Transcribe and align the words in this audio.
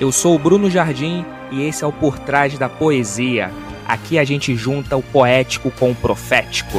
Eu 0.00 0.10
sou 0.10 0.34
o 0.34 0.38
Bruno 0.38 0.70
Jardim 0.70 1.26
e 1.52 1.60
esse 1.60 1.84
é 1.84 1.86
o 1.86 1.92
Por 1.92 2.18
Trás 2.18 2.58
da 2.58 2.70
Poesia. 2.70 3.50
Aqui 3.86 4.18
a 4.18 4.24
gente 4.24 4.56
junta 4.56 4.96
o 4.96 5.02
poético 5.02 5.70
com 5.70 5.90
o 5.90 5.94
profético. 5.94 6.78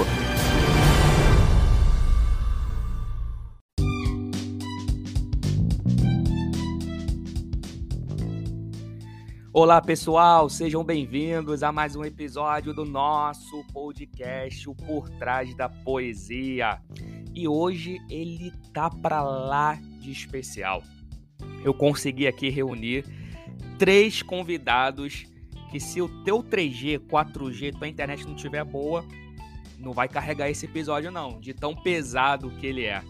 Olá 9.54 9.80
pessoal, 9.80 10.50
sejam 10.50 10.84
bem-vindos 10.84 11.62
a 11.62 11.72
mais 11.72 11.96
um 11.96 12.04
episódio 12.04 12.74
do 12.74 12.86
nosso 12.86 13.64
podcast 13.72 14.68
o 14.68 14.74
Por 14.74 15.08
Trás 15.12 15.56
da 15.56 15.70
Poesia. 15.70 16.82
E 17.36 17.48
hoje 17.48 18.00
ele 18.10 18.52
tá 18.74 18.90
para 18.90 19.22
lá 19.22 19.78
de 20.00 20.12
especial 20.12 20.82
eu 21.64 21.74
consegui 21.74 22.28
aqui 22.28 22.50
reunir 22.50 23.06
três 23.78 24.22
convidados 24.22 25.26
que 25.72 25.80
se 25.80 26.02
o 26.02 26.10
teu 26.24 26.44
3G, 26.44 27.00
4G, 27.00 27.78
tua 27.78 27.88
internet 27.88 28.28
não 28.28 28.36
tiver 28.36 28.64
boa, 28.64 29.06
não 29.80 29.94
vai 29.94 30.08
carregar 30.08 30.50
esse 30.50 30.66
episódio 30.66 31.12
não, 31.12 31.40
de 31.40 31.54
tão 31.54 31.74
pesado 31.76 32.52
que 32.52 32.68
ele 32.68 32.86
é. 32.86 33.02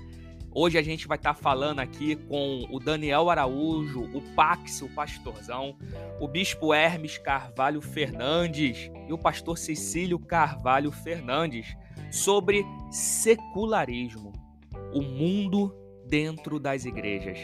Hoje 0.53 0.77
a 0.77 0.81
gente 0.81 1.07
vai 1.07 1.17
estar 1.17 1.33
tá 1.33 1.39
falando 1.39 1.79
aqui 1.79 2.15
com 2.15 2.67
o 2.69 2.77
Daniel 2.77 3.29
Araújo, 3.29 4.01
o 4.13 4.21
Pax, 4.35 4.81
o 4.81 4.89
pastorzão, 4.89 5.77
o 6.19 6.27
Bispo 6.27 6.73
Hermes 6.73 7.17
Carvalho 7.17 7.81
Fernandes 7.81 8.91
e 9.07 9.13
o 9.13 9.17
pastor 9.17 9.57
Cecílio 9.57 10.19
Carvalho 10.19 10.91
Fernandes 10.91 11.73
sobre 12.11 12.65
secularismo, 12.91 14.33
o 14.93 15.01
mundo 15.01 15.73
dentro 16.05 16.59
das 16.59 16.83
igrejas. 16.83 17.39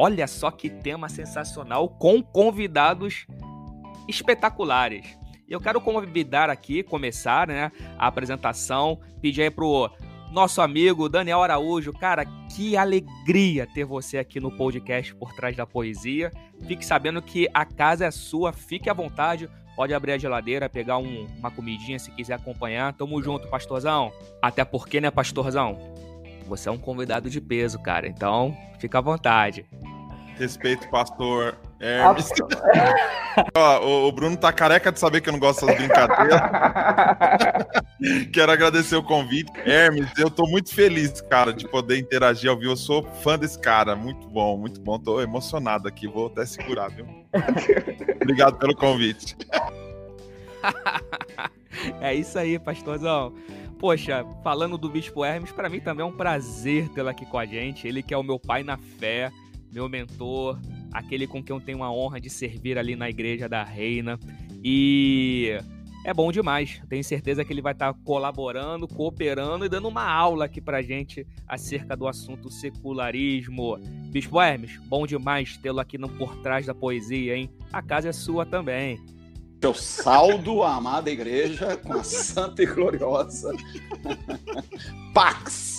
Olha 0.00 0.28
só 0.28 0.48
que 0.52 0.70
tema 0.70 1.08
sensacional 1.08 1.88
com 1.88 2.22
convidados 2.22 3.26
espetaculares. 4.06 5.18
Eu 5.48 5.60
quero 5.60 5.80
convidar 5.80 6.48
aqui, 6.48 6.84
começar 6.84 7.48
né, 7.48 7.72
a 7.98 8.06
apresentação, 8.06 9.00
pedir 9.20 9.42
aí 9.42 9.50
pro 9.50 9.90
nosso 10.30 10.60
amigo 10.60 11.08
Daniel 11.08 11.42
Araújo. 11.42 11.92
Cara, 11.92 12.24
que 12.54 12.76
alegria 12.76 13.66
ter 13.66 13.84
você 13.84 14.18
aqui 14.18 14.38
no 14.38 14.52
podcast 14.52 15.12
Por 15.16 15.32
Trás 15.32 15.56
da 15.56 15.66
Poesia. 15.66 16.30
Fique 16.68 16.86
sabendo 16.86 17.20
que 17.20 17.48
a 17.52 17.64
casa 17.64 18.06
é 18.06 18.10
sua, 18.12 18.52
fique 18.52 18.88
à 18.88 18.94
vontade. 18.94 19.50
Pode 19.74 19.92
abrir 19.92 20.12
a 20.12 20.18
geladeira, 20.18 20.68
pegar 20.68 20.98
um, 20.98 21.26
uma 21.40 21.50
comidinha 21.50 21.98
se 21.98 22.12
quiser 22.12 22.34
acompanhar. 22.34 22.92
Tamo 22.92 23.20
junto, 23.20 23.48
pastorzão. 23.48 24.12
Até 24.40 24.64
porque, 24.64 25.00
né, 25.00 25.10
pastorzão? 25.10 25.76
Você 26.48 26.68
é 26.68 26.72
um 26.72 26.78
convidado 26.78 27.30
de 27.30 27.40
peso, 27.40 27.78
cara. 27.78 28.08
Então, 28.08 28.56
fica 28.78 28.98
à 28.98 29.00
vontade. 29.00 29.66
Respeito, 30.38 30.88
pastor 30.88 31.56
Hermes. 31.80 32.30
Ó, 33.56 34.06
o, 34.08 34.12
Bruno 34.12 34.36
tá 34.36 34.52
careca 34.52 34.90
de 34.90 34.98
saber 34.98 35.20
que 35.20 35.28
eu 35.28 35.32
não 35.32 35.40
gosto 35.40 35.64
dessas 35.64 35.80
brincadeiras. 35.80 36.40
Quero 38.32 38.52
agradecer 38.52 38.96
o 38.96 39.02
convite. 39.02 39.50
Hermes, 39.64 40.10
eu 40.18 40.30
tô 40.30 40.46
muito 40.46 40.74
feliz, 40.74 41.20
cara, 41.20 41.52
de 41.52 41.68
poder 41.68 41.98
interagir 41.98 42.50
ao 42.50 42.56
vivo. 42.56 42.72
Eu 42.72 42.76
sou 42.76 43.02
fã 43.22 43.38
desse 43.38 43.58
cara. 43.58 43.94
Muito 43.94 44.28
bom, 44.28 44.56
muito 44.56 44.80
bom. 44.80 44.98
Tô 44.98 45.20
emocionado 45.20 45.86
aqui. 45.86 46.08
Vou 46.08 46.26
até 46.26 46.44
segurar, 46.46 46.88
viu? 46.88 47.06
Obrigado 48.22 48.58
pelo 48.58 48.74
convite. 48.74 49.36
é 52.00 52.14
isso 52.14 52.38
aí, 52.38 52.58
pastorzão. 52.58 53.34
Poxa, 53.78 54.24
falando 54.42 54.76
do 54.76 54.88
Bispo 54.88 55.24
Hermes, 55.24 55.52
para 55.52 55.68
mim 55.68 55.80
também 55.80 56.02
é 56.02 56.06
um 56.06 56.16
prazer 56.16 56.88
tê-lo 56.88 57.08
aqui 57.08 57.24
com 57.24 57.38
a 57.38 57.46
gente. 57.46 57.86
Ele 57.86 58.02
que 58.02 58.12
é 58.12 58.16
o 58.16 58.22
meu 58.22 58.38
pai 58.38 58.62
na 58.62 58.76
fé 58.76 59.30
meu 59.72 59.88
mentor, 59.88 60.58
aquele 60.92 61.26
com 61.26 61.42
quem 61.42 61.54
eu 61.54 61.60
tenho 61.60 61.82
a 61.82 61.92
honra 61.92 62.20
de 62.20 62.30
servir 62.30 62.78
ali 62.78 62.96
na 62.96 63.08
Igreja 63.08 63.48
da 63.48 63.62
Reina. 63.62 64.18
E 64.64 65.58
é 66.04 66.12
bom 66.12 66.32
demais. 66.32 66.80
Tenho 66.88 67.04
certeza 67.04 67.44
que 67.44 67.52
ele 67.52 67.62
vai 67.62 67.72
estar 67.72 67.92
colaborando, 68.04 68.88
cooperando 68.88 69.64
e 69.64 69.68
dando 69.68 69.88
uma 69.88 70.04
aula 70.04 70.46
aqui 70.46 70.60
pra 70.60 70.82
gente 70.82 71.26
acerca 71.46 71.96
do 71.96 72.08
assunto 72.08 72.50
secularismo. 72.50 73.78
Bispo 74.10 74.40
Hermes, 74.40 74.78
bom 74.86 75.06
demais 75.06 75.56
tê-lo 75.58 75.80
aqui 75.80 75.98
no 75.98 76.08
Por 76.08 76.36
Trás 76.42 76.66
da 76.66 76.74
Poesia, 76.74 77.36
hein? 77.36 77.50
A 77.72 77.82
casa 77.82 78.08
é 78.08 78.12
sua 78.12 78.46
também. 78.46 78.98
Eu 79.60 79.74
saldo 79.74 80.62
a 80.62 80.76
amada 80.76 81.10
igreja 81.10 81.76
com 81.76 81.94
a 81.94 82.04
santa 82.04 82.62
e 82.62 82.66
gloriosa 82.66 83.52
Pax 85.12 85.78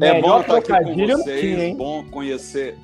é 0.00 0.20
bom 0.20 0.40
estar 0.40 0.56
aqui 0.56 0.72
com 0.72 1.06
vocês, 1.06 1.76
bom 1.76 2.04
conhecer, 2.04 2.76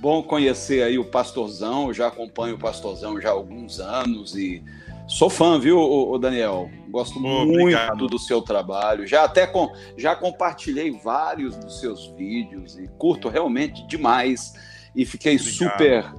bom 0.00 0.22
conhecer 0.22 0.82
aí 0.82 0.98
o 0.98 1.04
Pastorzão, 1.04 1.88
eu 1.88 1.94
já 1.94 2.08
acompanho 2.08 2.54
o 2.54 2.58
Pastorzão 2.58 3.20
já 3.20 3.28
há 3.28 3.32
alguns 3.32 3.80
anos 3.80 4.34
e 4.36 4.62
sou 5.06 5.28
fã, 5.28 5.58
viu, 5.58 5.78
o 5.78 6.18
Daniel? 6.18 6.70
Gosto 6.88 7.20
muito 7.20 7.60
obrigado. 7.60 8.06
do 8.06 8.18
seu 8.18 8.40
trabalho. 8.40 9.06
Já 9.06 9.24
até 9.24 9.46
com, 9.46 9.70
já 9.96 10.14
compartilhei 10.14 10.90
vários 10.90 11.56
dos 11.56 11.80
seus 11.80 12.06
vídeos 12.16 12.78
e 12.78 12.88
curto 12.98 13.28
realmente 13.28 13.86
demais 13.86 14.52
e 14.98 15.06
fiquei 15.06 15.36
obrigado. 15.36 15.54
super 15.54 16.12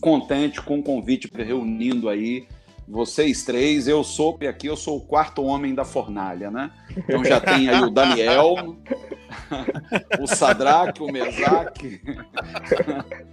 contente 0.00 0.62
com 0.62 0.78
o 0.78 0.82
convite 0.84 1.28
reunindo 1.34 2.08
aí 2.08 2.46
vocês 2.86 3.44
três, 3.44 3.88
eu 3.88 4.04
sou 4.04 4.38
aqui, 4.48 4.68
eu 4.68 4.76
sou 4.76 4.98
o 4.98 5.00
quarto 5.00 5.42
homem 5.44 5.74
da 5.74 5.84
fornalha, 5.84 6.50
né? 6.50 6.70
Então 6.96 7.24
já 7.24 7.40
tem 7.40 7.68
aí 7.68 7.82
o 7.82 7.90
Daniel, 7.90 8.76
o 10.20 10.26
Sadraque, 10.26 11.02
o 11.02 11.06
Mesaque. 11.06 12.00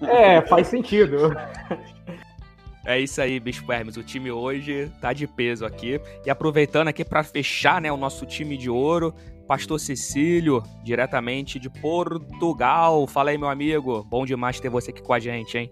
É, 0.02 0.42
faz 0.44 0.68
sentido. 0.68 1.36
É 2.86 3.00
isso 3.00 3.20
aí, 3.20 3.40
Bispo 3.40 3.72
Hermes. 3.72 3.98
O 3.98 4.04
time 4.04 4.32
hoje 4.32 4.92
tá 5.02 5.12
de 5.12 5.26
peso 5.26 5.66
aqui. 5.66 6.00
E 6.26 6.30
aproveitando 6.30 6.88
aqui 6.88 7.04
para 7.04 7.24
fechar 7.24 7.82
né, 7.82 7.92
o 7.92 7.98
nosso 7.98 8.26
time 8.26 8.58
de 8.58 8.70
ouro, 8.70 9.14
Pastor 9.48 9.80
Cecílio, 9.80 10.62
diretamente 10.84 11.58
de 11.58 11.70
Portugal. 11.70 13.08
Fala 13.08 13.30
aí, 13.30 13.38
meu 13.38 13.50
amigo. 13.50 14.04
Bom 14.04 14.26
demais 14.26 14.60
ter 14.60 14.70
você 14.70 14.92
aqui 14.92 15.02
com 15.02 15.14
a 15.14 15.20
gente, 15.20 15.58
hein? 15.58 15.72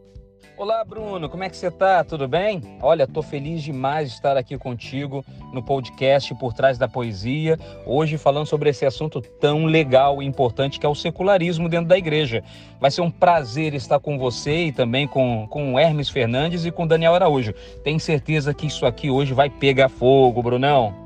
Olá, 0.57 0.85
Bruno, 0.85 1.27
como 1.27 1.43
é 1.43 1.49
que 1.49 1.57
você 1.57 1.69
tá? 1.69 2.01
Tudo 2.01 2.29
bem? 2.29 2.61
Olha, 2.81 3.05
tô 3.05 3.21
feliz 3.21 3.61
demais 3.61 4.07
de 4.07 4.15
estar 4.15 4.37
aqui 4.37 4.57
contigo 4.57 5.23
no 5.51 5.61
podcast 5.61 6.33
Por 6.35 6.53
Trás 6.53 6.77
da 6.77 6.87
Poesia, 6.87 7.59
hoje 7.85 8.17
falando 8.17 8.45
sobre 8.45 8.69
esse 8.69 8.85
assunto 8.85 9.19
tão 9.19 9.65
legal 9.65 10.23
e 10.23 10.25
importante 10.25 10.79
que 10.79 10.85
é 10.85 10.89
o 10.89 10.95
secularismo 10.95 11.67
dentro 11.67 11.87
da 11.87 11.97
igreja. 11.97 12.41
Vai 12.79 12.89
ser 12.89 13.01
um 13.01 13.11
prazer 13.11 13.73
estar 13.73 13.99
com 13.99 14.17
você 14.17 14.67
e 14.67 14.71
também 14.71 15.05
com, 15.05 15.45
com 15.49 15.77
Hermes 15.77 16.07
Fernandes 16.07 16.65
e 16.65 16.71
com 16.71 16.87
Daniel 16.87 17.15
Araújo. 17.15 17.53
Tenho 17.83 17.99
certeza 17.99 18.53
que 18.53 18.67
isso 18.67 18.85
aqui 18.85 19.09
hoje 19.09 19.33
vai 19.33 19.49
pegar 19.49 19.89
fogo, 19.89 20.41
Brunão. 20.41 21.05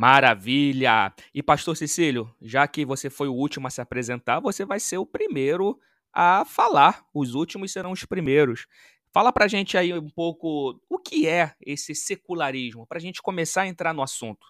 Maravilha! 0.00 1.12
E 1.34 1.42
pastor 1.42 1.76
Cecílio, 1.76 2.34
já 2.40 2.66
que 2.66 2.86
você 2.86 3.10
foi 3.10 3.28
o 3.28 3.34
último 3.34 3.66
a 3.66 3.70
se 3.70 3.82
apresentar, 3.82 4.40
você 4.40 4.64
vai 4.64 4.80
ser 4.80 4.96
o 4.96 5.04
primeiro 5.04 5.78
a 6.10 6.42
falar. 6.46 7.04
Os 7.12 7.34
últimos 7.34 7.70
serão 7.70 7.92
os 7.92 8.06
primeiros. 8.06 8.66
Fala 9.12 9.30
pra 9.30 9.46
gente 9.46 9.76
aí 9.76 9.92
um 9.92 10.08
pouco 10.08 10.80
o 10.88 10.98
que 10.98 11.28
é 11.28 11.52
esse 11.60 11.94
secularismo, 11.94 12.86
pra 12.86 12.98
gente 12.98 13.20
começar 13.20 13.60
a 13.60 13.66
entrar 13.66 13.92
no 13.92 14.00
assunto. 14.00 14.46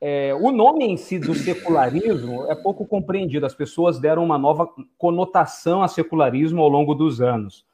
É, 0.00 0.32
o 0.32 0.52
nome 0.52 0.84
em 0.84 0.96
si 0.96 1.18
do 1.18 1.34
secularismo 1.34 2.46
é 2.48 2.54
pouco 2.54 2.86
compreendido. 2.86 3.46
As 3.46 3.54
pessoas 3.54 3.98
deram 3.98 4.22
uma 4.22 4.38
nova 4.38 4.72
conotação 4.96 5.82
a 5.82 5.88
secularismo 5.88 6.62
ao 6.62 6.68
longo 6.68 6.94
dos 6.94 7.20
anos. 7.20 7.66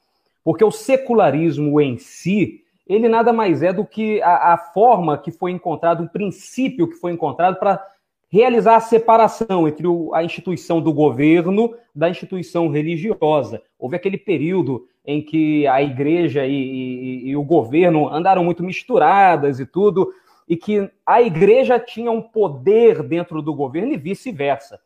Porque 0.43 0.65
o 0.65 0.71
secularismo 0.71 1.83
em 1.83 1.99
si 1.99 2.60
ele 2.91 3.09
nada 3.09 3.33
mais 3.33 3.63
é 3.63 3.73
do 3.73 3.85
que 3.85 4.21
a, 4.21 4.55
a 4.55 4.59
forma 4.59 5.17
que 5.17 5.31
foi 5.31 5.53
encontrada, 5.53 6.03
o 6.03 6.09
princípio 6.09 6.89
que 6.89 6.97
foi 6.97 7.13
encontrado 7.13 7.57
para 7.57 7.81
realizar 8.29 8.77
a 8.77 8.81
separação 8.81 9.69
entre 9.69 9.87
o, 9.87 10.13
a 10.13 10.25
instituição 10.25 10.81
do 10.81 10.93
governo 10.93 11.73
da 11.95 12.11
instituição 12.11 12.69
religiosa. 12.69 13.63
Houve 13.79 13.95
aquele 13.95 14.19
período 14.19 14.89
em 15.07 15.23
que 15.23 15.69
a 15.69 15.81
igreja 15.81 16.45
e, 16.45 16.53
e, 16.53 17.29
e, 17.29 17.37
o 17.37 17.45
governo 17.45 18.09
andaram 18.09 18.43
muito 18.43 18.63
misturadas 18.65 19.61
e 19.61 19.67
tudo, 19.67 20.13
e 20.49 20.57
que 20.57 20.91
a 21.07 21.23
igreja 21.23 21.79
tinha 21.79 22.11
um 22.11 22.21
poder 22.21 23.05
dentro 23.05 23.41
do 23.41 23.55
governo 23.55 23.93
e 23.93 23.97
vice-versa. 23.97 24.81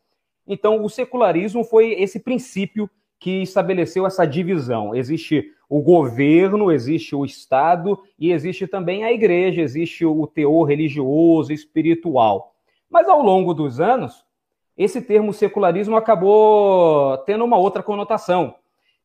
Então, 0.47 0.83
o 0.83 0.89
secularismo 0.89 1.63
foi 1.63 1.93
esse 1.93 2.19
princípio 2.19 2.87
que 3.25 3.41
estabeleceu 3.41 4.05
essa 4.05 4.23
divisão. 4.23 4.93
Existe 4.93 5.51
o 5.67 5.81
governo, 5.81 6.71
existe 6.71 7.15
o 7.15 7.25
Estado 7.25 7.99
e 8.19 8.31
existe 8.31 8.67
também 8.67 9.03
a 9.03 9.11
igreja, 9.11 9.63
existe 9.63 10.05
o 10.05 10.27
teor 10.27 10.65
religioso, 10.65 11.51
espiritual. 11.51 12.53
Mas 12.87 13.09
ao 13.09 13.23
longo 13.23 13.51
dos 13.51 13.79
anos, 13.79 14.23
esse 14.77 15.01
termo 15.01 15.33
secularismo 15.33 15.97
acabou 15.97 17.17
tendo 17.25 17.43
uma 17.43 17.57
outra 17.57 17.81
conotação, 17.81 18.53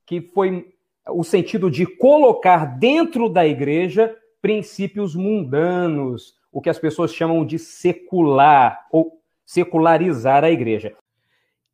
que 0.05 0.21
foi 0.21 0.71
o 1.09 1.25
sentido 1.25 1.71
de 1.71 1.87
colocar 1.87 2.79
dentro 2.79 3.27
da 3.27 3.47
igreja 3.47 4.15
princípios 4.43 5.17
mundanos, 5.17 6.35
o 6.53 6.61
que 6.61 6.69
as 6.69 6.79
pessoas 6.79 7.15
chamam 7.15 7.43
de 7.43 7.59
secular 7.59 8.87
ou 8.93 9.19
secularizar 9.47 10.45
a 10.45 10.51
igreja. 10.51 10.95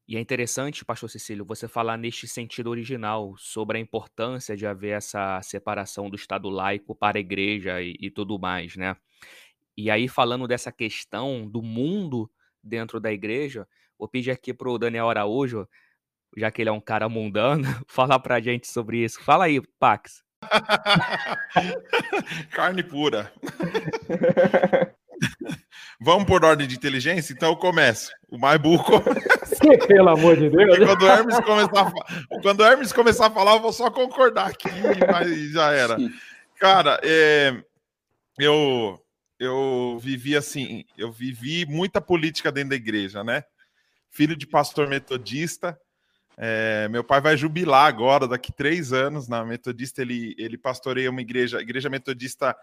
E 0.09 0.17
é 0.17 0.21
interessante, 0.21 0.85
pastor 0.85 1.11
Cecílio, 1.11 1.45
você 1.45 1.67
falar 1.67 1.97
neste 1.97 2.29
sentido 2.29 2.71
original 2.71 3.35
sobre 3.37 3.77
a 3.77 3.81
importância 3.81 4.57
de 4.57 4.65
haver 4.65 4.97
essa 4.97 5.43
separação 5.43 6.09
do 6.09 6.15
Estado 6.15 6.49
laico 6.49 6.95
para 6.95 7.19
a 7.19 7.21
igreja 7.21 7.83
e, 7.83 7.97
e 8.01 8.09
tudo 8.09 8.39
mais, 8.39 8.77
né? 8.77 8.97
E 9.77 9.91
aí, 9.91 10.07
falando 10.07 10.47
dessa 10.47 10.71
questão 10.71 11.49
do 11.49 11.61
mundo 11.61 12.31
dentro 12.63 13.01
da 13.01 13.13
igreja, 13.13 13.67
vou 13.99 14.09
pedir 14.09 14.31
aqui 14.31 14.55
para 14.55 14.71
o 14.71 14.79
Daniel 14.79 15.11
Araújo, 15.11 15.69
já 16.37 16.53
que 16.53 16.63
ele 16.63 16.71
é 16.71 16.73
um 16.73 16.81
cara 16.81 17.09
mundano, 17.09 17.65
falar 17.89 18.21
para 18.21 18.37
a 18.37 18.41
gente 18.41 18.69
sobre 18.69 19.03
isso. 19.05 19.21
Fala 19.23 19.47
aí, 19.47 19.61
Pax. 19.79 20.23
Carne 22.53 22.85
pura. 22.85 23.33
Vamos 26.01 26.25
por 26.25 26.45
ordem 26.45 26.67
de 26.67 26.77
inteligência? 26.77 27.33
Então 27.33 27.51
eu 27.51 27.57
começo. 27.57 28.13
O 28.29 28.39
mais 28.39 28.59
burro 28.61 28.85
começa. 28.85 29.87
Pelo 29.87 30.09
amor 30.09 30.37
de 30.37 30.51
Deus. 30.51 30.79
quando 30.79 31.03
o, 31.03 31.07
Hermes 31.07 31.41
começar 31.41 31.81
a, 31.81 32.41
quando 32.43 32.61
o 32.61 32.65
Hermes 32.65 32.93
começar 32.93 33.27
a 33.27 33.31
falar, 33.31 33.55
eu 33.55 33.61
vou 33.61 33.73
só 33.73 33.91
concordar 33.91 34.49
aqui, 34.49 34.69
mas 35.11 35.53
já 35.53 35.73
era. 35.73 35.97
Cara, 36.59 37.01
é, 37.03 37.55
eu, 38.39 39.01
eu 39.39 39.99
vivi 40.01 40.37
assim, 40.37 40.85
eu 40.97 41.11
vivi 41.11 41.67
muita 41.67 42.01
política 42.01 42.53
dentro 42.53 42.71
da 42.71 42.77
igreja, 42.77 43.25
né? 43.25 43.45
Filho 44.11 44.37
de 44.37 44.47
pastor 44.47 44.89
metodista. 44.89 45.79
É, 46.39 46.87
meu 46.89 47.03
pai 47.03 47.21
vai 47.21 47.37
jubilar 47.37 47.87
agora, 47.87 48.29
daqui 48.29 48.53
três 48.53 48.93
anos, 48.93 49.27
na 49.27 49.45
Metodista. 49.45 50.03
Ele, 50.03 50.35
ele 50.39 50.59
pastoreia 50.59 51.11
uma 51.11 51.21
igreja, 51.21 51.61
igreja 51.61 51.89
metodista 51.89 52.55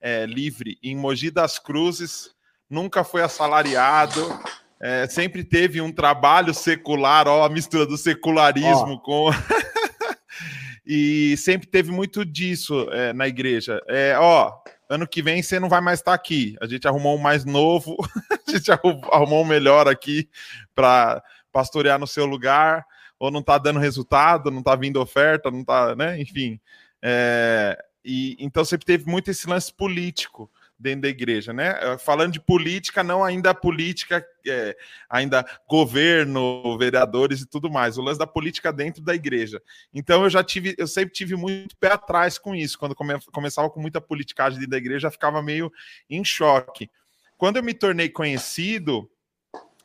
é, 0.00 0.26
livre 0.26 0.78
em 0.82 0.94
Mogi 0.94 1.30
das 1.30 1.58
Cruzes, 1.58 2.34
nunca 2.72 3.04
foi 3.04 3.22
assalariado, 3.22 4.40
é, 4.80 5.06
sempre 5.06 5.44
teve 5.44 5.80
um 5.80 5.92
trabalho 5.92 6.54
secular, 6.54 7.28
ó, 7.28 7.44
a 7.44 7.48
mistura 7.48 7.86
do 7.86 7.98
secularismo 7.98 8.98
com. 9.00 9.30
e 10.84 11.36
sempre 11.36 11.68
teve 11.68 11.92
muito 11.92 12.24
disso 12.24 12.88
é, 12.90 13.12
na 13.12 13.28
igreja. 13.28 13.80
É, 13.86 14.16
ó, 14.18 14.52
ano 14.88 15.06
que 15.06 15.22
vem 15.22 15.42
você 15.42 15.60
não 15.60 15.68
vai 15.68 15.82
mais 15.82 16.00
estar 16.00 16.14
aqui. 16.14 16.56
A 16.60 16.66
gente 16.66 16.88
arrumou 16.88 17.16
um 17.16 17.20
mais 17.20 17.44
novo, 17.44 17.94
a 18.48 18.50
gente 18.50 18.72
arrumou 18.72 19.42
um 19.42 19.46
melhor 19.46 19.86
aqui 19.86 20.28
para 20.74 21.22
pastorear 21.52 21.98
no 21.98 22.06
seu 22.06 22.24
lugar, 22.24 22.86
ou 23.18 23.30
não 23.30 23.40
está 23.40 23.58
dando 23.58 23.78
resultado, 23.78 24.50
não 24.50 24.60
está 24.60 24.74
vindo 24.74 25.00
oferta, 25.00 25.50
não 25.50 25.60
está, 25.60 25.94
né? 25.94 26.18
Enfim. 26.18 26.58
É, 27.02 27.78
e 28.02 28.34
então 28.40 28.64
sempre 28.64 28.86
teve 28.86 29.08
muito 29.08 29.30
esse 29.30 29.46
lance 29.46 29.72
político 29.72 30.50
dentro 30.82 31.02
da 31.02 31.08
igreja, 31.08 31.52
né? 31.52 31.78
Eh, 31.80 31.98
falando 31.98 32.32
de 32.32 32.40
política, 32.40 33.04
não 33.04 33.22
ainda 33.22 33.54
política, 33.54 34.24
é, 34.46 34.76
ainda 35.08 35.46
governo, 35.68 36.76
vereadores 36.76 37.40
e 37.40 37.46
tudo 37.46 37.70
mais, 37.70 37.96
o 37.96 38.02
lance 38.02 38.18
da 38.18 38.26
política 38.26 38.72
dentro 38.72 39.02
da 39.02 39.14
igreja. 39.14 39.62
Então 39.94 40.24
eu 40.24 40.30
já 40.30 40.42
tive, 40.42 40.74
eu 40.76 40.86
sempre 40.86 41.14
tive 41.14 41.36
muito 41.36 41.76
pé 41.76 41.92
atrás 41.92 42.38
com 42.38 42.54
isso. 42.54 42.78
Quando 42.78 42.94
come, 42.94 43.14
começava 43.32 43.70
com 43.70 43.80
muita 43.80 44.00
politicagem 44.00 44.58
dentro 44.58 44.72
da 44.72 44.78
igreja, 44.78 45.00
já 45.00 45.10
ficava 45.10 45.40
meio 45.40 45.72
em 46.10 46.24
choque. 46.24 46.90
Quando 47.38 47.56
eu 47.56 47.62
me 47.62 47.72
tornei 47.72 48.08
conhecido 48.08 49.08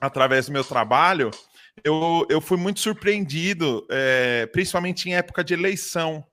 através 0.01 0.47
do 0.47 0.51
meu 0.51 0.63
trabalho, 0.63 1.29
eu, 1.83 2.25
eu 2.29 2.41
fui 2.41 2.57
muito 2.57 2.79
surpreendido, 2.79 3.85
é, 3.89 4.47
principalmente 4.47 5.07
em 5.07 5.15
época 5.15 5.43
de 5.43 5.53
eleição 5.53 6.25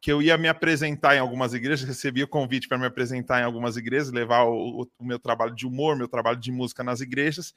que 0.00 0.12
eu 0.12 0.22
ia 0.22 0.38
me 0.38 0.48
apresentar 0.48 1.16
em 1.16 1.18
algumas 1.18 1.54
igrejas, 1.54 1.86
recebia 1.86 2.24
o 2.24 2.28
convite 2.28 2.68
para 2.68 2.78
me 2.78 2.86
apresentar 2.86 3.40
em 3.40 3.44
algumas 3.44 3.76
igrejas, 3.76 4.12
levar 4.12 4.44
o, 4.44 4.88
o, 4.98 5.04
meu 5.04 5.18
trabalho 5.18 5.54
de 5.54 5.66
humor, 5.66 5.96
meu 5.96 6.08
trabalho 6.08 6.38
de 6.38 6.52
música 6.52 6.84
nas 6.84 7.00
igrejas. 7.00 7.54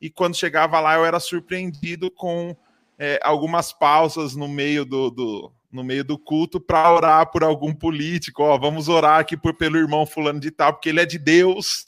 E 0.00 0.10
quando 0.10 0.36
chegava 0.36 0.78
lá, 0.80 0.96
eu 0.96 1.04
era 1.04 1.18
surpreendido 1.18 2.10
com 2.10 2.54
é, 2.98 3.18
algumas 3.22 3.72
pausas 3.72 4.36
no 4.36 4.48
meio 4.48 4.84
do, 4.84 5.10
do 5.10 5.52
no 5.70 5.84
meio 5.84 6.02
do 6.02 6.18
culto 6.18 6.58
para 6.58 6.92
orar 6.92 7.30
por 7.30 7.44
algum 7.44 7.74
político. 7.74 8.42
Ó, 8.42 8.58
vamos 8.58 8.88
orar 8.88 9.20
aqui 9.20 9.36
por, 9.36 9.54
pelo 9.54 9.76
irmão 9.76 10.06
fulano 10.06 10.40
de 10.40 10.50
tal, 10.50 10.72
porque 10.72 10.88
ele 10.88 11.00
é 11.00 11.06
de 11.06 11.18
Deus. 11.18 11.84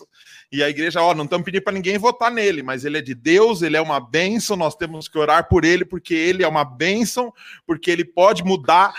E 0.53 0.63
a 0.63 0.69
igreja, 0.69 1.01
ó, 1.01 1.15
não 1.15 1.25
estamos 1.25 1.45
pedindo 1.45 1.63
para 1.63 1.73
ninguém 1.73 1.97
votar 1.97 2.31
nele, 2.31 2.63
mas 2.63 2.85
ele 2.85 2.99
é 2.99 3.03
de 3.03 3.15
Deus, 3.15 3.63
ele 3.63 3.77
é 3.77 3.81
uma 3.81 4.01
bênção, 4.01 4.57
nós 4.57 4.75
temos 4.75 5.07
que 5.07 5.17
orar 5.17 5.49
por 5.49 5.65
ele, 5.65 5.85
porque 5.85 6.13
ele 6.15 6.43
é 6.43 6.49
uma 6.49 6.65
bênção, 6.65 7.33
porque 7.65 7.91
ele 7.91 8.05
pode 8.05 8.43
mudar, 8.43 8.93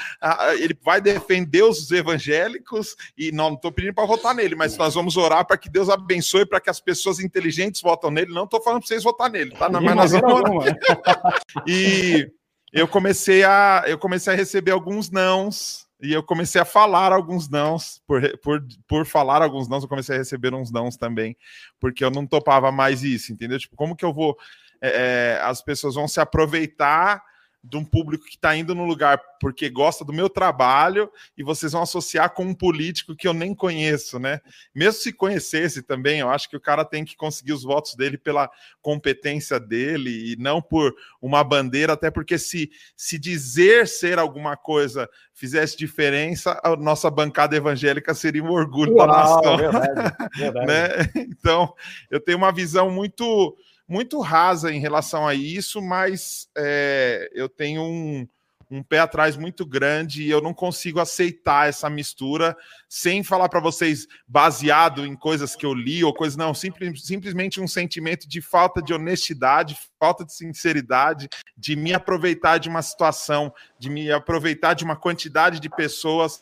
ele 0.58 0.78
vai 0.82 1.02
defender 1.02 1.64
os 1.64 1.92
evangélicos, 1.92 2.96
e 3.18 3.32
não 3.32 3.54
estou 3.54 3.72
pedindo 3.72 3.94
para 3.94 4.06
votar 4.06 4.34
nele, 4.34 4.56
mas 4.56 4.78
nós 4.78 4.94
vamos 4.94 5.18
orar 5.18 5.46
para 5.46 5.58
que 5.58 5.70
Deus 5.70 5.90
abençoe, 5.90 6.46
para 6.46 6.62
que 6.62 6.70
as 6.70 6.80
pessoas 6.80 7.20
inteligentes 7.20 7.82
votem 7.82 8.12
nele. 8.12 8.34
Não 8.34 8.46
estou 8.46 8.62
falando 8.62 8.80
para 8.80 8.88
vocês 8.88 9.04
votar 9.04 9.30
nele, 9.30 9.52
tá? 9.52 9.70
Mas 9.70 9.96
nós 9.96 10.12
vamos 10.12 10.66
e 11.68 12.32
eu 12.72 12.88
comecei 12.88 13.44
a 13.44 13.84
eu 13.86 13.98
comecei 13.98 14.34
a 14.34 14.36
receber 14.36 14.72
alguns 14.72 15.12
nãos 15.12 15.88
e 16.02 16.12
eu 16.12 16.24
comecei 16.24 16.60
a 16.60 16.66
falar 16.66 17.12
alguns 17.12 17.50
nãos, 17.50 18.02
por, 18.08 18.22
por, 18.40 18.66
por 18.88 19.06
falar 19.06 19.42
alguns 19.42 19.68
nãos, 19.68 19.84
eu 19.84 19.90
comecei 19.90 20.16
a 20.16 20.20
receber 20.20 20.54
uns 20.54 20.72
nãos 20.72 20.98
também, 20.98 21.38
porque 21.80 22.04
eu 22.04 22.10
não 22.10 22.26
topava 22.26 22.72
mais 22.72 23.04
isso, 23.04 23.32
entendeu? 23.32 23.60
Tipo, 23.60 23.76
como 23.76 23.96
que 23.96 24.04
eu 24.04 24.14
vou. 24.14 24.36
É, 24.82 25.36
é 25.36 25.42
as 25.44 25.62
pessoas 25.62 25.96
vão 25.96 26.08
se 26.08 26.20
aproveitar 26.20 27.24
de 27.64 27.78
um 27.78 27.86
público 27.86 28.26
que 28.26 28.36
está 28.36 28.56
indo 28.56 28.74
no 28.74 28.86
lugar 28.86 29.22
porque 29.40 29.70
gosta 29.70 30.04
do 30.04 30.12
meu 30.14 30.30
trabalho 30.30 31.12
e 31.38 31.44
vocês 31.44 31.72
vão 31.72 31.84
associar 31.84 32.34
com 32.34 32.44
um 32.44 32.54
político 32.54 33.16
que 33.16 33.28
eu 33.28 33.34
nem 33.34 33.54
conheço, 33.54 34.20
né? 34.20 34.40
Mesmo 34.74 35.00
se 35.02 35.14
conhecesse 35.14 35.84
também, 35.84 36.20
eu 36.20 36.30
acho 36.30 36.50
que 36.50 36.58
o 36.58 36.62
cara 36.62 36.84
tem 36.84 37.06
que 37.06 37.16
conseguir 37.16 37.54
os 37.54 37.64
votos 37.64 37.96
dele 37.96 38.18
pela 38.18 38.50
competência 38.82 39.60
dele 39.60 40.34
e 40.34 40.36
não 40.38 40.62
por 40.62 40.94
uma 41.22 41.44
bandeira, 41.44 41.94
até 41.94 42.10
porque 42.10 42.38
se, 42.38 42.72
se 42.96 43.20
dizer 43.20 43.88
ser 43.88 44.18
alguma 44.18 44.58
coisa 44.58 45.08
fizesse 45.34 45.78
diferença, 45.78 46.60
a 46.64 46.76
nossa 46.76 47.10
bancada 47.10 47.56
evangélica 47.56 48.14
seria 48.14 48.44
um 48.44 48.52
orgulho 48.52 48.94
Uau, 48.96 49.08
da 49.08 49.14
nação. 49.14 49.58
Verdade, 49.58 50.16
verdade. 50.38 50.68
né? 50.68 50.88
Então, 51.16 51.74
eu 52.10 52.20
tenho 52.20 52.38
uma 52.38 52.52
visão 52.52 52.90
muito 52.92 53.58
muito 53.92 54.22
rasa 54.22 54.72
em 54.72 54.80
relação 54.80 55.28
a 55.28 55.36
isso, 55.36 55.82
mas 55.82 56.48
é, 56.58 57.30
eu 57.34 57.50
tenho 57.50 57.82
um, 57.82 58.26
um 58.70 58.82
pé 58.82 59.00
atrás 59.00 59.36
muito 59.36 59.66
grande 59.66 60.24
e 60.24 60.30
eu 60.30 60.40
não 60.40 60.54
consigo 60.54 61.02
aceitar 61.02 61.68
essa 61.68 61.90
mistura 61.90 62.56
sem 62.88 63.22
falar 63.22 63.50
para 63.50 63.60
vocês 63.60 64.08
baseado 64.26 65.06
em 65.06 65.14
coisas 65.14 65.58
que 65.58 65.66
eu 65.66 65.74
li 65.74 66.06
ou 66.06 66.14
coisas 66.14 66.38
não, 66.38 66.54
simples, 66.54 67.06
simplesmente 67.06 67.60
um 67.60 67.68
sentimento 67.68 68.30
de 68.30 68.40
falta 68.40 68.82
de 68.82 68.94
honestidade, 68.94 69.78
falta 70.00 70.24
de 70.24 70.34
sinceridade, 70.34 71.28
de 71.58 71.76
me 71.76 71.94
aproveitar 71.94 72.60
de 72.60 72.70
uma 72.70 72.82
situação, 72.82 73.54
de 73.78 73.90
me 73.90 74.10
aproveitar 74.10 74.74
de 74.74 74.86
uma 74.86 74.96
quantidade 74.96 75.60
de 75.60 75.70
pessoas 75.70 76.42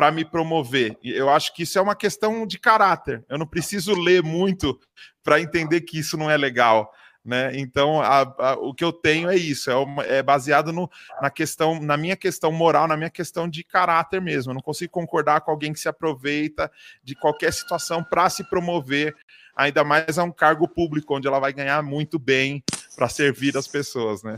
para 0.00 0.10
me 0.10 0.24
promover. 0.24 0.96
Eu 1.04 1.28
acho 1.28 1.54
que 1.54 1.64
isso 1.64 1.78
é 1.78 1.82
uma 1.82 1.94
questão 1.94 2.46
de 2.46 2.58
caráter. 2.58 3.22
Eu 3.28 3.36
não 3.36 3.46
preciso 3.46 3.92
ler 3.92 4.22
muito 4.22 4.80
para 5.22 5.38
entender 5.38 5.82
que 5.82 5.98
isso 5.98 6.16
não 6.16 6.30
é 6.30 6.38
legal. 6.38 6.90
Né? 7.22 7.50
Então, 7.58 8.00
a, 8.00 8.20
a, 8.22 8.54
o 8.54 8.72
que 8.72 8.82
eu 8.82 8.94
tenho 8.94 9.28
é 9.28 9.36
isso, 9.36 9.70
é, 9.70 9.76
uma, 9.76 10.02
é 10.04 10.22
baseado 10.22 10.72
no, 10.72 10.90
na 11.20 11.28
questão, 11.28 11.78
na 11.78 11.98
minha 11.98 12.16
questão 12.16 12.50
moral, 12.50 12.88
na 12.88 12.96
minha 12.96 13.10
questão 13.10 13.46
de 13.46 13.62
caráter 13.62 14.22
mesmo. 14.22 14.52
Eu 14.52 14.54
não 14.54 14.62
consigo 14.62 14.90
concordar 14.90 15.42
com 15.42 15.50
alguém 15.50 15.70
que 15.70 15.78
se 15.78 15.86
aproveita 15.86 16.72
de 17.04 17.14
qualquer 17.14 17.52
situação 17.52 18.02
para 18.02 18.30
se 18.30 18.42
promover, 18.48 19.14
ainda 19.54 19.84
mais 19.84 20.18
a 20.18 20.24
um 20.24 20.32
cargo 20.32 20.66
público, 20.66 21.14
onde 21.14 21.28
ela 21.28 21.38
vai 21.38 21.52
ganhar 21.52 21.82
muito 21.82 22.18
bem 22.18 22.64
para 22.96 23.06
servir 23.06 23.54
as 23.54 23.68
pessoas, 23.68 24.22
né? 24.22 24.34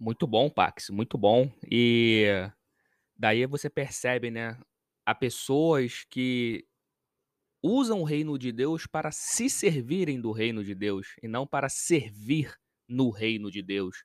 Muito 0.00 0.26
bom, 0.26 0.50
Pax, 0.50 0.90
muito 0.90 1.16
bom. 1.16 1.48
E 1.70 2.50
daí 3.16 3.46
você 3.46 3.70
percebe, 3.70 4.30
né? 4.30 4.58
Há 5.06 5.14
pessoas 5.14 6.04
que 6.10 6.66
usam 7.62 8.00
o 8.00 8.04
reino 8.04 8.38
de 8.38 8.52
Deus 8.52 8.86
para 8.86 9.10
se 9.10 9.48
servirem 9.48 10.20
do 10.20 10.32
reino 10.32 10.62
de 10.62 10.74
Deus 10.74 11.16
e 11.22 11.28
não 11.28 11.46
para 11.46 11.68
servir 11.68 12.54
no 12.88 13.10
reino 13.10 13.50
de 13.50 13.62
Deus. 13.62 14.04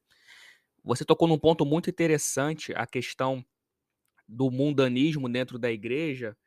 Você 0.83 1.03
tocou 1.03 1.27
num 1.27 1.37
ponto 1.37 1.65
muito 1.65 1.89
interessante, 1.89 2.73
a 2.73 2.87
questão 2.87 3.45
do 4.27 4.49
mundanismo 4.49 5.27
dentro 5.27 5.59
da 5.59 5.71
igreja, 5.71 6.37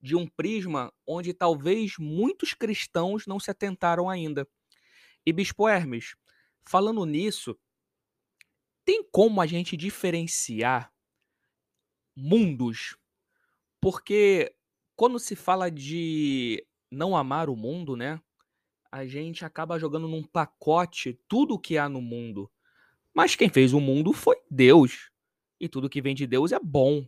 de 0.00 0.14
um 0.14 0.26
prisma 0.26 0.92
onde 1.06 1.34
talvez 1.34 1.94
muitos 1.98 2.54
cristãos 2.54 3.26
não 3.26 3.40
se 3.40 3.50
atentaram 3.50 4.08
ainda. 4.08 4.46
E 5.26 5.32
Bispo 5.32 5.68
Hermes, 5.68 6.14
falando 6.64 7.04
nisso, 7.04 7.58
tem 8.84 9.04
como 9.10 9.40
a 9.40 9.46
gente 9.46 9.76
diferenciar 9.76 10.92
mundos? 12.20 12.96
Porque 13.80 14.54
quando 14.94 15.18
se 15.18 15.34
fala 15.34 15.70
de 15.70 16.64
não 16.90 17.16
amar 17.16 17.48
o 17.48 17.56
mundo, 17.56 17.96
né? 17.96 18.20
A 18.92 19.06
gente 19.06 19.44
acaba 19.44 19.78
jogando 19.78 20.08
num 20.08 20.22
pacote 20.22 21.18
tudo 21.28 21.54
o 21.54 21.58
que 21.58 21.78
há 21.78 21.88
no 21.88 22.02
mundo. 22.02 22.50
Mas 23.14 23.34
quem 23.34 23.48
fez 23.48 23.72
o 23.72 23.80
mundo 23.80 24.12
foi 24.12 24.36
Deus. 24.50 25.10
E 25.58 25.68
tudo 25.68 25.88
que 25.88 26.02
vem 26.02 26.14
de 26.14 26.26
Deus 26.26 26.52
é 26.52 26.58
bom. 26.58 27.06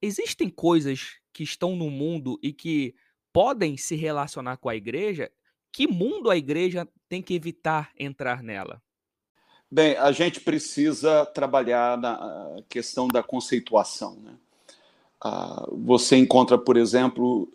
Existem 0.00 0.50
coisas 0.50 1.18
que 1.32 1.42
estão 1.42 1.76
no 1.76 1.88
mundo 1.90 2.38
e 2.42 2.52
que 2.52 2.94
podem 3.32 3.76
se 3.76 3.94
relacionar 3.94 4.56
com 4.56 4.68
a 4.68 4.76
igreja. 4.76 5.30
Que 5.72 5.86
mundo 5.86 6.30
a 6.30 6.36
igreja 6.36 6.88
tem 7.08 7.22
que 7.22 7.34
evitar 7.34 7.92
entrar 7.98 8.42
nela? 8.42 8.82
Bem, 9.74 9.96
a 9.96 10.12
gente 10.12 10.38
precisa 10.38 11.24
trabalhar 11.24 11.96
na 11.96 12.56
questão 12.68 13.08
da 13.08 13.22
conceituação. 13.22 14.18
Né? 14.22 14.32
Ah, 15.18 15.66
você 15.72 16.14
encontra, 16.14 16.58
por 16.58 16.76
exemplo, 16.76 17.50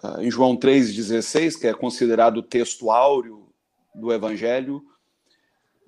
ah, 0.00 0.18
em 0.20 0.30
João 0.30 0.56
3,16, 0.56 1.58
que 1.58 1.66
é 1.66 1.74
considerado 1.74 2.36
o 2.36 2.42
texto 2.44 2.92
áureo 2.92 3.48
do 3.92 4.12
Evangelho, 4.12 4.84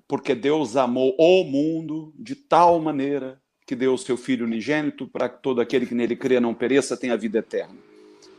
porque 0.09 0.35
Deus 0.35 0.75
amou 0.75 1.15
o 1.17 1.45
mundo 1.45 2.13
de 2.19 2.35
tal 2.35 2.77
maneira 2.77 3.41
que 3.65 3.73
deu 3.73 3.93
o 3.93 3.97
seu 3.97 4.17
Filho 4.17 4.45
unigênito 4.45 5.07
para 5.07 5.29
que 5.29 5.41
todo 5.41 5.61
aquele 5.61 5.85
que 5.85 5.95
nele 5.95 6.17
crê 6.17 6.41
não 6.41 6.53
pereça, 6.53 6.97
tenha 6.97 7.15
vida 7.15 7.39
eterna. 7.39 7.77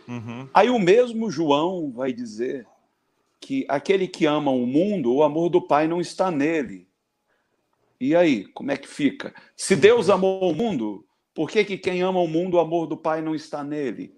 Uhum. 0.07 0.47
Aí 0.53 0.69
o 0.69 0.79
mesmo 0.79 1.31
João 1.31 1.91
vai 1.91 2.13
dizer 2.13 2.67
que 3.41 3.65
aquele 3.71 4.07
que 4.07 4.27
ama 4.27 4.51
o 4.51 4.67
mundo, 4.67 5.15
o 5.15 5.23
amor 5.23 5.49
do 5.49 5.63
Pai 5.63 5.89
não 5.89 5.99
está 5.99 6.31
nele. 6.31 6.92
E 8.03 8.17
aí, 8.17 8.47
como 8.47 8.73
é 8.73 8.77
que 8.77 8.89
fica? 8.89 9.33
Se 9.57 9.77
Deus 9.77 10.11
amou 10.11 10.51
o 10.51 10.53
mundo, 10.53 11.07
por 11.33 11.49
que, 11.49 11.65
que 11.65 11.79
quem 11.79 12.03
ama 12.03 12.19
o 12.19 12.27
mundo, 12.27 12.57
o 12.57 12.59
amor 12.59 12.89
do 12.89 12.97
Pai 12.97 13.23
não 13.23 13.33
está 13.33 13.63
nele? 13.63 14.13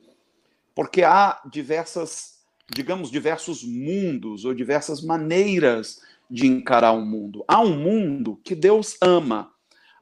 Porque 0.74 1.02
há 1.02 1.42
diversas, 1.44 2.46
digamos, 2.74 3.10
diversos 3.10 3.62
mundos 3.62 4.46
ou 4.46 4.54
diversas 4.54 5.02
maneiras 5.02 6.00
de 6.30 6.46
encarar 6.46 6.92
o 6.92 7.00
um 7.00 7.04
mundo. 7.04 7.44
Há 7.46 7.60
um 7.60 7.76
mundo 7.76 8.40
que 8.42 8.54
Deus 8.54 8.96
ama, 9.02 9.52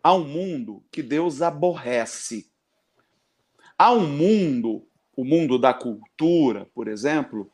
há 0.00 0.14
um 0.14 0.28
mundo 0.28 0.84
que 0.88 1.02
Deus 1.02 1.42
aborrece. 1.42 2.46
Há 3.76 3.90
um 3.90 4.06
mundo, 4.06 4.86
o 5.16 5.24
mundo 5.24 5.58
da 5.58 5.74
cultura, 5.74 6.68
por 6.72 6.86
exemplo, 6.86 7.50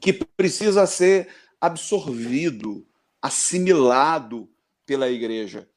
que 0.00 0.14
precisa 0.14 0.86
ser 0.86 1.28
absorvido, 1.60 2.86
assimilado 3.20 4.48
pela 4.86 5.08
igreja. 5.08 5.68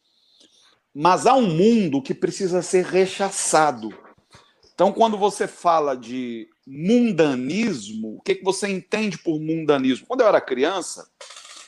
Mas 0.94 1.26
há 1.26 1.34
um 1.34 1.48
mundo 1.48 2.02
que 2.02 2.14
precisa 2.14 2.62
ser 2.62 2.86
rechaçado. 2.86 3.94
Então, 4.74 4.92
quando 4.92 5.18
você 5.18 5.48
fala 5.48 5.96
de 5.96 6.48
mundanismo, 6.66 8.18
o 8.18 8.22
que, 8.22 8.36
que 8.36 8.44
você 8.44 8.68
entende 8.68 9.18
por 9.18 9.40
mundanismo? 9.40 10.06
Quando 10.08 10.22
eu 10.22 10.28
era 10.28 10.42
criança, 10.42 11.08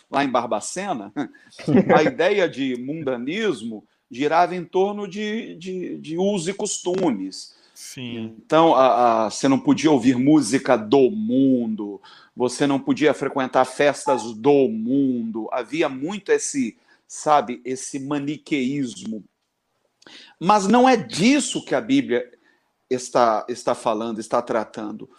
lá 0.10 0.24
em 0.24 0.30
Barbacena, 0.30 1.12
a 1.96 2.04
ideia 2.04 2.48
de 2.50 2.76
mundanismo 2.78 3.84
girava 4.10 4.56
em 4.56 4.64
torno 4.64 5.08
de, 5.08 5.56
de, 5.56 5.98
de 5.98 6.18
usos 6.18 6.48
e 6.48 6.54
costumes. 6.54 7.56
Sim. 7.74 8.36
Então, 8.44 8.74
a, 8.74 9.26
a, 9.26 9.30
você 9.30 9.48
não 9.48 9.60
podia 9.60 9.92
ouvir 9.92 10.18
música 10.18 10.76
do 10.76 11.12
mundo, 11.12 12.02
você 12.36 12.66
não 12.66 12.80
podia 12.80 13.14
frequentar 13.14 13.66
festas 13.66 14.34
do 14.34 14.68
mundo. 14.68 15.48
Havia 15.52 15.88
muito 15.88 16.32
esse 16.32 16.78
sabe, 17.08 17.62
esse 17.64 18.00
maniqueísmo. 18.00 19.24
Mas 20.40 20.68
não 20.68 20.88
é 20.88 20.98
disso 20.98 21.64
que 21.64 21.74
a 21.74 21.82
Bíblia 21.82 22.30
está, 22.90 23.46
está 23.48 23.74
falando, 23.74 24.20
está 24.20 24.42
tratando. 24.42 25.10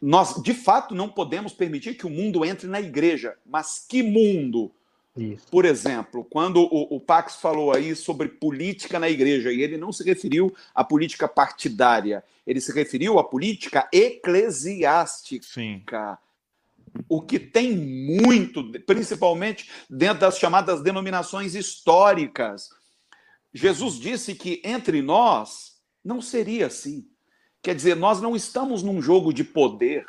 Nós, 0.00 0.42
de 0.42 0.54
fato, 0.54 0.94
não 0.94 1.08
podemos 1.08 1.52
permitir 1.52 1.94
que 1.94 2.06
o 2.06 2.10
mundo 2.10 2.44
entre 2.44 2.66
na 2.66 2.80
igreja. 2.80 3.36
Mas 3.44 3.84
que 3.88 4.02
mundo? 4.02 4.72
Isso. 5.16 5.46
Por 5.50 5.64
exemplo, 5.64 6.24
quando 6.24 6.60
o, 6.60 6.96
o, 6.96 7.00
Pax 7.00 7.36
falou 7.36 7.72
aí 7.72 7.96
sobre 7.96 8.28
política 8.28 8.98
na 8.98 9.08
igreja, 9.08 9.50
e 9.50 9.62
ele 9.62 9.78
não 9.78 9.90
se 9.90 10.04
referiu 10.04 10.54
à 10.74 10.84
política 10.84 11.26
partidária, 11.26 12.22
ele 12.46 12.60
se 12.60 12.70
referiu 12.70 13.18
à 13.18 13.24
política 13.24 13.88
eclesiástica. 13.90 15.46
Sim 15.46 15.82
o 17.08 17.22
que 17.22 17.38
tem 17.38 17.76
muito, 17.76 18.70
principalmente 18.86 19.70
dentro 19.88 20.20
das 20.20 20.38
chamadas 20.38 20.82
denominações 20.82 21.54
históricas. 21.54 22.68
Jesus 23.52 23.98
disse 23.98 24.34
que 24.34 24.60
entre 24.64 25.02
nós 25.02 25.76
não 26.04 26.20
seria 26.20 26.66
assim. 26.66 27.06
Quer 27.62 27.74
dizer, 27.74 27.96
nós 27.96 28.20
não 28.20 28.36
estamos 28.36 28.82
num 28.82 29.00
jogo 29.02 29.32
de 29.32 29.42
poder 29.42 30.06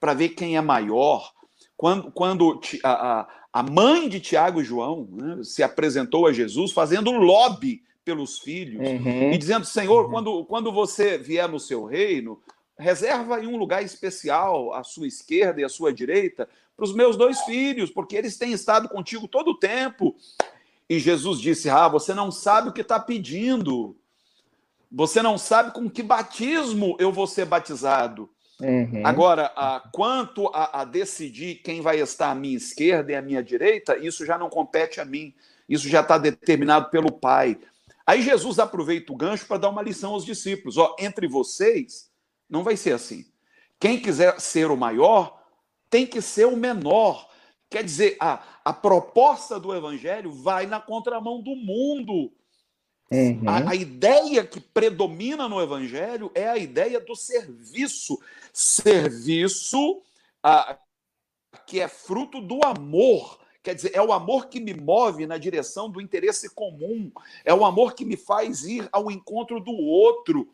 para 0.00 0.14
ver 0.14 0.30
quem 0.30 0.56
é 0.56 0.60
maior. 0.60 1.32
Quando, 1.76 2.10
quando 2.10 2.60
a, 2.82 3.28
a 3.52 3.62
mãe 3.62 4.08
de 4.08 4.20
Tiago 4.20 4.60
e 4.60 4.64
João 4.64 5.08
né, 5.12 5.44
se 5.44 5.62
apresentou 5.62 6.26
a 6.26 6.32
Jesus 6.32 6.72
fazendo 6.72 7.10
lobby 7.12 7.82
pelos 8.04 8.38
filhos 8.38 8.88
uhum. 8.88 9.32
e 9.32 9.38
dizendo: 9.38 9.66
Senhor, 9.66 10.04
uhum. 10.04 10.10
quando, 10.10 10.44
quando 10.46 10.72
você 10.72 11.18
vier 11.18 11.48
no 11.48 11.60
seu 11.60 11.84
reino, 11.84 12.40
reserva 12.78 13.36
aí 13.36 13.46
um 13.46 13.56
lugar 13.56 13.82
especial 13.82 14.72
à 14.72 14.84
sua 14.84 15.06
esquerda 15.06 15.60
e 15.60 15.64
à 15.64 15.68
sua 15.68 15.92
direita 15.92 16.48
para 16.76 16.84
os 16.84 16.94
meus 16.94 17.16
dois 17.16 17.40
filhos, 17.40 17.90
porque 17.90 18.16
eles 18.16 18.36
têm 18.36 18.52
estado 18.52 18.88
contigo 18.88 19.26
todo 19.26 19.50
o 19.50 19.58
tempo. 19.58 20.14
E 20.88 20.98
Jesus 20.98 21.40
disse: 21.40 21.68
Ah, 21.68 21.88
você 21.88 22.14
não 22.14 22.30
sabe 22.30 22.68
o 22.68 22.72
que 22.72 22.82
está 22.82 23.00
pedindo. 23.00 23.96
Você 24.90 25.20
não 25.20 25.36
sabe 25.36 25.72
com 25.72 25.90
que 25.90 26.02
batismo 26.02 26.96
eu 26.98 27.12
vou 27.12 27.26
ser 27.26 27.44
batizado. 27.44 28.30
Uhum. 28.60 29.02
Agora, 29.04 29.52
a, 29.54 29.80
quanto 29.92 30.48
a, 30.48 30.80
a, 30.80 30.84
decidir 30.84 31.56
quem 31.56 31.80
vai 31.80 32.00
estar 32.00 32.30
à 32.30 32.34
minha 32.34 32.56
esquerda 32.56 33.12
e 33.12 33.14
à 33.14 33.20
minha 33.20 33.42
direita, 33.42 33.98
isso 33.98 34.24
já 34.24 34.38
não 34.38 34.48
compete 34.48 35.00
a 35.00 35.04
mim. 35.04 35.34
Isso 35.68 35.88
já 35.88 36.00
está 36.00 36.16
determinado 36.16 36.88
pelo 36.90 37.12
Pai. 37.12 37.58
Aí 38.06 38.22
Jesus 38.22 38.58
aproveita 38.58 39.12
o 39.12 39.16
gancho 39.16 39.46
para 39.46 39.58
dar 39.58 39.68
uma 39.68 39.82
lição 39.82 40.14
aos 40.14 40.24
discípulos. 40.24 40.78
Ó, 40.78 40.96
entre 40.98 41.28
vocês 41.28 42.07
não 42.48 42.62
vai 42.62 42.76
ser 42.76 42.92
assim. 42.92 43.26
Quem 43.78 44.00
quiser 44.00 44.40
ser 44.40 44.70
o 44.70 44.76
maior, 44.76 45.42
tem 45.90 46.06
que 46.06 46.20
ser 46.20 46.46
o 46.46 46.56
menor. 46.56 47.28
Quer 47.70 47.84
dizer, 47.84 48.16
a, 48.18 48.42
a 48.64 48.72
proposta 48.72 49.60
do 49.60 49.74
evangelho 49.74 50.32
vai 50.32 50.66
na 50.66 50.80
contramão 50.80 51.42
do 51.42 51.54
mundo. 51.54 52.32
Uhum. 53.10 53.42
A, 53.46 53.70
a, 53.70 53.74
ideia 53.74 54.44
que 54.44 54.60
predomina 54.60 55.48
no 55.48 55.60
evangelho 55.60 56.30
é 56.34 56.48
a 56.48 56.58
ideia 56.58 57.00
do 57.00 57.14
serviço. 57.14 58.18
Serviço 58.52 60.02
a, 60.42 60.78
que 61.66 61.80
é 61.80 61.88
fruto 61.88 62.40
do 62.40 62.60
amor. 62.64 63.38
Quer 63.62 63.74
dizer, 63.74 63.92
é 63.94 64.02
o 64.02 64.12
amor 64.12 64.48
que 64.48 64.60
me 64.60 64.72
move 64.74 65.26
na 65.26 65.36
direção 65.36 65.90
do 65.90 66.00
interesse 66.00 66.48
comum. 66.54 67.10
É 67.44 67.52
o 67.52 67.64
amor 67.64 67.94
que 67.94 68.04
me 68.04 68.16
faz 68.16 68.64
ir 68.64 68.88
ao 68.92 69.10
encontro 69.10 69.60
do 69.60 69.72
outro. 69.72 70.48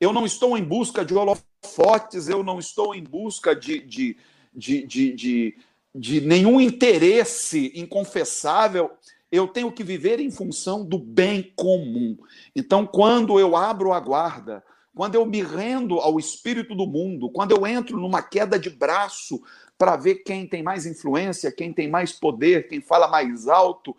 Eu 0.00 0.12
não 0.12 0.24
estou 0.24 0.56
em 0.56 0.62
busca 0.62 1.04
de 1.04 1.14
holofotes, 1.14 2.28
eu 2.28 2.42
não 2.42 2.58
estou 2.58 2.94
em 2.94 3.02
busca 3.02 3.54
de, 3.54 3.80
de, 3.80 4.16
de, 4.54 4.86
de, 4.86 5.12
de, 5.12 5.58
de 5.94 6.20
nenhum 6.20 6.60
interesse 6.60 7.72
inconfessável. 7.74 8.90
Eu 9.30 9.48
tenho 9.48 9.72
que 9.72 9.82
viver 9.82 10.20
em 10.20 10.30
função 10.30 10.84
do 10.84 10.98
bem 10.98 11.52
comum. 11.56 12.16
Então, 12.54 12.86
quando 12.86 13.40
eu 13.40 13.56
abro 13.56 13.92
a 13.92 13.98
guarda, 13.98 14.62
quando 14.94 15.16
eu 15.16 15.26
me 15.26 15.42
rendo 15.42 15.98
ao 16.00 16.18
espírito 16.18 16.74
do 16.74 16.86
mundo, 16.86 17.28
quando 17.28 17.52
eu 17.52 17.66
entro 17.66 17.98
numa 17.98 18.22
queda 18.22 18.58
de 18.58 18.70
braço 18.70 19.42
para 19.76 19.96
ver 19.96 20.16
quem 20.16 20.46
tem 20.46 20.62
mais 20.62 20.86
influência, 20.86 21.52
quem 21.52 21.72
tem 21.72 21.88
mais 21.88 22.12
poder, 22.12 22.68
quem 22.68 22.80
fala 22.80 23.08
mais 23.08 23.48
alto, 23.48 23.96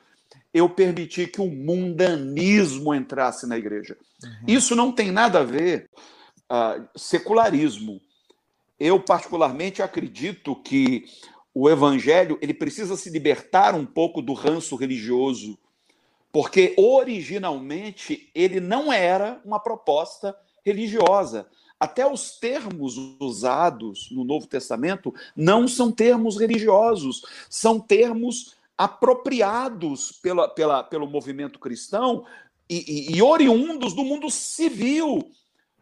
eu 0.53 0.69
permiti 0.69 1.27
que 1.27 1.41
o 1.41 1.49
mundanismo 1.49 2.93
entrasse 2.93 3.47
na 3.47 3.57
igreja. 3.57 3.97
Uhum. 4.23 4.31
Isso 4.47 4.75
não 4.75 4.91
tem 4.91 5.11
nada 5.11 5.39
a 5.39 5.43
ver 5.43 5.89
uh, 6.51 6.87
secularismo. 6.95 8.01
Eu 8.79 8.99
particularmente 8.99 9.81
acredito 9.81 10.55
que 10.55 11.05
o 11.53 11.69
evangelho 11.69 12.37
ele 12.41 12.53
precisa 12.53 12.95
se 12.95 13.09
libertar 13.09 13.75
um 13.75 13.85
pouco 13.85 14.21
do 14.21 14.33
ranço 14.33 14.75
religioso, 14.75 15.57
porque 16.31 16.75
originalmente 16.77 18.29
ele 18.33 18.59
não 18.59 18.91
era 18.91 19.41
uma 19.43 19.59
proposta 19.59 20.35
religiosa. 20.65 21.47
Até 21.79 22.05
os 22.05 22.37
termos 22.37 22.97
usados 23.19 24.09
no 24.11 24.23
Novo 24.23 24.47
Testamento 24.47 25.13
não 25.35 25.67
são 25.67 25.91
termos 25.91 26.37
religiosos, 26.37 27.21
são 27.49 27.79
termos 27.79 28.57
apropriados 28.79 30.13
pela, 30.13 30.47
pela, 30.47 30.81
pelo 30.81 31.05
movimento 31.05 31.59
cristão 31.59 32.25
e, 32.69 33.09
e, 33.11 33.17
e 33.17 33.21
oriundos 33.21 33.93
do 33.93 34.05
mundo 34.05 34.31
civil. 34.31 35.29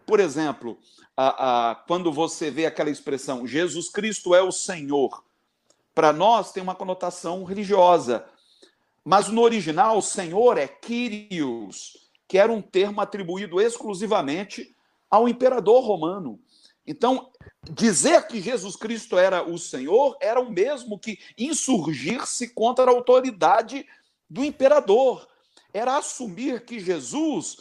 Por 0.04 0.20
exemplo, 0.20 0.80
a, 1.16 1.70
a, 1.70 1.76
quando 1.76 2.12
você 2.12 2.50
vê 2.50 2.66
aquela 2.66 2.90
expressão 2.90 3.46
Jesus 3.46 3.88
Cristo 3.88 4.34
é 4.34 4.42
o 4.42 4.52
Senhor, 4.52 5.24
para 5.94 6.12
nós 6.12 6.52
tem 6.52 6.64
uma 6.64 6.74
conotação 6.74 7.44
religiosa. 7.44 8.26
Mas 9.06 9.30
no 9.30 9.44
original, 9.44 10.02
Senhor 10.02 10.58
é 10.58 10.68
Kyrios, 10.68 12.10
que 12.28 12.40
era 12.40 12.52
um 12.52 12.64
termo 12.64 13.00
atribuído 13.00 13.62
exclusivamente 13.62 14.76
ao 15.08 15.30
imperador 15.30 15.84
romano. 15.84 16.40
Então, 16.88 17.30
dizer 17.70 18.28
que 18.28 18.42
Jesus 18.42 18.78
Cristo 18.78 19.18
era 19.18 19.44
o 19.44 19.58
Senhor 19.60 20.18
era 20.22 20.40
o 20.40 20.50
mesmo 20.50 20.98
que 20.98 21.20
insurgir-se 21.38 22.48
contra 22.48 22.86
a 22.86 22.94
autoridade 22.94 23.86
do 24.30 24.44
imperador. 24.44 25.28
Era 25.74 25.98
assumir 25.98 26.64
que 26.64 26.80
Jesus 26.80 27.58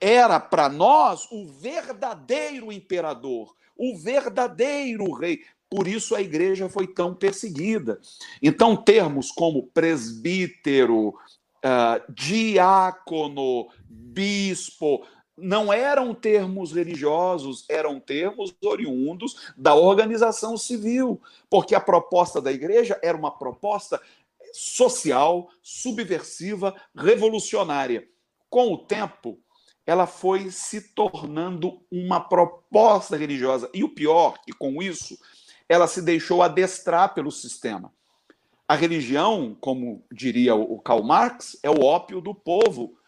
era 0.00 0.40
para 0.40 0.70
nós 0.70 1.28
o 1.30 1.46
verdadeiro 1.46 2.72
imperador, 2.72 3.54
o 3.76 3.96
verdadeiro 3.96 5.12
rei. 5.12 5.42
Por 5.68 5.86
isso 5.86 6.14
a 6.14 6.22
igreja 6.22 6.68
foi 6.68 6.86
tão 6.86 7.14
perseguida. 7.14 8.00
Então, 8.40 8.76
termos 8.76 9.30
como 9.30 9.66
presbítero, 9.66 11.08
uh, 11.08 12.12
diácono, 12.12 13.68
bispo, 13.88 15.04
não 15.36 15.72
eram 15.72 16.14
termos 16.14 16.72
religiosos, 16.72 17.64
eram 17.68 18.00
termos 18.00 18.54
oriundos 18.62 19.52
da 19.56 19.74
organização 19.74 20.56
civil, 20.56 21.20
porque 21.50 21.74
a 21.74 21.80
proposta 21.80 22.40
da 22.40 22.50
igreja 22.50 22.98
era 23.02 23.16
uma 23.16 23.30
proposta 23.30 24.00
social, 24.52 25.50
subversiva, 25.62 26.74
revolucionária. 26.96 28.08
Com 28.48 28.72
o 28.72 28.78
tempo, 28.78 29.38
ela 29.84 30.06
foi 30.06 30.50
se 30.50 30.94
tornando 30.94 31.80
uma 31.90 32.20
proposta 32.20 33.16
religiosa. 33.16 33.70
E 33.74 33.84
o 33.84 33.88
pior, 33.88 34.38
que 34.44 34.52
com 34.52 34.82
isso, 34.82 35.18
ela 35.68 35.86
se 35.86 36.02
deixou 36.02 36.42
adestrar 36.42 37.14
pelo 37.14 37.30
sistema. 37.30 37.92
A 38.66 38.74
religião, 38.74 39.56
como 39.60 40.04
diria 40.10 40.56
o 40.56 40.80
Karl 40.80 41.04
Marx, 41.04 41.56
é 41.62 41.70
o 41.70 41.84
ópio 41.84 42.20
do 42.20 42.34
povo. 42.34 42.98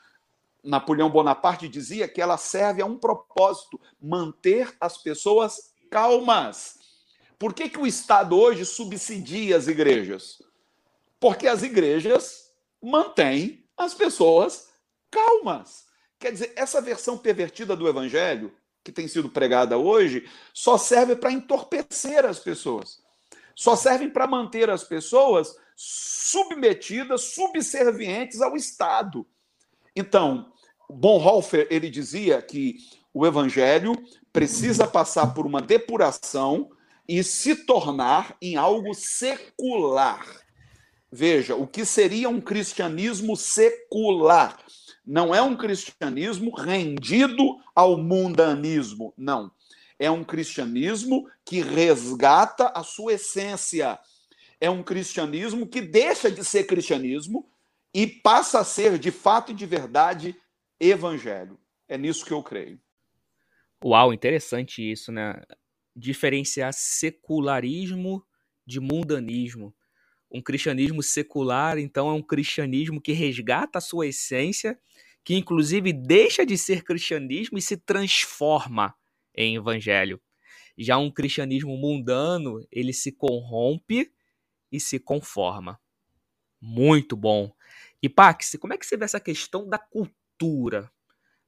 Napoleão 0.62 1.08
Bonaparte 1.08 1.68
dizia 1.68 2.08
que 2.08 2.20
ela 2.20 2.36
serve 2.36 2.82
a 2.82 2.86
um 2.86 2.98
propósito: 2.98 3.80
manter 4.00 4.74
as 4.80 4.98
pessoas 4.98 5.72
calmas. 5.90 6.78
Por 7.38 7.54
que, 7.54 7.68
que 7.68 7.78
o 7.78 7.86
Estado 7.86 8.36
hoje 8.36 8.64
subsidia 8.64 9.56
as 9.56 9.68
igrejas? 9.68 10.42
Porque 11.20 11.46
as 11.46 11.62
igrejas 11.62 12.52
mantêm 12.82 13.64
as 13.76 13.94
pessoas 13.94 14.68
calmas. 15.10 15.86
Quer 16.18 16.32
dizer, 16.32 16.52
essa 16.56 16.80
versão 16.80 17.16
pervertida 17.16 17.76
do 17.76 17.88
evangelho, 17.88 18.52
que 18.82 18.90
tem 18.90 19.06
sido 19.06 19.28
pregada 19.28 19.78
hoje, 19.78 20.28
só 20.52 20.76
serve 20.76 21.14
para 21.14 21.30
entorpecer 21.30 22.24
as 22.24 22.38
pessoas. 22.38 23.00
Só 23.54 23.76
serve 23.76 24.08
para 24.08 24.26
manter 24.26 24.70
as 24.70 24.82
pessoas 24.84 25.56
submetidas, 25.76 27.22
subservientes 27.34 28.40
ao 28.40 28.56
Estado. 28.56 29.26
Então, 29.98 30.52
Bonhoeffer 30.88 31.66
ele 31.70 31.90
dizia 31.90 32.40
que 32.40 32.76
o 33.12 33.26
evangelho 33.26 34.00
precisa 34.32 34.86
passar 34.86 35.34
por 35.34 35.44
uma 35.44 35.60
depuração 35.60 36.70
e 37.08 37.24
se 37.24 37.66
tornar 37.66 38.36
em 38.40 38.54
algo 38.54 38.94
secular. 38.94 40.24
Veja, 41.10 41.56
o 41.56 41.66
que 41.66 41.84
seria 41.84 42.28
um 42.28 42.40
cristianismo 42.40 43.36
secular? 43.36 44.56
Não 45.04 45.34
é 45.34 45.42
um 45.42 45.56
cristianismo 45.56 46.54
rendido 46.54 47.56
ao 47.74 47.98
mundanismo, 47.98 49.12
não. 49.18 49.50
É 49.98 50.08
um 50.08 50.22
cristianismo 50.22 51.28
que 51.44 51.60
resgata 51.60 52.68
a 52.68 52.84
sua 52.84 53.14
essência. 53.14 53.98
É 54.60 54.70
um 54.70 54.80
cristianismo 54.84 55.66
que 55.66 55.80
deixa 55.80 56.30
de 56.30 56.44
ser 56.44 56.68
cristianismo 56.68 57.48
e 57.94 58.06
passa 58.06 58.60
a 58.60 58.64
ser, 58.64 58.98
de 58.98 59.10
fato 59.10 59.52
e 59.52 59.54
de 59.54 59.66
verdade, 59.66 60.36
evangelho. 60.78 61.58
É 61.88 61.96
nisso 61.96 62.24
que 62.24 62.32
eu 62.32 62.42
creio. 62.42 62.80
Uau, 63.84 64.12
interessante 64.12 64.82
isso, 64.82 65.10
né? 65.12 65.40
Diferenciar 65.94 66.72
secularismo 66.72 68.24
de 68.66 68.80
mundanismo. 68.80 69.74
Um 70.30 70.42
cristianismo 70.42 71.02
secular, 71.02 71.78
então, 71.78 72.08
é 72.10 72.12
um 72.12 72.22
cristianismo 72.22 73.00
que 73.00 73.12
resgata 73.12 73.78
a 73.78 73.80
sua 73.80 74.06
essência, 74.06 74.78
que 75.24 75.34
inclusive 75.34 75.92
deixa 75.92 76.44
de 76.44 76.58
ser 76.58 76.82
cristianismo 76.84 77.56
e 77.56 77.62
se 77.62 77.76
transforma 77.76 78.94
em 79.34 79.56
evangelho. 79.56 80.20
Já 80.76 80.98
um 80.98 81.10
cristianismo 81.10 81.76
mundano, 81.76 82.60
ele 82.70 82.92
se 82.92 83.10
corrompe 83.10 84.12
e 84.70 84.78
se 84.78 84.98
conforma. 84.98 85.80
Muito 86.60 87.16
bom. 87.16 87.52
E 88.02 88.08
Pax, 88.08 88.56
como 88.60 88.72
é 88.72 88.78
que 88.78 88.86
você 88.86 88.96
vê 88.96 89.04
essa 89.04 89.20
questão 89.20 89.68
da 89.68 89.78
cultura? 89.78 90.90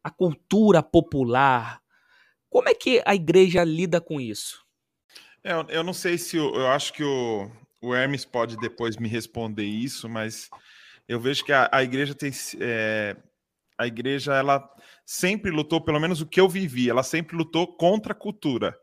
A 0.03 0.11
cultura 0.11 0.83
popular. 0.83 1.81
Como 2.49 2.69
é 2.69 2.75
que 2.75 3.03
a 3.07 3.15
igreja 3.15 3.63
lida 3.63 4.01
com 4.01 4.21
isso? 4.21 4.65
É, 5.45 5.53
eu 5.69 5.83
não 5.83 5.93
sei 5.93 6.19
se 6.19 6.37
eu, 6.37 6.55
eu 6.55 6.67
acho 6.69 6.93
que 6.93 7.05
o, 7.05 7.51
o 7.81 7.95
Hermes 7.95 8.25
pode 8.25 8.57
depois 8.57 8.97
me 8.97 9.09
responder 9.09 9.65
isso, 9.65 10.09
mas 10.09 10.51
eu 11.09 11.21
vejo 11.21 11.45
que 11.45 11.53
a, 11.53 11.69
a 11.73 11.83
igreja 11.83 12.15
tem. 12.15 12.31
É, 12.61 13.17
a 13.79 13.87
igreja, 13.87 14.35
ela 14.35 14.69
sempre 15.07 15.51
lutou, 15.51 15.81
pelo 15.81 15.99
menos 15.99 16.21
o 16.21 16.27
que 16.27 16.41
eu 16.41 16.49
vivi, 16.49 16.91
ela 16.91 17.03
sempre 17.03 17.35
lutou 17.35 17.67
contra 17.67 18.13
a 18.13 18.17
cultura. 18.17 18.79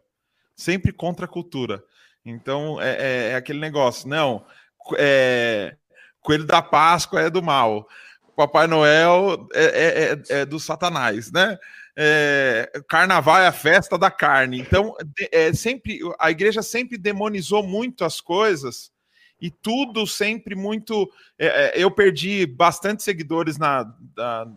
Sempre 0.55 0.91
contra 0.91 1.25
a 1.25 1.29
cultura. 1.29 1.83
Então, 2.25 2.81
é, 2.81 2.95
é, 2.95 3.29
é 3.29 3.35
aquele 3.35 3.59
negócio, 3.59 4.09
não. 4.09 4.43
É, 4.97 5.77
Coelho 6.27 6.45
da 6.45 6.61
Páscoa 6.61 7.21
é 7.21 7.29
do 7.29 7.41
mal. 7.41 7.87
Papai 8.35 8.67
Noel 8.67 9.47
é, 9.53 9.63
é, 9.63 10.11
é, 10.11 10.41
é 10.41 10.45
do 10.45 10.59
Satanás, 10.59 11.31
né? 11.31 11.57
É, 11.95 12.69
carnaval 12.89 13.39
é 13.39 13.47
a 13.47 13.51
festa 13.53 13.97
da 13.97 14.11
carne. 14.11 14.59
Então, 14.59 14.93
é, 15.31 15.53
sempre 15.53 16.01
a 16.19 16.29
igreja 16.29 16.61
sempre 16.61 16.97
demonizou 16.97 17.63
muito 17.63 18.03
as 18.03 18.19
coisas 18.19 18.91
e 19.41 19.49
tudo 19.49 20.05
sempre 20.05 20.53
muito. 20.53 21.09
É, 21.39 21.79
é 21.79 21.81
eu 21.81 21.89
perdi 21.89 22.45
bastante 22.45 23.03
seguidores 23.03 23.57
na, 23.57 23.85
na, 24.17 24.53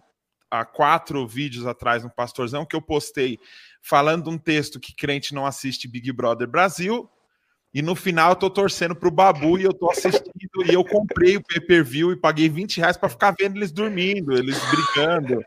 há 0.51 0.65
quatro 0.65 1.25
vídeos 1.25 1.69
atrás 1.69 2.03
no 2.03 2.11
Pastorzão 2.11 2.67
que 2.67 2.75
eu 2.75 2.83
postei 2.83 3.39
falando 3.81 4.29
um 4.29 4.37
texto 4.37 4.81
que 4.81 4.93
crente 4.93 5.33
não 5.33 5.47
assiste 5.47 5.87
Big 5.87 6.11
Brother 6.11 6.49
Brasil 6.49 7.09
e 7.73 7.81
no 7.81 7.95
final 7.95 8.31
eu 8.31 8.37
tô 8.37 8.51
torcendo 8.51 8.97
pro 8.97 9.11
Babu 9.11 9.57
e 9.57 9.63
eu 9.63 9.73
tô 9.73 9.89
assistindo. 9.89 10.30
E 10.65 10.73
eu 10.73 10.85
comprei 10.85 11.37
o 11.37 11.43
pay-per-view 11.43 12.13
e 12.13 12.17
paguei 12.17 12.49
20 12.49 12.79
reais 12.79 12.97
para 12.97 13.09
ficar 13.09 13.35
vendo 13.39 13.57
eles 13.57 13.73
dormindo, 13.73 14.33
eles 14.33 14.59
brigando 14.71 15.45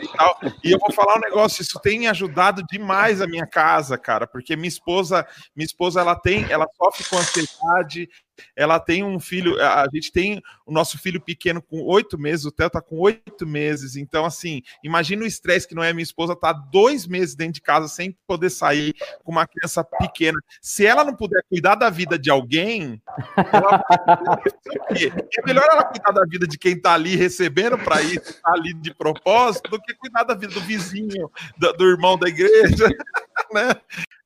e 0.00 0.16
tal. 0.16 0.38
E 0.62 0.70
eu 0.70 0.78
vou 0.78 0.92
falar 0.92 1.16
um 1.16 1.20
negócio, 1.20 1.62
isso 1.62 1.80
tem 1.80 2.08
ajudado 2.08 2.62
demais 2.70 3.20
a 3.20 3.26
minha 3.26 3.46
casa, 3.46 3.96
cara, 3.98 4.26
porque 4.26 4.56
minha 4.56 4.68
esposa, 4.68 5.26
minha 5.54 5.66
esposa 5.66 6.00
ela 6.00 6.16
tem, 6.16 6.50
ela 6.50 6.66
sofre 6.76 7.04
com 7.04 7.16
ansiedade, 7.16 8.08
ela 8.56 8.78
tem 8.78 9.04
um 9.04 9.18
filho, 9.20 9.60
a 9.60 9.86
gente 9.92 10.12
tem 10.12 10.42
o 10.66 10.72
nosso 10.72 10.98
filho 10.98 11.20
pequeno 11.20 11.60
com 11.60 11.82
oito 11.82 12.18
meses, 12.18 12.44
o 12.44 12.52
Theo 12.52 12.70
tá 12.70 12.80
com 12.80 12.98
oito 12.98 13.46
meses, 13.46 13.96
então 13.96 14.24
assim, 14.24 14.62
imagina 14.82 15.22
o 15.22 15.26
estresse 15.26 15.68
que 15.68 15.74
não 15.74 15.82
é 15.82 15.92
minha 15.92 16.02
esposa 16.02 16.34
tá 16.34 16.52
dois 16.52 17.06
meses 17.06 17.34
dentro 17.34 17.54
de 17.54 17.60
casa 17.60 17.88
sem 17.88 18.16
poder 18.26 18.50
sair 18.50 18.94
com 19.22 19.32
uma 19.32 19.46
criança 19.46 19.84
pequena. 19.84 20.38
Se 20.60 20.86
ela 20.86 21.04
não 21.04 21.14
puder 21.14 21.42
cuidar 21.48 21.74
da 21.74 21.90
vida 21.90 22.18
de 22.18 22.30
alguém, 22.30 23.00
ela... 23.36 23.84
é 25.38 25.46
melhor 25.46 25.66
ela 25.70 25.84
cuidar 25.84 26.12
da 26.12 26.24
vida 26.26 26.46
de 26.46 26.58
quem 26.58 26.80
tá 26.80 26.94
ali 26.94 27.16
recebendo 27.16 27.78
para 27.78 28.02
ir, 28.02 28.20
tá 28.20 28.52
ali 28.52 28.74
de 28.74 28.94
propósito, 28.94 29.70
do 29.70 29.80
que 29.80 29.94
cuidar 29.94 30.24
da 30.24 30.34
vida 30.34 30.52
do 30.52 30.60
vizinho, 30.60 31.30
do, 31.56 31.72
do 31.72 31.84
irmão 31.84 32.18
da 32.18 32.28
igreja, 32.28 32.88
né? 33.52 33.74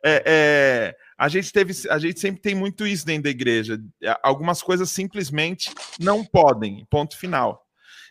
É, 0.04 0.22
é 0.94 1.07
a 1.18 1.28
gente 1.28 1.52
teve, 1.52 1.74
a 1.90 1.98
gente 1.98 2.20
sempre 2.20 2.40
tem 2.40 2.54
muito 2.54 2.86
isso 2.86 3.04
dentro 3.04 3.24
da 3.24 3.30
igreja. 3.30 3.80
Algumas 4.22 4.62
coisas 4.62 4.88
simplesmente 4.88 5.70
não 5.98 6.24
podem, 6.24 6.86
ponto 6.88 7.18
final. 7.18 7.66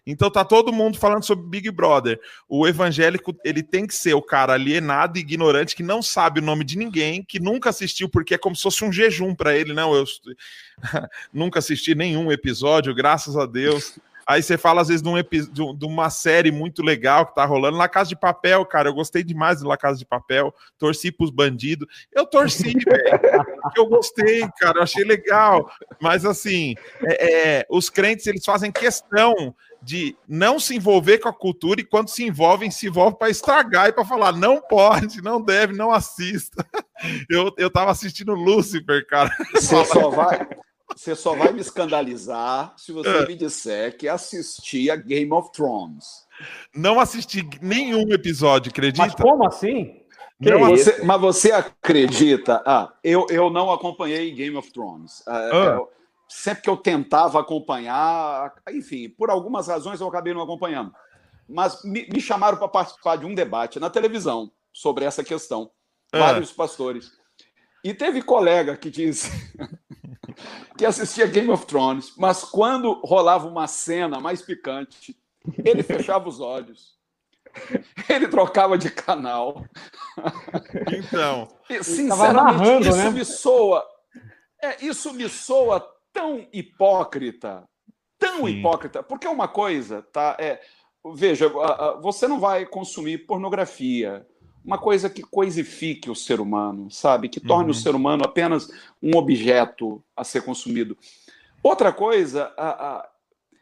Então 0.06 0.32
tá 0.32 0.46
todo 0.46 0.72
mundo 0.72 0.98
falando 0.98 1.24
sobre 1.24 1.50
Big 1.50 1.70
Brother. 1.70 2.20
O 2.48 2.68
evangélico, 2.68 3.36
ele 3.44 3.62
tem 3.62 3.86
que 3.86 3.94
ser 3.94 4.14
o 4.14 4.22
cara 4.22 4.54
alienado 4.54 5.18
e 5.18 5.22
ignorante 5.22 5.76
que 5.76 5.84
não 5.84 6.02
sabe 6.02 6.40
o 6.40 6.44
nome 6.44 6.64
de 6.64 6.78
ninguém, 6.78 7.24
que 7.24 7.40
nunca 7.40 7.70
assistiu 7.70 8.08
porque 8.08 8.36
é 8.36 8.38
como 8.38 8.56
se 8.56 8.64
fosse 8.64 8.86
um 8.86 8.92
jejum 8.92 9.36
para 9.36 9.56
ele, 9.56 9.74
não, 9.74 9.94
eu 9.94 10.06
nunca 11.34 11.60
assisti 11.60 11.94
nenhum 11.94 12.32
episódio, 12.32 12.96
graças 12.96 13.36
a 13.36 13.46
Deus. 13.46 14.00
Aí 14.28 14.44
você 14.44 14.58
fala, 14.58 14.82
às 14.82 14.90
vezes, 14.90 15.02
de, 15.02 15.62
um 15.62 15.74
de 15.74 15.86
uma 15.86 16.10
série 16.10 16.52
muito 16.52 16.84
legal 16.84 17.26
que 17.26 17.34
tá 17.34 17.46
rolando. 17.46 17.78
La 17.78 17.88
Casa 17.88 18.10
de 18.10 18.16
Papel, 18.16 18.66
cara, 18.66 18.90
eu 18.90 18.94
gostei 18.94 19.24
demais 19.24 19.62
do 19.62 19.68
La 19.68 19.78
Casa 19.78 19.98
de 19.98 20.06
Papel. 20.06 20.54
Torci 20.78 21.14
pros 21.14 21.30
bandidos. 21.30 21.88
Eu 22.12 22.26
torci, 22.26 22.74
velho. 22.86 23.46
eu 23.78 23.86
gostei, 23.88 24.46
cara, 24.60 24.80
eu 24.80 24.84
achei 24.84 25.06
legal. 25.06 25.72
Mas, 26.02 26.26
assim, 26.26 26.76
é, 27.04 27.60
é, 27.60 27.66
os 27.70 27.90
crentes, 27.90 28.28
eles 28.28 28.44
fazem 28.44 28.70
questão 28.70 29.56
de 29.82 30.18
não 30.28 30.60
se 30.60 30.76
envolver 30.76 31.20
com 31.20 31.30
a 31.30 31.34
cultura 31.34 31.80
e 31.80 31.86
quando 31.86 32.10
se 32.10 32.24
envolvem, 32.24 32.70
se 32.70 32.88
envolvem 32.88 33.18
para 33.18 33.30
estragar 33.30 33.88
e 33.88 33.94
para 33.94 34.04
falar 34.04 34.34
não 34.34 34.60
pode, 34.60 35.22
não 35.22 35.42
deve, 35.42 35.74
não 35.74 35.92
assista. 35.92 36.66
Eu, 37.30 37.54
eu 37.60 37.70
tava 37.70 37.92
assistindo 37.92 38.34
Lucifer, 38.34 39.06
cara. 39.06 39.30
Você 39.54 39.86
só 39.86 40.10
vai, 40.10 40.48
você 40.96 41.16
só 41.16 41.36
vai 41.36 41.52
me 41.52 41.62
escandalizar 41.62 42.74
se 42.78 42.92
você 42.92 43.10
é. 43.10 43.28
me 43.28 43.36
disser 43.36 43.98
que 43.98 44.08
assistia 44.08 44.96
Game 44.96 45.32
of 45.34 45.52
Thrones. 45.52 46.26
Não 46.74 47.00
assisti 47.00 47.48
nenhum 47.62 48.12
episódio, 48.14 48.72
acredita? 48.72 49.06
Mas 49.06 49.16
como 49.16 49.46
assim? 49.46 50.02
Não, 50.40 50.60
você, 50.60 51.04
mas 51.04 51.20
você 51.20 51.52
acredita? 51.52 52.62
Ah, 52.66 52.94
eu, 53.04 53.26
eu 53.30 53.50
não 53.50 53.72
acompanhei 53.72 54.32
Game 54.32 54.56
of 54.56 54.72
Thrones. 54.72 55.24
Ah. 55.28 55.50
Eu, 55.52 55.92
sempre 56.28 56.64
que 56.64 56.70
eu 56.70 56.78
tentava 56.78 57.40
acompanhar, 57.40 58.54
enfim, 58.70 59.10
por 59.10 59.30
algumas 59.30 59.68
razões 59.68 60.00
eu 60.00 60.08
acabei 60.08 60.34
não 60.34 60.42
acompanhando. 60.42 60.94
Mas 61.50 61.84
me, 61.84 62.08
me 62.12 62.22
chamaram 62.22 62.58
para 62.58 62.68
participar 62.68 63.18
de 63.18 63.26
um 63.26 63.34
debate 63.34 63.80
na 63.80 63.90
televisão 63.90 64.52
sobre 64.72 65.06
essa 65.06 65.24
questão. 65.24 65.72
Ah. 66.12 66.20
Vários 66.20 66.52
pastores. 66.52 67.12
E 67.84 67.94
teve 67.94 68.22
colega 68.22 68.76
que 68.78 68.90
disse 68.90 69.32
que 70.78 70.86
assistia 70.86 71.26
Game 71.26 71.50
of 71.50 71.66
Thrones, 71.66 72.14
mas 72.18 72.44
quando 72.44 72.94
rolava 73.04 73.48
uma 73.48 73.68
cena 73.68 74.20
mais 74.20 74.42
picante, 74.42 75.18
Ele 75.64 75.84
fechava 75.84 76.28
os 76.28 76.40
olhos. 76.40 76.98
Ele 78.10 78.28
trocava 78.28 78.78
de 78.78 78.90
canal. 78.90 79.66
Então. 80.92 81.48
sinceramente, 81.82 82.88
isso 82.88 82.98
né? 82.98 83.10
me 83.10 83.26
soa. 83.26 83.86
É, 84.62 84.86
isso 84.86 85.14
me 85.14 85.30
soa 85.30 85.80
tão 86.12 86.48
hipócrita. 86.52 87.64
Tão 88.20 88.46
Sim. 88.46 88.48
hipócrita. 88.48 89.04
Porque 89.04 89.28
uma 89.28 89.48
coisa, 89.48 90.02
tá? 90.02 90.36
É, 90.40 90.60
veja, 91.14 91.52
você 92.02 92.28
não 92.28 92.40
vai 92.40 92.66
consumir 92.66 93.26
pornografia. 93.26 94.26
Uma 94.68 94.78
coisa 94.78 95.10
que 95.10 95.24
coisifique 95.24 96.10
o 96.10 96.16
ser 96.16 96.42
humano, 96.42 96.92
sabe? 96.92 97.30
Que 97.30 97.40
torne 97.40 97.72
uhum. 97.72 97.72
o 97.72 97.74
ser 97.74 97.96
humano 97.96 98.26
apenas 98.26 98.70
um 99.02 99.16
objeto 99.16 100.04
a 100.14 100.26
ser 100.26 100.42
consumido. 100.42 100.98
Outra 101.64 101.94
coisa, 101.94 102.52
a, 102.58 102.70
a, 102.98 103.10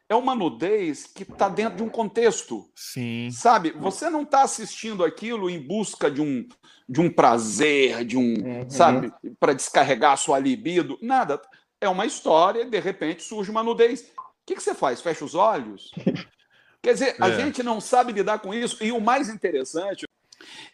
é 0.09 0.15
uma 0.15 0.33
nudez 0.33 1.05
que 1.05 1.21
está 1.21 1.47
dentro 1.47 1.77
de 1.77 1.83
um 1.83 1.89
contexto. 1.89 2.67
Sim. 2.73 3.29
Sabe? 3.31 3.69
Você 3.73 4.09
não 4.09 4.23
está 4.23 4.41
assistindo 4.41 5.03
aquilo 5.03 5.47
em 5.47 5.59
busca 5.59 6.09
de 6.09 6.23
um, 6.23 6.47
de 6.89 6.99
um 6.99 7.11
prazer, 7.11 8.03
de 8.03 8.17
um, 8.17 8.33
uhum. 8.33 8.67
sabe, 8.67 9.13
para 9.39 9.53
descarregar 9.53 10.13
a 10.13 10.17
sua 10.17 10.39
libido. 10.39 10.97
Nada. 11.03 11.39
É 11.79 11.87
uma 11.87 12.07
história 12.07 12.63
e 12.63 12.69
de 12.69 12.79
repente 12.79 13.21
surge 13.21 13.51
uma 13.51 13.61
nudez. 13.61 14.01
O 14.01 14.23
que, 14.43 14.55
que 14.55 14.63
você 14.63 14.73
faz? 14.73 15.01
Fecha 15.01 15.23
os 15.23 15.35
olhos? 15.35 15.91
Quer 16.81 16.93
dizer, 16.93 17.15
a 17.19 17.29
é. 17.29 17.35
gente 17.39 17.61
não 17.61 17.79
sabe 17.79 18.11
lidar 18.11 18.39
com 18.39 18.51
isso. 18.51 18.83
E 18.83 18.91
o 18.91 18.99
mais 18.99 19.29
interessante 19.29 20.07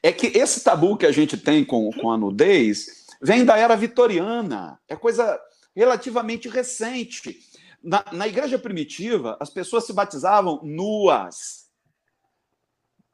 é 0.01 0.11
que 0.11 0.27
esse 0.27 0.63
tabu 0.63 0.97
que 0.97 1.05
a 1.05 1.11
gente 1.11 1.37
tem 1.37 1.63
com, 1.63 1.89
com 1.91 2.11
a 2.11 2.17
nudez 2.17 3.07
vem 3.21 3.45
da 3.45 3.57
era 3.57 3.75
vitoriana. 3.75 4.79
É 4.87 4.95
coisa 4.95 5.39
relativamente 5.75 6.49
recente. 6.49 7.39
Na, 7.83 8.03
na 8.11 8.27
igreja 8.27 8.59
primitiva, 8.59 9.37
as 9.39 9.49
pessoas 9.49 9.85
se 9.85 9.93
batizavam 9.93 10.61
nuas, 10.63 11.69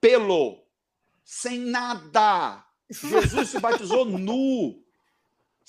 pelo, 0.01 0.63
sem 1.23 1.59
nada. 1.59 2.63
Jesus 2.89 3.49
se 3.49 3.59
batizou 3.59 4.05
nu. 4.05 4.83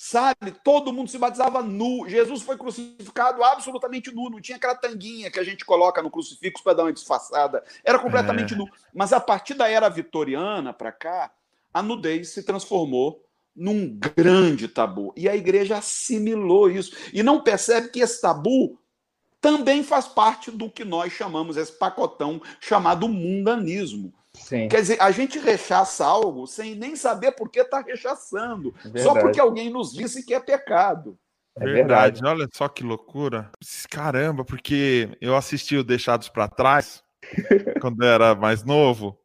Sabe? 0.00 0.52
Todo 0.62 0.92
mundo 0.92 1.10
se 1.10 1.18
batizava 1.18 1.60
nu. 1.60 2.08
Jesus 2.08 2.42
foi 2.42 2.56
crucificado 2.56 3.42
absolutamente 3.42 4.14
nu. 4.14 4.30
Não 4.30 4.40
tinha 4.40 4.54
aquela 4.54 4.76
tanguinha 4.76 5.28
que 5.28 5.40
a 5.40 5.42
gente 5.42 5.64
coloca 5.64 6.00
no 6.00 6.08
crucifixo 6.08 6.62
para 6.62 6.74
dar 6.74 6.84
uma 6.84 6.92
disfarçada. 6.92 7.64
Era 7.82 7.98
completamente 7.98 8.54
é. 8.54 8.56
nu. 8.56 8.68
Mas 8.94 9.12
a 9.12 9.18
partir 9.18 9.54
da 9.54 9.68
era 9.68 9.88
vitoriana 9.88 10.72
para 10.72 10.92
cá, 10.92 11.32
a 11.74 11.82
nudez 11.82 12.28
se 12.32 12.44
transformou 12.44 13.24
num 13.56 13.98
grande 13.98 14.68
tabu. 14.68 15.12
E 15.16 15.28
a 15.28 15.34
igreja 15.34 15.78
assimilou 15.78 16.70
isso. 16.70 16.94
E 17.12 17.20
não 17.20 17.42
percebe 17.42 17.88
que 17.88 17.98
esse 17.98 18.20
tabu 18.20 18.78
também 19.40 19.82
faz 19.82 20.06
parte 20.06 20.52
do 20.52 20.70
que 20.70 20.84
nós 20.84 21.12
chamamos, 21.12 21.56
esse 21.56 21.72
pacotão 21.72 22.40
chamado 22.60 23.08
mundanismo. 23.08 24.14
Sim. 24.48 24.66
Quer 24.66 24.80
dizer, 24.80 24.96
a 24.98 25.10
gente 25.10 25.38
rechaça 25.38 26.06
algo 26.06 26.46
sem 26.46 26.74
nem 26.74 26.96
saber 26.96 27.32
por 27.32 27.50
que 27.50 27.60
está 27.60 27.82
rechaçando. 27.82 28.74
Verdade. 28.82 29.02
Só 29.02 29.12
porque 29.12 29.38
alguém 29.38 29.68
nos 29.68 29.92
disse 29.92 30.24
que 30.24 30.32
é 30.32 30.40
pecado. 30.40 31.18
É 31.54 31.66
verdade. 31.66 32.14
verdade. 32.14 32.24
Olha 32.24 32.48
só 32.54 32.66
que 32.66 32.82
loucura. 32.82 33.50
Caramba, 33.90 34.46
porque 34.46 35.10
eu 35.20 35.36
assisti 35.36 35.76
o 35.76 35.84
Deixados 35.84 36.30
para 36.30 36.48
Trás 36.48 37.02
quando 37.82 38.02
eu 38.02 38.08
era 38.08 38.34
mais 38.34 38.64
novo. 38.64 39.18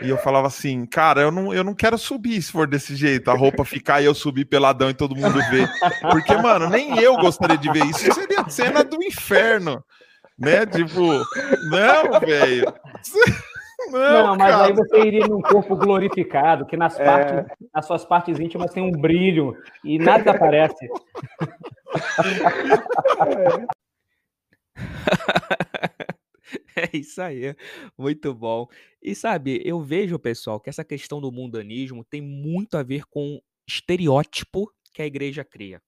E 0.00 0.08
eu 0.08 0.16
falava 0.16 0.46
assim, 0.46 0.86
cara, 0.86 1.20
eu 1.20 1.32
não, 1.32 1.52
eu 1.52 1.64
não 1.64 1.74
quero 1.74 1.98
subir 1.98 2.40
se 2.40 2.52
for 2.52 2.68
desse 2.68 2.94
jeito, 2.94 3.28
a 3.28 3.34
roupa 3.34 3.64
ficar 3.64 4.00
e 4.00 4.04
eu 4.04 4.14
subir 4.14 4.44
peladão 4.44 4.88
e 4.88 4.94
todo 4.94 5.16
mundo 5.16 5.40
ver. 5.50 5.68
Porque, 6.12 6.36
mano, 6.36 6.70
nem 6.70 6.96
eu 7.00 7.16
gostaria 7.16 7.58
de 7.58 7.72
ver 7.72 7.84
isso. 7.86 8.14
Seria 8.14 8.48
cena 8.48 8.84
do 8.84 9.02
inferno. 9.02 9.84
Né? 10.38 10.64
Tipo, 10.64 11.02
não, 11.70 12.20
velho. 12.20 12.72
Não, 13.90 14.28
não, 14.28 14.36
mas 14.36 14.50
cara. 14.50 14.66
aí 14.66 14.72
você 14.72 15.00
iria 15.00 15.26
num 15.26 15.40
corpo 15.40 15.76
glorificado, 15.76 16.66
que 16.66 16.76
nas, 16.76 16.98
é... 16.98 17.04
partes, 17.04 17.56
nas 17.74 17.86
suas 17.86 18.04
partes 18.04 18.38
íntimas 18.38 18.72
tem 18.72 18.82
um 18.82 18.92
brilho 18.92 19.56
e 19.84 19.98
nada 19.98 20.30
aparece. 20.30 20.88
É 26.76 26.96
isso 26.96 27.20
aí, 27.20 27.54
muito 27.96 28.34
bom. 28.34 28.66
E 29.02 29.14
sabe, 29.14 29.60
eu 29.64 29.80
vejo, 29.80 30.18
pessoal, 30.18 30.58
que 30.58 30.70
essa 30.70 30.84
questão 30.84 31.20
do 31.20 31.30
mundanismo 31.30 32.04
tem 32.04 32.20
muito 32.20 32.76
a 32.76 32.82
ver 32.82 33.04
com 33.04 33.40
estereótipo 33.68 34.72
que 34.92 35.02
a 35.02 35.06
igreja 35.06 35.44
cria. 35.44 35.80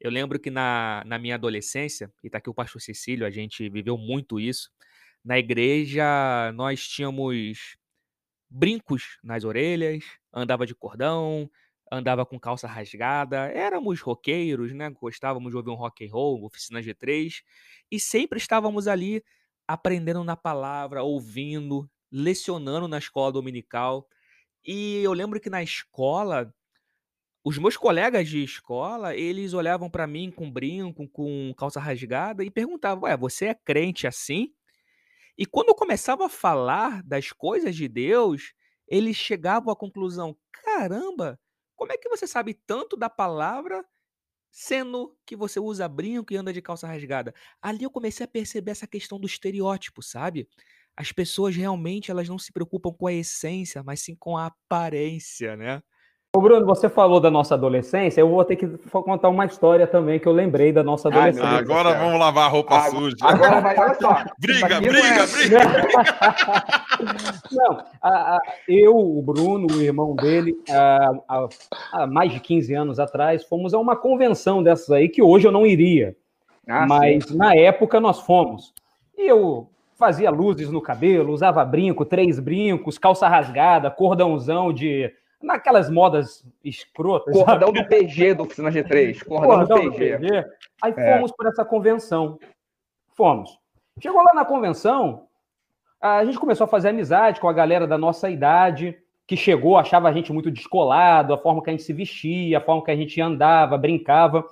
Eu 0.00 0.10
lembro 0.10 0.38
que 0.38 0.50
na, 0.50 1.02
na 1.06 1.18
minha 1.18 1.36
adolescência, 1.36 2.12
e 2.22 2.30
tá 2.30 2.38
aqui 2.38 2.50
o 2.50 2.54
pastor 2.54 2.80
Cecílio, 2.80 3.26
a 3.26 3.30
gente 3.30 3.68
viveu 3.68 3.96
muito 3.96 4.38
isso. 4.38 4.70
Na 5.26 5.40
igreja, 5.40 6.04
nós 6.54 6.86
tínhamos 6.86 7.76
brincos 8.48 9.18
nas 9.24 9.44
orelhas, 9.44 10.04
andava 10.32 10.64
de 10.64 10.74
cordão, 10.74 11.50
andava 11.92 12.24
com 12.24 12.38
calça 12.38 12.68
rasgada, 12.68 13.48
éramos 13.48 14.00
roqueiros, 14.00 14.72
né? 14.72 14.88
Gostávamos 14.90 15.50
de 15.50 15.56
ouvir 15.56 15.70
um 15.70 15.74
rock 15.74 16.06
and 16.06 16.12
roll, 16.12 16.44
oficina 16.44 16.80
G3, 16.80 17.42
e 17.90 17.98
sempre 17.98 18.38
estávamos 18.38 18.86
ali 18.88 19.24
aprendendo 19.66 20.22
na 20.24 20.36
palavra, 20.36 21.02
ouvindo, 21.02 21.90
lecionando 22.12 22.86
na 22.86 22.98
escola 22.98 23.32
dominical. 23.32 24.08
E 24.64 24.98
eu 25.02 25.12
lembro 25.12 25.40
que 25.40 25.50
na 25.50 25.62
escola, 25.62 26.54
os 27.44 27.58
meus 27.58 27.76
colegas 27.76 28.28
de 28.28 28.44
escola, 28.44 29.16
eles 29.16 29.54
olhavam 29.54 29.90
para 29.90 30.06
mim 30.06 30.30
com 30.30 30.50
brinco, 30.50 31.08
com 31.08 31.54
calça 31.56 31.80
rasgada 31.80 32.44
e 32.44 32.50
perguntavam: 32.50 33.04
Ué, 33.04 33.16
você 33.16 33.46
é 33.46 33.54
crente 33.54 34.06
assim? 34.06 34.52
E 35.38 35.46
quando 35.46 35.68
eu 35.68 35.74
começava 35.74 36.26
a 36.26 36.28
falar 36.28 37.02
das 37.02 37.32
coisas 37.32 37.74
de 37.76 37.88
Deus, 37.88 38.52
eles 38.88 39.16
chegavam 39.16 39.72
à 39.72 39.76
conclusão: 39.76 40.36
caramba, 40.52 41.38
como 41.74 41.92
é 41.92 41.98
que 41.98 42.08
você 42.08 42.26
sabe 42.26 42.54
tanto 42.54 42.96
da 42.96 43.10
palavra 43.10 43.84
sendo 44.50 45.16
que 45.26 45.36
você 45.36 45.60
usa 45.60 45.88
brinco 45.88 46.32
e 46.32 46.36
anda 46.36 46.52
de 46.52 46.62
calça 46.62 46.86
rasgada. 46.86 47.34
Ali 47.60 47.84
eu 47.84 47.90
comecei 47.90 48.24
a 48.24 48.28
perceber 48.28 48.70
essa 48.70 48.86
questão 48.86 49.20
do 49.20 49.26
estereótipo, 49.26 50.02
sabe? 50.02 50.48
As 50.96 51.12
pessoas 51.12 51.54
realmente 51.54 52.10
elas 52.10 52.28
não 52.28 52.38
se 52.38 52.52
preocupam 52.52 52.92
com 52.92 53.06
a 53.06 53.12
essência, 53.12 53.82
mas 53.82 54.00
sim 54.00 54.16
com 54.16 54.36
a 54.36 54.46
aparência, 54.46 55.56
né? 55.56 55.82
Ô 56.36 56.40
Bruno, 56.42 56.66
você 56.66 56.86
falou 56.90 57.18
da 57.18 57.30
nossa 57.30 57.54
adolescência, 57.54 58.20
eu 58.20 58.28
vou 58.28 58.44
ter 58.44 58.56
que 58.56 58.68
contar 58.90 59.30
uma 59.30 59.46
história 59.46 59.86
também 59.86 60.20
que 60.20 60.28
eu 60.28 60.32
lembrei 60.32 60.70
da 60.70 60.82
nossa 60.82 61.08
adolescência. 61.08 61.48
Ai, 61.48 61.60
agora 61.60 61.94
cara. 61.94 62.04
vamos 62.04 62.20
lavar 62.20 62.44
a 62.44 62.48
roupa 62.48 62.74
agora, 62.74 62.90
suja. 62.90 63.16
Agora 63.22 63.60
vai, 63.62 63.78
olha 63.78 63.94
só. 63.94 64.22
briga, 64.38 64.78
briga, 64.78 64.98
é... 64.98 65.26
briga. 65.26 65.58
Não, 67.50 67.78
a, 68.02 68.36
a, 68.36 68.38
eu, 68.68 68.94
o 68.94 69.22
Bruno, 69.22 69.66
o 69.72 69.80
irmão 69.80 70.14
dele, 70.14 70.54
a, 70.68 71.48
há 71.94 72.06
mais 72.06 72.30
de 72.30 72.38
15 72.38 72.74
anos 72.74 73.00
atrás, 73.00 73.42
fomos 73.42 73.72
a 73.72 73.78
uma 73.78 73.96
convenção 73.96 74.62
dessas 74.62 74.90
aí 74.90 75.08
que 75.08 75.22
hoje 75.22 75.48
eu 75.48 75.52
não 75.52 75.64
iria. 75.64 76.14
Ah, 76.68 76.86
mas 76.86 77.24
sim. 77.24 77.34
na 77.34 77.56
época 77.56 77.98
nós 77.98 78.20
fomos. 78.20 78.74
E 79.16 79.26
eu 79.26 79.70
fazia 79.94 80.28
luzes 80.28 80.70
no 80.70 80.82
cabelo, 80.82 81.32
usava 81.32 81.64
brinco, 81.64 82.04
três 82.04 82.38
brincos, 82.38 82.98
calça 82.98 83.26
rasgada, 83.26 83.90
cordãozão 83.90 84.70
de 84.70 85.10
naquelas 85.42 85.90
modas 85.90 86.46
escrotas. 86.64 87.34
Cordão 87.34 87.68
sabe? 87.68 87.82
do 87.82 87.88
PG 87.88 88.34
do 88.34 88.42
Oficina 88.44 88.70
G3. 88.70 89.24
Cordão, 89.24 89.48
Cordão 89.48 89.84
do, 89.84 89.92
PG. 89.92 90.18
do 90.18 90.20
PG. 90.20 90.44
Aí 90.82 90.94
é. 90.96 91.14
fomos 91.14 91.32
para 91.32 91.48
essa 91.50 91.64
convenção. 91.64 92.38
Fomos. 93.14 93.58
Chegou 94.00 94.22
lá 94.22 94.34
na 94.34 94.44
convenção, 94.44 95.26
a 96.00 96.24
gente 96.24 96.38
começou 96.38 96.64
a 96.64 96.68
fazer 96.68 96.90
amizade 96.90 97.40
com 97.40 97.48
a 97.48 97.52
galera 97.52 97.86
da 97.86 97.96
nossa 97.96 98.28
idade, 98.28 98.96
que 99.26 99.36
chegou, 99.36 99.78
achava 99.78 100.08
a 100.08 100.12
gente 100.12 100.32
muito 100.32 100.50
descolado, 100.50 101.32
a 101.32 101.38
forma 101.38 101.62
que 101.62 101.70
a 101.70 101.72
gente 101.72 101.82
se 101.82 101.92
vestia, 101.92 102.58
a 102.58 102.60
forma 102.60 102.84
que 102.84 102.90
a 102.90 102.96
gente 102.96 103.20
andava, 103.20 103.78
brincava. 103.78 104.44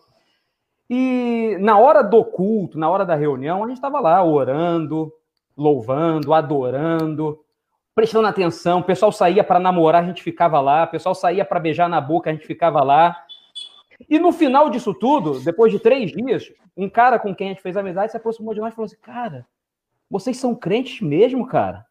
E 0.89 1.57
na 1.61 1.79
hora 1.79 2.03
do 2.03 2.25
culto, 2.25 2.79
na 2.79 2.89
hora 2.89 3.05
da 3.05 3.15
reunião, 3.15 3.63
a 3.63 3.69
gente 3.69 3.77
estava 3.77 4.01
lá 4.01 4.25
orando, 4.25 5.13
louvando, 5.57 6.33
adorando, 6.33 7.44
prestando 7.95 8.27
atenção. 8.27 8.81
O 8.81 8.85
pessoal 8.85 9.13
saía 9.13 9.45
para 9.45 9.61
namorar, 9.61 10.03
a 10.03 10.07
gente 10.07 10.23
ficava 10.23 10.61
lá. 10.61 10.85
O 10.85 10.89
pessoal 10.89 11.15
saía 11.15 11.45
para 11.45 11.61
beijar 11.61 11.89
na 11.89 12.01
boca, 12.01 12.31
a 12.31 12.33
gente 12.33 12.47
ficava 12.47 12.83
lá. 12.83 13.17
E 14.09 14.19
no 14.19 14.33
final 14.33 14.69
disso 14.69 14.93
tudo, 14.93 15.39
depois 15.41 15.73
de 15.73 15.79
três 15.79 16.11
dias, 16.11 16.53
um 16.77 16.89
cara 16.89 17.19
com 17.19 17.35
quem 17.35 17.49
a 17.49 17.51
gente 17.51 17.63
fez 17.63 17.77
amizade 17.77 18.11
se 18.11 18.17
aproximou 18.17 18.53
de 18.53 18.61
nós 18.61 18.73
e 18.73 18.77
falou 18.77 18.87
assim: 18.87 19.01
Cara, 19.01 19.47
vocês 20.11 20.37
são 20.37 20.55
crentes 20.55 21.01
mesmo, 21.01 21.47
cara? 21.47 21.87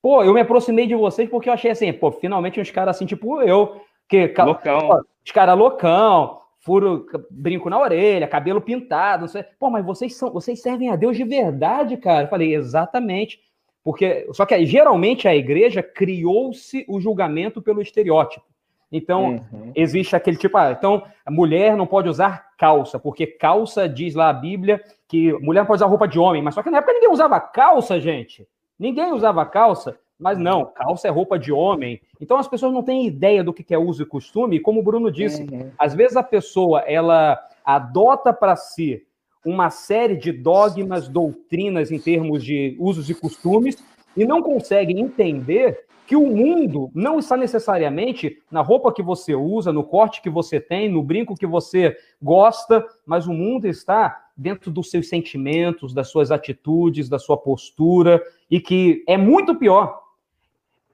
Pô, 0.00 0.22
eu 0.22 0.34
me 0.34 0.40
aproximei 0.40 0.86
de 0.86 0.94
vocês 0.94 1.28
porque 1.28 1.48
eu 1.48 1.52
achei 1.54 1.70
assim, 1.70 1.90
pô, 1.92 2.12
finalmente 2.12 2.60
uns 2.60 2.70
caras 2.70 2.96
assim, 2.96 3.06
tipo 3.06 3.40
eu, 3.40 3.80
que. 4.08 4.34
Loucão. 4.38 4.78
Pô, 4.80 5.04
os 5.24 5.32
caras 5.32 5.56
loucão, 5.56 6.40
furo 6.58 7.06
brinco 7.30 7.70
na 7.70 7.78
orelha, 7.78 8.28
cabelo 8.28 8.60
pintado, 8.60 9.22
não 9.22 9.28
sei. 9.28 9.42
Pô, 9.58 9.70
mas 9.70 9.84
vocês 9.84 10.14
são, 10.16 10.30
vocês 10.30 10.60
servem 10.60 10.90
a 10.90 10.96
Deus 10.96 11.16
de 11.16 11.24
verdade, 11.24 11.96
cara. 11.96 12.24
Eu 12.24 12.28
falei, 12.28 12.54
exatamente. 12.54 13.40
Porque 13.84 14.26
só 14.32 14.46
que 14.46 14.64
geralmente 14.64 15.28
a 15.28 15.36
igreja 15.36 15.82
criou-se 15.82 16.86
o 16.88 16.98
julgamento 16.98 17.60
pelo 17.60 17.82
estereótipo. 17.82 18.46
Então, 18.90 19.42
uhum. 19.52 19.72
existe 19.74 20.14
aquele 20.16 20.36
tipo, 20.36 20.56
ah, 20.56 20.70
então, 20.70 21.02
a 21.26 21.30
mulher 21.30 21.76
não 21.76 21.86
pode 21.86 22.08
usar 22.08 22.50
calça, 22.56 22.98
porque 22.98 23.26
calça 23.26 23.88
diz 23.88 24.14
lá 24.14 24.28
a 24.28 24.32
Bíblia 24.32 24.80
que 25.08 25.32
mulher 25.40 25.60
não 25.60 25.66
pode 25.66 25.78
usar 25.78 25.86
roupa 25.86 26.06
de 26.06 26.18
homem, 26.18 26.40
mas 26.40 26.54
só 26.54 26.62
que 26.62 26.70
na 26.70 26.78
época 26.78 26.92
ninguém 26.92 27.10
usava 27.10 27.38
calça, 27.40 28.00
gente. 28.00 28.46
Ninguém 28.78 29.12
usava 29.12 29.44
calça, 29.44 29.98
mas 30.18 30.38
não, 30.38 30.64
calça 30.66 31.08
é 31.08 31.10
roupa 31.10 31.38
de 31.38 31.52
homem. 31.52 32.00
Então 32.20 32.38
as 32.38 32.48
pessoas 32.48 32.72
não 32.72 32.82
têm 32.82 33.06
ideia 33.06 33.42
do 33.42 33.52
que 33.52 33.74
é 33.74 33.78
uso 33.78 34.04
e 34.04 34.06
costume, 34.06 34.56
e 34.56 34.60
como 34.60 34.80
o 34.80 34.82
Bruno 34.82 35.10
disse, 35.10 35.42
uhum. 35.42 35.70
às 35.76 35.92
vezes 35.92 36.16
a 36.16 36.22
pessoa 36.22 36.80
ela 36.86 37.38
adota 37.64 38.32
para 38.32 38.54
si 38.54 39.02
uma 39.44 39.70
série 39.70 40.16
de 40.16 40.32
dogmas, 40.32 41.08
doutrinas 41.08 41.90
em 41.90 41.98
termos 41.98 42.44
de 42.44 42.76
usos 42.78 43.10
e 43.10 43.14
costumes 43.14 43.76
e 44.16 44.24
não 44.24 44.42
consegue 44.42 44.98
entender 44.98 45.84
que 46.06 46.16
o 46.16 46.26
mundo 46.26 46.90
não 46.94 47.18
está 47.18 47.36
necessariamente 47.36 48.42
na 48.50 48.60
roupa 48.60 48.92
que 48.92 49.02
você 49.02 49.34
usa, 49.34 49.72
no 49.72 49.82
corte 49.82 50.20
que 50.20 50.28
você 50.28 50.60
tem, 50.60 50.88
no 50.88 51.02
brinco 51.02 51.34
que 51.34 51.46
você 51.46 51.96
gosta, 52.22 52.84
mas 53.06 53.26
o 53.26 53.32
mundo 53.32 53.66
está 53.66 54.28
dentro 54.36 54.70
dos 54.70 54.90
seus 54.90 55.08
sentimentos, 55.08 55.94
das 55.94 56.08
suas 56.08 56.30
atitudes, 56.30 57.08
da 57.08 57.18
sua 57.18 57.36
postura, 57.36 58.22
e 58.50 58.60
que 58.60 59.02
é 59.08 59.16
muito 59.16 59.54
pior. 59.54 60.02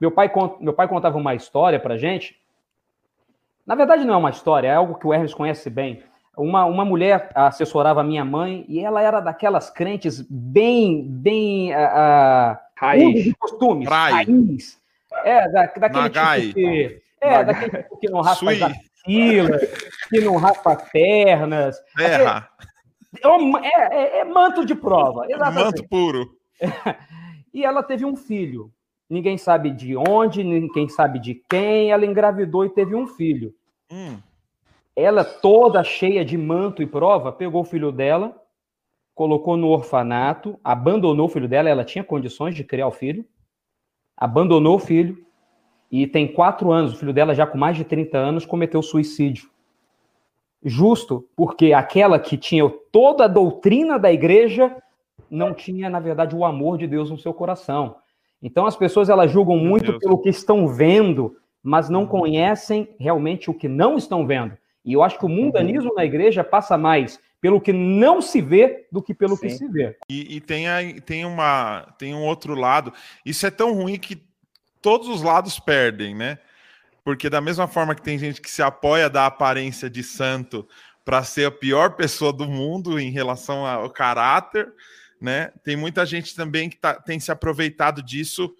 Meu 0.01 0.11
pai, 0.11 0.31
meu 0.61 0.73
pai 0.73 0.87
contava 0.87 1.19
uma 1.19 1.35
história 1.35 1.81
para 1.81 1.99
gente. 1.99 2.41
Na 3.67 3.75
verdade, 3.75 4.05
não 4.05 4.15
é 4.15 4.17
uma 4.17 4.31
história, 4.31 4.69
é 4.69 4.75
algo 4.75 4.95
que 4.95 5.07
o 5.07 5.13
Hermes 5.13 5.35
conhece 5.35 5.69
bem. 5.69 6.03
Uma, 6.41 6.65
uma 6.65 6.85
mulher 6.85 7.31
assessorava 7.35 8.01
a 8.01 8.05
minha 8.05 8.25
mãe 8.25 8.65
e 8.69 8.81
ela 8.81 9.03
era 9.03 9.21
daquelas 9.21 9.69
crentes 9.69 10.25
bem, 10.29 11.07
bem. 11.07 11.73
Uh, 11.73 12.57
raiz. 12.77 13.25
de 13.25 13.35
costumes. 13.35 13.89
Raiz. 13.89 14.81
É, 15.25 15.49
da, 15.51 15.67
daquele 15.67 16.03
Nagai. 16.03 16.41
tipo 16.41 16.55
que. 16.55 17.03
É, 17.21 17.45
daquele 17.45 17.83
tipo 17.83 17.97
que 17.99 18.09
não 18.09 18.21
raspa 18.23 18.53
as 18.53 18.63
axilas, 18.63 19.63
que 20.09 20.21
não 20.21 20.37
raspa 20.37 20.77
pernas. 20.77 21.77
Terra. 21.95 22.49
É, 23.63 23.97
é, 23.97 24.19
é, 24.21 24.25
manto 24.25 24.65
de 24.65 24.75
prova. 24.75 25.27
Exatamente. 25.29 25.65
Manto 25.65 25.89
puro. 25.89 26.31
E 27.53 27.65
ela 27.65 27.83
teve 27.83 28.05
um 28.05 28.15
filho. 28.15 28.73
Ninguém 29.09 29.37
sabe 29.37 29.71
de 29.71 29.97
onde, 29.97 30.45
ninguém 30.45 30.89
sabe 30.89 31.19
de 31.19 31.35
quem. 31.35 31.91
Ela 31.91 32.07
engravidou 32.07 32.65
e 32.65 32.71
teve 32.71 32.95
um 32.95 33.09
filho. 33.09 33.53
Hum. 33.91 34.19
Ela, 34.97 35.25
toda 35.25 35.83
cheia 35.85 36.25
de 36.25 36.37
manto 36.37 36.83
e 36.83 36.87
prova, 36.87 37.33
pegou 37.33 37.63
o 37.63 37.65
filho 37.65 37.93
dela, 37.93 38.37
colocou 39.15 39.57
no 39.57 39.69
orfanato, 39.69 40.59
abandonou 40.63 41.27
o 41.27 41.29
filho 41.29 41.49
dela. 41.49 41.69
Ela 41.69 41.85
tinha 41.85 42.05
condições 42.05 42.55
de 42.55 42.65
criar 42.65 42.87
o 42.87 42.93
filho 42.93 43.25
abandonou 44.21 44.77
o 44.77 44.79
filho 44.79 45.17
e 45.91 46.07
tem 46.07 46.29
quatro 46.29 46.71
anos, 46.71 46.93
o 46.93 46.97
filho 46.97 47.13
dela 47.13 47.35
já 47.35 47.47
com 47.47 47.57
mais 47.57 47.77
de 47.77 47.85
30 47.85 48.19
anos 48.19 48.45
cometeu 48.45 48.83
suicídio. 48.83 49.49
Justo 50.63 51.27
porque 51.35 51.73
aquela 51.73 52.19
que 52.19 52.37
tinha 52.37 52.69
toda 52.93 53.25
a 53.25 53.29
doutrina 53.29 53.99
da 53.99 54.13
igreja 54.13 54.77
não 55.31 55.55
tinha, 55.55 55.89
na 55.89 55.99
verdade, 55.99 56.37
o 56.37 56.45
amor 56.45 56.77
de 56.77 56.87
Deus 56.87 57.11
no 57.11 57.19
seu 57.19 57.33
coração. 57.33 57.97
Então 58.43 58.67
as 58.67 58.77
pessoas 58.77 59.09
elas 59.09 59.31
julgam 59.31 59.57
muito 59.57 59.99
pelo 59.99 60.19
que 60.19 60.29
estão 60.29 60.69
vendo, 60.69 61.37
mas 61.63 61.89
não 61.89 62.07
conhecem 62.07 62.95
realmente 62.99 63.51
o 63.51 63.55
que 63.55 63.69
não 63.69 63.97
estão 63.97 64.27
vendo. 64.27 64.57
E 64.85 64.93
eu 64.93 65.03
acho 65.03 65.19
que 65.19 65.27
o 65.27 65.29
mundanismo 65.29 65.95
na 65.95 66.05
igreja 66.05 66.43
passa 66.43 66.77
mais 66.79 67.21
pelo 67.41 67.61
que 67.61 67.73
não 67.73 68.21
se 68.21 68.41
vê 68.41 68.87
do 68.93 69.03
que 69.03 69.15
pelo 69.15 69.37
Sim. 69.37 69.47
que 69.47 69.51
se 69.51 69.69
vê. 69.69 69.97
E, 70.09 70.37
e 70.37 70.41
tem, 70.41 70.69
a, 70.69 70.79
tem, 71.05 71.25
uma, 71.25 71.95
tem 71.99 72.15
um 72.15 72.23
outro 72.23 72.55
lado. 72.55 72.93
Isso 73.25 73.47
é 73.47 73.51
tão 73.51 73.73
ruim 73.73 73.99
que 73.99 74.23
todos 74.83 75.09
os 75.09 75.23
lados 75.23 75.59
perdem, 75.59 76.15
né? 76.15 76.39
Porque 77.03 77.31
da 77.31 77.41
mesma 77.41 77.67
forma 77.67 77.95
que 77.95 78.03
tem 78.03 78.19
gente 78.19 78.41
que 78.41 78.51
se 78.51 78.63
apoia 78.63 79.09
da 79.09 79.27
aparência 79.27 79.89
de 79.89 80.03
santo 80.03 80.69
para 81.05 81.25
ser 81.25 81.47
a 81.47 81.51
pior 81.51 81.97
pessoa 81.97 82.33
do 82.33 82.47
mundo 82.47 83.01
em 83.01 83.11
relação 83.11 83.67
ao 83.67 83.89
caráter, 83.89 84.71
né? 85.21 85.51
Tem 85.65 85.77
muita 85.77 86.05
gente 86.05 86.35
também 86.35 86.69
que 86.69 86.77
tá, 86.77 86.95
tem 86.95 87.19
se 87.19 87.33
aproveitado 87.33 88.03
disso 88.03 88.55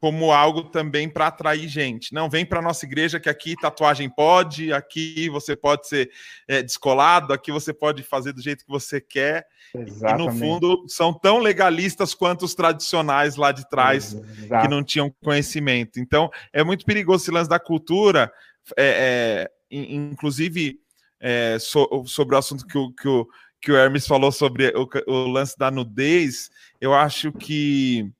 como 0.00 0.32
algo 0.32 0.64
também 0.64 1.08
para 1.08 1.26
atrair 1.26 1.68
gente. 1.68 2.14
Não, 2.14 2.28
vem 2.28 2.44
para 2.44 2.62
nossa 2.62 2.84
igreja 2.84 3.18
que 3.18 3.28
aqui 3.28 3.56
tatuagem 3.56 4.08
pode, 4.08 4.72
aqui 4.72 5.28
você 5.28 5.56
pode 5.56 5.88
ser 5.88 6.10
é, 6.46 6.62
descolado, 6.62 7.32
aqui 7.32 7.50
você 7.50 7.72
pode 7.72 8.02
fazer 8.02 8.32
do 8.32 8.42
jeito 8.42 8.64
que 8.64 8.70
você 8.70 9.00
quer. 9.00 9.46
Exatamente. 9.74 10.22
E 10.22 10.26
no 10.26 10.38
fundo 10.38 10.84
são 10.88 11.12
tão 11.12 11.38
legalistas 11.38 12.14
quanto 12.14 12.44
os 12.44 12.54
tradicionais 12.54 13.36
lá 13.36 13.52
de 13.52 13.68
trás 13.68 14.14
Exato. 14.14 14.62
que 14.62 14.68
não 14.68 14.84
tinham 14.84 15.12
conhecimento. 15.22 15.98
Então 15.98 16.30
é 16.52 16.62
muito 16.62 16.84
perigoso 16.84 17.24
esse 17.24 17.30
lance 17.30 17.48
da 17.48 17.58
cultura, 17.58 18.32
é, 18.76 19.48
é, 19.70 19.76
inclusive 19.76 20.78
é, 21.20 21.56
so, 21.58 22.04
sobre 22.06 22.34
o 22.34 22.38
assunto 22.38 22.66
que 22.66 22.76
o, 22.76 22.92
que 22.92 23.08
o, 23.08 23.26
que 23.60 23.72
o 23.72 23.76
Hermes 23.76 24.06
falou 24.06 24.32
sobre 24.32 24.72
o, 24.76 24.88
o 25.06 25.28
lance 25.28 25.56
da 25.56 25.70
nudez. 25.70 26.50
Eu 26.80 26.92
acho 26.92 27.32
que 27.32 28.12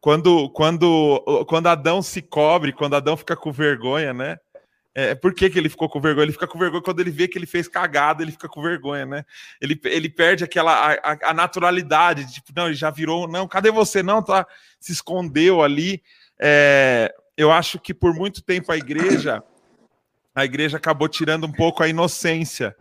quando, 0.00 0.48
quando, 0.50 1.44
quando 1.48 1.66
Adão 1.66 2.02
se 2.02 2.22
cobre, 2.22 2.72
quando 2.72 2.94
Adão 2.94 3.16
fica 3.16 3.36
com 3.36 3.50
vergonha, 3.50 4.12
né? 4.12 4.38
É, 4.94 5.14
por 5.14 5.32
que, 5.32 5.48
que 5.48 5.58
ele 5.58 5.68
ficou 5.68 5.88
com 5.88 6.00
vergonha? 6.00 6.24
Ele 6.24 6.32
fica 6.32 6.46
com 6.46 6.58
vergonha 6.58 6.82
quando 6.82 7.00
ele 7.00 7.10
vê 7.10 7.28
que 7.28 7.38
ele 7.38 7.46
fez 7.46 7.68
cagada, 7.68 8.22
ele 8.22 8.32
fica 8.32 8.48
com 8.48 8.60
vergonha, 8.60 9.06
né? 9.06 9.24
Ele, 9.60 9.80
ele 9.84 10.08
perde 10.08 10.42
aquela 10.42 10.92
a, 10.94 11.30
a 11.30 11.34
naturalidade, 11.34 12.32
tipo, 12.32 12.52
não, 12.54 12.66
ele 12.66 12.74
já 12.74 12.90
virou, 12.90 13.28
não, 13.28 13.46
cadê 13.46 13.70
você? 13.70 14.02
Não, 14.02 14.22
tá, 14.22 14.46
se 14.80 14.90
escondeu 14.90 15.62
ali. 15.62 16.02
É, 16.40 17.14
eu 17.36 17.52
acho 17.52 17.78
que 17.78 17.94
por 17.94 18.12
muito 18.12 18.42
tempo 18.42 18.72
a 18.72 18.76
igreja, 18.76 19.42
a 20.34 20.44
igreja 20.44 20.76
acabou 20.76 21.08
tirando 21.08 21.46
um 21.46 21.52
pouco 21.52 21.82
a 21.82 21.88
inocência. 21.88 22.74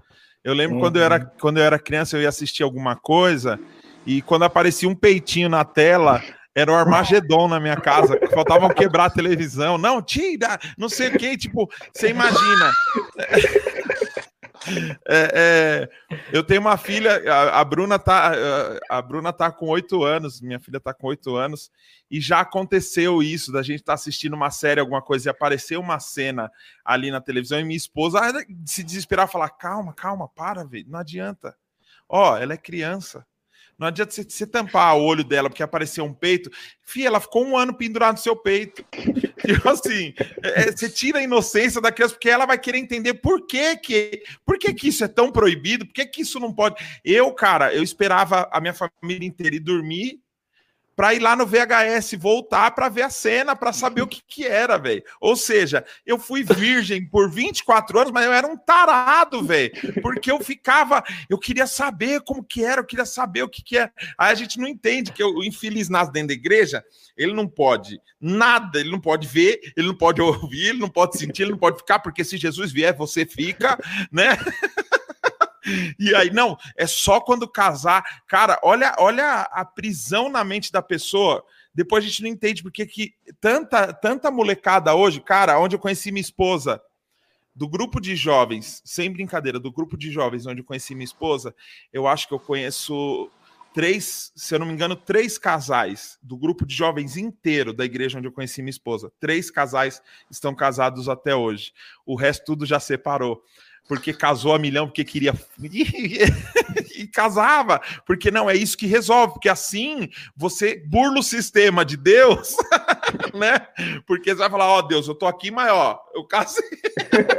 Eu 0.44 0.54
lembro 0.54 0.78
uhum. 0.78 0.82
quando, 0.82 0.98
eu 0.98 1.04
era, 1.04 1.20
quando 1.20 1.58
eu 1.58 1.64
era 1.64 1.78
criança, 1.78 2.18
eu 2.18 2.22
ia 2.22 2.30
assistir 2.30 2.64
alguma 2.64 2.96
coisa, 2.96 3.60
e 4.08 4.22
quando 4.22 4.44
aparecia 4.44 4.88
um 4.90 4.96
peitinho 4.96 5.50
na 5.50 5.64
tela, 5.66 6.24
era 6.58 6.72
o 6.72 6.76
Armagedon 6.76 7.48
na 7.48 7.60
minha 7.60 7.76
casa, 7.76 8.20
faltavam 8.34 8.70
quebrar 8.70 9.06
a 9.06 9.10
televisão. 9.12 9.78
Não, 9.78 10.02
tira, 10.02 10.58
não 10.76 10.90
sei 10.90 11.10
o 11.10 11.18
que, 11.18 11.38
tipo, 11.38 11.70
você 11.94 12.10
imagina. 12.10 12.74
É, 15.08 15.32
é, 15.34 15.90
eu 16.34 16.44
tenho 16.44 16.60
uma 16.60 16.76
filha, 16.76 17.24
a, 17.32 17.62
a, 17.62 17.64
Bruna 17.64 17.98
tá, 17.98 18.34
a 18.90 19.02
Bruna 19.02 19.32
tá 19.32 19.50
com 19.50 19.68
oito 19.68 20.04
anos, 20.04 20.42
minha 20.42 20.60
filha 20.60 20.78
tá 20.78 20.94
com 20.94 21.08
oito 21.08 21.38
anos, 21.38 21.72
e 22.12 22.20
já 22.20 22.42
aconteceu 22.42 23.24
isso, 23.24 23.50
da 23.50 23.62
gente 23.62 23.80
estar 23.80 23.92
tá 23.92 23.94
assistindo 23.94 24.34
uma 24.34 24.52
série, 24.52 24.82
alguma 24.82 25.02
coisa, 25.02 25.30
e 25.30 25.32
aparecer 25.32 25.78
uma 25.78 26.02
cena 26.02 26.52
ali 26.84 27.12
na 27.12 27.22
televisão, 27.22 27.62
e 27.62 27.64
minha 27.64 27.78
esposa 27.78 28.20
se 28.66 28.84
desesperar, 28.84 29.30
falar, 29.30 29.52
calma, 29.52 29.94
calma, 29.94 30.28
para, 30.28 30.68
não 30.86 31.00
adianta. 31.00 31.56
Ó, 32.10 32.36
ela 32.36 32.52
é 32.52 32.58
criança. 32.58 33.26
Não 33.78 33.88
adianta 33.88 34.12
você, 34.12 34.24
você 34.24 34.48
tampar 34.48 34.98
o 34.98 35.04
olho 35.04 35.24
dela 35.24 35.50
porque 35.50 35.62
apareceu 35.62 36.04
um 36.04 36.14
peito. 36.14 36.50
Fia, 36.82 37.08
ela 37.08 37.20
ficou 37.20 37.46
um 37.46 37.56
ano 37.56 37.74
pendurada 37.74 38.14
no 38.14 38.18
seu 38.18 38.36
peito. 38.36 38.84
Tipo 39.46 39.70
assim, 39.70 40.14
é, 40.44 40.62
é, 40.62 40.72
você 40.72 40.90
tira 40.90 41.20
a 41.20 41.24
inocência 41.24 41.80
da 41.80 41.92
criança 41.92 42.16
porque 42.16 42.30
ela 42.30 42.46
vai 42.46 42.58
querer 42.58 42.80
entender 42.80 43.14
por 43.16 43.46
que 43.46 43.78
que, 43.78 44.24
por 44.44 44.58
que, 44.58 44.74
que 44.74 44.88
isso 44.88 45.04
é 45.04 45.08
tão 45.08 45.32
proibido, 45.32 45.86
por 45.86 45.94
que, 45.94 46.06
que 46.06 46.22
isso 46.22 46.40
não 46.40 46.52
pode. 46.52 46.76
Eu, 47.06 47.32
cara, 47.34 47.74
eu 47.74 47.84
esperava 47.84 48.50
a 48.52 48.60
minha 48.60 48.74
família 48.74 49.28
inteira 49.28 49.56
ir 49.56 49.60
dormir 49.60 50.20
para 50.98 51.14
ir 51.14 51.20
lá 51.20 51.36
no 51.36 51.46
VHS 51.46 52.16
voltar 52.18 52.72
para 52.72 52.90
ver 52.90 53.04
a 53.04 53.10
cena, 53.12 53.56
para 53.56 53.72
saber 53.72 54.02
o 54.02 54.08
que, 54.08 54.20
que 54.28 54.48
era, 54.48 54.80
velho. 54.80 55.04
Ou 55.22 55.36
seja, 55.36 55.86
eu 56.04 56.18
fui 56.18 56.44
virgem 56.44 57.08
por 57.08 57.30
24 57.30 58.00
anos, 58.00 58.12
mas 58.12 58.26
eu 58.26 58.34
era 58.34 58.48
um 58.48 58.58
tarado, 58.58 59.44
velho, 59.44 59.72
porque 60.02 60.32
eu 60.32 60.40
ficava, 60.40 61.04
eu 61.30 61.38
queria 61.38 61.68
saber 61.68 62.22
como 62.22 62.44
que 62.44 62.66
era, 62.66 62.82
eu 62.82 62.86
queria 62.86 63.06
saber 63.06 63.44
o 63.44 63.50
que 63.50 63.64
que 63.64 63.78
é. 63.78 63.92
Aí 64.18 64.32
a 64.32 64.36
gente 64.36 64.58
não 64.58 64.68
entende 64.68 65.12
que 65.12 65.24
o 65.24 65.44
infeliz 65.44 65.88
nasce 65.88 66.12
dentro 66.12 66.30
da 66.30 66.34
igreja, 66.34 66.84
ele 67.16 67.34
não 67.34 67.48
pode 67.48 68.02
nada, 68.20 68.80
ele 68.80 68.90
não 68.90 69.00
pode 69.00 69.28
ver, 69.28 69.60
ele 69.78 69.88
não 69.88 69.96
pode 69.96 70.20
ouvir, 70.20 70.70
ele 70.70 70.80
não 70.80 70.90
pode 70.90 71.16
sentir, 71.20 71.44
ele 71.44 71.52
não 71.52 71.60
pode 71.60 71.78
ficar, 71.78 72.00
porque 72.00 72.24
se 72.24 72.38
Jesus 72.38 72.72
vier, 72.72 72.96
você 72.96 73.24
fica, 73.24 73.78
né? 74.12 74.36
E 76.00 76.16
aí, 76.16 76.32
não, 76.32 76.58
é 76.76 76.88
só 76.88 77.20
quando 77.20 77.48
casar. 77.48 78.04
Cara, 78.28 78.60
olha, 78.64 78.96
olha 79.00 79.42
a 79.52 79.66
prisão 79.66 80.30
na 80.30 80.44
mente 80.44 80.72
da 80.72 80.82
pessoa. 80.82 81.44
Depois 81.74 82.04
a 82.04 82.08
gente 82.08 82.24
não 82.24 82.30
entende 82.30 82.64
porque 82.64 82.86
que 82.86 83.14
tanta, 83.40 83.94
tanta 83.94 84.32
molecada 84.32 84.96
hoje, 84.96 85.22
cara, 85.22 85.60
onde 85.60 85.76
eu 85.76 85.80
conheci 85.80 86.12
minha 86.12 86.22
esposa, 86.22 86.82
do 87.58 87.68
grupo 87.68 88.00
de 88.00 88.16
jovens, 88.16 88.84
sem 88.86 89.12
brincadeira, 89.12 89.60
do 89.60 89.72
grupo 89.72 89.98
de 89.98 90.12
jovens 90.12 90.46
onde 90.46 90.62
eu 90.62 90.66
conheci 90.66 90.94
minha 90.94 91.06
esposa, 91.06 91.56
eu 91.92 92.08
acho 92.08 92.28
que 92.28 92.34
eu 92.34 92.40
conheço 92.40 93.32
três, 93.74 94.32
se 94.36 94.54
eu 94.56 94.60
não 94.60 94.66
me 94.66 94.74
engano, 94.74 94.96
três 94.96 95.38
casais 95.38 96.18
do 96.22 96.38
grupo 96.38 96.66
de 96.66 96.76
jovens 96.76 97.18
inteiro 97.18 97.74
da 97.74 97.86
igreja 97.86 98.18
onde 98.18 98.28
eu 98.28 98.32
conheci 98.32 98.62
minha 98.62 98.70
esposa. 98.70 99.12
Três 99.20 99.52
casais 99.52 100.02
estão 100.32 100.56
casados 100.56 101.10
até 101.10 101.36
hoje. 101.36 101.74
O 102.06 102.16
resto 102.16 102.46
tudo 102.46 102.66
já 102.66 102.80
separou 102.80 103.44
porque 103.88 104.14
casou 104.14 104.54
a 104.54 104.60
milhão, 104.60 104.88
porque 104.88 105.04
queria. 105.04 105.34
e 106.96 107.08
casava, 107.08 107.82
porque 108.06 108.30
não 108.30 108.50
é 108.50 108.56
isso 108.56 108.78
que 108.78 108.86
resolve, 108.86 109.34
porque 109.34 109.50
assim 109.50 110.10
você 110.36 110.84
burla 110.86 111.20
o 111.20 111.24
sistema 111.24 111.86
de 111.86 111.96
Deus, 111.96 112.56
né? 113.34 113.68
Porque 114.06 114.32
você 114.32 114.40
vai 114.40 114.50
falar: 114.50 114.68
Ó, 114.68 114.80
oh, 114.80 114.82
Deus, 114.82 115.08
eu 115.08 115.16
tô 115.16 115.26
aqui, 115.26 115.50
mas 115.52 115.72
ó, 115.72 116.00
eu 116.14 116.26
casei. 116.26 116.64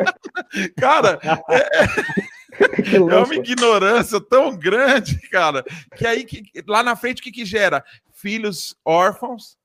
Cara, 0.79 1.19
é, 1.23 1.57
é 1.57 2.39
é 2.91 2.99
uma 3.01 3.35
ignorância 3.35 4.21
tão 4.21 4.57
grande, 4.57 5.17
cara, 5.29 5.63
que 5.97 6.07
aí 6.07 6.25
que, 6.25 6.43
lá 6.67 6.83
na 6.83 6.97
frente 6.97 7.21
o 7.21 7.23
que, 7.23 7.31
que 7.31 7.45
gera? 7.45 7.85
Filhos 8.13 8.77
órfãos, 8.85 9.57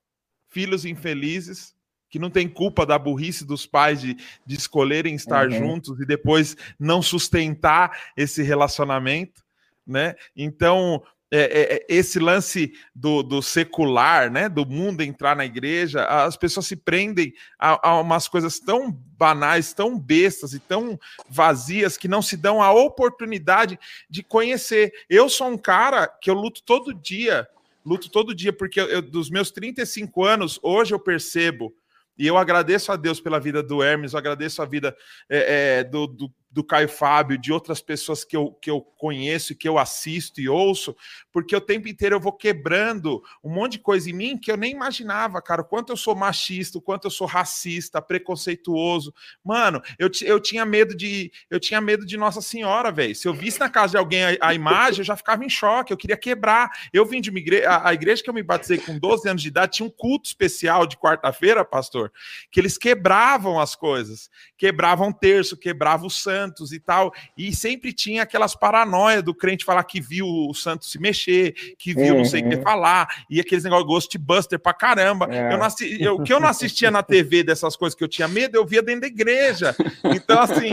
filhos 0.49 0.85
infelizes, 0.85 1.72
que 2.13 2.19
não 2.19 2.29
tem 2.29 2.47
culpa 2.47 2.85
da 2.85 2.99
burrice 2.99 3.43
dos 3.43 3.65
pais 3.65 3.99
de, 3.99 4.15
de 4.45 4.55
escolherem 4.55 5.15
estar 5.15 5.49
uhum. 5.49 5.57
juntos 5.57 5.99
e 5.99 6.05
depois 6.05 6.55
não 6.79 7.01
sustentar 7.01 7.97
esse 8.15 8.43
relacionamento, 8.43 9.43
né? 9.83 10.13
Então, 10.37 11.01
é, 11.31 11.39
é, 11.39 11.73
é, 11.73 11.85
esse 11.89 12.19
lance 12.19 12.71
do, 12.93 13.23
do, 13.23 13.41
secular, 13.41 14.29
né, 14.29 14.47
do 14.47 14.63
mundo 14.63 15.01
entrar 15.01 15.35
na 15.35 15.43
igreja, 15.43 16.05
as 16.05 16.37
pessoas 16.37 16.67
se 16.67 16.75
prendem 16.75 17.33
a, 17.57 17.89
a, 17.89 17.99
umas 17.99 18.27
coisas 18.27 18.59
tão 18.59 18.91
banais, 18.91 19.73
tão 19.73 19.97
bestas 19.97 20.53
e 20.53 20.59
tão 20.59 20.99
vazias 21.27 21.97
que 21.97 22.07
não 22.07 22.21
se 22.21 22.37
dão 22.37 22.61
a 22.61 22.71
oportunidade 22.71 23.79
de 24.07 24.21
conhecer. 24.21 24.93
Eu 25.09 25.27
sou 25.29 25.47
um 25.47 25.57
cara 25.57 26.07
que 26.07 26.29
eu 26.29 26.35
luto 26.35 26.61
todo 26.61 26.93
dia, 26.93 27.47
luto 27.83 28.07
todo 28.07 28.35
dia, 28.35 28.53
porque 28.53 28.79
eu, 28.79 29.01
dos 29.01 29.31
meus 29.31 29.49
35 29.49 30.23
anos, 30.23 30.59
hoje 30.61 30.93
eu 30.93 30.99
percebo 30.99 31.73
e 32.17 32.27
eu 32.27 32.37
agradeço 32.37 32.91
a 32.91 32.95
Deus 32.95 33.19
pela 33.19 33.39
vida 33.39 33.63
do 33.63 33.83
Hermes, 33.83 34.13
eu 34.13 34.19
agradeço 34.19 34.61
a 34.61 34.65
vida 34.65 34.95
é, 35.29 35.79
é, 35.79 35.83
do, 35.83 36.07
do, 36.07 36.33
do 36.53 36.63
Caio 36.63 36.87
Fábio, 36.87 37.35
de 37.35 37.51
outras 37.51 37.81
pessoas 37.81 38.23
que 38.23 38.37
eu, 38.37 38.51
que 38.61 38.69
eu 38.69 38.79
conheço, 38.79 39.55
que 39.55 39.67
eu 39.67 39.79
assisto 39.79 40.39
e 40.39 40.47
ouço, 40.47 40.95
porque 41.31 41.55
o 41.55 41.59
tempo 41.59 41.87
inteiro 41.87 42.15
eu 42.15 42.19
vou 42.19 42.31
quebrando 42.31 43.23
um 43.43 43.51
monte 43.51 43.73
de 43.73 43.79
coisa 43.79 44.07
em 44.09 44.13
mim 44.13 44.37
que 44.37 44.51
eu 44.51 44.55
nem 44.55 44.71
imaginava, 44.71 45.41
cara. 45.41 45.61
O 45.61 45.65
quanto 45.65 45.91
eu 45.91 45.97
sou 45.97 46.15
machista, 46.15 46.77
o 46.77 46.81
quanto 46.81 47.05
eu 47.05 47.11
sou 47.11 47.25
racista, 47.25 47.99
preconceituoso. 47.99 49.13
Mano, 49.43 49.81
eu, 49.97 50.09
eu 50.21 50.39
tinha 50.39 50.63
medo 50.63 50.95
de. 50.95 51.31
Eu 51.49 51.59
tinha 51.59 51.81
medo 51.81 52.05
de 52.05 52.15
Nossa 52.17 52.39
Senhora, 52.39 52.91
velho. 52.91 53.15
Se 53.15 53.27
eu 53.27 53.33
visse 53.33 53.59
na 53.59 53.67
casa 53.67 53.91
de 53.91 53.97
alguém 53.97 54.23
a, 54.23 54.37
a, 54.39 54.53
imagem, 54.53 54.99
eu 54.99 55.05
já 55.05 55.15
ficava 55.15 55.43
em 55.43 55.49
choque, 55.49 55.91
eu 55.91 55.97
queria 55.97 56.17
quebrar. 56.17 56.69
Eu 56.93 57.03
vim 57.03 57.19
de 57.19 57.31
uma 57.31 57.39
igreja. 57.39 57.67
A, 57.67 57.89
a 57.89 57.93
igreja 57.95 58.21
que 58.23 58.29
eu 58.29 58.33
me 58.33 58.43
batizei 58.43 58.77
com 58.77 58.99
12 58.99 59.27
anos 59.27 59.41
de 59.41 59.47
idade 59.47 59.77
tinha 59.77 59.87
um 59.87 59.91
culto 59.91 60.27
especial 60.27 60.85
de 60.85 60.97
quarta-feira, 60.97 61.65
pastor, 61.65 62.11
que 62.51 62.59
eles 62.59 62.77
quebravam 62.77 63.59
as 63.59 63.75
coisas, 63.75 64.29
quebravam 64.55 65.11
terço, 65.11 65.57
quebravam 65.57 66.07
o 66.07 66.11
santo 66.11 66.42
santos 66.43 66.71
e 66.71 66.79
tal. 66.79 67.13
E 67.37 67.53
sempre 67.55 67.93
tinha 67.93 68.23
aquelas 68.23 68.55
paranoias 68.55 69.23
do 69.23 69.33
crente 69.33 69.65
falar 69.65 69.83
que 69.83 70.01
viu 70.01 70.27
o 70.27 70.53
santo 70.53 70.85
se 70.85 70.99
mexer, 70.99 71.53
que 71.77 71.93
viu 71.93 72.13
uhum. 72.13 72.19
não 72.19 72.25
sei 72.25 72.41
o 72.41 72.49
que 72.49 72.55
uhum. 72.55 72.61
falar, 72.61 73.07
e 73.29 73.39
aqueles 73.39 73.63
negócios 73.63 73.83
Ghostbuster 73.83 74.59
pra 74.59 74.73
caramba. 74.73 75.27
É. 75.31 75.53
Eu 75.53 75.57
não 75.57 75.67
eu, 75.99 76.15
o 76.15 76.23
que 76.23 76.33
eu 76.33 76.39
não 76.39 76.47
assistia 76.47 76.89
na 76.91 77.03
TV 77.03 77.43
dessas 77.43 77.75
coisas 77.75 77.95
que 77.95 78.03
eu 78.03 78.07
tinha 78.07 78.27
medo, 78.27 78.57
eu 78.57 78.65
via 78.65 78.81
dentro 78.81 79.01
da 79.01 79.07
igreja. 79.07 79.75
Então, 80.03 80.39
assim, 80.39 80.71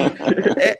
é, 0.59 0.77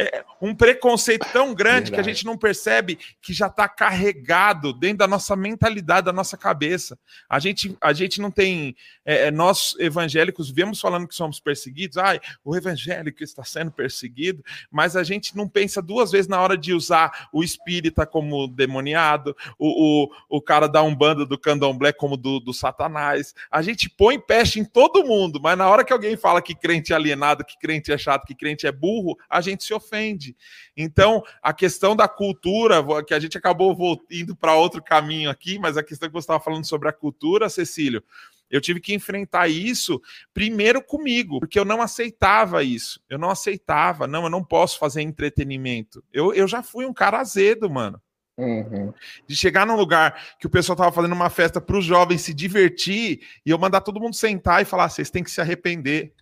é 0.18 0.24
um 0.40 0.54
preconceito 0.54 1.26
tão 1.32 1.54
grande 1.54 1.90
Verdade. 1.90 1.92
que 1.92 2.00
a 2.00 2.02
gente 2.02 2.26
não 2.26 2.36
percebe 2.36 2.98
que 3.20 3.32
já 3.32 3.46
está 3.46 3.68
carregado 3.68 4.72
dentro 4.72 4.98
da 4.98 5.08
nossa 5.08 5.34
mentalidade, 5.34 6.06
da 6.06 6.12
nossa 6.12 6.36
cabeça. 6.36 6.98
A 7.28 7.38
gente, 7.38 7.76
a 7.80 7.92
gente 7.92 8.20
não 8.20 8.30
tem. 8.30 8.76
É, 9.04 9.26
é 9.26 9.30
nós 9.30 9.74
evangélicos 9.78 10.50
vemos 10.50 10.80
falando 10.80 11.08
que 11.08 11.14
somos 11.14 11.40
perseguidos, 11.40 11.96
ai, 11.96 12.20
o 12.44 12.56
evangélico 12.56 13.22
está 13.22 13.44
sendo 13.44 13.70
perseguido 13.70 13.85
perseguido, 13.86 14.44
mas 14.70 14.96
a 14.96 15.04
gente 15.04 15.36
não 15.36 15.48
pensa 15.48 15.80
duas 15.80 16.10
vezes 16.10 16.26
na 16.26 16.40
hora 16.40 16.58
de 16.58 16.72
usar 16.72 17.28
o 17.32 17.44
espírita 17.44 18.04
como 18.04 18.48
demoniado, 18.48 19.36
o, 19.58 20.04
o, 20.04 20.36
o 20.36 20.42
cara 20.42 20.66
da 20.66 20.82
Umbanda, 20.82 21.24
do 21.24 21.38
candomblé 21.38 21.92
como 21.92 22.16
do, 22.16 22.40
do 22.40 22.52
satanás. 22.52 23.34
A 23.50 23.62
gente 23.62 23.88
põe 23.88 24.18
peste 24.18 24.58
em 24.58 24.64
todo 24.64 25.04
mundo, 25.04 25.40
mas 25.40 25.56
na 25.56 25.68
hora 25.68 25.84
que 25.84 25.92
alguém 25.92 26.16
fala 26.16 26.42
que 26.42 26.54
crente 26.54 26.92
é 26.92 26.96
alienado, 26.96 27.44
que 27.44 27.58
crente 27.58 27.92
é 27.92 27.98
chato, 27.98 28.26
que 28.26 28.34
crente 28.34 28.66
é 28.66 28.72
burro, 28.72 29.16
a 29.30 29.40
gente 29.40 29.62
se 29.62 29.72
ofende. 29.72 30.36
Então, 30.76 31.22
a 31.40 31.52
questão 31.52 31.94
da 31.94 32.08
cultura, 32.08 32.84
que 33.04 33.14
a 33.14 33.20
gente 33.20 33.38
acabou 33.38 33.76
indo 34.10 34.34
para 34.34 34.54
outro 34.54 34.82
caminho 34.82 35.30
aqui, 35.30 35.58
mas 35.58 35.76
a 35.76 35.82
questão 35.82 36.08
que 36.08 36.12
você 36.12 36.24
estava 36.24 36.42
falando 36.42 36.66
sobre 36.66 36.88
a 36.88 36.92
cultura, 36.92 37.48
Cecílio, 37.48 38.02
eu 38.50 38.60
tive 38.60 38.80
que 38.80 38.94
enfrentar 38.94 39.48
isso 39.48 40.00
primeiro 40.32 40.82
comigo, 40.82 41.40
porque 41.40 41.58
eu 41.58 41.64
não 41.64 41.82
aceitava 41.82 42.62
isso. 42.62 43.00
Eu 43.08 43.18
não 43.18 43.30
aceitava, 43.30 44.06
não, 44.06 44.24
eu 44.24 44.30
não 44.30 44.44
posso 44.44 44.78
fazer 44.78 45.02
entretenimento. 45.02 46.02
Eu, 46.12 46.32
eu 46.32 46.46
já 46.46 46.62
fui 46.62 46.86
um 46.86 46.92
cara 46.92 47.18
azedo, 47.18 47.68
mano. 47.68 48.00
Uhum. 48.38 48.92
De 49.26 49.34
chegar 49.34 49.66
num 49.66 49.76
lugar 49.76 50.36
que 50.38 50.46
o 50.46 50.50
pessoal 50.50 50.76
tava 50.76 50.92
fazendo 50.92 51.14
uma 51.14 51.30
festa 51.30 51.58
para 51.58 51.78
os 51.78 51.84
jovens 51.84 52.20
se 52.20 52.34
divertir 52.34 53.20
e 53.44 53.50
eu 53.50 53.58
mandar 53.58 53.80
todo 53.80 53.98
mundo 53.98 54.14
sentar 54.14 54.60
e 54.60 54.66
falar: 54.66 54.90
vocês 54.90 55.08
têm 55.08 55.24
que 55.24 55.30
se 55.30 55.40
arrepender, 55.40 56.12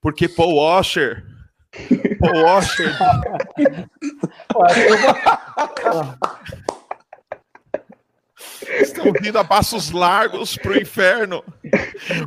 porque 0.00 0.26
Paul 0.26 0.56
Washer. 0.56 1.22
Paul 2.18 2.44
Washer. 2.44 2.90
estão 8.80 9.12
vindo 9.20 9.38
a 9.38 9.44
passos 9.44 9.90
largos 9.90 10.56
para 10.56 10.72
o 10.72 10.80
inferno, 10.80 11.42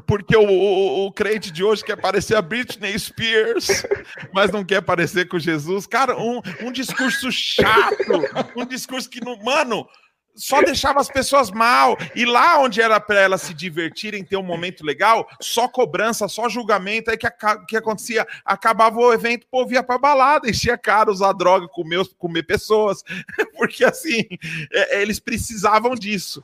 porque 0.06 0.36
o, 0.36 0.48
o, 0.48 1.06
o, 1.08 1.12
crente 1.12 1.52
de 1.52 1.64
hoje 1.64 1.84
quer 1.84 1.96
parecer 1.96 2.36
a 2.36 2.42
Britney 2.42 2.98
Spears, 2.98 3.86
mas 4.34 4.52
não 4.52 4.64
quer 4.64 4.82
parecer 4.82 5.28
com 5.28 5.40
Jesus. 5.40 5.86
Cara, 5.86 6.18
um, 6.18 6.42
um 6.62 6.72
discurso 6.72 7.32
chato, 7.32 8.12
um 8.56 8.66
discurso 8.66 9.10
que 9.10 9.24
não. 9.24 9.38
Mano, 9.44 9.88
só 10.36 10.62
deixava 10.62 11.00
as 11.00 11.10
pessoas 11.10 11.52
mal. 11.52 11.98
E 12.16 12.26
lá 12.26 12.60
onde 12.60 12.82
era 12.82 13.00
para 13.00 13.20
elas 13.20 13.42
se 13.42 13.54
divertirem, 13.54 14.24
ter 14.24 14.38
um 14.38 14.44
momento 14.44 14.86
legal, 14.86 15.28
só 15.40 15.68
cobrança, 15.68 16.28
só 16.28 16.50
julgamento. 16.50 17.12
Aí 17.12 17.18
que, 17.18 17.28
que 17.68 17.78
acontecia? 17.78 18.26
Acabava 18.44 19.00
o 19.00 19.14
evento, 19.14 19.44
o 19.44 19.48
povo 19.48 19.74
ia 19.74 19.84
pra 19.84 19.98
balada, 19.98 20.50
enchia 20.50 20.78
cara, 20.78 21.12
usar 21.12 21.34
droga, 21.34 21.68
comer, 21.68 22.06
comer 22.18 22.44
pessoas. 22.44 23.04
Porque 23.58 23.86
assim, 23.86 24.24
é, 24.72 25.02
eles 25.02 25.20
precisavam 25.20 25.96
disso. 25.96 26.44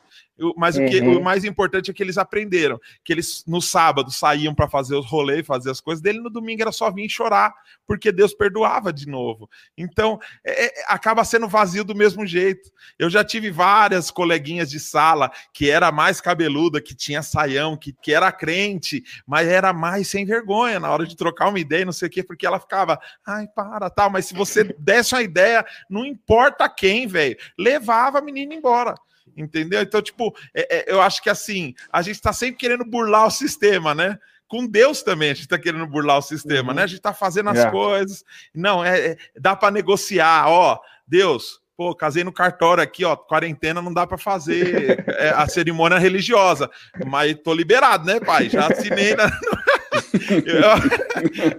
Mas 0.55 0.77
uhum. 0.77 0.85
o, 0.85 0.89
que, 0.89 0.99
o 1.01 1.17
uhum. 1.17 1.21
mais 1.21 1.43
importante 1.43 1.91
é 1.91 1.93
que 1.93 2.01
eles 2.01 2.17
aprenderam. 2.17 2.79
Que 3.03 3.13
eles 3.13 3.43
no 3.45 3.61
sábado 3.61 4.11
saíam 4.11 4.55
para 4.55 4.69
fazer 4.69 4.95
os 4.95 5.05
rolês, 5.05 5.45
fazer 5.45 5.69
as 5.69 5.81
coisas 5.81 6.01
dele, 6.01 6.19
no 6.19 6.29
domingo 6.29 6.61
era 6.61 6.71
só 6.71 6.89
vir 6.91 7.09
chorar, 7.09 7.53
porque 7.85 8.11
Deus 8.11 8.33
perdoava 8.33 8.93
de 8.93 9.07
novo. 9.07 9.49
Então, 9.77 10.19
é, 10.43 10.65
é, 10.65 10.85
acaba 10.87 11.23
sendo 11.23 11.47
vazio 11.47 11.83
do 11.83 11.95
mesmo 11.95 12.25
jeito. 12.25 12.71
Eu 12.97 13.09
já 13.09 13.23
tive 13.23 13.51
várias 13.51 14.09
coleguinhas 14.11 14.69
de 14.69 14.79
sala 14.79 15.31
que 15.53 15.69
era 15.69 15.91
mais 15.91 16.21
cabeluda, 16.21 16.81
que 16.81 16.95
tinha 16.95 17.21
saião, 17.21 17.75
que, 17.75 17.93
que 17.93 18.13
era 18.13 18.31
crente, 18.31 19.03
mas 19.25 19.47
era 19.47 19.73
mais 19.73 20.07
sem 20.07 20.25
vergonha 20.25 20.79
na 20.79 20.89
hora 20.89 21.05
de 21.05 21.15
trocar 21.15 21.49
uma 21.49 21.59
ideia, 21.59 21.85
não 21.85 21.91
sei 21.91 22.07
o 22.07 22.11
quê, 22.11 22.23
porque 22.23 22.45
ela 22.45 22.59
ficava, 22.59 22.99
ai, 23.25 23.47
para, 23.47 23.89
tal. 23.89 24.09
Mas 24.09 24.25
se 24.25 24.33
você 24.33 24.63
desse 24.79 25.13
uma 25.13 25.21
ideia, 25.21 25.65
não 25.89 26.05
importa 26.05 26.69
quem, 26.69 27.07
velho, 27.07 27.37
levava 27.57 28.19
a 28.19 28.21
menina 28.21 28.53
embora 28.53 28.95
entendeu? 29.35 29.81
Então, 29.81 30.01
tipo, 30.01 30.35
é, 30.53 30.77
é, 30.77 30.93
eu 30.93 31.01
acho 31.01 31.21
que 31.21 31.29
assim, 31.29 31.73
a 31.91 32.01
gente 32.01 32.15
está 32.15 32.33
sempre 32.33 32.57
querendo 32.57 32.85
burlar 32.85 33.27
o 33.27 33.31
sistema, 33.31 33.93
né? 33.93 34.17
Com 34.47 34.65
Deus 34.65 35.03
também 35.03 35.29
a 35.29 35.33
gente 35.33 35.43
está 35.43 35.59
querendo 35.59 35.85
burlar 35.85 36.17
o 36.17 36.23
sistema, 36.23 36.69
uhum. 36.69 36.75
né? 36.75 36.83
A 36.83 36.87
gente 36.87 36.97
está 36.97 37.13
fazendo 37.13 37.49
as 37.49 37.59
é. 37.59 37.69
coisas. 37.69 38.23
Não, 38.53 38.83
é, 38.83 39.11
é 39.11 39.17
dá 39.39 39.55
para 39.55 39.71
negociar, 39.71 40.47
ó, 40.47 40.79
Deus, 41.07 41.59
pô, 41.77 41.95
casei 41.95 42.23
no 42.23 42.33
cartório 42.33 42.83
aqui, 42.83 43.05
ó, 43.05 43.15
quarentena 43.15 43.81
não 43.81 43.93
dá 43.93 44.07
para 44.07 44.17
fazer 44.17 45.05
é, 45.07 45.29
a 45.29 45.47
cerimônia 45.47 45.97
religiosa, 45.97 46.69
mas 47.05 47.37
tô 47.43 47.53
liberado, 47.53 48.05
né, 48.05 48.19
pai? 48.19 48.49
Já 48.49 48.67
assinei 48.67 49.15
na... 49.15 49.25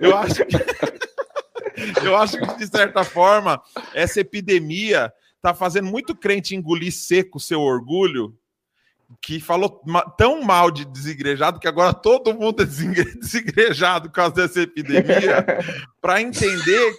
eu, 0.01 0.11
eu 0.11 0.17
acho 0.17 0.45
que 0.45 0.57
eu 2.05 2.17
acho 2.17 2.39
que 2.39 2.57
de 2.59 2.67
certa 2.67 3.05
forma 3.05 3.61
essa 3.95 4.21
epidemia 4.21 5.13
tá 5.43 5.55
fazendo 5.55 5.89
muito 5.89 6.15
crente 6.15 6.55
engolir 6.55 6.93
seco 6.93 7.41
seu 7.41 7.61
orgulho, 7.61 8.37
que 9.21 9.41
falou 9.41 9.83
tão 10.17 10.43
mal 10.43 10.71
de 10.71 10.85
desigrejado 10.85 11.59
que 11.59 11.67
agora 11.67 11.93
todo 11.93 12.35
mundo 12.35 12.63
é 12.63 12.67
desigrejado 13.19 14.09
por 14.09 14.15
causa 14.15 14.35
dessa 14.35 14.61
epidemia, 14.61 15.45
para 16.01 16.23
entender. 16.23 16.97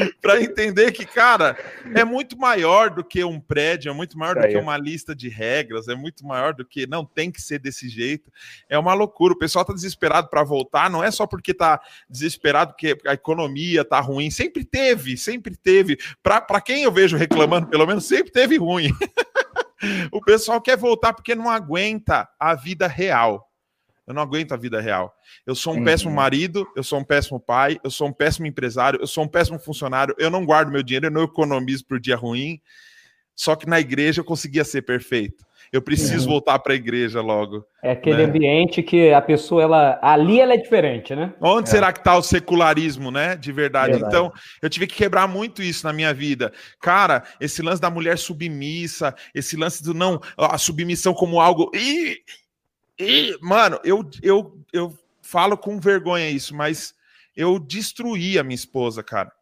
para 0.20 0.40
entender 0.40 0.92
que, 0.92 1.04
cara, 1.04 1.56
é 1.94 2.04
muito 2.04 2.38
maior 2.38 2.90
do 2.90 3.04
que 3.04 3.24
um 3.24 3.40
prédio, 3.40 3.90
é 3.90 3.94
muito 3.94 4.18
maior 4.18 4.34
do 4.34 4.48
que 4.48 4.56
uma 4.56 4.76
lista 4.76 5.14
de 5.14 5.28
regras, 5.28 5.88
é 5.88 5.94
muito 5.94 6.26
maior 6.26 6.54
do 6.54 6.64
que 6.64 6.86
não 6.86 7.04
tem 7.04 7.30
que 7.30 7.40
ser 7.40 7.58
desse 7.58 7.88
jeito. 7.88 8.30
É 8.68 8.78
uma 8.78 8.94
loucura. 8.94 9.34
O 9.34 9.38
pessoal 9.38 9.64
tá 9.64 9.72
desesperado 9.72 10.28
para 10.28 10.42
voltar, 10.42 10.90
não 10.90 11.02
é 11.02 11.10
só 11.10 11.26
porque 11.26 11.54
tá 11.54 11.80
desesperado 12.08 12.72
porque 12.72 12.96
a 13.06 13.14
economia 13.14 13.84
tá 13.84 14.00
ruim, 14.00 14.30
sempre 14.30 14.64
teve, 14.64 15.16
sempre 15.16 15.56
teve. 15.56 15.98
Para 16.22 16.60
quem 16.60 16.82
eu 16.82 16.92
vejo 16.92 17.16
reclamando, 17.16 17.68
pelo 17.68 17.86
menos 17.86 18.04
sempre 18.04 18.32
teve 18.32 18.56
ruim. 18.56 18.90
o 20.12 20.20
pessoal 20.20 20.60
quer 20.60 20.76
voltar 20.76 21.12
porque 21.12 21.34
não 21.34 21.50
aguenta 21.50 22.28
a 22.38 22.54
vida 22.54 22.86
real. 22.86 23.51
Eu 24.06 24.14
não 24.14 24.22
aguento 24.22 24.52
a 24.52 24.56
vida 24.56 24.80
real. 24.80 25.14
Eu 25.46 25.54
sou 25.54 25.74
um 25.74 25.78
uhum. 25.78 25.84
péssimo 25.84 26.10
marido, 26.10 26.66
eu 26.76 26.82
sou 26.82 26.98
um 26.98 27.04
péssimo 27.04 27.38
pai, 27.38 27.78
eu 27.84 27.90
sou 27.90 28.08
um 28.08 28.12
péssimo 28.12 28.46
empresário, 28.46 29.00
eu 29.00 29.06
sou 29.06 29.24
um 29.24 29.28
péssimo 29.28 29.58
funcionário, 29.58 30.14
eu 30.18 30.30
não 30.30 30.44
guardo 30.44 30.70
meu 30.70 30.82
dinheiro, 30.82 31.06
eu 31.06 31.10
não 31.10 31.22
economizo 31.22 31.86
por 31.86 32.00
dia 32.00 32.16
ruim. 32.16 32.60
Só 33.34 33.56
que 33.56 33.68
na 33.68 33.80
igreja 33.80 34.20
eu 34.20 34.24
conseguia 34.24 34.64
ser 34.64 34.82
perfeito. 34.82 35.44
Eu 35.72 35.80
preciso 35.80 36.26
uhum. 36.26 36.32
voltar 36.34 36.58
para 36.58 36.74
a 36.74 36.76
igreja 36.76 37.22
logo. 37.22 37.64
É 37.82 37.92
aquele 37.92 38.18
né? 38.18 38.24
ambiente 38.24 38.82
que 38.82 39.10
a 39.10 39.22
pessoa, 39.22 39.62
ela 39.62 39.98
ali 40.02 40.38
ela 40.38 40.52
é 40.52 40.58
diferente, 40.58 41.14
né? 41.14 41.32
Onde 41.40 41.68
é. 41.68 41.72
será 41.72 41.90
que 41.90 42.00
está 42.00 42.14
o 42.14 42.22
secularismo, 42.22 43.10
né? 43.10 43.36
De 43.36 43.50
verdade. 43.52 43.92
verdade. 43.92 44.14
Então, 44.14 44.30
eu 44.60 44.68
tive 44.68 44.86
que 44.86 44.96
quebrar 44.96 45.26
muito 45.26 45.62
isso 45.62 45.86
na 45.86 45.92
minha 45.92 46.12
vida. 46.12 46.52
Cara, 46.78 47.22
esse 47.40 47.62
lance 47.62 47.80
da 47.80 47.88
mulher 47.88 48.18
submissa, 48.18 49.14
esse 49.34 49.56
lance 49.56 49.82
do 49.82 49.94
não, 49.94 50.20
a 50.36 50.58
submissão 50.58 51.14
como 51.14 51.40
algo. 51.40 51.70
Ih, 51.74 52.18
ih, 52.98 53.36
mano, 53.40 53.80
eu, 53.84 54.08
eu, 54.22 54.64
eu 54.72 54.98
falo 55.20 55.56
com 55.56 55.80
vergonha 55.80 56.30
isso, 56.30 56.54
mas 56.54 56.94
eu 57.36 57.58
destruí 57.58 58.38
a 58.38 58.42
minha 58.42 58.54
esposa, 58.54 59.02
cara. 59.02 59.32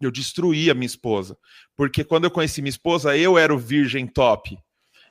Eu 0.00 0.10
destruí 0.10 0.70
a 0.70 0.74
minha 0.74 0.86
esposa. 0.86 1.38
Porque 1.76 2.04
quando 2.04 2.24
eu 2.24 2.30
conheci 2.30 2.60
minha 2.60 2.70
esposa, 2.70 3.16
eu 3.16 3.38
era 3.38 3.54
o 3.54 3.58
virgem 3.58 4.06
top. 4.06 4.58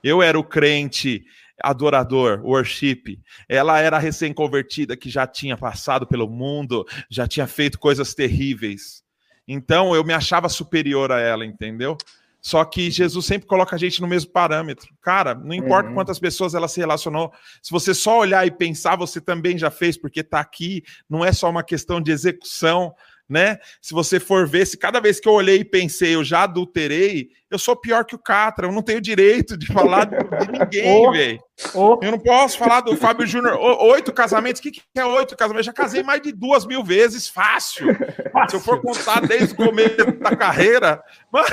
Eu 0.03 0.22
era 0.22 0.38
o 0.38 0.43
crente 0.43 1.26
adorador, 1.64 2.41
worship. 2.43 3.20
Ela 3.47 3.80
era 3.80 3.97
recém-convertida 3.97 4.97
que 4.97 5.10
já 5.10 5.26
tinha 5.26 5.58
passado 5.58 6.06
pelo 6.06 6.30
mundo, 6.30 6.86
já 7.10 7.28
tinha 7.28 7.47
feito 7.47 7.80
coisas 7.80 8.14
terríveis. 8.14 9.03
Então 9.47 9.95
eu 9.95 10.03
me 10.03 10.14
achava 10.14 10.49
superior 10.49 11.12
a 11.12 11.20
ela, 11.20 11.45
entendeu? 11.45 11.97
Só 12.46 12.64
que 12.64 12.91
Jesus 12.91 13.26
sempre 13.26 13.48
coloca 13.48 13.76
a 13.76 13.80
gente 13.80 14.00
no 14.00 14.08
mesmo 14.08 14.30
parâmetro. 14.30 14.93
Cara, 15.02 15.34
não 15.34 15.52
importa 15.52 15.89
uhum. 15.89 15.96
quantas 15.96 16.20
pessoas 16.20 16.54
ela 16.54 16.68
se 16.68 16.80
relacionou, 16.80 17.34
se 17.60 17.72
você 17.72 17.91
só 17.91 18.20
olhar 18.20 18.46
e 18.46 18.52
pensar, 18.52 18.96
você 18.96 19.20
também 19.20 19.58
já 19.58 19.72
fez, 19.72 19.98
porque 19.98 20.20
está 20.20 20.41
aqui, 20.41 20.84
não 21.10 21.26
é 21.26 21.34
só 21.34 21.50
uma 21.50 21.64
questão 21.64 22.00
de 22.00 22.12
execução, 22.12 22.93
né? 23.30 23.57
Se 23.82 23.93
você 23.93 24.19
for 24.19 24.47
ver, 24.47 24.65
se 24.67 24.78
cada 24.78 24.99
vez 24.99 25.19
que 25.19 25.28
eu 25.28 25.34
olhei 25.34 25.59
e 25.59 25.65
pensei, 25.65 26.15
eu 26.15 26.23
já 26.23 26.43
adulterei, 26.43 27.30
eu 27.49 27.57
sou 27.57 27.76
pior 27.76 28.05
que 28.05 28.15
o 28.15 28.19
Catra, 28.19 28.67
eu 28.67 28.71
não 28.71 28.82
tenho 28.82 29.01
direito 29.01 29.57
de 29.57 29.67
falar 29.67 30.05
de, 30.05 30.15
ninguém, 30.51 31.07
oh, 31.07 31.11
velho. 31.11 31.39
Oh. 31.73 31.99
Eu 32.01 32.11
não 32.11 32.19
posso 32.19 32.57
falar 32.57 32.82
do 32.82 32.95
Fábio 32.97 33.26
Júnior, 33.26 33.57
oito 33.57 34.11
casamentos, 34.13 34.59
o 34.59 34.63
que, 34.63 34.71
que 34.71 34.82
é 34.95 35.05
oito 35.05 35.36
casamentos? 35.36 35.67
Eu 35.67 35.71
já 35.71 35.73
casei 35.73 36.03
mais 36.03 36.21
de 36.21 36.32
duas 36.32 36.65
mil 36.65 36.84
vezes, 36.84 37.28
fácil. 37.28 37.88
fácil. 38.32 38.49
Se 38.49 38.55
eu 38.55 38.59
for 38.59 38.82
contar 38.82 39.21
desde 39.21 39.53
o 39.53 39.57
começo 39.57 40.11
da 40.19 40.36
carreira. 40.36 41.01
Mas, 41.32 41.47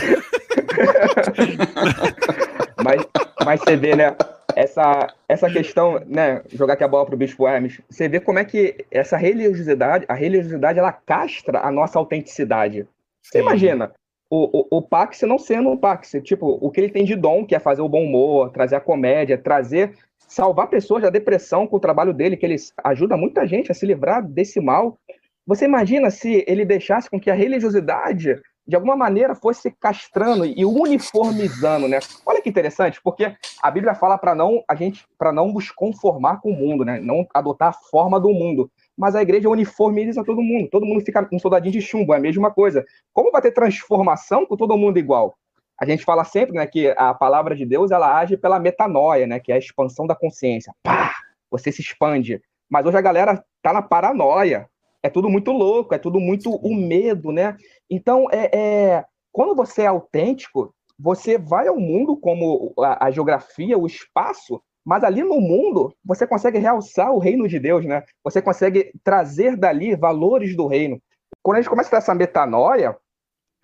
mas 3.44 3.60
você 3.60 3.76
vê, 3.76 3.94
né? 3.94 4.16
Essa, 4.57 5.07
essa 5.28 5.50
questão, 5.50 6.00
né, 6.07 6.42
jogar 6.53 6.74
aqui 6.74 6.84
a 6.84 6.88
bola 6.88 7.07
para 7.07 7.14
o 7.14 7.18
Bispo 7.18 7.46
Hermes, 7.46 7.80
você 7.88 8.09
vê 8.09 8.20
como 8.20 8.38
é 8.38 8.44
que 8.44 8.84
essa 8.90 9.16
religiosidade, 9.16 10.05
a 10.09 10.14
religiosidade, 10.14 10.78
ela 10.78 10.92
castra 10.92 11.61
a 11.61 11.70
nossa 11.70 11.98
autenticidade. 11.98 12.86
Você 13.22 13.38
Sim. 13.38 13.44
imagina, 13.44 13.92
o, 14.30 14.61
o, 14.61 14.78
o 14.78 14.82
Pax 14.82 15.20
não 15.22 15.38
sendo 15.38 15.70
um 15.70 15.76
Pax, 15.76 16.12
tipo, 16.22 16.59
o 16.61 16.70
que 16.70 16.80
ele 16.80 16.90
tem 16.90 17.05
de 17.05 17.14
dom, 17.14 17.44
que 17.44 17.55
é 17.55 17.59
fazer 17.59 17.82
o 17.82 17.88
bom 17.88 18.05
humor, 18.05 18.50
trazer 18.50 18.76
a 18.76 18.80
comédia, 18.80 19.36
trazer, 19.36 19.92
salvar 20.18 20.68
pessoas 20.68 21.03
da 21.03 21.11
depressão 21.11 21.66
com 21.66 21.76
o 21.76 21.80
trabalho 21.80 22.14
dele, 22.14 22.36
que 22.36 22.46
ele 22.46 22.57
ajuda 22.82 23.16
muita 23.16 23.46
gente 23.46 23.70
a 23.70 23.74
se 23.74 23.84
livrar 23.84 24.26
desse 24.26 24.61
mal. 24.61 24.98
Você 25.46 25.66
imagina 25.66 26.11
se 26.11 26.44
ele 26.46 26.64
deixasse 26.64 27.11
com 27.11 27.20
que 27.20 27.30
a 27.30 27.34
religiosidade 27.34 28.40
de 28.66 28.76
alguma 28.76 28.96
maneira 28.96 29.34
fosse 29.34 29.70
castrando 29.70 30.44
e 30.44 30.64
uniformizando, 30.64 31.88
né? 31.88 31.98
Olha 32.24 32.40
que 32.40 32.48
interessante, 32.48 33.00
porque 33.02 33.34
a 33.60 33.70
Bíblia 33.70 33.94
fala 33.94 34.16
para 34.16 34.34
não 34.34 34.62
a 34.68 34.74
gente 34.74 35.04
para 35.18 35.32
não 35.32 35.48
nos 35.52 35.70
conformar 35.70 36.40
com 36.40 36.50
o 36.50 36.56
mundo, 36.56 36.84
né? 36.84 37.00
Não 37.00 37.26
adotar 37.34 37.70
a 37.70 37.72
forma 37.72 38.20
do 38.20 38.30
mundo. 38.30 38.70
Mas 38.96 39.14
a 39.14 39.22
igreja 39.22 39.48
uniformiza 39.48 40.24
todo 40.24 40.42
mundo, 40.42 40.68
todo 40.70 40.86
mundo 40.86 41.04
fica 41.04 41.28
um 41.32 41.38
soldadinho 41.38 41.72
de 41.72 41.80
chumbo, 41.80 42.14
é 42.14 42.18
a 42.18 42.20
mesma 42.20 42.50
coisa. 42.50 42.84
Como 43.12 43.32
vai 43.32 43.42
ter 43.42 43.52
transformação 43.52 44.46
com 44.46 44.56
todo 44.56 44.76
mundo 44.76 44.98
igual? 44.98 45.36
A 45.80 45.84
gente 45.84 46.04
fala 46.04 46.22
sempre, 46.22 46.54
né, 46.54 46.66
que 46.66 46.94
a 46.96 47.12
palavra 47.12 47.56
de 47.56 47.66
Deus 47.66 47.90
ela 47.90 48.16
age 48.16 48.36
pela 48.36 48.60
metanoia, 48.60 49.26
né, 49.26 49.40
que 49.40 49.50
é 49.50 49.56
a 49.56 49.58
expansão 49.58 50.06
da 50.06 50.14
consciência. 50.14 50.72
Pá, 50.84 51.12
você 51.50 51.72
se 51.72 51.80
expande. 51.80 52.40
Mas 52.70 52.86
hoje 52.86 52.96
a 52.96 53.00
galera 53.00 53.44
tá 53.60 53.72
na 53.72 53.82
paranoia, 53.82 54.68
é 55.03 55.11
tudo 55.11 55.28
muito 55.28 55.50
louco, 55.50 55.94
é 55.94 55.98
tudo 55.98 56.20
muito 56.20 56.50
o 56.50 56.74
medo, 56.74 57.32
né? 57.32 57.57
Então, 57.90 58.28
é, 58.30 58.50
é, 58.57 59.05
quando 59.32 59.55
você 59.55 59.82
é 59.82 59.86
autêntico, 59.86 60.74
você 60.98 61.36
vai 61.36 61.66
ao 61.66 61.78
mundo 61.78 62.16
como 62.16 62.72
a, 62.78 63.07
a, 63.07 63.11
geografia, 63.11 63.76
o 63.76 63.86
espaço, 63.86 64.62
mas 64.84 65.03
ali 65.03 65.22
no 65.22 65.40
mundo 65.40 65.94
você 66.05 66.26
consegue 66.26 66.59
realçar 66.59 67.12
o 67.12 67.18
reino 67.18 67.48
de 67.48 67.59
Deus, 67.59 67.84
né? 67.84 68.05
Você 68.22 68.40
consegue 68.40 68.92
trazer 69.03 69.57
dali 69.57 69.96
valores 69.96 70.57
do 70.57 70.66
reino. 70.66 71.00
Quando 71.42 71.57
a 71.57 71.61
gente 71.61 71.70
começa 71.70 71.88
a 71.88 71.90
ter 71.90 71.96
essa 71.96 72.14
metanoia, 72.14 72.96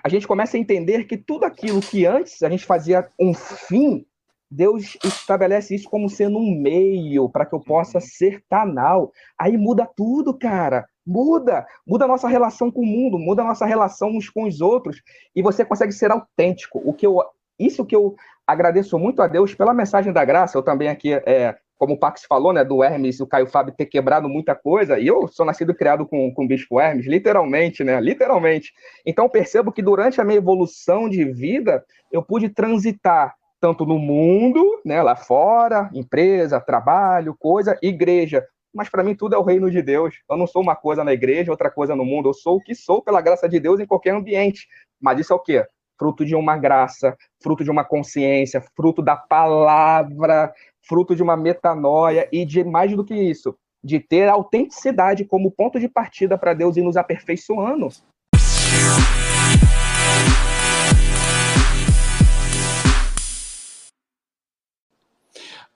a 0.04 0.08
gente 0.08 0.26
começa 0.26 0.56
a 0.56 0.60
entender 0.60 1.04
que 1.04 1.16
tudo 1.16 1.44
aquilo 1.44 1.80
que 1.80 2.06
antes 2.06 2.42
a 2.42 2.50
gente 2.50 2.64
fazia 2.64 3.08
um 3.18 3.32
fim, 3.34 4.04
Deus 4.50 4.96
estabelece 5.04 5.74
isso 5.74 5.88
como 5.88 6.08
sendo 6.08 6.38
um 6.38 6.60
meio 6.60 7.28
para 7.28 7.44
que 7.44 7.54
eu 7.54 7.60
possa 7.60 8.00
ser 8.00 8.42
canal. 8.48 9.12
Aí 9.38 9.56
muda 9.56 9.86
tudo, 9.96 10.36
cara. 10.36 10.86
Muda, 11.08 11.66
muda 11.86 12.04
a 12.04 12.08
nossa 12.08 12.28
relação 12.28 12.70
com 12.70 12.82
o 12.82 12.86
mundo, 12.86 13.18
muda 13.18 13.40
a 13.40 13.46
nossa 13.46 13.64
relação 13.64 14.10
uns 14.10 14.28
com 14.28 14.44
os 14.44 14.60
outros, 14.60 15.00
e 15.34 15.40
você 15.40 15.64
consegue 15.64 15.92
ser 15.92 16.10
autêntico. 16.10 16.82
O 16.84 16.92
que 16.92 17.06
eu, 17.06 17.22
isso 17.58 17.86
que 17.86 17.96
eu 17.96 18.14
agradeço 18.46 18.98
muito 18.98 19.22
a 19.22 19.26
Deus 19.26 19.54
pela 19.54 19.72
mensagem 19.72 20.12
da 20.12 20.24
graça. 20.24 20.56
Eu 20.56 20.62
também 20.62 20.88
aqui, 20.88 21.14
é, 21.14 21.56
como 21.78 21.94
o 21.94 21.98
Pax 21.98 22.24
falou, 22.24 22.52
né, 22.52 22.64
do 22.64 22.82
Hermes 22.84 23.20
o 23.20 23.26
Caio 23.26 23.46
Fábio 23.46 23.74
ter 23.74 23.86
quebrado 23.86 24.28
muita 24.28 24.54
coisa, 24.54 24.98
e 24.98 25.06
eu 25.06 25.28
sou 25.28 25.46
nascido 25.46 25.72
e 25.72 25.74
criado 25.74 26.06
com, 26.06 26.32
com 26.32 26.44
o 26.44 26.48
Bispo 26.48 26.80
Hermes, 26.80 27.06
literalmente, 27.06 27.84
né, 27.84 28.00
literalmente. 28.00 28.72
Então 29.06 29.28
percebo 29.28 29.72
que 29.72 29.82
durante 29.82 30.20
a 30.20 30.24
minha 30.24 30.38
evolução 30.38 31.08
de 31.08 31.24
vida, 31.24 31.84
eu 32.12 32.22
pude 32.22 32.48
transitar 32.48 33.34
tanto 33.60 33.84
no 33.84 33.98
mundo, 33.98 34.80
né, 34.84 35.02
lá 35.02 35.16
fora, 35.16 35.90
empresa, 35.92 36.60
trabalho, 36.60 37.36
coisa, 37.38 37.78
igreja, 37.82 38.44
mas 38.74 38.88
para 38.88 39.02
mim 39.02 39.14
tudo 39.14 39.34
é 39.34 39.38
o 39.38 39.42
reino 39.42 39.70
de 39.70 39.82
Deus. 39.82 40.16
Eu 40.28 40.36
não 40.36 40.46
sou 40.46 40.62
uma 40.62 40.76
coisa 40.76 41.02
na 41.02 41.12
igreja, 41.12 41.50
outra 41.50 41.70
coisa 41.70 41.96
no 41.96 42.04
mundo. 42.04 42.28
Eu 42.28 42.34
sou 42.34 42.56
o 42.56 42.60
que 42.60 42.74
sou 42.74 43.02
pela 43.02 43.20
graça 43.20 43.48
de 43.48 43.58
Deus 43.58 43.80
em 43.80 43.86
qualquer 43.86 44.14
ambiente. 44.14 44.66
Mas 45.00 45.20
isso 45.20 45.32
é 45.32 45.36
o 45.36 45.40
quê? 45.40 45.66
Fruto 45.98 46.24
de 46.24 46.34
uma 46.34 46.56
graça, 46.56 47.16
fruto 47.42 47.64
de 47.64 47.70
uma 47.70 47.84
consciência, 47.84 48.62
fruto 48.76 49.02
da 49.02 49.16
palavra, 49.16 50.52
fruto 50.86 51.14
de 51.16 51.22
uma 51.22 51.36
metanoia 51.36 52.28
e 52.32 52.44
de 52.44 52.62
mais 52.62 52.94
do 52.94 53.04
que 53.04 53.14
isso, 53.14 53.56
de 53.82 53.98
ter 53.98 54.28
autenticidade 54.28 55.24
como 55.24 55.50
ponto 55.50 55.80
de 55.80 55.88
partida 55.88 56.38
para 56.38 56.54
Deus 56.54 56.76
ir 56.76 56.82
nos 56.82 56.96
aperfeiçoando. 56.96 57.88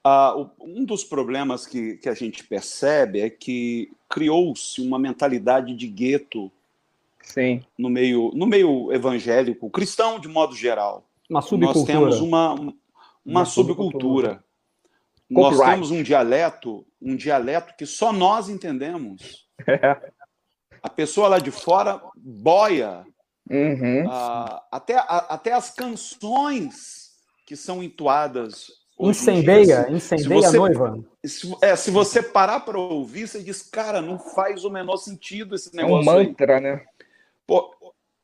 Uh, 0.05 0.51
um 0.61 0.85
dos 0.85 1.05
problemas 1.05 1.65
que, 1.65 1.97
que 1.99 2.09
a 2.09 2.15
gente 2.15 2.43
percebe 2.43 3.21
é 3.21 3.31
que 3.31 3.93
criou-se 4.09 4.81
uma 4.81 4.99
mentalidade 4.99 5.75
de 5.77 5.87
gueto 5.87 6.51
Sim. 7.23 7.65
no 7.79 7.89
meio 7.89 8.33
no 8.35 8.45
meio 8.45 8.93
evangélico, 8.93 9.71
cristão 9.71 10.19
de 10.19 10.27
modo 10.27 10.57
geral. 10.57 11.07
Uma 11.31 11.41
subcultura. 11.41 11.75
Nós 11.75 11.87
temos 11.87 12.21
uma, 12.21 12.53
uma, 12.53 12.75
uma 13.25 13.45
subcultura. 13.45 14.45
Nós 15.31 15.59
temos 15.59 15.91
um 15.93 16.03
dialeto, 16.03 16.85
um 17.01 17.17
dialeto 17.17 17.75
que 17.77 17.87
só 17.87 18.13
nós 18.13 18.49
entendemos. 18.49 19.47
É. 19.67 20.11
A 20.83 20.91
pessoa 20.91 21.29
lá 21.29 21.39
de 21.39 21.53
fora 21.53 22.03
boia. 22.17 23.07
Uhum. 23.49 24.07
Uh, 24.07 24.61
até, 24.71 24.97
a, 24.97 25.27
até 25.31 25.53
as 25.53 25.71
canções 25.71 27.13
que 27.47 27.55
são 27.55 27.83
entoadas 27.83 28.82
Incendeia, 28.99 29.87
incendeia 29.91 30.41
você, 30.41 30.47
a 30.47 30.53
noiva. 30.53 31.05
Se, 31.25 31.57
é, 31.61 31.75
se 31.75 31.91
você 31.91 32.23
parar 32.23 32.61
para 32.61 32.79
ouvir, 32.79 33.27
você 33.27 33.43
diz, 33.43 33.63
cara, 33.63 34.01
não 34.01 34.19
faz 34.19 34.65
o 34.65 34.71
menor 34.71 34.97
sentido 34.97 35.55
esse 35.55 35.75
negócio. 35.75 36.09
É 36.09 36.13
um 36.13 36.25
mantra, 36.27 36.57
aí. 36.57 36.63
né? 36.63 36.85
Pô, 37.47 37.75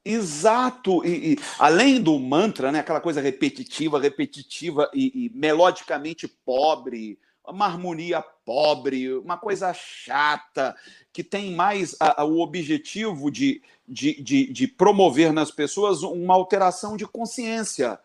exato. 0.05 1.05
E, 1.05 1.33
e, 1.33 1.39
além 1.59 2.01
do 2.01 2.19
mantra, 2.19 2.71
né, 2.71 2.81
aquela 2.81 3.01
coisa 3.01 3.21
repetitiva, 3.21 3.99
repetitiva 3.99 4.91
e, 4.95 5.27
e 5.27 5.31
melodicamente 5.35 6.29
pobre, 6.29 7.19
uma 7.45 7.67
harmonia 7.67 8.23
pobre, 8.45 9.13
uma 9.15 9.37
coisa 9.37 9.73
chata, 9.73 10.77
que 11.13 11.25
tem 11.25 11.55
mais 11.55 11.97
a, 11.99 12.23
a, 12.23 12.25
o 12.25 12.41
objetivo 12.41 13.31
de, 13.31 13.63
de, 13.87 14.23
de, 14.23 14.53
de 14.53 14.69
promover 14.69 15.33
nas 15.33 15.51
pessoas 15.51 16.03
uma 16.03 16.35
alteração 16.35 16.97
de 16.97 17.07
consciência 17.07 17.99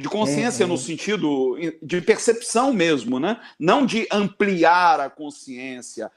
de 0.00 0.08
consciência 0.08 0.64
uhum. 0.64 0.72
no 0.72 0.78
sentido 0.78 1.56
de 1.82 2.00
percepção 2.00 2.72
mesmo, 2.72 3.20
né? 3.20 3.38
Não 3.58 3.84
de 3.84 4.08
ampliar 4.10 4.98
a 4.98 5.10
consciência, 5.10 6.10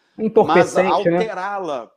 mas 0.45 0.75
né? 0.75 0.87
alterá-la. 0.87 1.83
Né? 1.83 1.89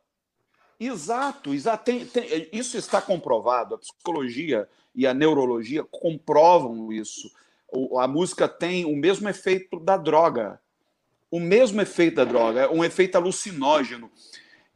Exato, 0.81 1.53
exato. 1.53 1.85
Tem, 1.85 2.05
tem, 2.05 2.49
isso 2.51 2.77
está 2.77 3.01
comprovado. 3.01 3.75
A 3.75 3.77
psicologia 3.77 4.67
e 4.93 5.07
a 5.07 5.13
neurologia 5.13 5.81
comprovam 5.85 6.91
isso. 6.91 7.31
O, 7.71 7.97
a 7.99 8.07
música 8.07 8.49
tem 8.49 8.83
o 8.83 8.95
mesmo 8.95 9.29
efeito 9.29 9.79
da 9.79 9.95
droga. 9.95 10.59
O 11.31 11.39
mesmo 11.39 11.81
efeito 11.81 12.15
da 12.15 12.25
droga, 12.25 12.61
é 12.61 12.69
um 12.69 12.83
efeito 12.83 13.15
alucinógeno. 13.15 14.11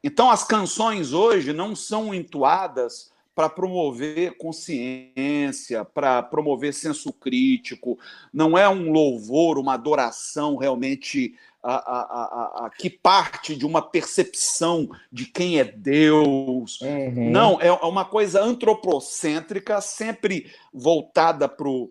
Então, 0.02 0.32
as 0.32 0.46
canções 0.46 1.12
hoje 1.12 1.52
não 1.52 1.76
são 1.76 2.14
entoadas 2.14 3.11
para 3.42 3.50
promover 3.50 4.38
consciência, 4.38 5.84
para 5.84 6.22
promover 6.22 6.76
senso 6.76 7.12
crítico, 7.12 7.98
não 8.32 8.56
é 8.56 8.70
um 8.70 8.92
louvor, 8.92 9.58
uma 9.58 9.74
adoração 9.74 10.58
realmente 10.58 11.34
a, 11.64 11.74
a, 11.74 12.66
a, 12.66 12.70
que 12.70 12.88
parte 12.88 13.56
de 13.56 13.66
uma 13.66 13.82
percepção 13.82 14.88
de 15.12 15.26
quem 15.26 15.60
é 15.60 15.64
Deus. 15.64 16.80
Uhum. 16.82 17.32
Não, 17.32 17.60
é, 17.60 17.68
é 17.68 17.72
uma 17.72 18.06
coisa 18.06 18.44
antropocêntrica, 18.44 19.82
sempre 19.82 20.52
voltada 20.72 21.50
para 21.50 21.68
o 21.68 21.90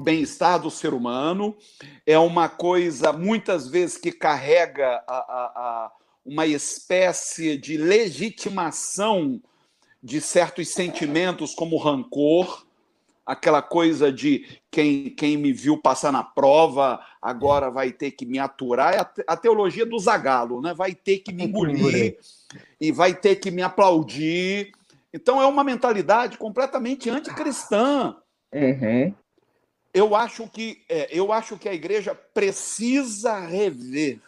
bem-estar 0.00 0.60
do 0.60 0.70
ser 0.70 0.94
humano. 0.94 1.56
É 2.06 2.16
uma 2.16 2.48
coisa, 2.48 3.12
muitas 3.12 3.66
vezes, 3.66 3.98
que 3.98 4.12
carrega 4.12 5.02
a, 5.08 5.90
uma 6.24 6.46
espécie 6.46 7.56
de 7.56 7.76
legitimação 7.76 9.42
de 10.02 10.20
certos 10.20 10.68
sentimentos, 10.68 11.54
como 11.54 11.76
rancor 11.76 12.64
aquela 13.24 13.62
coisa 13.62 14.12
de 14.12 14.46
quem, 14.70 15.10
quem 15.10 15.36
me 15.36 15.52
viu 15.52 15.78
passar 15.78 16.12
na 16.12 16.22
prova 16.22 17.00
agora 17.20 17.70
vai 17.70 17.92
ter 17.92 18.10
que 18.10 18.26
me 18.26 18.38
aturar, 18.38 18.94
é 18.94 19.06
a, 19.26 19.36
teologia 19.36 19.86
do 19.86 19.98
Zagalo, 19.98 20.60
né? 20.60 20.74
vai 20.74 20.94
ter 20.94 21.18
que 21.18 21.32
me 21.32 21.44
engolir 21.44 22.18
e 22.80 22.90
vai 22.90 23.14
ter 23.14 23.36
que 23.36 23.50
me 23.50 23.62
aplaudir. 23.62 24.72
Então 25.14 25.40
é 25.40 25.46
uma 25.46 25.62
mentalidade 25.62 26.36
completamente 26.36 27.08
anticristã. 27.08 28.16
Uhum. 28.52 29.14
Eu 29.94 30.16
acho 30.16 30.48
que 30.48 30.82
é, 30.88 31.08
eu 31.10 31.32
acho 31.32 31.56
que 31.58 31.68
a 31.68 31.74
igreja 31.74 32.14
precisa 32.14 33.38
rever 33.38 34.20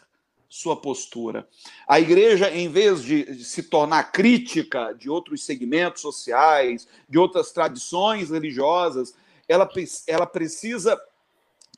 sua 0.49 0.77
postura. 0.77 1.49
A 1.87 1.99
igreja, 1.99 2.51
em 2.51 2.69
vez 2.69 3.03
de 3.03 3.45
se 3.45 3.63
tornar 3.63 4.13
crítica 4.13 4.93
de 4.93 5.11
outros 5.11 5.45
segmentos 5.45 6.03
sociais, 6.03 6.87
de 7.09 7.19
outras 7.19 7.53
tradições 7.53 8.31
religiosas, 8.31 9.15
ela, 9.49 9.69
ela 10.07 10.27
precisa 10.27 11.01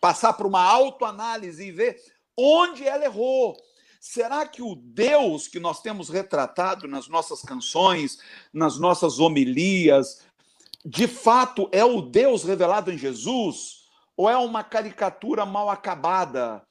passar 0.00 0.34
por 0.34 0.46
uma 0.46 0.62
autoanálise 0.62 1.64
e 1.64 1.72
ver 1.72 2.00
onde 2.36 2.84
ela 2.84 3.04
errou. 3.04 3.56
Será 4.00 4.46
que 4.46 4.62
o 4.62 4.74
Deus 4.76 5.48
que 5.48 5.58
nós 5.58 5.80
temos 5.80 6.08
retratado 6.08 6.86
nas 6.86 7.08
nossas 7.08 7.42
canções, 7.42 8.18
nas 8.52 8.78
nossas 8.78 9.18
homilias, 9.18 10.22
de 10.84 11.08
fato 11.08 11.68
é 11.72 11.84
o 11.84 12.00
Deus 12.00 12.44
revelado 12.44 12.92
em 12.92 12.98
Jesus? 12.98 13.86
Ou 14.16 14.30
é 14.30 14.36
uma 14.36 14.62
caricatura 14.62 15.44
mal 15.44 15.68
acabada? 15.68 16.65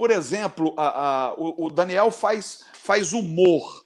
Por 0.00 0.10
exemplo, 0.10 0.72
a, 0.78 0.86
a, 1.26 1.34
o, 1.34 1.66
o 1.66 1.70
Daniel 1.70 2.10
faz, 2.10 2.64
faz 2.72 3.12
humor. 3.12 3.84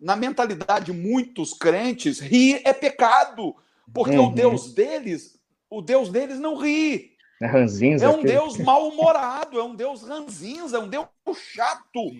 Na 0.00 0.16
mentalidade 0.16 0.86
de 0.86 0.92
muitos 0.92 1.54
crentes, 1.54 2.18
rir 2.18 2.60
é 2.64 2.72
pecado, 2.72 3.54
porque 3.94 4.18
uhum. 4.18 4.30
o 4.30 4.34
Deus 4.34 4.74
deles, 4.74 5.38
o 5.70 5.80
Deus 5.80 6.08
deles 6.08 6.40
não 6.40 6.56
ri. 6.56 7.12
É, 7.40 7.46
ranzinza, 7.46 8.06
é 8.06 8.08
um 8.08 8.24
Deus 8.24 8.58
mal-humorado, 8.58 9.56
é 9.56 9.62
um 9.62 9.76
Deus 9.76 10.02
ranzinza, 10.02 10.78
é 10.78 10.80
um 10.80 10.88
Deus 10.88 11.06
chato. 11.54 12.10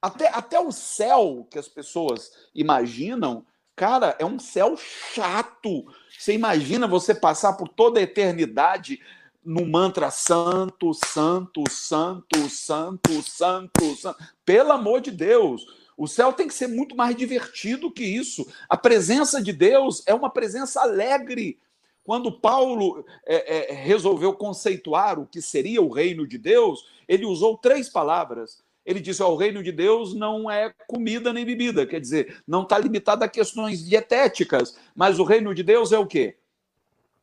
Até, 0.00 0.28
até 0.28 0.58
o 0.58 0.72
céu 0.72 1.46
que 1.50 1.58
as 1.58 1.68
pessoas 1.68 2.30
imaginam, 2.54 3.44
cara, 3.76 4.16
é 4.18 4.24
um 4.24 4.38
céu 4.38 4.74
chato. 4.74 5.84
Você 6.18 6.32
imagina 6.32 6.86
você 6.86 7.14
passar 7.14 7.58
por 7.58 7.68
toda 7.68 8.00
a 8.00 8.04
eternidade 8.04 8.98
no 9.46 9.64
mantra 9.64 10.10
santo, 10.10 10.92
santo, 10.92 11.62
santo, 11.70 12.50
santo, 12.50 13.22
santo, 13.22 13.94
santo. 13.94 14.18
Pelo 14.44 14.72
amor 14.72 15.00
de 15.00 15.12
Deus, 15.12 15.64
o 15.96 16.08
céu 16.08 16.32
tem 16.32 16.48
que 16.48 16.54
ser 16.54 16.66
muito 16.66 16.96
mais 16.96 17.14
divertido 17.14 17.92
que 17.92 18.02
isso. 18.02 18.44
A 18.68 18.76
presença 18.76 19.40
de 19.40 19.52
Deus 19.52 20.02
é 20.04 20.12
uma 20.12 20.28
presença 20.28 20.82
alegre. 20.82 21.60
Quando 22.02 22.32
Paulo 22.32 23.04
é, 23.24 23.70
é, 23.70 23.72
resolveu 23.72 24.32
conceituar 24.34 25.18
o 25.18 25.26
que 25.26 25.40
seria 25.40 25.80
o 25.80 25.92
reino 25.92 26.26
de 26.26 26.38
Deus, 26.38 26.84
ele 27.06 27.24
usou 27.24 27.56
três 27.56 27.88
palavras. 27.88 28.64
Ele 28.84 29.00
disse: 29.00 29.22
oh, 29.22 29.28
o 29.28 29.36
reino 29.36 29.62
de 29.62 29.70
Deus 29.70 30.12
não 30.12 30.50
é 30.50 30.72
comida 30.88 31.32
nem 31.32 31.44
bebida, 31.44 31.86
quer 31.86 32.00
dizer, 32.00 32.42
não 32.46 32.62
está 32.62 32.78
limitado 32.78 33.24
a 33.24 33.28
questões 33.28 33.84
dietéticas, 33.84 34.76
mas 34.94 35.18
o 35.20 35.24
reino 35.24 35.54
de 35.54 35.62
Deus 35.62 35.92
é 35.92 35.98
o 35.98 36.06
quê? 36.06 36.36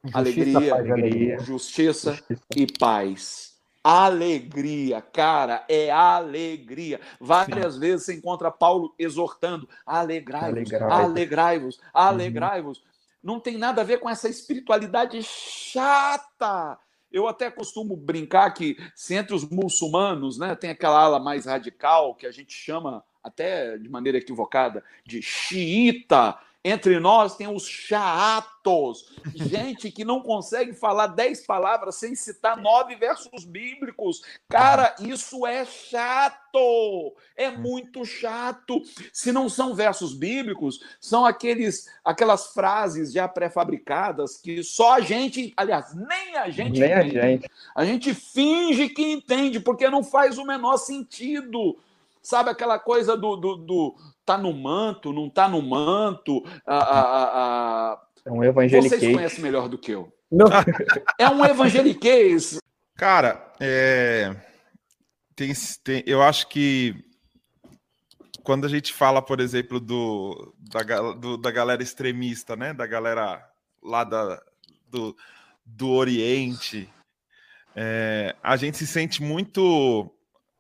Justiça, 0.04 0.18
alegria, 0.18 0.76
paz, 0.76 0.92
alegria. 0.92 1.40
Justiça, 1.40 2.12
justiça 2.14 2.44
e 2.56 2.68
paz. 2.78 3.54
Alegria, 3.82 5.02
cara, 5.02 5.66
é 5.70 5.90
alegria. 5.90 7.00
Várias 7.20 7.76
Sim. 7.76 7.80
vezes 7.80 8.06
você 8.06 8.14
encontra 8.14 8.52
Paulo 8.52 8.94
exortando: 9.00 9.68
alegrai-vos, 9.86 10.74
alegrai-vos, 10.74 11.80
alegrai-vos. 11.94 12.78
Uhum. 12.78 12.84
Não 13.24 13.40
tem 13.40 13.58
nada 13.58 13.82
a 13.82 13.86
ver 13.86 14.00
com 14.00 14.10
essa 14.10 14.28
espiritualidade 14.28 15.22
chata. 15.24 16.78
Eu 17.10 17.28
até 17.28 17.50
costumo 17.50 17.96
brincar 17.96 18.52
que 18.52 18.76
se 18.96 19.16
entre 19.16 19.36
os 19.36 19.48
muçulmanos, 19.50 20.38
né, 20.38 20.56
tem 20.56 20.72
aquela 20.72 21.00
ala 21.00 21.20
mais 21.20 21.46
radical 21.46 22.16
que 22.16 22.26
a 22.26 22.32
gente 22.32 22.54
chama 22.54 23.04
até 23.24 23.78
de 23.78 23.88
maneira 23.88 24.18
equivocada 24.18 24.84
de 25.06 25.22
xiita, 25.22 26.38
entre 26.64 26.98
nós 27.00 27.36
tem 27.36 27.48
os 27.48 27.68
chatos, 27.68 29.12
gente 29.36 29.92
que 29.92 30.06
não 30.06 30.22
consegue 30.22 30.74
falar 30.74 31.08
dez 31.08 31.46
palavras 31.46 31.96
sem 31.96 32.16
citar 32.16 32.56
nove 32.56 32.96
versos 32.96 33.44
bíblicos. 33.44 34.22
Cara, 34.48 34.96
isso 35.02 35.46
é 35.46 35.66
chato, 35.66 37.14
é 37.36 37.52
muito 37.52 38.06
chato. 38.06 38.82
Se 39.12 39.32
não 39.34 39.50
são 39.50 39.76
versos 39.76 40.14
bíblicos, 40.14 40.80
são 41.02 41.26
aqueles, 41.26 41.90
aquelas 42.04 42.54
frases 42.54 43.12
já 43.12 43.28
pré-fabricadas 43.28 44.38
que 44.38 44.64
só 44.64 44.94
a 44.94 45.02
gente, 45.02 45.54
aliás, 45.58 45.94
nem 45.94 46.38
a 46.38 46.50
gente 46.50 46.80
nem 46.80 46.92
entende. 46.92 47.20
A 47.20 47.28
gente. 47.28 47.52
a 47.76 47.86
gente 47.86 48.14
finge 48.14 48.88
que 48.88 49.12
entende, 49.12 49.60
porque 49.60 49.90
não 49.90 50.04
faz 50.04 50.38
o 50.38 50.46
menor 50.46 50.78
sentido. 50.78 51.78
Sabe 52.24 52.50
aquela 52.50 52.80
coisa 52.80 53.18
do, 53.18 53.36
do, 53.36 53.58
do 53.58 53.96
tá 54.26 54.38
no 54.38 54.54
manto, 54.54 55.12
não 55.12 55.30
tá 55.30 55.50
no 55.50 55.62
manto? 55.62 56.42
A, 56.66 56.78
a, 56.78 57.24
a... 57.92 58.02
É 58.26 58.32
um 58.32 58.42
evangeliquez. 58.42 59.00
Vocês 59.00 59.16
conhecem 59.16 59.44
melhor 59.44 59.68
do 59.68 59.78
que 59.78 59.92
eu. 59.92 60.12
Não. 60.32 60.48
É 61.20 61.30
um 61.30 61.44
evangeliquez. 61.46 62.60
Cara, 62.96 63.54
é... 63.60 64.34
tem, 65.36 65.52
tem, 65.84 66.04
eu 66.08 66.24
acho 66.24 66.48
que 66.48 66.96
quando 68.44 68.66
a 68.66 68.70
gente 68.70 68.94
fala, 68.94 69.22
por 69.22 69.40
exemplo, 69.40 69.80
do, 69.80 70.54
da, 70.58 71.12
do, 71.14 71.38
da 71.38 71.52
galera 71.52 71.84
extremista, 71.84 72.56
né? 72.56 72.74
Da 72.74 72.88
galera 72.88 73.46
lá 73.82 74.04
da, 74.04 74.42
do, 74.90 75.16
do 75.66 75.90
Oriente, 75.90 76.90
é, 77.76 78.36
a 78.42 78.56
gente 78.56 78.78
se 78.78 78.88
sente 78.88 79.22
muito 79.22 80.10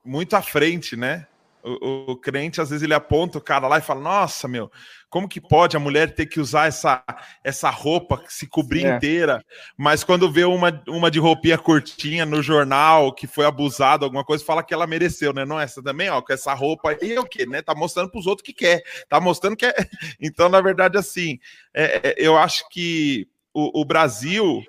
muito 0.04 0.36
à 0.36 0.42
frente, 0.42 0.98
né? 0.98 1.28
O, 1.64 2.12
o, 2.12 2.18
crente, 2.18 2.60
às 2.60 2.70
vezes, 2.70 2.84
ele 2.84 2.94
aponta 2.94 3.38
o 3.38 3.42
cara 3.42 3.68
lá 3.68 3.78
e 3.78 3.82
fala: 3.82 4.02
Nossa, 4.02 4.48
meu, 4.50 4.70
como 5.10 5.30
que 5.30 5.40
pode 5.40 5.78
a 5.78 5.80
mulher 5.80 6.14
ter 6.14 6.26
que 6.26 6.40
usar 6.40 6.68
essa, 6.68 7.04
essa 7.44 7.70
roupa, 7.70 8.22
se 8.28 8.48
cobrir 8.48 8.86
é. 8.86 8.96
inteira? 8.96 9.42
Mas 9.78 10.04
quando 10.04 10.32
vê 10.32 10.44
uma, 10.44 10.84
uma 10.88 11.10
de 11.10 11.20
roupinha 11.20 11.58
curtinha 11.58 12.26
no 12.26 12.42
jornal 12.42 13.14
que 13.14 13.28
foi 13.28 13.46
abusada, 13.46 14.06
alguma 14.06 14.26
coisa, 14.26 14.44
fala 14.44 14.64
que 14.64 14.74
ela 14.74 14.86
mereceu, 14.86 15.32
né? 15.32 15.46
Não, 15.46 15.60
essa 15.60 15.82
também, 15.82 16.10
ó, 16.10 16.22
com 16.22 16.34
essa 16.34 16.54
roupa 16.54 16.90
aí 16.90 17.14
é 17.14 17.20
o 17.20 17.26
quê, 17.26 17.46
né? 17.46 17.62
Tá 17.62 17.74
mostrando 17.74 18.10
para 18.10 18.20
os 18.20 18.28
outros 18.28 18.46
que 18.46 18.54
quer, 18.54 18.84
tá 19.08 19.22
mostrando 19.22 19.56
que 19.56 19.66
é. 19.66 19.74
Então, 20.20 20.50
na 20.50 20.60
verdade, 20.60 20.98
assim, 20.98 21.40
é, 21.74 22.10
é, 22.10 22.16
eu 22.18 22.38
acho 22.38 22.68
que 22.70 23.28
o, 23.54 23.82
o 23.82 23.86
Brasil, 23.86 24.64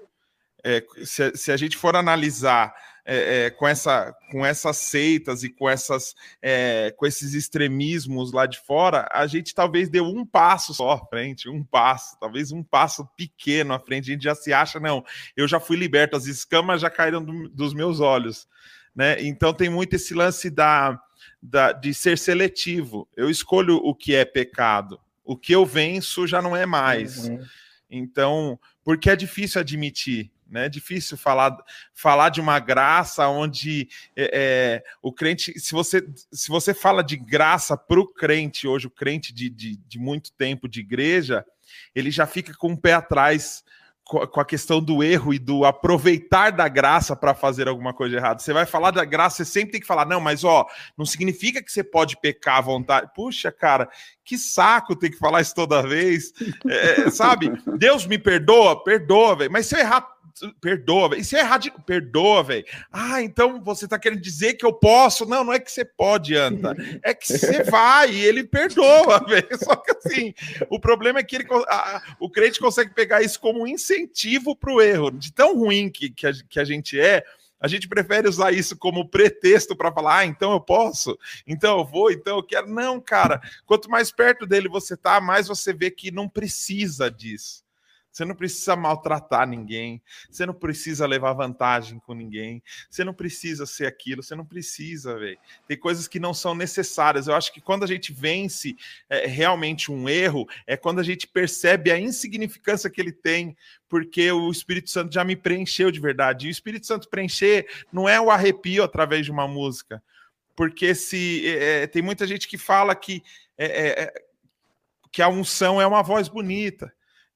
é, 0.63 0.85
se, 1.05 1.37
se 1.37 1.51
a 1.51 1.57
gente 1.57 1.77
for 1.77 1.97
analisar 1.97 2.73
é, 3.05 3.47
é, 3.47 3.51
com, 3.51 3.69
essa, 3.69 4.17
com 4.31 4.45
essas 4.47 4.79
seitas 4.79 5.43
e 5.43 5.51
com, 5.51 5.69
essas, 5.69 6.15
é, 6.41 6.91
com 6.97 7.07
esses 7.07 7.35
extremismos 7.35 8.33
lá 8.33 8.47
de 8.47 8.59
fora, 8.61 9.07
a 9.13 9.27
gente 9.27 9.55
talvez 9.55 9.89
deu 9.91 10.05
um 10.05 10.25
passo 10.25 10.73
só 10.73 10.93
à 10.93 10.99
frente, 11.07 11.49
um 11.49 11.63
passo, 11.63 12.17
talvez 12.19 12.51
um 12.51 12.63
passo 12.63 13.07
pequeno 13.17 13.75
à 13.75 13.79
frente. 13.79 14.11
A 14.11 14.15
gente 14.15 14.25
já 14.25 14.35
se 14.35 14.53
acha, 14.53 14.81
não, 14.81 15.05
eu 15.37 15.47
já 15.47 15.61
fui 15.61 15.77
liberto, 15.77 16.17
as 16.17 16.27
escamas 16.27 16.81
já 16.81 16.89
caíram 16.89 17.23
do, 17.23 17.49
dos 17.51 17.75
meus 17.75 18.01
olhos. 18.01 18.49
Né? 18.95 19.21
Então 19.23 19.53
tem 19.53 19.69
muito 19.69 19.95
esse 19.95 20.15
lance 20.15 20.49
da, 20.49 20.99
da, 21.43 21.73
de 21.73 21.93
ser 21.93 22.17
seletivo. 22.17 23.07
Eu 23.15 23.29
escolho 23.29 23.77
o 23.77 23.95
que 23.95 24.15
é 24.15 24.25
pecado, 24.25 24.99
o 25.23 25.37
que 25.37 25.55
eu 25.55 25.67
venço 25.67 26.27
já 26.27 26.41
não 26.41 26.57
é 26.57 26.65
mais. 26.65 27.29
Uhum. 27.29 27.45
Então, 27.91 28.59
porque 28.83 29.11
é 29.11 29.17
difícil 29.17 29.61
admitir 29.61 30.33
né? 30.55 30.67
É 30.67 30.69
difícil 30.69 31.19
falar, 31.19 31.55
falar 31.93 32.29
de 32.29 32.41
uma 32.41 32.61
graça 32.61 33.27
onde 33.27 33.89
é, 34.17 34.31
é, 34.33 34.85
o 35.03 35.13
crente, 35.13 35.59
se 35.59 35.73
você, 35.73 36.07
se 36.33 36.49
você 36.49 36.73
fala 36.73 37.03
de 37.03 37.17
graça 37.17 37.77
para 37.77 38.01
o 38.01 38.07
crente, 38.07 38.69
hoje 38.69 38.87
o 38.87 38.91
crente 38.91 39.35
de, 39.35 39.51
de, 39.51 39.77
de, 39.77 39.99
muito 39.99 40.33
tempo 40.33 40.69
de 40.69 40.81
igreja, 40.81 41.45
ele 41.95 42.11
já 42.11 42.25
fica 42.25 42.55
com 42.55 42.73
o 42.73 42.81
pé 42.81 42.95
atrás 42.95 43.65
com 44.05 44.39
a 44.39 44.45
questão 44.45 44.83
do 44.83 45.03
erro 45.03 45.33
e 45.33 45.39
do 45.39 45.65
aproveitar 45.65 46.53
da 46.53 46.69
graça 46.69 47.17
para 47.17 47.35
fazer 47.35 47.67
alguma 47.67 47.95
coisa 47.95 48.17
errada. 48.17 48.39
Você 48.39 48.53
vai 48.53 48.67
falar 48.67 48.91
da 48.91 49.03
graça, 49.03 49.37
você 49.37 49.45
sempre 49.47 49.73
tem 49.73 49.81
que 49.81 49.87
falar, 49.87 50.05
não, 50.05 50.21
mas 50.21 50.45
ó, 50.45 50.67
não 50.97 51.07
significa 51.07 51.63
que 51.63 51.73
você 51.73 51.83
pode 51.83 52.21
pecar 52.21 52.59
à 52.59 52.61
vontade. 52.61 53.11
Puxa, 53.15 53.51
cara, 53.51 53.89
que 54.23 54.37
saco 54.37 54.95
ter 54.95 55.09
que 55.09 55.17
falar 55.17 55.41
isso 55.41 55.55
toda 55.55 55.83
vez. 55.83 56.35
É, 56.69 57.09
sabe? 57.11 57.51
Deus 57.79 58.07
me 58.07 58.19
perdoa, 58.19 58.85
perdoa, 58.85 59.37
velho. 59.37 59.51
Mas 59.51 59.67
se 59.67 59.75
eu 59.75 59.81
errar 59.81 60.14
perdoa. 60.61 61.17
E 61.17 61.25
se 61.25 61.37
é 61.37 61.41
errado, 61.41 61.71
perdoa, 61.87 62.43
velho. 62.43 62.65
Ah, 62.93 63.23
então 63.23 63.63
você 63.63 63.87
tá 63.87 63.99
querendo 63.99 64.21
dizer 64.21 64.55
que 64.55 64.65
eu 64.65 64.73
posso? 64.73 65.27
Não, 65.27 65.45
não 65.45 65.53
é 65.53 65.59
que 65.59 65.71
você 65.71 65.85
pode, 65.85 66.37
Anta. 66.37 66.75
É 67.03 67.15
que 67.15 67.27
você 67.27 67.63
vai 67.65 68.11
e 68.11 68.25
ele 68.25 68.45
perdoa, 68.45 69.25
velho. 69.27 69.59
Só 69.59 69.77
que 69.77 69.93
assim, 69.97 70.35
o 70.69 70.81
problema 70.81 71.21
é 71.21 71.23
que 71.23 71.37
ele, 71.37 71.47
a, 71.69 72.17
o 72.19 72.29
crente 72.29 72.61
consegue 72.61 72.93
pegar 72.93 73.23
isso 73.23 73.41
como 73.41 73.63
um 73.63 73.67
incentivo 73.67 74.57
para 74.57 74.73
o 74.73 74.81
erro. 74.81 75.11
De 75.11 75.33
tão 75.33 75.57
ruim 75.57 75.89
que, 75.91 76.11
que, 76.11 76.27
a, 76.27 76.33
que 76.49 76.59
a 76.59 76.65
gente 76.65 76.99
é, 76.99 77.25
a 77.61 77.69
gente 77.69 77.89
prefere 77.89 78.29
usar 78.29 78.53
isso 78.53 78.77
como 78.77 79.09
pretexto 79.09 79.75
para 79.75 79.91
falar, 79.91 80.19
ah, 80.19 80.27
então 80.27 80.53
eu 80.53 80.61
posso, 80.61 81.19
então 81.47 81.79
eu 81.79 81.85
vou, 81.87 82.11
então 82.11 82.37
eu 82.37 82.43
quero. 82.43 82.69
Não, 82.69 83.01
cara, 83.01 83.41
quanto 83.65 83.91
mais 83.91 84.13
perto 84.13 84.45
dele 84.45 84.69
você 84.69 84.97
tá, 84.97 85.19
mais 85.19 85.49
você 85.49 85.73
vê 85.73 85.91
que 85.91 86.11
não 86.11 86.29
precisa 86.29 87.11
disso. 87.11 87.64
Você 88.15 88.25
não 88.25 88.37
precisa 88.37 88.77
maltratar 88.77 89.45
ninguém, 89.45 90.01
você 90.31 90.47
não 90.47 90.55
precisa 90.55 91.05
levar 91.05 91.33
vantagem 91.33 91.99
com 91.99 92.15
ninguém, 92.15 92.63
você 92.89 93.03
não 93.03 93.13
precisa 93.13 93.67
ser 93.67 93.87
aquilo, 93.87 94.23
você 94.23 94.37
não 94.37 94.47
precisa, 94.47 95.19
velho. 95.19 95.37
Tem 95.67 95.77
coisas 95.77 96.07
que 96.07 96.21
não 96.21 96.33
são 96.33 96.55
necessárias. 96.55 97.27
Eu 97.27 97.35
acho 97.35 97.53
que 97.53 97.61
quando 97.61 97.83
a 97.83 97.89
gente 97.89 98.13
vence 98.13 98.77
é, 99.11 99.27
realmente 99.27 99.91
um 99.91 100.09
erro, 100.09 100.47
é 100.65 100.77
quando 100.77 101.01
a 101.01 101.03
gente 101.03 101.27
percebe 101.27 101.91
a 101.91 101.99
insignificância 101.99 102.89
que 102.89 103.01
ele 103.01 103.11
tem, 103.11 103.57
porque 103.89 104.31
o 104.31 104.49
Espírito 104.49 104.91
Santo 104.91 105.13
já 105.13 105.25
me 105.25 105.35
preencheu 105.35 105.91
de 105.91 105.99
verdade. 105.99 106.47
E 106.47 106.51
o 106.51 106.53
Espírito 106.53 106.87
Santo 106.87 107.09
preencher 107.09 107.67
não 107.93 108.09
é 108.09 108.21
o 108.21 108.31
arrepio 108.31 108.85
através 108.85 109.27
de 109.27 109.33
uma 109.33 109.49
música, 109.49 110.01
porque 110.55 110.95
se 110.95 111.49
é, 111.49 111.83
é 111.83 111.87
tem 111.89 112.01
muita 112.01 112.29
gente 112.29 112.47
que 112.47 112.59
fala 112.59 112.95
que, 112.95 113.25
é, 113.59 113.67
é, 113.67 114.03
é, 114.05 114.15
que 115.11 115.21
a 115.21 115.29
unção 115.29 115.83
é 115.83 115.87
uma 115.87 116.01
voz 116.01 116.29
bonita 116.29 116.93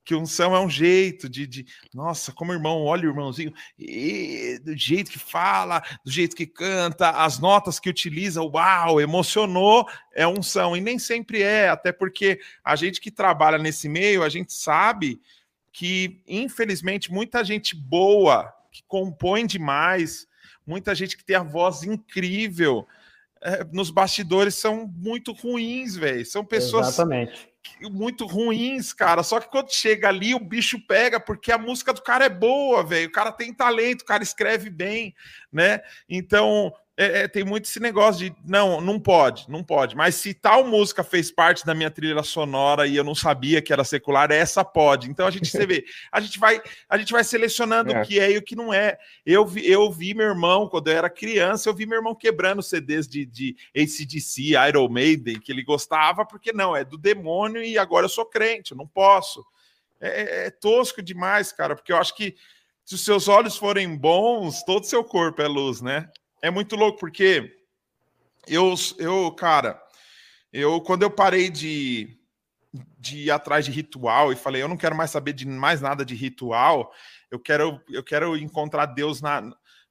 que 0.09 0.15
unção 0.15 0.57
é 0.57 0.59
um 0.59 0.71
jeito 0.71 1.29
de, 1.29 1.47
de 1.47 1.67
nossa, 1.93 2.33
como 2.33 2.51
irmão, 2.51 2.83
olha 2.83 3.07
o 3.07 3.11
irmãozinho, 3.11 3.53
e, 3.79 4.59
do 4.65 4.75
jeito 4.75 5.11
que 5.11 5.19
fala, 5.19 5.83
do 6.03 6.11
jeito 6.11 6.35
que 6.35 6.47
canta, 6.47 7.11
as 7.11 7.39
notas 7.39 7.79
que 7.79 7.91
utiliza, 7.91 8.43
uau, 8.43 9.03
emocionou, 9.03 9.87
é 10.15 10.27
unção. 10.27 10.75
E 10.75 10.81
nem 10.81 10.99
sempre 10.99 11.43
é, 11.43 11.69
até 11.69 11.93
porque 11.93 12.41
a 12.65 12.75
gente 12.75 13.03
que 13.03 13.11
trabalha 13.11 13.59
nesse 13.59 13.87
meio, 13.87 14.23
a 14.23 14.31
gente 14.31 14.51
sabe 14.51 15.21
que, 15.71 16.23
infelizmente, 16.27 17.13
muita 17.13 17.45
gente 17.45 17.77
boa, 17.77 18.51
que 18.73 18.83
compõe 18.89 19.45
demais, 19.45 20.27
muita 20.67 20.95
gente 20.95 21.19
que 21.19 21.25
tem 21.25 21.37
a 21.37 21.43
voz 21.43 21.83
incrível, 21.83 22.89
é, 23.43 23.63
nos 23.71 23.91
bastidores 23.91 24.55
são 24.55 24.91
muito 24.97 25.33
ruins, 25.33 25.97
velho. 25.97 26.25
São 26.25 26.43
pessoas 26.47 26.89
Exatamente 26.89 27.47
muito 27.83 28.27
ruins, 28.27 28.93
cara. 28.93 29.23
Só 29.23 29.41
que 29.41 29.49
quando 29.49 29.73
chega 29.73 30.09
ali, 30.09 30.35
o 30.35 30.41
bicho 30.41 30.81
pega, 30.87 31.19
porque 31.21 31.53
a 31.53 31.59
música 31.59 31.93
do 31.93 32.03
cara 32.03 32.25
é 32.25 32.29
boa, 32.29 32.85
velho. 32.85 33.09
O 33.09 33.12
cara 33.12 33.33
tem 33.33 33.53
talento, 33.53 34.03
o 34.03 34.07
cara 34.07 34.23
escreve 34.23 34.71
bem, 34.71 35.14
né? 35.53 35.81
Então, 36.09 36.73
é, 37.01 37.21
é, 37.21 37.29
tem 37.29 37.45
muito 37.45 37.67
esse 37.67 37.79
negócio 37.79 38.29
de 38.29 38.37
não, 38.45 38.81
não 38.81 38.99
pode, 38.99 39.49
não 39.49 39.63
pode. 39.63 39.95
Mas 39.95 40.17
se 40.17 40.35
tal 40.35 40.67
música 40.67 41.05
fez 41.05 41.31
parte 41.31 41.65
da 41.65 41.73
minha 41.73 41.93
trilha 41.93 42.25
sonora 42.25 42.89
e 42.89 42.97
eu 42.97 43.05
não 43.05 43.15
sabia 43.15 43.63
que 43.63 43.73
era 43.73 43.85
secular, 43.85 44.33
essa 44.33 44.65
pode. 44.65 45.09
Então 45.09 45.25
a 45.25 45.31
gente 45.31 45.49
você 45.49 45.65
vê, 45.65 45.85
a 46.11 46.21
gente 46.21 46.41
vai, 46.41 46.61
a 46.89 46.99
gente 46.99 47.13
vai 47.13 47.23
selecionando 47.23 47.93
é. 47.93 48.03
o 48.03 48.05
que 48.05 48.19
é 48.19 48.33
e 48.33 48.39
o 48.39 48.43
que 48.43 48.57
não 48.57 48.75
é. 48.75 48.99
Eu 49.25 49.47
vi, 49.47 49.71
eu 49.71 49.89
vi 49.93 50.13
meu 50.13 50.27
irmão 50.27 50.69
quando 50.69 50.89
eu 50.89 50.97
era 50.97 51.09
criança, 51.09 51.69
eu 51.69 51.75
vi 51.75 51.87
meu 51.87 51.99
irmão 51.99 52.17
quebrando 52.17 52.65
CDs 52.65 53.07
de, 53.07 53.25
de 53.25 53.57
ACDC, 53.77 54.55
Iron 54.69 54.89
Maiden, 54.89 55.39
que 55.39 55.53
ele 55.53 55.63
gostava, 55.63 56.27
porque 56.27 56.53
não, 56.53 56.75
é 56.75 56.85
do 56.85 56.99
demônio 56.99 57.63
e 57.63 57.79
agora 57.79 58.07
eu 58.07 58.11
sou 58.11 58.27
crente, 58.27 58.73
eu 58.73 58.77
não 58.77 58.89
posso. 58.89 59.47
É, 60.01 60.09
é, 60.09 60.47
é 60.47 60.51
tosco 60.51 61.01
demais, 61.01 61.53
cara, 61.53 61.77
porque 61.77 61.93
eu 61.93 61.97
acho 61.97 62.17
que 62.17 62.35
se 62.85 62.97
os 62.97 63.05
seus 63.05 63.29
olhos 63.29 63.57
forem 63.57 63.97
bons, 63.97 64.65
todo 64.65 64.83
o 64.83 64.87
seu 64.87 65.05
corpo 65.05 65.41
é 65.41 65.47
luz, 65.47 65.81
né? 65.81 66.11
É 66.43 66.51
muito 66.51 66.76
louco, 66.76 66.99
porque 66.99 67.57
eu, 68.47 68.74
eu 68.99 69.30
cara, 69.32 69.82
eu 70.53 70.80
quando 70.80 71.03
eu 71.03 71.11
parei 71.11 71.51
de, 71.51 72.18
de 72.99 73.24
ir 73.24 73.30
atrás 73.30 73.64
de 73.64 73.70
ritual 73.70 74.32
e 74.32 74.36
falei, 74.36 74.62
eu 74.62 74.68
não 74.68 74.76
quero 74.76 74.97
mais 74.97 75.11
saber 75.11 75.32
de 75.32 75.47
mais 75.47 75.80
nada 75.80 76.05
de 76.05 76.14
ritual, 76.14 76.93
eu 77.30 77.39
quero, 77.39 77.80
eu 77.91 78.03
quero 78.03 78.36
encontrar 78.36 78.86
Deus 78.86 79.20
na, 79.20 79.43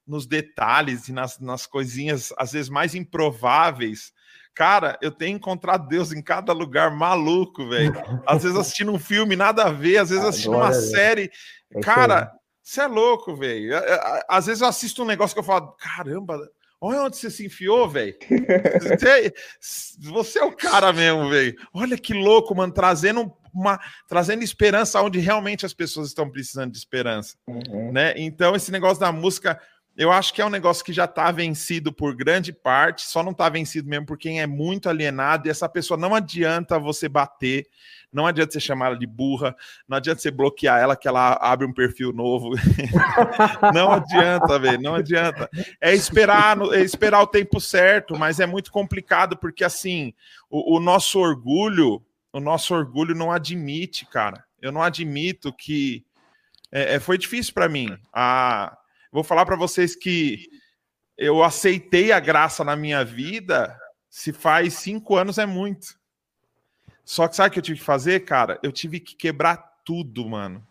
nos 0.08 0.26
detalhes 0.26 1.08
e 1.08 1.12
nas, 1.12 1.38
nas 1.38 1.66
coisinhas, 1.66 2.32
às 2.38 2.52
vezes, 2.52 2.70
mais 2.70 2.94
improváveis. 2.94 4.12
Cara, 4.54 4.98
eu 5.00 5.12
tenho 5.12 5.36
encontrado 5.36 5.86
Deus 5.86 6.12
em 6.12 6.22
cada 6.22 6.52
lugar 6.52 6.90
maluco, 6.90 7.68
velho. 7.68 7.92
Às 8.26 8.42
vezes 8.42 8.58
assistindo 8.58 8.90
um 8.90 8.98
filme, 8.98 9.36
nada 9.36 9.64
a 9.64 9.70
ver, 9.70 9.98
às 9.98 10.10
vezes 10.10 10.24
assistindo 10.24 10.56
uma 10.56 10.72
série. 10.72 11.30
É 11.70 11.80
cara, 11.80 12.32
você 12.68 12.82
é 12.82 12.86
louco, 12.86 13.34
velho. 13.34 13.72
É, 13.72 13.78
é, 13.78 14.24
às 14.28 14.44
vezes 14.44 14.60
eu 14.60 14.68
assisto 14.68 15.02
um 15.02 15.06
negócio 15.06 15.34
que 15.34 15.40
eu 15.40 15.44
falo, 15.44 15.72
caramba, 15.78 16.38
olha 16.78 17.00
onde 17.00 17.16
você 17.16 17.30
se 17.30 17.46
enfiou, 17.46 17.88
velho. 17.88 18.14
Você, 18.82 19.34
você, 19.98 20.38
é 20.38 20.44
o 20.44 20.54
cara 20.54 20.92
mesmo, 20.92 21.30
velho. 21.30 21.56
Olha 21.72 21.96
que 21.96 22.12
louco, 22.12 22.54
mano, 22.54 22.72
trazendo 22.72 23.32
uma, 23.54 23.80
trazendo 24.06 24.42
esperança 24.42 25.00
onde 25.00 25.18
realmente 25.18 25.64
as 25.64 25.72
pessoas 25.72 26.08
estão 26.08 26.30
precisando 26.30 26.70
de 26.70 26.78
esperança, 26.78 27.36
uhum. 27.46 27.90
né? 27.90 28.12
Então 28.16 28.54
esse 28.54 28.70
negócio 28.70 29.00
da 29.00 29.10
música, 29.10 29.60
eu 29.96 30.12
acho 30.12 30.32
que 30.34 30.42
é 30.42 30.46
um 30.46 30.50
negócio 30.50 30.84
que 30.84 30.92
já 30.92 31.06
está 31.06 31.32
vencido 31.32 31.92
por 31.92 32.14
grande 32.14 32.52
parte, 32.52 33.06
só 33.06 33.22
não 33.22 33.32
está 33.32 33.48
vencido 33.48 33.88
mesmo 33.88 34.06
por 34.06 34.18
quem 34.18 34.40
é 34.40 34.46
muito 34.46 34.88
alienado 34.88 35.48
e 35.48 35.50
essa 35.50 35.68
pessoa 35.68 35.98
não 35.98 36.14
adianta 36.14 36.78
você 36.78 37.08
bater 37.08 37.66
não 38.12 38.26
adianta 38.26 38.52
você 38.52 38.60
chamar 38.60 38.86
ela 38.86 38.98
de 38.98 39.06
burra, 39.06 39.54
não 39.86 39.96
adianta 39.96 40.20
você 40.20 40.30
bloquear 40.30 40.80
ela 40.80 40.96
que 40.96 41.06
ela 41.06 41.38
abre 41.40 41.66
um 41.66 41.72
perfil 41.72 42.12
novo. 42.12 42.50
não 43.74 43.92
adianta, 43.92 44.58
velho, 44.58 44.80
não 44.80 44.94
adianta. 44.94 45.48
É 45.80 45.94
esperar, 45.94 46.58
é 46.72 46.80
esperar 46.80 47.20
o 47.22 47.26
tempo 47.26 47.60
certo, 47.60 48.18
mas 48.18 48.40
é 48.40 48.46
muito 48.46 48.72
complicado 48.72 49.36
porque 49.36 49.62
assim, 49.62 50.14
o, 50.48 50.76
o 50.76 50.80
nosso 50.80 51.18
orgulho, 51.18 52.02
o 52.32 52.40
nosso 52.40 52.74
orgulho 52.74 53.14
não 53.14 53.30
admite, 53.30 54.06
cara. 54.06 54.44
Eu 54.60 54.72
não 54.72 54.82
admito 54.82 55.52
que 55.52 56.04
é, 56.72 56.94
é 56.94 57.00
foi 57.00 57.18
difícil 57.18 57.52
para 57.52 57.68
mim. 57.68 57.96
Ah, 58.12 58.76
vou 59.12 59.22
falar 59.22 59.44
para 59.44 59.56
vocês 59.56 59.94
que 59.94 60.48
eu 61.16 61.42
aceitei 61.42 62.12
a 62.12 62.20
graça 62.20 62.64
na 62.64 62.76
minha 62.76 63.04
vida. 63.04 63.76
Se 64.08 64.32
faz 64.32 64.74
cinco 64.74 65.16
anos 65.16 65.36
é 65.36 65.44
muito. 65.44 65.97
Só 67.08 67.26
que 67.26 67.34
sabe 67.34 67.48
o 67.48 67.52
que 67.52 67.58
eu 67.58 67.62
tive 67.62 67.78
que 67.78 67.84
fazer, 67.86 68.20
cara? 68.26 68.58
Eu 68.62 68.70
tive 68.70 69.00
que 69.00 69.16
quebrar 69.16 69.56
tudo, 69.82 70.28
mano. 70.28 70.62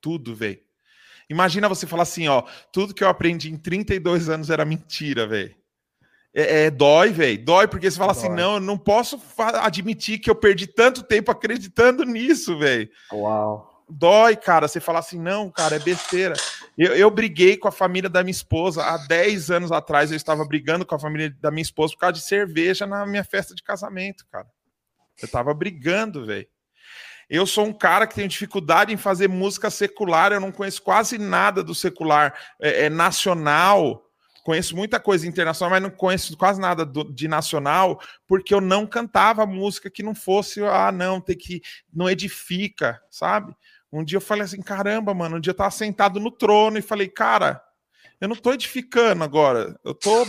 Tudo, 0.00 0.34
velho. 0.34 0.58
Imagina 1.28 1.68
você 1.68 1.86
falar 1.86 2.04
assim, 2.04 2.26
ó, 2.26 2.42
tudo 2.72 2.94
que 2.94 3.04
eu 3.04 3.08
aprendi 3.08 3.52
em 3.52 3.58
32 3.58 4.30
anos 4.30 4.48
era 4.48 4.64
mentira, 4.64 5.26
velho. 5.26 5.54
É, 6.32 6.64
é, 6.64 6.70
dói, 6.70 7.10
velho. 7.10 7.44
Dói 7.44 7.68
porque 7.68 7.90
você 7.90 7.98
fala 7.98 8.12
assim, 8.12 8.28
dói. 8.28 8.32
assim, 8.32 8.42
não, 8.42 8.54
eu 8.54 8.60
não 8.60 8.78
posso 8.78 9.20
admitir 9.60 10.18
que 10.18 10.30
eu 10.30 10.34
perdi 10.34 10.66
tanto 10.66 11.02
tempo 11.02 11.30
acreditando 11.30 12.02
nisso, 12.06 12.58
velho. 12.58 12.88
Uau. 13.12 13.84
Dói, 13.86 14.36
cara. 14.36 14.66
Você 14.66 14.80
fala 14.80 15.00
assim, 15.00 15.20
não, 15.20 15.50
cara, 15.50 15.76
é 15.76 15.80
besteira. 15.80 16.34
Eu, 16.78 16.96
eu 16.96 17.10
briguei 17.10 17.58
com 17.58 17.68
a 17.68 17.72
família 17.72 18.08
da 18.08 18.22
minha 18.22 18.30
esposa. 18.30 18.82
Há 18.82 18.96
10 19.06 19.50
anos 19.50 19.70
atrás 19.70 20.10
eu 20.10 20.16
estava 20.16 20.46
brigando 20.46 20.86
com 20.86 20.94
a 20.94 20.98
família 20.98 21.36
da 21.42 21.50
minha 21.50 21.60
esposa 21.60 21.92
por 21.92 22.00
causa 22.00 22.14
de 22.14 22.22
cerveja 22.22 22.86
na 22.86 23.04
minha 23.04 23.22
festa 23.22 23.54
de 23.54 23.62
casamento, 23.62 24.24
cara. 24.32 24.48
Eu 25.20 25.28
tava 25.28 25.52
brigando, 25.54 26.26
velho. 26.26 26.46
Eu 27.28 27.46
sou 27.46 27.66
um 27.66 27.72
cara 27.72 28.06
que 28.06 28.14
tem 28.14 28.28
dificuldade 28.28 28.92
em 28.92 28.96
fazer 28.96 29.28
música 29.28 29.70
secular, 29.70 30.32
eu 30.32 30.40
não 30.40 30.52
conheço 30.52 30.82
quase 30.82 31.16
nada 31.16 31.62
do 31.62 31.74
secular 31.74 32.34
é, 32.60 32.86
é 32.86 32.90
nacional. 32.90 34.02
Conheço 34.44 34.76
muita 34.76 35.00
coisa 35.00 35.26
internacional, 35.26 35.70
mas 35.70 35.82
não 35.82 35.90
conheço 35.90 36.36
quase 36.36 36.60
nada 36.60 36.84
do, 36.84 37.02
de 37.04 37.26
nacional, 37.26 37.98
porque 38.26 38.52
eu 38.52 38.60
não 38.60 38.86
cantava 38.86 39.46
música 39.46 39.90
que 39.90 40.02
não 40.02 40.14
fosse, 40.14 40.62
ah, 40.62 40.92
não, 40.92 41.18
tem 41.18 41.36
que. 41.36 41.62
não 41.90 42.10
edifica, 42.10 43.00
sabe? 43.10 43.56
Um 43.90 44.04
dia 44.04 44.16
eu 44.16 44.20
falei 44.20 44.44
assim: 44.44 44.60
caramba, 44.60 45.14
mano, 45.14 45.36
um 45.38 45.40
dia 45.40 45.52
eu 45.52 45.56
tava 45.56 45.70
sentado 45.70 46.20
no 46.20 46.30
trono 46.30 46.76
e 46.76 46.82
falei, 46.82 47.08
cara, 47.08 47.62
eu 48.20 48.28
não 48.28 48.36
tô 48.36 48.52
edificando 48.52 49.24
agora, 49.24 49.78
eu 49.84 49.94
tô 49.94 50.26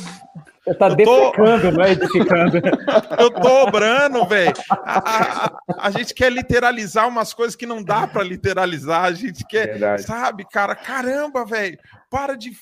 você 0.66 0.74
tá 0.74 0.88
eu 0.88 0.96
defecando, 0.96 1.62
tô... 1.62 1.72
não 1.72 1.84
é 1.84 1.92
edificando. 1.92 2.58
eu 3.20 3.30
tô 3.30 3.68
obrando, 3.68 4.26
velho. 4.26 4.54
A, 4.72 5.46
a, 5.46 5.62
a, 5.78 5.92
gente 5.92 6.12
quer 6.12 6.32
literalizar 6.32 7.08
umas 7.08 7.36
coisas 7.36 7.56
que 7.56 7.68
não 7.68 7.84
dá 7.84 8.08
para 8.08 8.24
literalizar. 8.24 9.04
A 9.04 9.12
gente 9.12 9.46
quer, 9.46 9.68
Verdade. 9.68 10.02
sabe, 10.02 10.44
cara? 10.50 10.76
Caramba, 10.76 11.46
velho. 11.46 11.78
Para 12.10 12.36
de 12.36 12.58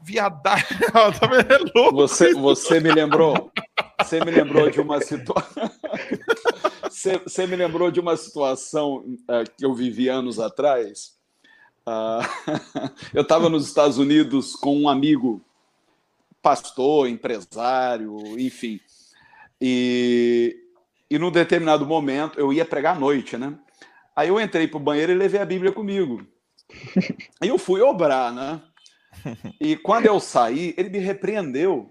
viadar. 0.00 0.64
é 0.70 1.90
você, 1.90 2.32
você 2.32 2.78
me 2.78 2.92
lembrou. 2.92 3.50
Você 4.00 4.24
me 4.24 4.30
lembrou 4.30 4.70
de 4.70 4.80
uma 4.80 5.00
situação. 5.00 5.70
você, 6.88 7.18
você 7.18 7.44
me 7.44 7.56
lembrou 7.56 7.90
de 7.90 7.98
uma 7.98 8.16
situação 8.16 8.98
uh, 8.98 9.50
que 9.56 9.64
eu 9.66 9.74
vivi 9.74 10.08
anos 10.08 10.38
atrás. 10.38 11.17
Uh, 11.88 12.90
eu 13.14 13.22
estava 13.22 13.48
nos 13.48 13.66
Estados 13.66 13.96
Unidos 13.96 14.54
com 14.54 14.76
um 14.76 14.88
amigo, 14.88 15.40
pastor, 16.42 17.08
empresário, 17.08 18.38
enfim. 18.38 18.78
E, 19.60 20.56
e 21.10 21.18
num 21.18 21.30
determinado 21.30 21.86
momento, 21.86 22.38
eu 22.38 22.52
ia 22.52 22.64
pregar 22.64 22.96
à 22.96 22.98
noite, 22.98 23.36
né? 23.38 23.54
Aí 24.14 24.28
eu 24.28 24.40
entrei 24.40 24.68
para 24.68 24.76
o 24.76 24.80
banheiro 24.80 25.12
e 25.12 25.14
levei 25.14 25.40
a 25.40 25.46
Bíblia 25.46 25.72
comigo. 25.72 26.26
Aí 27.40 27.48
eu 27.48 27.58
fui 27.58 27.80
obrar, 27.80 28.32
né? 28.32 28.60
E 29.60 29.76
quando 29.76 30.06
eu 30.06 30.20
saí, 30.20 30.74
ele 30.76 30.90
me 30.90 30.98
repreendeu. 30.98 31.90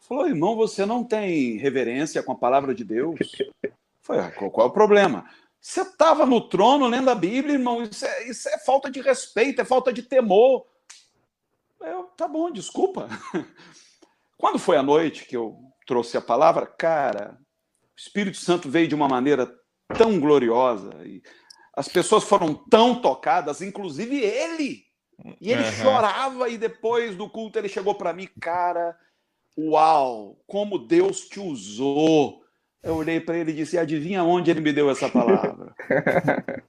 Falou, 0.00 0.26
irmão, 0.26 0.56
você 0.56 0.86
não 0.86 1.04
tem 1.04 1.56
reverência 1.58 2.22
com 2.22 2.32
a 2.32 2.36
palavra 2.36 2.74
de 2.74 2.84
Deus? 2.84 3.18
Foi, 4.02 4.18
ah, 4.18 4.30
qual 4.30 4.66
é 4.66 4.70
o 4.70 4.72
problema? 4.72 5.26
Você 5.60 5.82
estava 5.82 6.24
no 6.24 6.40
trono 6.48 6.86
lendo 6.86 7.10
a 7.10 7.14
Bíblia, 7.14 7.54
irmão. 7.54 7.82
Isso 7.82 8.06
é, 8.06 8.28
isso 8.28 8.48
é 8.48 8.58
falta 8.58 8.90
de 8.90 9.00
respeito, 9.00 9.60
é 9.60 9.64
falta 9.64 9.92
de 9.92 10.02
temor. 10.02 10.66
Eu, 11.80 12.04
tá 12.16 12.26
bom, 12.26 12.50
desculpa. 12.50 13.08
Quando 14.38 14.58
foi 14.58 14.76
a 14.76 14.82
noite 14.82 15.26
que 15.26 15.36
eu 15.36 15.58
trouxe 15.86 16.16
a 16.16 16.22
palavra, 16.22 16.66
cara, 16.66 17.38
o 17.94 18.00
Espírito 18.00 18.38
Santo 18.38 18.70
veio 18.70 18.88
de 18.88 18.94
uma 18.94 19.08
maneira 19.08 19.54
tão 19.96 20.18
gloriosa 20.18 20.90
e 21.04 21.22
as 21.74 21.88
pessoas 21.88 22.24
foram 22.24 22.54
tão 22.54 23.00
tocadas, 23.00 23.60
inclusive 23.60 24.18
ele. 24.18 24.84
E 25.40 25.52
ele 25.52 25.62
uhum. 25.62 25.72
chorava 25.72 26.48
e 26.48 26.56
depois 26.56 27.14
do 27.16 27.28
culto 27.28 27.58
ele 27.58 27.68
chegou 27.68 27.94
para 27.94 28.12
mim, 28.12 28.28
cara, 28.40 28.96
uau, 29.58 30.42
como 30.46 30.78
Deus 30.78 31.28
te 31.28 31.38
usou. 31.38 32.42
Eu 32.82 32.94
olhei 32.94 33.20
para 33.20 33.36
ele 33.36 33.50
e 33.50 33.54
disse: 33.54 33.78
Adivinha 33.78 34.24
onde 34.24 34.50
ele 34.50 34.60
me 34.60 34.72
deu 34.72 34.90
essa 34.90 35.08
palavra? 35.08 35.74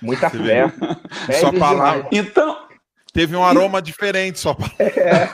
Muita 0.00 0.30
fé. 0.30 0.72
Sua 1.40 1.52
palavra. 1.52 2.08
Então. 2.12 2.64
Teve 3.12 3.36
um 3.36 3.44
aroma 3.44 3.80
diferente, 3.80 4.40
só 4.40 4.56
é. 4.80 5.28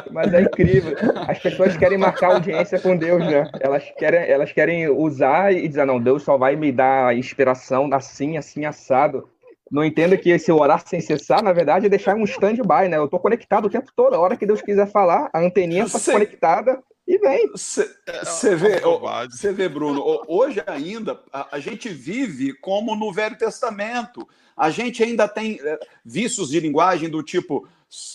Mas 0.10 0.32
é 0.32 0.40
incrível. 0.40 0.96
As 1.28 1.38
pessoas 1.38 1.76
querem 1.76 1.98
marcar 1.98 2.28
audiência 2.28 2.80
com 2.80 2.96
Deus, 2.96 3.22
né? 3.22 3.50
Elas 3.60 3.84
querem, 3.98 4.20
elas 4.20 4.50
querem 4.50 4.88
usar 4.88 5.52
e 5.52 5.68
dizer: 5.68 5.84
não, 5.84 6.00
Deus 6.00 6.22
só 6.22 6.38
vai 6.38 6.56
me 6.56 6.72
dar 6.72 7.14
inspiração 7.14 7.90
assim, 7.92 8.38
assim, 8.38 8.64
assado 8.64 9.28
não 9.70 9.84
entenda 9.84 10.16
que 10.16 10.30
esse 10.30 10.50
orar 10.50 10.82
sem 10.86 11.00
cessar, 11.00 11.42
na 11.42 11.52
verdade, 11.52 11.86
é 11.86 11.88
deixar 11.88 12.16
um 12.16 12.24
stand-by, 12.24 12.88
né? 12.88 12.96
Eu 12.96 13.08
tô 13.08 13.18
conectado 13.18 13.66
o 13.66 13.70
tempo 13.70 13.90
todo, 13.94 14.14
a 14.14 14.18
hora 14.18 14.36
que 14.36 14.46
Deus 14.46 14.62
quiser 14.62 14.90
falar, 14.90 15.28
a 15.32 15.40
anteninha 15.40 15.84
está 15.84 15.98
Cê... 15.98 16.12
conectada 16.12 16.82
e 17.08 17.18
vem. 17.18 17.48
Você 17.48 17.90
é, 18.06 18.54
vê, 18.54 18.80
você 19.30 19.52
vê, 19.52 19.68
Bruno, 19.68 20.22
hoje 20.28 20.62
ainda 20.66 21.18
a, 21.32 21.56
a, 21.56 21.58
gente 21.58 21.88
vive 21.88 22.52
como 22.52 22.94
no 22.94 23.10
Velho 23.10 23.38
Testamento. 23.38 24.28
A 24.54 24.70
gente 24.70 25.02
ainda 25.02 25.26
tem 25.26 25.58
é, 25.62 25.78
vícios 26.04 26.50
de 26.50 26.60
linguagem 26.60 27.08
do 27.08 27.22
tipo. 27.22 27.66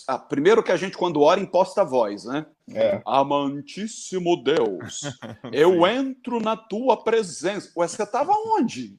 A, 0.08 0.20
primeiro 0.20 0.62
que 0.62 0.72
a 0.72 0.78
gente, 0.78 0.96
quando 0.96 1.22
ora, 1.22 1.40
imposta 1.40 1.82
a 1.82 1.86
voz, 1.86 2.26
né? 2.26 2.46
É. 2.72 3.02
Amantíssimo 3.04 4.42
Deus, 4.42 5.02
eu 5.52 5.88
entro 5.88 6.40
na 6.40 6.56
tua 6.56 7.04
presença. 7.04 7.72
Ué, 7.76 7.88
você 7.88 8.04
estava 8.04 8.32
onde? 8.32 8.96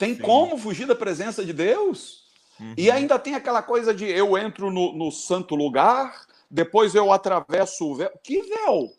Tem 0.00 0.14
Sim. 0.14 0.22
como 0.22 0.56
fugir 0.56 0.86
da 0.86 0.94
presença 0.94 1.44
de 1.44 1.52
Deus? 1.52 2.24
Uhum. 2.58 2.72
E 2.74 2.90
ainda 2.90 3.18
tem 3.18 3.34
aquela 3.34 3.62
coisa 3.62 3.92
de 3.92 4.06
eu 4.06 4.38
entro 4.38 4.70
no, 4.70 4.94
no 4.94 5.12
santo 5.12 5.54
lugar, 5.54 6.26
depois 6.50 6.94
eu 6.94 7.12
atravesso 7.12 7.84
o 7.84 7.94
véu. 7.94 8.10
Que 8.24 8.40
véu? 8.40 8.90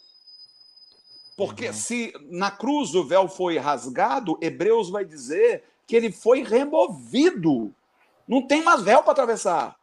Porque 1.36 1.70
uhum. 1.70 1.74
se 1.74 2.14
na 2.30 2.52
cruz 2.52 2.94
o 2.94 3.04
véu 3.04 3.28
foi 3.28 3.58
rasgado, 3.58 4.38
Hebreus 4.40 4.92
vai 4.92 5.04
dizer 5.04 5.64
que 5.88 5.96
ele 5.96 6.12
foi 6.12 6.44
removido. 6.44 7.74
Não 8.28 8.46
tem 8.46 8.64
mais 8.64 8.84
véu 8.84 9.02
para 9.02 9.14
atravessar. 9.14 9.76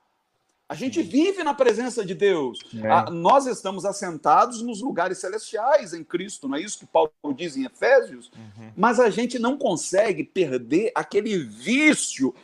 A 0.68 0.74
gente 0.74 1.02
vive 1.02 1.42
na 1.42 1.54
presença 1.54 2.04
de 2.04 2.14
Deus. 2.14 2.58
É. 2.84 2.90
A, 2.90 3.10
nós 3.10 3.46
estamos 3.46 3.86
assentados 3.86 4.60
nos 4.60 4.82
lugares 4.82 5.16
celestiais 5.18 5.94
em 5.94 6.04
Cristo, 6.04 6.46
não 6.46 6.58
é 6.58 6.60
isso 6.60 6.78
que 6.78 6.86
Paulo 6.86 7.10
diz 7.34 7.56
em 7.56 7.64
Efésios? 7.64 8.30
Uhum. 8.36 8.70
Mas 8.76 9.00
a 9.00 9.08
gente 9.08 9.38
não 9.38 9.56
consegue 9.56 10.22
perder 10.22 10.92
aquele 10.94 11.38
vício. 11.38 12.34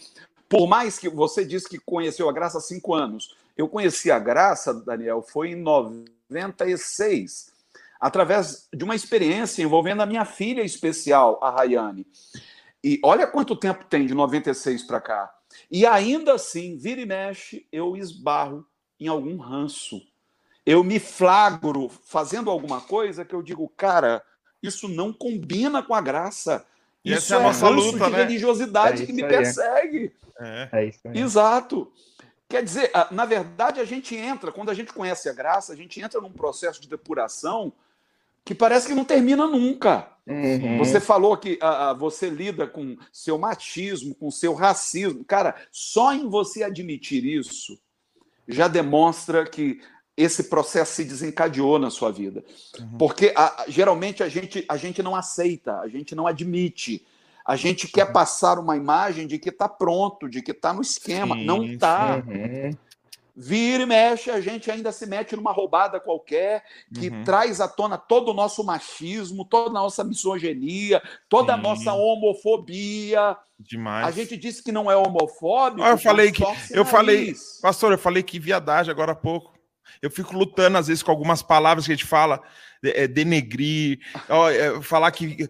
Por 0.49 0.67
mais 0.67 0.99
que 0.99 1.09
você 1.09 1.45
disse 1.45 1.69
que 1.69 1.79
conheceu 1.79 2.27
a 2.27 2.33
graça 2.33 2.57
há 2.57 2.61
cinco 2.63 2.95
anos. 2.95 3.37
Eu 3.57 3.69
conheci 3.69 4.11
a 4.11 4.19
graça, 4.19 4.73
Daniel, 4.73 5.23
foi 5.23 5.51
em 5.51 5.57
96, 5.57 7.53
através 8.01 8.69
de 8.73 8.85
uma 8.85 8.95
experiência 8.95 9.63
envolvendo 9.63 10.03
a 10.03 10.07
minha 10.07 10.25
filha 10.25 10.63
especial, 10.63 11.39
a 11.43 11.51
Rayane. 11.51 12.07
E 12.83 12.99
olha 13.05 13.27
quanto 13.27 13.55
tempo 13.55 13.85
tem 13.85 14.07
de 14.07 14.15
96 14.15 14.83
para 14.83 15.01
cá. 15.01 15.35
E 15.75 15.85
ainda 15.85 16.35
assim, 16.35 16.77
vira 16.77 17.01
e 17.01 17.05
mexe, 17.05 17.67
eu 17.73 17.97
esbarro 17.97 18.65
em 19.01 19.09
algum 19.09 19.37
ranço. 19.39 20.01
Eu 20.65 20.85
me 20.85 21.01
flagro 21.01 21.89
fazendo 21.89 22.49
alguma 22.49 22.81
coisa 22.81 23.25
que 23.25 23.35
eu 23.35 23.43
digo, 23.43 23.69
cara, 23.71 24.23
isso 24.63 24.87
não 24.87 25.13
combina 25.13 25.83
com 25.83 25.93
a 25.93 26.01
graça. 26.01 26.65
E 27.05 27.13
isso 27.13 27.35
é, 27.35 27.39
a 27.39 27.41
nossa 27.41 27.69
luta, 27.69 28.05
de 28.05 28.11
né? 28.13 28.19
religiosidade 28.19 29.03
é 29.03 29.07
que 29.07 29.13
me 29.13 29.25
aí. 29.25 29.29
persegue. 29.29 30.13
É. 30.39 30.69
é 30.71 30.87
isso 30.87 31.09
aí. 31.09 31.19
Exato. 31.19 31.93
Quer 32.49 32.63
dizer, 32.63 32.93
na 33.11 33.25
verdade, 33.25 33.81
a 33.81 33.85
gente 33.85 34.15
entra, 34.15 34.53
quando 34.53 34.71
a 34.71 34.75
gente 34.75 34.93
conhece 34.93 35.29
a 35.29 35.33
graça, 35.33 35.73
a 35.73 35.77
gente 35.77 36.01
entra 36.01 36.21
num 36.21 36.31
processo 36.31 36.81
de 36.81 36.89
depuração 36.89 37.73
que 38.45 38.55
parece 38.55 38.87
que 38.87 38.95
não 38.95 39.05
termina 39.05 39.47
nunca. 39.47 40.09
Uhum. 40.27 40.79
Você 40.79 41.01
falou 41.01 41.37
que 41.37 41.59
uh, 41.63 41.97
você 41.99 42.31
lida 42.31 42.67
com 42.67 42.97
seu 43.13 43.39
machismo, 43.39 44.15
com 44.15 44.31
seu 44.31 44.55
racismo. 44.55 45.25
Cara, 45.25 45.55
só 45.71 46.13
em 46.15 46.29
você 46.29 46.63
admitir 46.63 47.25
isso 47.25 47.79
já 48.47 48.69
demonstra 48.69 49.47
que 49.47 49.81
esse 50.17 50.45
processo 50.45 50.95
se 50.95 51.05
desencadeou 51.05 51.79
na 51.79 51.91
sua 51.91 52.11
vida. 52.13 52.45
Uhum. 52.79 52.99
Porque 52.99 53.29
uh, 53.29 53.71
geralmente 53.71 54.23
a 54.23 54.29
gente, 54.29 54.65
a 54.69 54.77
gente 54.77 55.03
não 55.03 55.17
aceita, 55.17 55.81
a 55.81 55.89
gente 55.89 56.15
não 56.15 56.27
admite. 56.27 57.05
A 57.45 57.57
gente 57.57 57.89
quer 57.89 58.07
uhum. 58.07 58.13
passar 58.13 58.59
uma 58.59 58.77
imagem 58.77 59.27
de 59.27 59.39
que 59.39 59.51
está 59.51 59.69
pronto, 59.69 60.29
de 60.29 60.41
que 60.41 60.53
está 60.53 60.73
no 60.73 60.83
esquema. 60.83 61.35
Sim, 61.35 61.45
não 61.45 61.65
está. 61.65 62.23
Uhum. 62.27 62.71
Vira 63.37 63.83
e 63.83 63.87
mexe, 63.87 64.31
a 64.31 64.41
gente 64.41 64.71
ainda 64.71 64.93
se 64.93 65.07
mete 65.07 65.35
numa 65.35 65.51
roubada 65.51 65.99
qualquer 65.99 66.63
que 66.95 67.09
uhum. 67.09 67.25
traz 67.25 67.61
à 67.61 67.67
tona 67.67 67.99
todo 67.99 68.31
o 68.31 68.35
nosso 68.35 68.63
machismo, 68.63 69.45
toda 69.45 69.71
a 69.71 69.83
nossa 69.83 70.05
misoginia, 70.05 71.03
toda 71.29 71.53
Sim. 71.53 71.59
a 71.59 71.63
nossa 71.63 71.93
homofobia. 71.93 73.37
Demais. 73.59 74.07
A 74.07 74.11
gente 74.13 74.37
disse 74.37 74.63
que 74.63 74.71
não 74.71 74.89
é 74.89 74.97
homofóbico. 74.97 75.83
Ah, 75.83 75.91
eu 75.91 75.99
falei 75.99 76.31
que 76.31 76.45
eu 76.71 76.85
falei, 76.85 77.35
pastor, 77.61 77.91
eu 77.91 77.99
falei 77.99 78.23
que 78.23 78.39
viadagem 78.39 78.93
agora 78.93 79.13
há 79.13 79.17
pouco. 79.17 79.53
Eu 80.01 80.11
fico 80.11 80.37
lutando 80.37 80.79
às 80.79 80.87
vezes 80.87 81.03
com 81.03 81.11
algumas 81.11 81.43
palavras 81.43 81.87
que 81.87 81.93
a 81.93 81.97
gente 81.97 82.07
fala 82.07 82.41
é, 82.41 82.74
denegrir, 83.09 83.99
é, 84.53 84.83
falar 84.83 85.11
que 85.11 85.49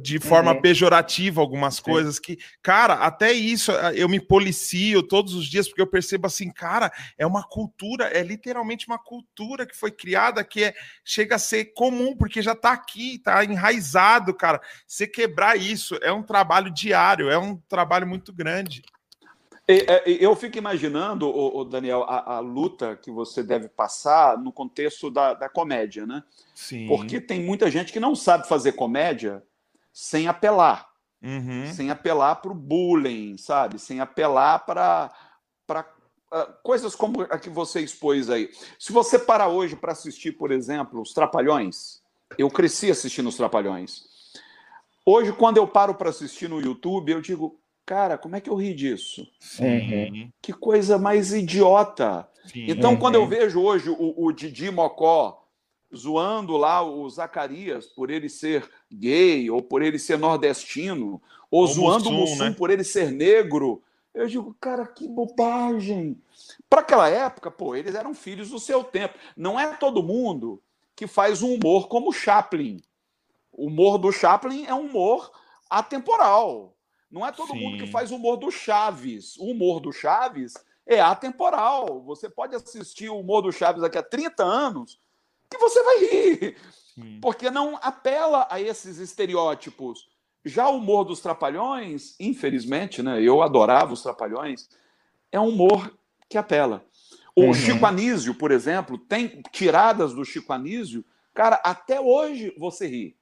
de 0.00 0.18
forma 0.18 0.52
uhum. 0.52 0.60
pejorativa 0.60 1.40
algumas 1.40 1.78
coisas 1.80 2.18
que, 2.18 2.38
cara, 2.62 2.94
até 2.94 3.32
isso 3.32 3.72
eu 3.94 4.08
me 4.08 4.20
policio 4.20 5.02
todos 5.02 5.34
os 5.34 5.46
dias 5.46 5.68
porque 5.68 5.82
eu 5.82 5.86
percebo 5.86 6.26
assim, 6.26 6.50
cara, 6.50 6.92
é 7.16 7.26
uma 7.26 7.42
cultura, 7.42 8.06
é 8.06 8.22
literalmente 8.22 8.86
uma 8.86 8.98
cultura 8.98 9.66
que 9.66 9.76
foi 9.76 9.90
criada 9.90 10.44
que 10.44 10.64
é, 10.64 10.74
chega 11.04 11.36
a 11.36 11.38
ser 11.38 11.66
comum 11.74 12.16
porque 12.16 12.42
já 12.42 12.54
tá 12.54 12.72
aqui, 12.72 13.18
tá 13.18 13.44
enraizado, 13.44 14.34
cara. 14.34 14.60
Você 14.86 15.06
quebrar 15.06 15.56
isso 15.56 15.98
é 16.02 16.12
um 16.12 16.22
trabalho 16.22 16.70
diário, 16.70 17.30
é 17.30 17.38
um 17.38 17.56
trabalho 17.68 18.06
muito 18.06 18.32
grande. 18.32 18.82
É, 19.80 20.02
eu 20.06 20.34
fico 20.34 20.58
imaginando, 20.58 21.64
Daniel, 21.64 22.04
a, 22.04 22.36
a, 22.36 22.40
luta 22.40 22.96
que 22.96 23.10
você 23.10 23.42
deve 23.42 23.68
passar 23.68 24.36
no 24.38 24.52
contexto 24.52 25.10
da, 25.10 25.34
da 25.34 25.48
comédia, 25.48 26.06
né? 26.06 26.22
Sim. 26.54 26.86
Porque 26.86 27.20
tem 27.20 27.42
muita 27.42 27.70
gente 27.70 27.92
que 27.92 28.00
não 28.00 28.14
sabe 28.14 28.48
fazer 28.48 28.72
comédia 28.72 29.42
sem 29.92 30.28
apelar. 30.28 30.90
Uhum. 31.22 31.72
Sem 31.72 31.90
apelar 31.90 32.36
para 32.36 32.50
o 32.50 32.54
bullying, 32.54 33.36
sabe? 33.36 33.78
Sem 33.78 34.00
apelar 34.00 34.60
para 34.66 35.10
uh, 36.32 36.52
coisas 36.62 36.96
como 36.96 37.22
a 37.22 37.38
que 37.38 37.48
você 37.48 37.80
expôs 37.80 38.28
aí. 38.28 38.50
Se 38.78 38.92
você 38.92 39.18
parar 39.18 39.48
hoje 39.48 39.76
para 39.76 39.92
assistir, 39.92 40.32
por 40.32 40.50
exemplo, 40.50 41.00
os 41.00 41.12
Trapalhões, 41.12 42.02
eu 42.36 42.50
cresci 42.50 42.90
assistindo 42.90 43.28
os 43.28 43.36
Trapalhões. 43.36 44.10
Hoje, 45.04 45.32
quando 45.32 45.56
eu 45.56 45.66
paro 45.66 45.94
para 45.94 46.10
assistir 46.10 46.48
no 46.48 46.60
YouTube, 46.60 47.12
eu 47.12 47.20
digo, 47.20 47.60
cara, 47.84 48.18
como 48.18 48.36
é 48.36 48.40
que 48.40 48.50
eu 48.50 48.54
ri 48.54 48.74
disso? 48.74 49.26
Sim. 49.38 50.32
Que 50.40 50.52
coisa 50.52 50.98
mais 50.98 51.32
idiota. 51.32 52.28
Sim. 52.46 52.66
Então, 52.68 52.96
quando 52.96 53.14
eu 53.16 53.26
vejo 53.26 53.60
hoje 53.60 53.90
o, 53.90 54.14
o 54.16 54.32
Didi 54.32 54.70
Mocó 54.70 55.42
zoando 55.94 56.56
lá 56.56 56.82
o 56.82 57.08
Zacarias 57.08 57.86
por 57.86 58.10
ele 58.10 58.28
ser 58.28 58.68
gay, 58.90 59.50
ou 59.50 59.62
por 59.62 59.82
ele 59.82 59.98
ser 59.98 60.18
nordestino, 60.18 61.20
ou, 61.50 61.66
zoando 61.66 62.10
Mussum, 62.10 62.16
o 62.16 62.20
Mussum 62.20 62.44
né? 62.44 62.54
por 62.56 62.70
ele 62.70 62.82
ser 62.82 63.12
negro. 63.12 63.82
Eu 64.14 64.26
digo, 64.26 64.56
cara, 64.60 64.86
que 64.86 65.06
bobagem. 65.06 66.16
Para 66.68 66.80
aquela 66.80 67.08
época, 67.08 67.50
pô, 67.50 67.74
eles 67.76 67.94
eram 67.94 68.14
filhos 68.14 68.50
do 68.50 68.58
seu 68.58 68.82
tempo. 68.82 69.14
Não 69.36 69.60
é 69.60 69.74
todo 69.74 70.02
mundo 70.02 70.60
que 70.96 71.06
faz 71.06 71.42
um 71.42 71.54
humor 71.54 71.88
como 71.88 72.08
o 72.08 72.12
Chaplin. 72.12 72.80
O 73.52 73.66
humor 73.66 73.98
do 73.98 74.10
Chaplin 74.10 74.64
é 74.66 74.74
um 74.74 74.86
humor 74.86 75.30
atemporal. 75.68 76.74
Não 77.12 77.26
é 77.26 77.30
todo 77.30 77.52
Sim. 77.52 77.60
mundo 77.60 77.76
que 77.76 77.90
faz 77.90 78.10
humor 78.10 78.38
do 78.38 78.50
Chaves. 78.50 79.36
O 79.36 79.50
humor 79.50 79.80
do 79.80 79.92
Chaves 79.92 80.54
é 80.86 80.98
atemporal. 80.98 82.02
Você 82.04 82.30
pode 82.30 82.56
assistir 82.56 83.10
o 83.10 83.20
humor 83.20 83.42
do 83.42 83.52
Chaves 83.52 83.82
daqui 83.82 83.98
a 83.98 84.02
30 84.02 84.42
anos 84.42 84.98
que 85.50 85.58
você 85.58 85.82
vai 85.82 85.98
rir. 85.98 86.56
Sim. 86.94 87.18
Porque 87.20 87.50
não 87.50 87.78
apela 87.82 88.48
a 88.50 88.58
esses 88.58 88.96
estereótipos. 88.96 90.08
Já 90.42 90.68
o 90.68 90.78
humor 90.78 91.04
dos 91.04 91.20
Trapalhões, 91.20 92.16
infelizmente, 92.18 93.02
né? 93.02 93.22
Eu 93.22 93.42
adorava 93.42 93.92
os 93.92 94.02
Trapalhões, 94.02 94.68
é 95.30 95.38
um 95.38 95.48
humor 95.48 95.94
que 96.28 96.38
apela. 96.38 96.84
O 97.36 97.44
uhum. 97.44 97.54
Chico 97.54 97.86
Anísio, 97.86 98.34
por 98.34 98.50
exemplo, 98.50 98.98
tem 98.98 99.42
tiradas 99.52 100.12
do 100.14 100.24
Chico 100.24 100.52
Anísio, 100.52 101.04
cara, 101.32 101.60
até 101.62 102.00
hoje 102.00 102.54
você 102.58 102.86
ri. 102.86 103.16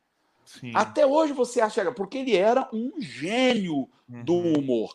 Sim. 0.58 0.72
Até 0.74 1.06
hoje 1.06 1.32
você 1.32 1.60
acha, 1.60 1.92
porque 1.92 2.18
ele 2.18 2.36
era 2.36 2.68
um 2.72 2.92
gênio 2.98 3.88
uhum. 4.08 4.24
do 4.24 4.34
humor. 4.34 4.94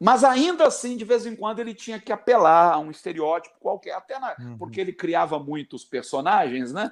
Mas 0.00 0.22
ainda 0.22 0.66
assim, 0.66 0.96
de 0.96 1.04
vez 1.04 1.26
em 1.26 1.34
quando, 1.34 1.58
ele 1.58 1.74
tinha 1.74 1.98
que 1.98 2.12
apelar 2.12 2.72
a 2.72 2.78
um 2.78 2.90
estereótipo 2.90 3.56
qualquer, 3.60 3.92
até 3.92 4.18
na, 4.18 4.34
uhum. 4.38 4.56
porque 4.56 4.80
ele 4.80 4.92
criava 4.92 5.38
muitos 5.38 5.84
personagens, 5.84 6.72
né? 6.72 6.90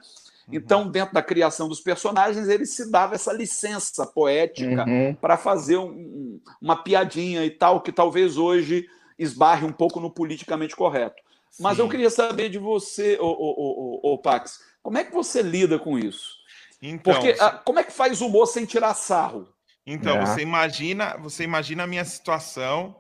Uhum. 0.49 0.55
Então, 0.55 0.90
dentro 0.90 1.14
da 1.14 1.22
criação 1.22 1.68
dos 1.68 1.80
personagens, 1.80 2.49
ele 2.49 2.66
se 2.66 2.90
dava 2.90 3.14
essa 3.14 3.32
licença 3.32 4.05
poética 4.05 4.84
uhum. 4.84 5.14
para 5.14 5.36
fazer 5.36 5.78
um, 5.78 6.40
uma 6.61 6.82
piadinha 6.82 7.44
e 7.44 7.51
tal, 7.51 7.80
que 7.80 7.92
talvez 7.92 8.36
hoje 8.36 8.86
esbarre 9.18 9.64
um 9.64 9.72
pouco 9.72 10.01
no 10.01 10.11
politicamente 10.11 10.76
correto. 10.76 11.22
Mas 11.59 11.76
Sim. 11.76 11.82
eu 11.82 11.88
queria 11.88 12.11
saber 12.11 12.51
de 12.51 12.59
você, 12.59 13.16
o, 13.20 13.24
o, 13.24 14.11
o, 14.11 14.14
o, 14.14 14.18
Pax, 14.18 14.61
como 14.82 14.99
é 14.99 15.05
que 15.05 15.12
você 15.12 15.40
lida 15.42 15.78
com 15.78 15.99
isso? 15.99 16.36
Então, 16.81 17.14
Porque 17.14 17.41
a, 17.41 17.47
ah, 17.47 17.53
como 17.59 17.79
é 17.79 17.85
que 17.85 17.93
faz 17.93 18.20
humor 18.20 18.47
sem 18.47 18.64
tirar 18.64 18.95
sarro? 18.95 19.49
Então, 19.87 20.16
é. 20.16 20.27
você 20.27 20.43
imagina, 20.43 21.16
você 21.16 21.45
imagina 21.45 21.85
a 21.85 21.87
minha 21.87 22.05
situação, 22.05 22.97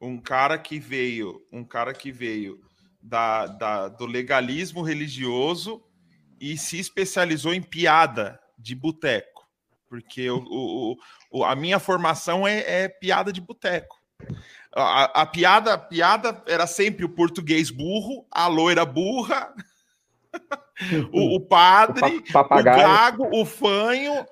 um 0.00 0.20
cara 0.20 0.58
que 0.58 0.78
veio, 0.78 1.40
um 1.52 1.64
cara 1.64 1.94
que 1.94 2.10
veio 2.10 2.60
da, 3.00 3.46
da, 3.46 3.88
do 3.88 4.06
legalismo 4.06 4.82
religioso 4.82 5.82
e 6.40 6.58
se 6.58 6.78
especializou 6.78 7.54
em 7.54 7.62
piada 7.62 8.40
de 8.58 8.74
boteco, 8.74 9.46
porque 9.88 10.28
o, 10.30 10.42
o, 10.46 10.96
o, 11.30 11.44
a 11.44 11.54
minha 11.54 11.78
formação 11.78 12.46
é, 12.46 12.84
é 12.84 12.88
piada 12.88 13.32
de 13.32 13.40
boteco. 13.40 14.02
A, 14.74 15.22
a, 15.22 15.26
piada, 15.26 15.74
a 15.74 15.78
piada 15.78 16.42
era 16.46 16.66
sempre 16.66 17.04
o 17.04 17.08
português 17.08 17.70
burro, 17.70 18.26
a 18.30 18.48
loira 18.48 18.84
burra, 18.84 19.54
o, 21.12 21.36
o, 21.36 21.40
padre, 21.40 22.22
o, 22.34 22.58
o 22.58 22.62
gago, 22.62 23.28
o 23.32 23.44
fanho, 23.44 24.26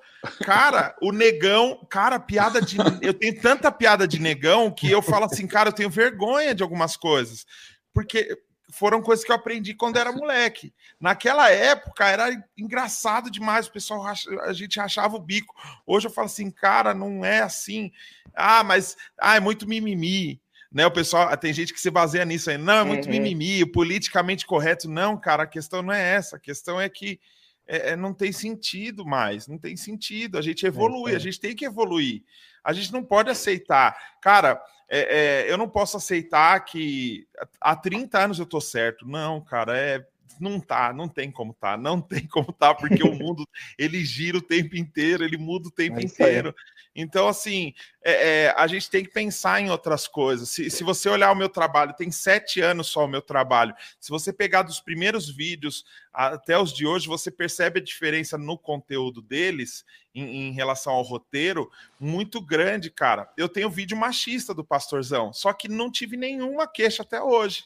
Cara, 0.45 0.95
o 1.01 1.11
negão, 1.11 1.85
cara, 1.89 2.17
piada 2.17 2.61
de. 2.61 2.77
Eu 3.01 3.13
tenho 3.13 3.39
tanta 3.41 3.69
piada 3.69 4.07
de 4.07 4.19
negão 4.19 4.71
que 4.71 4.89
eu 4.89 5.01
falo 5.01 5.25
assim, 5.25 5.45
cara, 5.45 5.67
eu 5.67 5.73
tenho 5.73 5.89
vergonha 5.89 6.55
de 6.55 6.63
algumas 6.63 6.95
coisas. 6.95 7.45
Porque 7.93 8.37
foram 8.71 9.01
coisas 9.01 9.25
que 9.25 9.31
eu 9.31 9.35
aprendi 9.35 9.73
quando 9.73 9.97
era 9.97 10.13
moleque. 10.13 10.73
Naquela 10.99 11.49
época 11.51 12.07
era 12.07 12.29
engraçado 12.57 13.29
demais, 13.29 13.67
o 13.67 13.71
pessoal 13.71 14.05
a 14.41 14.53
gente 14.53 14.79
achava 14.79 15.17
o 15.17 15.21
bico. 15.21 15.53
Hoje 15.85 16.07
eu 16.07 16.11
falo 16.11 16.25
assim, 16.25 16.49
cara, 16.49 16.93
não 16.93 17.25
é 17.25 17.41
assim. 17.41 17.91
Ah, 18.33 18.63
mas 18.63 18.95
ah, 19.19 19.35
é 19.35 19.41
muito 19.41 19.67
mimimi. 19.67 20.41
Né, 20.73 20.85
o 20.87 20.91
pessoal 20.91 21.37
tem 21.37 21.53
gente 21.53 21.71
que 21.71 21.79
se 21.79 21.91
baseia 21.91 22.25
nisso 22.25 22.49
aí. 22.49 22.57
Não, 22.57 22.73
é 22.73 22.83
muito 22.83 23.05
uhum. 23.05 23.11
mimimi, 23.11 23.63
politicamente 23.63 24.43
correto. 24.45 24.89
Não, 24.89 25.15
cara, 25.15 25.43
a 25.43 25.47
questão 25.47 25.83
não 25.83 25.93
é 25.93 26.15
essa. 26.15 26.37
A 26.37 26.39
questão 26.39 26.81
é 26.81 26.89
que 26.89 27.19
é, 27.67 27.91
é, 27.91 27.95
não 27.95 28.13
tem 28.13 28.31
sentido 28.31 29.05
mais, 29.05 29.47
não 29.47 29.57
tem 29.57 29.77
sentido. 29.77 30.37
A 30.37 30.41
gente 30.41 30.65
evolui, 30.65 31.11
é, 31.11 31.13
é. 31.13 31.17
a 31.17 31.19
gente 31.19 31.39
tem 31.39 31.55
que 31.55 31.65
evoluir. 31.65 32.23
A 32.63 32.73
gente 32.73 32.91
não 32.91 33.03
pode 33.03 33.29
aceitar. 33.29 33.95
Cara, 34.19 34.59
é, 34.89 35.45
é 35.45 35.51
eu 35.51 35.57
não 35.57 35.69
posso 35.69 35.97
aceitar 35.97 36.59
que 36.61 37.27
há 37.61 37.75
30 37.75 38.19
anos 38.19 38.39
eu 38.39 38.45
tô 38.45 38.59
certo. 38.59 39.07
Não, 39.07 39.41
cara, 39.41 39.77
é. 39.77 40.03
Não 40.39 40.59
tá, 40.59 40.91
não 40.91 41.07
tem 41.07 41.31
como 41.31 41.53
tá, 41.53 41.77
não 41.77 42.01
tem 42.01 42.25
como 42.27 42.51
tá, 42.51 42.73
porque 42.73 43.03
o 43.03 43.13
mundo 43.13 43.47
ele 43.77 44.03
gira 44.03 44.37
o 44.37 44.41
tempo 44.41 44.75
inteiro, 44.75 45.23
ele 45.23 45.37
muda 45.37 45.67
o 45.67 45.71
tempo 45.71 45.99
inteiro. 45.99 46.53
Então, 46.95 47.27
assim, 47.27 47.73
é, 48.03 48.45
é, 48.45 48.53
a 48.55 48.67
gente 48.67 48.89
tem 48.89 49.03
que 49.03 49.11
pensar 49.11 49.59
em 49.59 49.69
outras 49.69 50.07
coisas. 50.07 50.49
Se, 50.49 50.69
se 50.69 50.83
você 50.83 51.09
olhar 51.09 51.31
o 51.31 51.35
meu 51.35 51.49
trabalho, 51.49 51.95
tem 51.95 52.11
sete 52.11 52.61
anos 52.61 52.87
só 52.87 53.05
o 53.05 53.07
meu 53.07 53.21
trabalho. 53.21 53.73
Se 53.99 54.11
você 54.11 54.31
pegar 54.31 54.61
dos 54.61 54.79
primeiros 54.79 55.27
vídeos 55.27 55.83
até 56.13 56.57
os 56.57 56.71
de 56.71 56.85
hoje, 56.85 57.07
você 57.07 57.31
percebe 57.31 57.79
a 57.79 57.83
diferença 57.83 58.37
no 58.37 58.57
conteúdo 58.57 59.21
deles 59.21 59.83
em, 60.13 60.49
em 60.49 60.51
relação 60.51 60.93
ao 60.93 61.01
roteiro 61.01 61.71
muito 61.99 62.39
grande, 62.39 62.91
cara. 62.91 63.27
Eu 63.35 63.49
tenho 63.49 63.71
vídeo 63.71 63.97
machista 63.97 64.53
do 64.53 64.63
Pastorzão, 64.63 65.33
só 65.33 65.51
que 65.51 65.67
não 65.67 65.91
tive 65.91 66.15
nenhuma 66.15 66.67
queixa 66.67 67.01
até 67.01 67.21
hoje. 67.21 67.65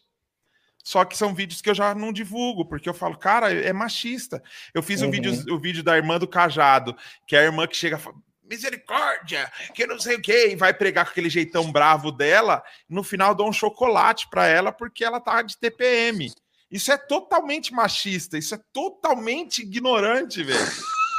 Só 0.87 1.03
que 1.03 1.17
são 1.17 1.35
vídeos 1.35 1.59
que 1.59 1.69
eu 1.69 1.75
já 1.75 1.93
não 1.93 2.13
divulgo, 2.13 2.63
porque 2.63 2.87
eu 2.87 2.93
falo, 2.93 3.17
cara, 3.17 3.51
é 3.51 3.73
machista. 3.73 4.41
Eu 4.73 4.81
fiz 4.81 5.01
uhum. 5.01 5.09
o, 5.09 5.11
vídeo, 5.11 5.53
o 5.53 5.59
vídeo 5.59 5.83
da 5.83 5.97
irmã 5.97 6.17
do 6.17 6.25
Cajado, 6.25 6.95
que 7.27 7.35
é 7.35 7.39
a 7.39 7.43
irmã 7.43 7.67
que 7.67 7.75
chega 7.75 7.99
misericórdia, 8.49 9.51
que 9.73 9.85
não 9.85 9.99
sei 9.99 10.15
o 10.15 10.21
que, 10.21 10.47
e 10.47 10.55
vai 10.55 10.73
pregar 10.73 11.03
com 11.03 11.11
aquele 11.11 11.29
jeitão 11.29 11.69
bravo 11.73 12.09
dela, 12.09 12.63
no 12.87 13.03
final 13.03 13.35
dou 13.35 13.49
um 13.49 13.51
chocolate 13.51 14.29
para 14.29 14.47
ela 14.47 14.71
porque 14.71 15.03
ela 15.03 15.19
tá 15.19 15.41
de 15.41 15.57
TPM. 15.57 16.31
Isso 16.71 16.89
é 16.89 16.95
totalmente 16.95 17.73
machista, 17.73 18.37
isso 18.37 18.55
é 18.55 18.59
totalmente 18.71 19.63
ignorante, 19.63 20.41
velho. 20.41 20.71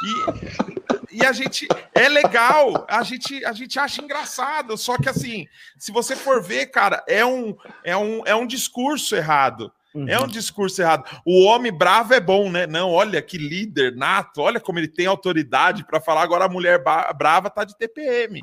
E, 0.02 0.77
e 1.11 1.24
a 1.24 1.32
gente 1.32 1.66
é 1.94 2.09
legal, 2.09 2.86
a 2.88 3.02
gente 3.02 3.44
a 3.44 3.52
gente 3.52 3.78
acha 3.78 4.02
engraçado, 4.02 4.76
só 4.76 4.96
que 4.96 5.09
assim, 5.09 5.46
se 5.78 5.90
você 5.92 6.14
for 6.14 6.42
ver, 6.42 6.66
cara, 6.66 7.02
é 7.09 7.24
um 7.24 7.56
é 7.84 7.96
um 7.96 8.22
é 8.26 8.34
um 8.34 8.46
discurso 8.46 9.16
errado. 9.16 9.72
Uhum. 9.94 10.09
É 10.09 10.20
um 10.20 10.26
discurso 10.26 10.80
errado. 10.82 11.04
O 11.24 11.44
homem 11.44 11.72
bravo 11.72 12.12
é 12.12 12.20
bom, 12.20 12.50
né? 12.50 12.66
Não, 12.66 12.90
olha 12.90 13.22
que 13.22 13.38
líder 13.38 13.96
nato, 13.96 14.42
olha 14.42 14.61
como 14.61 14.78
ele 14.78 14.88
tem 14.88 15.06
autoridade 15.06 15.84
para 15.84 16.00
falar. 16.00 16.22
Agora 16.22 16.44
a 16.44 16.48
mulher 16.48 16.82
brava 17.16 17.48
tá 17.48 17.64
de 17.64 17.76
TPM, 17.76 18.42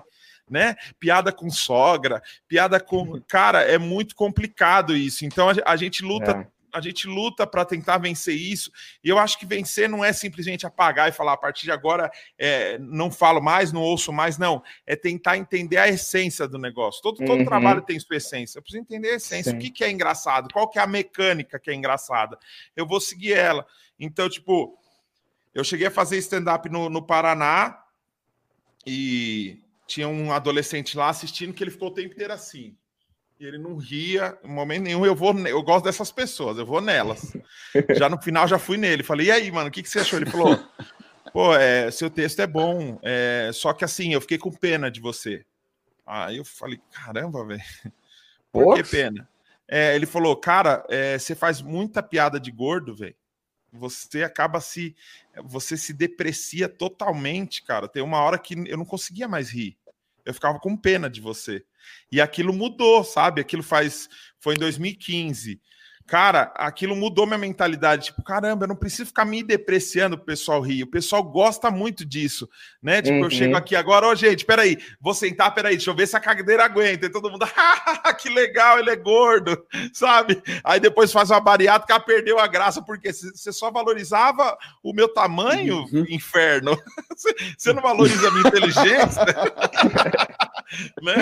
né? 0.49 0.75
Piada 0.99 1.31
com 1.31 1.49
sogra, 1.49 2.21
piada 2.47 2.79
com. 2.79 3.03
Uhum. 3.03 3.21
Cara, 3.27 3.61
é 3.61 3.77
muito 3.77 4.15
complicado 4.15 4.95
isso. 4.95 5.23
Então 5.23 5.49
a, 5.49 5.53
a 5.65 5.75
gente 5.75 6.03
luta 6.03 6.31
é 6.31 6.54
a 6.75 6.81
gente 6.81 7.07
luta 7.07 7.47
para 7.47 7.63
tentar 7.63 7.97
vencer 7.97 8.35
isso. 8.35 8.69
E 9.01 9.07
eu 9.07 9.17
acho 9.17 9.39
que 9.39 9.45
vencer 9.45 9.87
não 9.87 10.03
é 10.03 10.11
simplesmente 10.11 10.65
apagar 10.65 11.07
e 11.07 11.13
falar 11.13 11.33
a 11.33 11.37
partir 11.37 11.63
de 11.63 11.71
agora 11.71 12.11
é, 12.37 12.77
não 12.79 13.09
falo 13.09 13.41
mais, 13.41 13.71
não 13.71 13.81
ouço 13.81 14.11
mais, 14.11 14.37
não. 14.37 14.61
É 14.85 14.93
tentar 14.93 15.37
entender 15.37 15.77
a 15.77 15.87
essência 15.87 16.45
do 16.49 16.57
negócio. 16.57 17.01
Todo, 17.01 17.23
todo 17.23 17.39
uhum. 17.39 17.45
trabalho 17.45 17.81
tem 17.81 17.97
sua 17.97 18.17
essência. 18.17 18.57
Eu 18.57 18.61
preciso 18.61 18.81
entender 18.81 19.11
a 19.11 19.15
essência. 19.15 19.51
Sim. 19.51 19.57
O 19.57 19.59
que, 19.61 19.71
que 19.71 19.85
é 19.85 19.89
engraçado? 19.89 20.51
Qual 20.51 20.67
que 20.69 20.77
é 20.77 20.81
a 20.81 20.87
mecânica 20.87 21.57
que 21.57 21.71
é 21.71 21.73
engraçada? 21.73 22.37
Eu 22.75 22.85
vou 22.85 22.99
seguir 22.99 23.33
ela. 23.33 23.65
Então, 23.97 24.29
tipo, 24.29 24.77
eu 25.53 25.63
cheguei 25.63 25.87
a 25.87 25.91
fazer 25.91 26.17
stand-up 26.17 26.67
no, 26.67 26.89
no 26.89 27.01
Paraná 27.01 27.81
e 28.85 29.61
tinha 29.87 30.09
um 30.09 30.33
adolescente 30.33 30.97
lá 30.97 31.07
assistindo 31.07 31.53
que 31.53 31.63
ele 31.63 31.71
ficou 31.71 31.87
o 31.87 31.93
tempo 31.93 32.13
inteiro 32.13 32.33
assim. 32.33 32.75
E 33.39 33.45
ele 33.45 33.57
não 33.57 33.75
ria 33.75 34.37
em 34.43 34.47
momento 34.47 34.83
nenhum. 34.83 35.05
Eu 35.05 35.15
vou, 35.15 35.37
eu 35.47 35.61
gosto 35.61 35.85
dessas 35.85 36.11
pessoas, 36.11 36.57
eu 36.57 36.65
vou 36.65 36.79
nelas. 36.79 37.35
Já 37.97 38.07
no 38.07 38.21
final 38.21 38.47
já 38.47 38.57
fui 38.57 38.77
nele. 38.77 39.03
Falei, 39.03 39.27
e 39.27 39.31
aí, 39.31 39.51
mano, 39.51 39.67
o 39.67 39.71
que, 39.71 39.83
que 39.83 39.89
você 39.89 39.99
achou? 39.99 40.17
Ele 40.17 40.29
falou: 40.29 40.57
pô, 41.33 41.53
é, 41.53 41.91
seu 41.91 42.09
texto 42.09 42.39
é 42.39 42.47
bom, 42.47 42.97
é, 43.03 43.51
só 43.53 43.73
que 43.73 43.83
assim, 43.83 44.13
eu 44.13 44.21
fiquei 44.21 44.37
com 44.37 44.51
pena 44.51 44.89
de 44.89 45.01
você. 45.01 45.45
Aí 46.05 46.37
eu 46.37 46.45
falei, 46.45 46.79
caramba, 46.91 47.45
velho. 47.45 47.61
Por 48.53 48.75
que 48.75 48.83
pena? 48.83 49.27
É, 49.67 49.95
ele 49.95 50.05
falou, 50.05 50.37
cara, 50.37 50.85
é, 50.87 51.17
você 51.17 51.35
faz 51.35 51.61
muita 51.61 52.01
piada 52.01 52.39
de 52.39 52.51
gordo, 52.51 52.95
velho. 52.95 53.15
Você 53.73 54.23
acaba 54.23 54.61
se. 54.61 54.95
Você 55.43 55.75
se 55.75 55.91
deprecia 55.91 56.69
totalmente, 56.69 57.63
cara. 57.63 57.89
Tem 57.89 58.01
uma 58.01 58.21
hora 58.21 58.37
que 58.39 58.53
eu 58.53 58.77
não 58.77 58.85
conseguia 58.85 59.27
mais 59.27 59.49
rir. 59.49 59.77
Eu 60.25 60.33
ficava 60.33 60.59
com 60.59 60.75
pena 60.75 61.09
de 61.09 61.21
você. 61.21 61.63
E 62.11 62.19
aquilo 62.19 62.53
mudou, 62.53 63.03
sabe? 63.03 63.41
Aquilo 63.41 63.63
faz. 63.63 64.09
Foi 64.39 64.55
em 64.55 64.57
2015. 64.59 65.61
Cara, 66.07 66.51
aquilo 66.55 66.95
mudou 66.95 67.25
minha 67.25 67.37
mentalidade. 67.37 68.05
Tipo, 68.05 68.21
caramba, 68.21 68.65
eu 68.65 68.67
não 68.67 68.75
preciso 68.75 69.07
ficar 69.07 69.25
me 69.25 69.41
depreciando 69.41 70.15
pro 70.15 70.27
pessoal 70.27 70.61
rir. 70.61 70.83
O 70.83 70.87
pessoal 70.87 71.23
gosta 71.23 71.71
muito 71.71 72.05
disso, 72.05 72.47
né? 72.81 73.01
Tipo, 73.01 73.17
uhum. 73.17 73.23
eu 73.23 73.29
chego 73.31 73.55
aqui 73.55 73.75
agora, 73.75 74.05
ô 74.05 74.11
oh, 74.11 74.15
gente, 74.15 74.45
peraí, 74.45 74.77
vou 75.01 75.15
sentar, 75.15 75.51
peraí, 75.55 75.75
deixa 75.75 75.89
eu 75.89 75.95
ver 75.95 76.07
se 76.07 76.15
a 76.15 76.19
cadeira 76.19 76.63
aguenta. 76.63 77.07
E 77.07 77.09
todo 77.09 77.31
mundo, 77.31 77.43
ah, 77.57 78.13
que 78.13 78.29
legal, 78.29 78.77
ele 78.77 78.91
é 78.91 78.95
gordo, 78.95 79.65
sabe? 79.93 80.43
Aí 80.63 80.79
depois 80.79 81.11
faz 81.11 81.31
uma 81.31 81.39
bariátrica, 81.39 81.99
perdeu 81.99 82.37
a 82.37 82.45
graça, 82.45 82.83
porque 82.83 83.11
você 83.11 83.51
só 83.51 83.71
valorizava 83.71 84.55
o 84.83 84.93
meu 84.93 85.07
tamanho, 85.07 85.87
uhum. 85.91 86.05
inferno. 86.07 86.77
Você 87.57 87.71
não 87.71 87.81
valoriza 87.81 88.27
a 88.27 88.31
minha 88.31 88.47
inteligência. 88.47 89.25
né? 91.01 91.15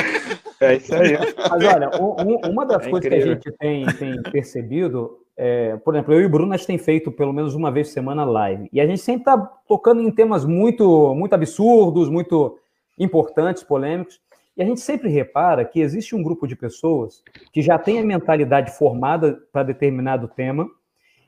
É 0.64 0.76
isso 0.76 0.94
aí. 0.96 1.18
Mas 1.50 1.66
olha, 1.66 1.90
um, 2.02 2.50
uma 2.50 2.66
das 2.66 2.86
é 2.86 2.90
coisas 2.90 3.06
incrível. 3.06 3.40
que 3.40 3.50
a 3.50 3.52
gente 3.52 3.58
tem, 3.58 3.86
tem 3.86 4.32
percebido, 4.32 5.20
é, 5.36 5.76
por 5.78 5.94
exemplo, 5.94 6.14
eu 6.14 6.22
e 6.22 6.26
o 6.26 6.30
Bruno 6.30 6.54
a 6.54 6.58
gente 6.58 6.68
tem 6.68 6.78
feito 6.78 7.12
pelo 7.12 7.34
menos 7.34 7.56
uma 7.56 7.72
vez 7.72 7.88
por 7.88 7.94
semana 7.94 8.24
live. 8.24 8.70
E 8.72 8.80
a 8.80 8.88
gente 8.88 9.02
sempre 9.02 9.22
está 9.22 9.38
tocando 9.68 10.02
em 10.02 10.12
temas 10.12 10.46
muito, 10.46 11.14
muito 11.16 11.34
absurdos, 11.34 12.10
muito 12.10 12.58
importantes, 12.98 13.64
polêmicos. 13.64 14.22
E 14.56 14.62
a 14.62 14.66
gente 14.66 14.82
sempre 14.82 15.10
repara 15.10 15.66
que 15.66 15.80
existe 15.80 16.16
um 16.16 16.22
grupo 16.22 16.48
de 16.48 16.56
pessoas 16.56 17.24
que 17.52 17.62
já 17.62 17.78
tem 17.80 18.00
a 18.00 18.04
mentalidade 18.04 18.72
formada 18.78 19.40
para 19.52 19.64
determinado 19.64 20.28
tema 20.28 20.70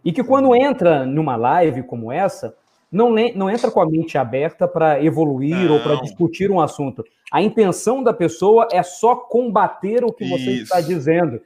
e 0.04 0.12
que 0.14 0.24
quando 0.24 0.56
entra 0.56 1.06
numa 1.06 1.36
live 1.36 1.82
como 1.82 2.12
essa, 2.12 2.56
não, 2.92 3.14
não 3.36 3.50
entra 3.50 3.70
com 3.72 3.82
a 3.82 3.86
mente 3.86 4.18
aberta 4.18 4.68
para 4.68 5.04
evoluir 5.04 5.56
não. 5.56 5.74
ou 5.74 5.80
para 5.82 5.96
discutir 6.02 6.50
um 6.52 6.62
assunto. 6.62 7.04
A 7.32 7.42
intenção 7.42 8.04
da 8.04 8.14
pessoa 8.14 8.68
é 8.72 8.82
só 8.84 9.16
combater 9.16 10.04
o 10.04 10.12
que 10.12 10.24
Isso. 10.24 10.38
você 10.38 10.52
está 10.52 10.82
dizendo. 10.82 11.42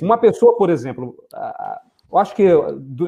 Uma 0.00 0.18
pessoa, 0.18 0.56
por 0.56 0.70
exemplo, 0.70 1.16
eu 2.10 2.18
acho 2.18 2.34
que 2.34 2.48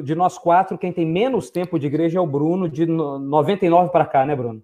de 0.03 0.15
nós 0.15 0.37
quatro, 0.37 0.77
quem 0.77 0.93
tem 0.93 1.07
menos 1.07 1.51
tempo 1.51 1.79
de 1.79 1.87
igreja 1.87 2.19
é 2.19 2.21
o 2.21 2.27
Bruno, 2.27 2.69
de 2.69 2.85
99 2.85 3.91
para 3.91 4.05
cá, 4.05 4.27
né, 4.27 4.37
Bruno? 4.37 4.63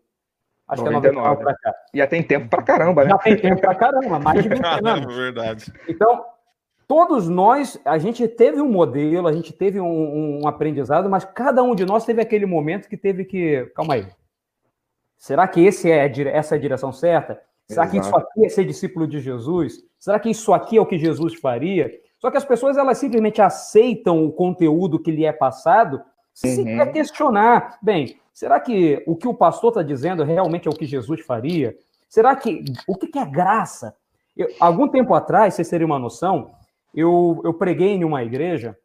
Acho 0.68 0.82
99. 0.84 1.00
que 1.00 1.08
é 1.08 1.12
99 1.12 1.44
para 1.44 1.54
cá. 1.54 1.78
Já 1.94 2.06
tem 2.06 2.22
tempo 2.22 2.48
para 2.48 2.62
caramba, 2.62 3.04
né? 3.04 3.10
Já 3.10 3.18
tem 3.18 3.36
tempo 3.36 3.60
para 3.60 3.74
caramba, 3.74 4.18
mais 4.18 4.42
de 4.42 4.48
20 4.48 4.64
anos. 4.84 5.14
verdade. 5.16 5.72
Então, 5.88 6.24
todos 6.86 7.28
nós, 7.28 7.78
a 7.84 7.98
gente 7.98 8.26
teve 8.28 8.60
um 8.60 8.70
modelo, 8.70 9.26
a 9.26 9.32
gente 9.32 9.52
teve 9.52 9.80
um, 9.80 10.40
um, 10.40 10.48
aprendizado, 10.48 11.08
mas 11.08 11.24
cada 11.24 11.62
um 11.62 11.74
de 11.74 11.84
nós 11.84 12.04
teve 12.04 12.20
aquele 12.20 12.46
momento 12.46 12.88
que 12.88 12.96
teve 12.96 13.24
que. 13.24 13.70
Calma 13.74 13.94
aí. 13.94 14.06
Será 15.18 15.48
que 15.48 15.64
esse 15.64 15.90
é, 15.90 16.06
essa 16.28 16.54
é 16.54 16.58
a 16.58 16.60
direção 16.60 16.92
certa? 16.92 17.40
Será 17.66 17.84
Exato. 17.84 17.90
que 17.90 17.98
isso 17.98 18.16
aqui 18.16 18.46
é 18.46 18.48
ser 18.48 18.64
discípulo 18.64 19.06
de 19.06 19.18
Jesus? 19.18 19.82
Será 19.98 20.20
que 20.20 20.30
isso 20.30 20.52
aqui 20.52 20.76
é 20.76 20.80
o 20.80 20.86
que 20.86 20.98
Jesus 20.98 21.34
faria? 21.34 21.90
Só 22.18 22.30
que 22.30 22.36
as 22.36 22.44
pessoas 22.44 22.76
elas 22.76 22.98
simplesmente 22.98 23.42
aceitam 23.42 24.24
o 24.24 24.32
conteúdo 24.32 25.00
que 25.00 25.10
lhe 25.10 25.24
é 25.24 25.32
passado 25.32 26.00
se 26.32 26.60
uhum. 26.60 26.64
quer 26.64 26.92
questionar. 26.92 27.78
Bem, 27.82 28.18
será 28.32 28.60
que 28.60 29.02
o 29.06 29.16
que 29.16 29.26
o 29.26 29.34
pastor 29.34 29.70
está 29.70 29.82
dizendo 29.82 30.22
realmente 30.22 30.68
é 30.68 30.70
o 30.70 30.76
que 30.76 30.86
Jesus 30.86 31.20
faria? 31.22 31.76
Será 32.08 32.36
que 32.36 32.62
o 32.86 32.94
que 32.94 33.18
é 33.18 33.24
graça? 33.24 33.96
Eu, 34.36 34.48
algum 34.60 34.86
tempo 34.86 35.14
atrás, 35.14 35.54
vocês 35.54 35.68
terem 35.68 35.86
uma 35.86 35.98
noção, 35.98 36.52
eu, 36.96 37.42
eu 37.44 37.52
preguei 37.52 37.90
em 37.90 38.04
uma 38.04 38.24
igreja 38.24 38.76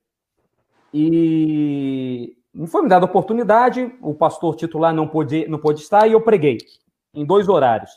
e 0.94 2.36
não 2.54 2.68
foi 2.68 2.84
me 2.84 2.90
dada 2.90 3.06
oportunidade, 3.06 3.96
o 4.02 4.14
pastor 4.14 4.56
titular 4.56 4.94
não 4.94 5.08
pôde, 5.08 5.48
não 5.48 5.58
pôde 5.58 5.80
estar 5.80 6.06
e 6.06 6.12
eu 6.12 6.20
preguei 6.20 6.58
em 7.14 7.26
dois 7.26 7.48
horários. 7.48 7.92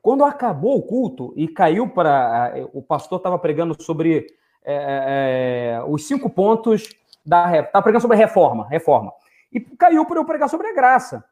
Quando 0.00 0.24
acabou 0.24 0.78
o 0.78 0.82
culto 0.82 1.32
e 1.36 1.46
caiu 1.46 1.88
para. 1.88 2.54
O 2.72 2.82
pastor 2.82 3.18
estava 3.18 3.38
pregando 3.38 3.80
sobre 3.80 4.26
é, 4.64 5.76
é, 5.76 5.84
os 5.86 6.06
cinco 6.06 6.30
pontos 6.30 6.88
da. 7.24 7.60
Estava 7.60 7.82
pregando 7.82 8.02
sobre 8.02 8.16
reforma, 8.16 8.66
reforma. 8.68 9.12
E 9.52 9.60
caiu 9.60 10.04
para 10.06 10.18
eu 10.18 10.24
pregar 10.24 10.48
sobre 10.48 10.66
a 10.66 10.74
graça. 10.74 11.24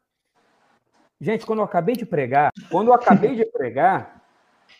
Gente, 1.20 1.44
quando 1.44 1.58
eu 1.58 1.64
acabei 1.64 1.96
de 1.96 2.06
pregar, 2.06 2.52
quando 2.70 2.88
eu 2.88 2.94
acabei 2.94 3.34
de 3.34 3.44
pregar, 3.46 4.19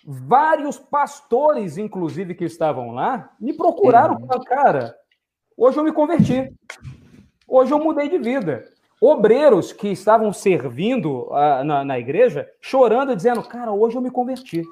vários 0.05 0.79
pastores, 0.79 1.79
inclusive, 1.79 2.35
que 2.35 2.45
estavam 2.45 2.93
lá, 2.93 3.31
me 3.41 3.53
procuraram 3.53 4.17
e 4.17 4.27
falaram, 4.27 4.45
cara, 4.45 4.97
hoje 5.57 5.79
eu 5.79 5.85
me 5.85 5.93
converti. 5.93 6.53
Hoje 7.47 7.73
eu 7.73 7.79
mudei 7.79 8.09
de 8.09 8.19
vida. 8.19 8.65
Obreiros 9.01 9.73
que 9.73 9.89
estavam 9.89 10.33
servindo 10.33 11.29
uh, 11.31 11.65
na, 11.65 11.85
na, 11.85 11.99
igreja, 11.99 12.49
chorando, 12.61 13.17
dizendo, 13.17 13.43
cara, 13.43 13.73
hoje 13.73 13.97
eu 13.97 14.03
me 14.03 14.11
converti. 14.11 14.63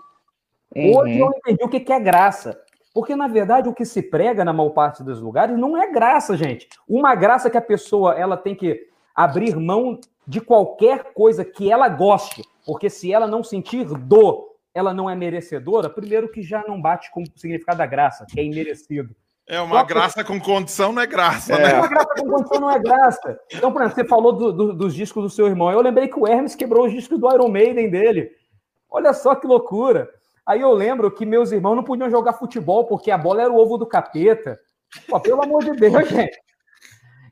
Hoje 0.76 1.20
uhum. 1.20 1.26
eu 1.26 1.32
entendi 1.36 1.64
o 1.64 1.68
que, 1.68 1.80
que 1.80 1.92
é 1.92 1.98
graça. 1.98 2.60
Porque, 2.92 3.16
na 3.16 3.28
verdade, 3.28 3.68
o 3.68 3.74
que 3.74 3.84
se 3.84 4.02
prega 4.02 4.44
na 4.44 4.52
maior 4.52 4.70
parte 4.70 5.02
dos 5.02 5.20
lugares 5.20 5.56
não 5.58 5.76
é 5.76 5.90
graça, 5.90 6.36
gente. 6.36 6.68
Uma 6.86 7.14
graça 7.14 7.48
que 7.48 7.56
a 7.56 7.62
pessoa 7.62 8.14
ela 8.14 8.36
tem 8.36 8.54
que 8.54 8.86
abrir 9.14 9.56
mão 9.56 10.00
de 10.26 10.40
qualquer 10.40 11.12
coisa 11.14 11.44
que 11.44 11.70
ela 11.70 11.88
goste. 11.88 12.42
Porque 12.66 12.90
se 12.90 13.12
ela 13.12 13.26
não 13.26 13.42
sentir 13.42 13.84
dor, 13.84 14.47
ela 14.78 14.94
não 14.94 15.10
é 15.10 15.14
merecedora, 15.14 15.90
primeiro 15.90 16.30
que 16.30 16.42
já 16.42 16.64
não 16.66 16.80
bate 16.80 17.10
com 17.10 17.22
o 17.22 17.26
significado 17.34 17.78
da 17.78 17.86
graça, 17.86 18.24
que 18.26 18.38
é 18.38 18.44
imerecido. 18.44 19.14
É, 19.48 19.60
uma 19.60 19.84
que... 19.84 19.92
graça 19.92 20.22
com 20.22 20.38
condição 20.38 20.92
não 20.92 21.02
é 21.02 21.06
graça, 21.06 21.54
é. 21.54 21.58
né? 21.58 21.74
Uma 21.74 21.88
graça 21.88 22.14
com 22.18 22.28
condição 22.28 22.60
não 22.60 22.70
é 22.70 22.78
graça. 22.78 23.40
Então, 23.52 23.72
por 23.72 23.80
exemplo, 23.80 23.96
você 23.96 24.08
falou 24.08 24.32
do, 24.32 24.52
do, 24.52 24.74
dos 24.74 24.94
discos 24.94 25.22
do 25.22 25.30
seu 25.30 25.46
irmão. 25.46 25.72
Eu 25.72 25.80
lembrei 25.80 26.06
que 26.06 26.18
o 26.18 26.26
Hermes 26.28 26.54
quebrou 26.54 26.86
os 26.86 26.92
discos 26.92 27.18
do 27.18 27.32
Iron 27.32 27.48
Maiden 27.48 27.90
dele. 27.90 28.30
Olha 28.90 29.12
só 29.12 29.34
que 29.34 29.46
loucura. 29.46 30.08
Aí 30.46 30.60
eu 30.60 30.72
lembro 30.72 31.10
que 31.10 31.26
meus 31.26 31.50
irmãos 31.50 31.76
não 31.76 31.82
podiam 31.82 32.10
jogar 32.10 32.34
futebol 32.34 32.86
porque 32.86 33.10
a 33.10 33.18
bola 33.18 33.42
era 33.42 33.52
o 33.52 33.56
ovo 33.56 33.78
do 33.78 33.86
capeta. 33.86 34.58
Pô, 35.08 35.18
pelo 35.18 35.42
amor 35.42 35.64
de 35.64 35.72
Deus, 35.72 35.92
gente. 36.08 36.38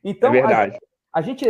Então, 0.03 0.31
é 0.31 0.41
verdade. 0.41 0.79
A, 1.13 1.19
a 1.19 1.23
gente. 1.23 1.47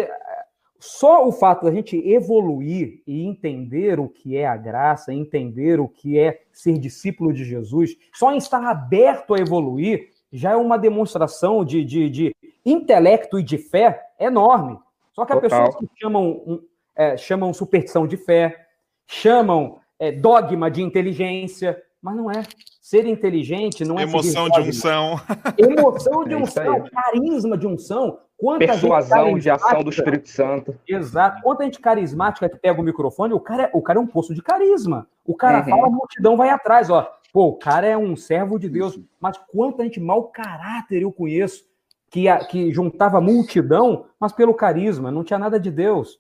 Só 0.79 1.27
o 1.27 1.33
fato 1.33 1.65
da 1.65 1.73
gente 1.73 1.97
evoluir 1.97 3.03
e 3.07 3.25
entender 3.25 3.99
o 3.99 4.09
que 4.09 4.37
é 4.37 4.47
a 4.47 4.57
graça, 4.57 5.13
entender 5.13 5.81
o 5.81 5.89
que 5.89 6.19
é 6.19 6.43
ser 6.53 6.79
discípulo 6.79 7.33
de 7.33 7.45
Jesus, 7.45 7.97
só 8.13 8.33
em 8.33 8.39
estar 8.39 8.63
aberto 8.65 9.35
a 9.35 9.39
evoluir, 9.39 10.11
já 10.33 10.53
é 10.53 10.57
uma 10.57 10.77
demonstração 10.77 11.65
de, 11.65 11.85
de, 11.85 12.11
de 12.11 12.37
intelecto 12.65 13.39
e 13.39 13.43
de 13.43 13.57
fé 13.57 14.03
enorme. 14.19 14.79
Só 15.13 15.25
que 15.25 15.33
as 15.33 15.41
pessoas 15.41 15.77
que 15.77 15.87
chamam, 15.99 16.61
é, 16.95 17.17
chamam 17.17 17.55
superstição 17.55 18.07
de 18.07 18.17
fé, 18.17 18.67
chamam 19.07 19.79
é, 19.99 20.13
dogma 20.13 20.71
de 20.71 20.83
inteligência, 20.83 21.83
mas 22.03 22.17
não 22.17 22.31
é. 22.31 22.43
Ser 22.81 23.07
inteligente 23.07 23.85
não 23.85 23.99
é. 23.99 24.03
Emoção 24.03 24.49
de 24.49 24.61
unção. 24.61 25.21
Emoção 25.59 26.25
de 26.25 26.35
é 26.35 26.37
unção, 26.37 26.85
carisma 26.85 27.57
de 27.57 27.67
unção. 27.67 28.19
Quanta 28.39 28.67
Persuasão 28.67 29.39
de 29.39 29.49
ação 29.49 29.83
do 29.83 29.91
Espírito 29.91 30.29
Santo. 30.29 30.79
Exato. 30.87 31.43
Quanta 31.43 31.65
gente 31.65 31.81
carismática 31.81 32.49
que 32.49 32.59
pega 32.59 32.81
o 32.81 32.85
microfone, 32.85 33.33
o 33.33 33.41
cara, 33.41 33.65
é, 33.65 33.71
o 33.73 33.81
cara 33.81 33.99
é 33.99 34.03
um 34.03 34.07
poço 34.07 34.35
de 34.35 34.43
carisma. 34.43 35.09
O 35.25 35.35
cara 35.35 35.61
uhum. 35.61 35.71
fala, 35.71 35.87
a 35.87 35.91
multidão 35.91 36.37
vai 36.37 36.51
atrás, 36.51 36.91
ó. 36.91 37.11
Pô, 37.33 37.49
o 37.49 37.57
cara 37.57 37.87
é 37.87 37.97
um 37.97 38.15
servo 38.15 38.59
de 38.59 38.69
Deus. 38.69 38.99
Mas 39.19 39.39
quanta 39.49 39.83
gente 39.85 39.99
mau 39.99 40.25
caráter 40.25 41.03
eu 41.03 41.13
conheço 41.13 41.65
que, 42.11 42.25
que 42.47 42.73
juntava 42.73 43.21
multidão, 43.21 44.07
mas 44.21 44.33
pelo 44.33 44.55
carisma, 44.55 45.11
não 45.11 45.25
tinha 45.25 45.39
nada 45.39 45.59
de 45.59 45.71
Deus. 45.71 46.19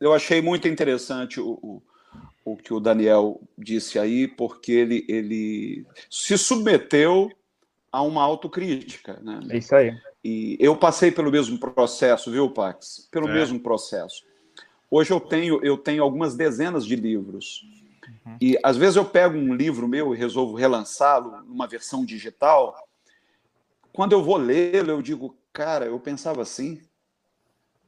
Eu 0.00 0.12
achei 0.12 0.42
muito 0.42 0.66
interessante 0.66 1.40
o, 1.40 1.82
o 2.44 2.56
que 2.56 2.74
o 2.74 2.80
Daniel 2.80 3.40
disse 3.56 3.98
aí, 3.98 4.26
porque 4.26 4.72
ele, 4.72 5.04
ele 5.08 5.86
se 6.10 6.36
submeteu 6.36 7.30
a 7.90 8.02
uma 8.02 8.22
autocrítica. 8.22 9.20
Né? 9.22 9.40
É 9.50 9.58
isso 9.58 9.74
aí. 9.74 9.94
E 10.24 10.56
eu 10.60 10.76
passei 10.76 11.10
pelo 11.10 11.30
mesmo 11.30 11.58
processo, 11.58 12.30
viu, 12.30 12.48
Pax? 12.50 13.08
Pelo 13.10 13.28
é. 13.28 13.32
mesmo 13.32 13.58
processo. 13.58 14.22
Hoje 14.90 15.12
eu 15.12 15.18
tenho, 15.18 15.64
eu 15.64 15.76
tenho 15.76 16.02
algumas 16.02 16.36
dezenas 16.36 16.84
de 16.84 16.94
livros. 16.94 17.64
Uhum. 18.24 18.36
E 18.40 18.58
às 18.62 18.76
vezes 18.76 18.96
eu 18.96 19.04
pego 19.04 19.36
um 19.36 19.54
livro 19.54 19.88
meu 19.88 20.14
e 20.14 20.18
resolvo 20.18 20.54
relançá-lo 20.54 21.42
numa 21.42 21.66
versão 21.66 22.04
digital. 22.04 22.76
Quando 23.92 24.12
eu 24.12 24.22
vou 24.22 24.36
lê-lo, 24.36 24.90
eu 24.90 25.02
digo, 25.02 25.36
cara, 25.52 25.86
eu 25.86 25.98
pensava 25.98 26.42
assim. 26.42 26.80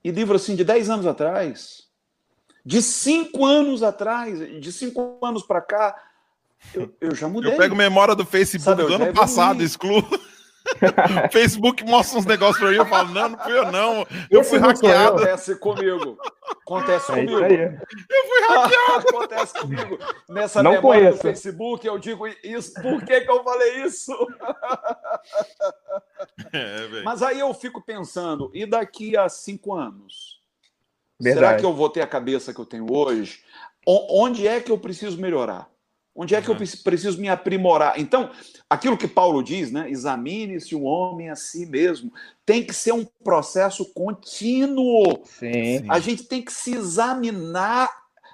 E 0.02 0.10
livro 0.10 0.34
assim 0.34 0.56
de 0.56 0.64
10 0.64 0.90
anos 0.90 1.06
atrás, 1.06 1.88
de 2.64 2.82
cinco 2.82 3.44
anos 3.44 3.82
atrás, 3.82 4.38
de 4.60 4.72
cinco 4.72 5.18
anos 5.22 5.42
para 5.42 5.60
cá, 5.60 5.94
eu, 6.72 6.94
eu, 7.00 7.14
já 7.14 7.28
mudei. 7.28 7.52
Eu 7.52 7.56
pego 7.56 7.76
memória 7.76 8.14
do 8.14 8.24
Facebook 8.24 8.64
Sabe, 8.64 8.96
do 8.96 9.02
ano 9.02 9.12
passado, 9.12 9.62
excluo. 9.62 10.02
O 11.26 11.30
Facebook 11.32 11.84
mostra 11.84 12.18
uns 12.18 12.26
negócios 12.26 12.58
pra 12.58 12.70
mim, 12.70 12.76
eu 12.76 12.86
falo, 12.86 13.10
não, 13.10 13.28
não 13.30 13.38
fui 13.38 13.58
eu 13.58 13.72
não. 13.72 14.06
Eu 14.30 14.40
Esse 14.40 14.50
fui 14.50 14.58
hackeado. 14.58 15.16
Acontece 15.16 15.54
comigo. 15.56 16.18
Acontece 16.62 17.12
é 17.12 17.14
comigo. 17.14 17.38
Eu 17.38 18.24
fui 18.26 18.40
hackeado. 18.48 19.08
Acontece 19.08 19.60
comigo. 19.60 19.98
Nessa 20.28 20.62
não 20.62 20.72
memória 20.72 21.00
conheço. 21.02 21.18
do 21.18 21.22
Facebook, 21.22 21.86
eu 21.86 21.98
digo 21.98 22.26
isso. 22.42 22.74
Por 22.74 23.04
que, 23.04 23.20
que 23.20 23.30
eu 23.30 23.44
falei 23.44 23.84
isso? 23.84 24.12
É, 26.52 27.02
Mas 27.02 27.22
aí 27.22 27.40
eu 27.40 27.52
fico 27.54 27.80
pensando, 27.80 28.50
e 28.52 28.66
daqui 28.66 29.16
a 29.16 29.28
cinco 29.28 29.74
anos? 29.74 30.40
Verdade. 31.18 31.46
Será 31.46 31.58
que 31.58 31.64
eu 31.64 31.72
vou 31.72 31.88
ter 31.88 32.02
a 32.02 32.06
cabeça 32.06 32.52
que 32.52 32.60
eu 32.60 32.66
tenho 32.66 32.92
hoje? 32.92 33.40
onde 33.86 34.46
é 34.46 34.60
que 34.60 34.72
eu 34.72 34.78
preciso 34.78 35.20
melhorar? 35.20 35.70
Onde 36.14 36.34
é 36.34 36.40
que 36.40 36.48
uhum. 36.48 36.56
eu 36.56 36.82
preciso 36.84 37.20
me 37.20 37.28
aprimorar? 37.28 37.98
Então, 37.98 38.30
aquilo 38.70 38.96
que 38.96 39.08
Paulo 39.08 39.42
diz, 39.42 39.72
né? 39.72 39.90
Examine-se 39.90 40.74
o 40.74 40.82
homem 40.82 41.28
a 41.28 41.34
si 41.34 41.66
mesmo. 41.66 42.12
Tem 42.46 42.64
que 42.64 42.72
ser 42.72 42.92
um 42.92 43.04
processo 43.04 43.84
contínuo. 43.92 45.24
Sim. 45.24 45.84
A 45.88 45.98
gente 45.98 46.22
tem 46.24 46.40
que 46.40 46.52
se 46.52 46.74
examinar 46.74 47.90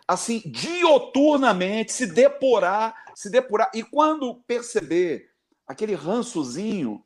assim 0.07 0.43
dioturnamente, 0.45 1.93
se 1.93 2.07
depurar, 2.07 2.95
se 3.15 3.31
depurar. 3.31 3.71
E 3.73 3.83
quando 3.83 4.35
perceber 4.47 5.31
aquele 5.67 5.95
rançozinho, 5.95 7.03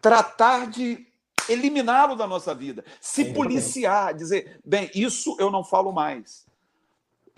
tratar 0.00 0.68
de 0.68 1.06
eliminá-lo 1.48 2.16
da 2.16 2.26
nossa 2.26 2.54
vida, 2.54 2.84
se 3.00 3.32
policiar, 3.32 4.14
dizer, 4.14 4.60
bem, 4.64 4.90
isso 4.94 5.36
eu 5.38 5.50
não 5.50 5.62
falo 5.62 5.92
mais. 5.92 6.47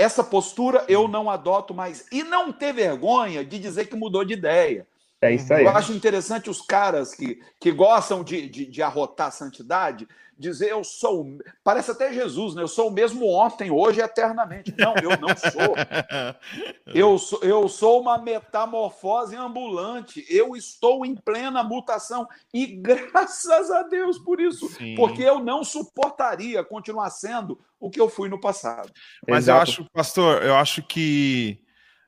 Essa 0.01 0.25
postura 0.25 0.83
eu 0.89 1.07
não 1.07 1.29
adoto 1.29 1.75
mais. 1.75 2.07
E 2.11 2.23
não 2.23 2.51
ter 2.51 2.73
vergonha 2.73 3.45
de 3.45 3.59
dizer 3.59 3.85
que 3.85 3.95
mudou 3.95 4.25
de 4.25 4.33
ideia. 4.33 4.87
É 5.23 5.35
isso 5.35 5.53
aí. 5.53 5.65
Eu 5.65 5.71
acho 5.71 5.93
interessante 5.93 6.49
os 6.49 6.63
caras 6.63 7.15
que, 7.15 7.41
que 7.61 7.71
gostam 7.71 8.25
de, 8.25 8.49
de, 8.49 8.67
de 8.67 8.83
arrotar 8.83 9.29
a 9.29 9.33
santidade 9.33 10.09
dizer 10.41 10.71
eu 10.71 10.83
sou. 10.83 11.39
Parece 11.63 11.91
até 11.91 12.11
Jesus, 12.13 12.55
né? 12.55 12.63
Eu 12.63 12.69
sou 12.69 12.89
o 12.89 12.91
mesmo 12.91 13.29
ontem, 13.29 13.71
hoje 13.71 14.01
e 14.01 14.03
eternamente. 14.03 14.75
Não, 14.77 14.95
eu 14.97 15.11
não 15.21 15.37
sou. 15.37 15.77
Eu 16.93 17.19
sou, 17.19 17.39
eu 17.43 17.69
sou 17.69 18.01
uma 18.01 18.19
metamorfose 18.19 19.37
ambulante. 19.37 20.25
Eu 20.29 20.57
estou 20.57 21.07
em 21.07 21.15
plena 21.15 21.63
mutação. 21.63 22.27
E 22.53 22.67
graças 22.67 23.71
a 23.71 23.85
Deus 23.85 24.19
por 24.19 24.41
isso. 24.41 24.69
Sim. 24.71 24.97
Porque 24.97 25.23
eu 25.23 25.39
não 25.39 25.63
suportaria 25.63 26.65
continuar 26.65 27.11
sendo 27.11 27.61
o 27.79 27.89
que 27.89 28.01
eu 28.01 28.09
fui 28.09 28.29
no 28.29 28.41
passado. 28.41 28.91
Mas 29.29 29.45
Exato. 29.45 29.59
eu 29.59 29.63
acho, 29.63 29.91
pastor, 29.93 30.43
eu 30.43 30.57
acho 30.57 30.83
que 30.83 31.63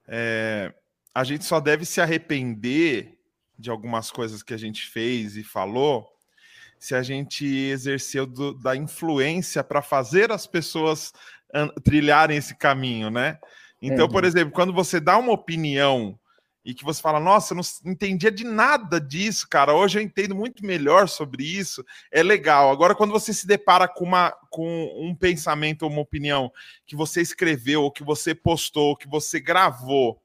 é, 0.09 0.75
a 1.15 1.25
gente 1.25 1.45
só 1.45 1.61
deve 1.61 1.85
se 1.85 2.01
arrepender 2.01 3.19
de 3.59 3.71
algumas 3.71 4.11
coisas 4.11 4.43
que 4.43 4.55
a 4.55 4.57
gente 4.59 4.89
fez 4.89 5.37
e 5.37 5.45
falou 5.45 6.09
se 6.79 6.95
a 6.95 7.03
gente 7.03 7.47
exerceu 7.47 8.27
do, 8.27 8.55
da 8.55 8.75
influência 8.75 9.63
para 9.63 9.81
fazer 9.81 10.33
as 10.33 10.47
pessoas 10.47 11.13
trilharem 11.85 12.37
esse 12.37 12.57
caminho, 12.57 13.11
né? 13.11 13.39
Então, 13.81 14.09
por 14.09 14.25
exemplo, 14.25 14.53
quando 14.53 14.73
você 14.73 14.99
dá 14.99 15.19
uma 15.19 15.33
opinião 15.33 16.19
e 16.65 16.73
que 16.73 16.85
você 16.85 17.03
fala, 17.03 17.19
nossa, 17.19 17.53
eu 17.53 17.57
não 17.57 17.93
entendia 17.93 18.31
de 18.31 18.45
nada 18.45 19.01
disso, 19.01 19.49
cara. 19.49 19.75
Hoje 19.75 19.99
eu 19.99 20.03
entendo 20.03 20.35
muito 20.35 20.65
melhor 20.65 21.09
sobre 21.09 21.45
isso. 21.45 21.85
É 22.11 22.23
legal. 22.23 22.71
Agora, 22.71 22.95
quando 22.95 23.11
você 23.11 23.35
se 23.35 23.47
depara 23.47 23.89
com, 23.89 24.05
uma, 24.05 24.31
com 24.49 24.85
um 24.97 25.15
pensamento 25.15 25.83
ou 25.83 25.91
uma 25.91 26.01
opinião 26.01 26.53
que 26.87 26.95
você 26.95 27.21
escreveu, 27.21 27.83
ou 27.83 27.91
que 27.91 28.05
você 28.05 28.35
postou, 28.35 28.91
ou 28.91 28.97
que 28.97 29.09
você 29.09 29.41
gravou, 29.41 30.22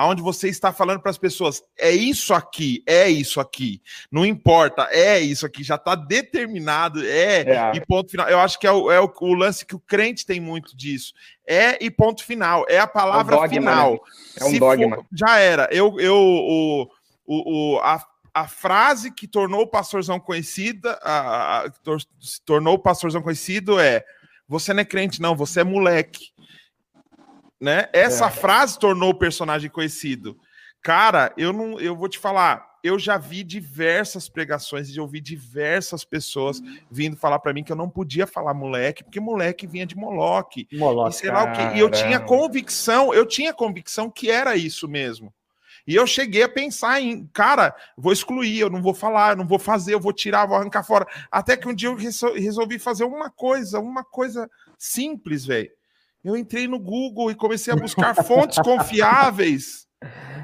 aonde 0.00 0.22
você 0.22 0.48
está 0.48 0.72
falando 0.72 1.00
para 1.00 1.10
as 1.10 1.18
pessoas, 1.18 1.62
é 1.78 1.90
isso 1.90 2.32
aqui, 2.32 2.82
é 2.86 3.10
isso 3.10 3.38
aqui, 3.38 3.82
não 4.10 4.24
importa, 4.24 4.88
é 4.90 5.20
isso 5.20 5.44
aqui, 5.44 5.62
já 5.62 5.74
está 5.74 5.94
determinado, 5.94 7.04
é, 7.04 7.42
é, 7.42 7.72
e 7.74 7.84
ponto 7.84 8.10
final. 8.10 8.26
Eu 8.26 8.40
acho 8.40 8.58
que 8.58 8.66
é, 8.66 8.72
o, 8.72 8.90
é 8.90 8.98
o, 8.98 9.12
o, 9.20 9.34
lance 9.34 9.66
que 9.66 9.76
o 9.76 9.78
crente 9.78 10.24
tem 10.24 10.40
muito 10.40 10.74
disso. 10.74 11.12
É 11.46 11.84
e 11.84 11.90
ponto 11.90 12.24
final, 12.24 12.64
é 12.66 12.78
a 12.78 12.86
palavra 12.86 13.34
é 13.34 13.38
dogma, 13.40 13.48
final. 13.54 13.92
Né? 13.92 13.98
É 14.40 14.44
um 14.46 14.50
Se 14.50 14.58
dogma. 14.58 14.96
For, 14.96 15.06
já 15.12 15.38
era. 15.38 15.68
Eu, 15.70 16.00
eu 16.00 16.16
o, 16.16 16.88
o, 17.26 17.74
o, 17.74 17.78
a, 17.80 18.02
a 18.32 18.48
frase 18.48 19.12
que 19.12 19.28
tornou 19.28 19.62
o 19.62 19.70
pastorzão 19.70 20.18
conhecida, 20.18 20.98
a, 21.02 21.66
a, 21.66 21.72
tornou 22.46 22.76
o 22.76 22.78
pastorzão 22.78 23.20
conhecido 23.20 23.78
é: 23.78 24.02
você 24.48 24.72
não 24.72 24.80
é 24.80 24.84
crente, 24.86 25.20
não, 25.20 25.36
você 25.36 25.60
é 25.60 25.64
moleque 25.64 26.30
né? 27.60 27.88
Essa 27.92 28.26
é. 28.26 28.30
frase 28.30 28.78
tornou 28.78 29.10
o 29.10 29.18
personagem 29.18 29.70
conhecido. 29.70 30.38
Cara, 30.82 31.32
eu 31.36 31.52
não, 31.52 31.78
eu 31.78 31.94
vou 31.94 32.08
te 32.08 32.18
falar, 32.18 32.70
eu 32.82 32.98
já 32.98 33.18
vi 33.18 33.44
diversas 33.44 34.28
pregações 34.28 34.88
e 34.88 34.98
ouvi 34.98 35.20
diversas 35.20 36.04
pessoas 36.04 36.62
vindo 36.90 37.16
falar 37.16 37.38
para 37.38 37.52
mim 37.52 37.62
que 37.62 37.70
eu 37.70 37.76
não 37.76 37.90
podia 37.90 38.26
falar 38.26 38.54
moleque, 38.54 39.04
porque 39.04 39.20
moleque 39.20 39.66
vinha 39.66 39.84
de 39.84 39.94
Moloque. 39.94 40.66
Moloque. 40.72 41.14
E 41.14 41.18
sei 41.18 41.30
lá 41.30 41.44
o 41.44 41.52
quê. 41.52 41.76
E 41.76 41.80
eu 41.80 41.90
tinha 41.90 42.18
convicção, 42.18 43.12
eu 43.12 43.26
tinha 43.26 43.52
convicção 43.52 44.10
que 44.10 44.30
era 44.30 44.56
isso 44.56 44.88
mesmo. 44.88 45.32
E 45.86 45.94
eu 45.94 46.06
cheguei 46.06 46.42
a 46.42 46.48
pensar 46.48 47.00
em, 47.00 47.26
cara, 47.32 47.74
vou 47.96 48.12
excluir, 48.12 48.60
eu 48.60 48.70
não 48.70 48.80
vou 48.80 48.94
falar, 48.94 49.32
eu 49.32 49.36
não 49.36 49.46
vou 49.46 49.58
fazer, 49.58 49.94
eu 49.94 50.00
vou 50.00 50.12
tirar, 50.12 50.46
vou 50.46 50.56
arrancar 50.56 50.82
fora. 50.82 51.06
Até 51.30 51.56
que 51.56 51.68
um 51.68 51.74
dia 51.74 51.88
eu 51.88 51.96
resolvi 52.34 52.78
fazer 52.78 53.04
uma 53.04 53.30
coisa, 53.30 53.80
uma 53.80 54.04
coisa 54.04 54.48
simples, 54.78 55.44
velho. 55.44 55.70
Eu 56.24 56.36
entrei 56.36 56.68
no 56.68 56.78
Google 56.78 57.30
e 57.30 57.34
comecei 57.34 57.72
a 57.72 57.76
buscar 57.76 58.14
fontes 58.14 58.58
confiáveis 58.62 59.88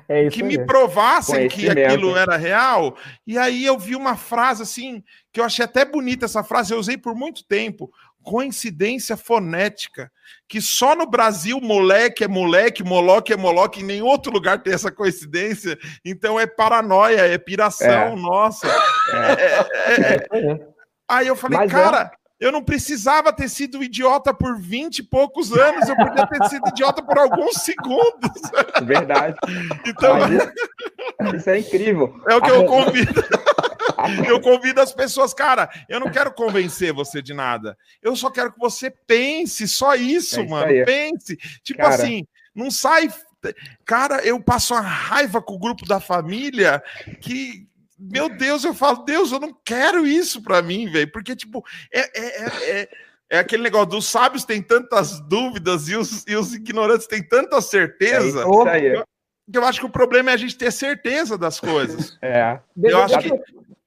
é 0.09 0.29
que 0.29 0.43
me 0.43 0.65
provassem 0.65 1.49
que 1.49 1.69
aquilo 1.69 2.17
era 2.17 2.37
real. 2.37 2.97
E 3.27 3.39
aí 3.39 3.65
eu 3.65 3.79
vi 3.79 3.97
uma 3.97 4.17
frase 4.17 4.63
assim, 4.63 5.03
que 5.33 5.41
eu 5.41 5.45
achei 5.45 5.65
até 5.65 5.85
bonita 5.85 6.25
essa 6.25 6.45
frase, 6.45 6.73
eu 6.73 6.79
usei 6.79 6.97
por 6.97 7.15
muito 7.15 7.45
tempo. 7.45 7.91
Coincidência 8.23 9.17
fonética, 9.17 10.11
que 10.49 10.61
só 10.61 10.97
no 10.97 11.07
Brasil 11.07 11.61
moleque 11.61 12.25
é 12.25 12.29
moleque, 12.29 12.83
moloque 12.83 13.33
é 13.33 13.37
moloque, 13.37 13.81
em 13.81 13.85
nenhum 13.85 14.07
outro 14.07 14.33
lugar 14.33 14.63
tem 14.63 14.75
essa 14.75 14.91
coincidência. 14.91 15.79
Então 16.05 16.39
é 16.39 16.47
paranoia, 16.47 17.21
é 17.21 17.39
piração, 17.39 17.89
é. 17.89 18.17
nossa. 18.17 18.67
É. 18.67 19.33
É, 19.93 20.39
é, 20.39 20.53
é. 20.53 20.67
Aí 21.09 21.27
eu 21.29 21.37
falei, 21.37 21.59
Mas 21.59 21.71
cara, 21.71 22.11
eu 22.39 22.53
não 22.53 22.63
precisava 22.63 23.33
ter 23.33 23.49
sido 23.49 23.83
idiota 23.83 24.33
por 24.33 24.59
20 24.59 24.99
e 24.99 25.03
poucos 25.03 25.53
anos, 25.53 25.89
eu 25.89 25.97
podia 25.97 26.27
ter 26.27 26.49
sido 26.49 26.69
idiota 26.69 27.03
por 27.03 27.19
alguns 27.19 27.55
segundos. 27.57 28.31
Verdade. 28.85 29.37
Então, 29.87 30.19
isso, 30.29 31.37
isso, 31.37 31.51
é 31.51 31.59
incrível. 31.59 32.21
É 32.29 32.35
o 32.35 32.43
que 32.43 32.51
eu 32.51 32.65
convido. 32.67 33.25
Eu 34.29 34.41
convido 34.41 34.81
as 34.81 34.93
pessoas, 34.93 35.33
cara, 35.33 35.71
eu 35.89 35.99
não 35.99 36.11
quero 36.11 36.31
convencer 36.33 36.93
você 36.93 37.23
de 37.23 37.33
nada. 37.33 37.77
Eu 38.03 38.15
só 38.15 38.31
quero 38.31 38.53
que 38.53 38.59
você 38.59 38.91
pense, 38.91 39.67
só 39.67 39.95
isso, 39.95 40.41
é 40.41 40.47
mano. 40.47 40.85
Pense. 40.85 41.37
Tipo 41.63 41.81
cara... 41.81 41.95
assim, 41.95 42.27
não 42.55 42.71
sai. 42.71 43.09
Cara, 43.85 44.25
eu 44.25 44.41
passo 44.41 44.75
uma 44.75 44.83
raiva 44.83 45.41
com 45.41 45.55
o 45.55 45.59
grupo 45.59 45.87
da 45.87 45.99
família 45.99 46.83
que 47.21 47.67
meu 47.99 48.29
Deus, 48.29 48.65
eu 48.65 48.75
falo, 48.75 49.05
Deus, 49.05 49.33
eu 49.33 49.41
não 49.41 49.57
quero 49.65 50.07
isso 50.07 50.43
para 50.43 50.61
mim, 50.61 50.91
velho, 50.91 51.11
porque, 51.11 51.35
tipo, 51.35 51.65
é, 51.93 52.01
é, 52.01 52.81
é, 52.81 52.89
é, 53.31 53.39
aquele 53.39 53.63
negócio 53.63 53.87
dos 53.87 54.07
sábios 54.07 54.45
têm 54.45 54.61
tantas 54.61 55.21
dúvidas 55.21 55.89
e 55.89 55.97
os, 55.97 56.25
e 56.27 56.37
os 56.37 56.55
ignorantes 56.55 57.07
têm 57.07 57.23
tanta 57.23 57.61
certeza. 57.61 58.45
É. 58.69 59.03
Que 59.51 59.59
eu 59.59 59.65
acho 59.65 59.81
que 59.81 59.87
o 59.87 59.91
problema 59.91 60.31
é 60.31 60.35
a 60.35 60.37
gente 60.37 60.57
ter 60.57 60.73
certeza 60.73 61.39
das 61.39 61.59
coisas. 61.59 62.19
É. 62.21 62.59
Eu 62.83 63.03
acho 63.03 63.19
que 63.19 63.31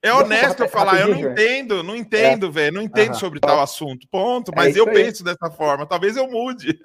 é 0.01 0.13
honesto 0.13 0.63
eu 0.63 0.69
falar, 0.69 1.01
eu 1.01 1.09
não 1.09 1.31
entendo, 1.31 1.83
não 1.83 1.95
entendo, 1.95 2.51
velho, 2.51 2.75
não 2.75 2.81
entendo 2.81 3.15
sobre 3.15 3.39
tal 3.39 3.59
assunto, 3.59 4.07
ponto, 4.09 4.51
mas 4.55 4.75
eu 4.75 4.85
penso 4.85 5.23
dessa 5.23 5.51
forma, 5.51 5.85
talvez 5.85 6.15
eu 6.15 6.29
mude. 6.29 6.79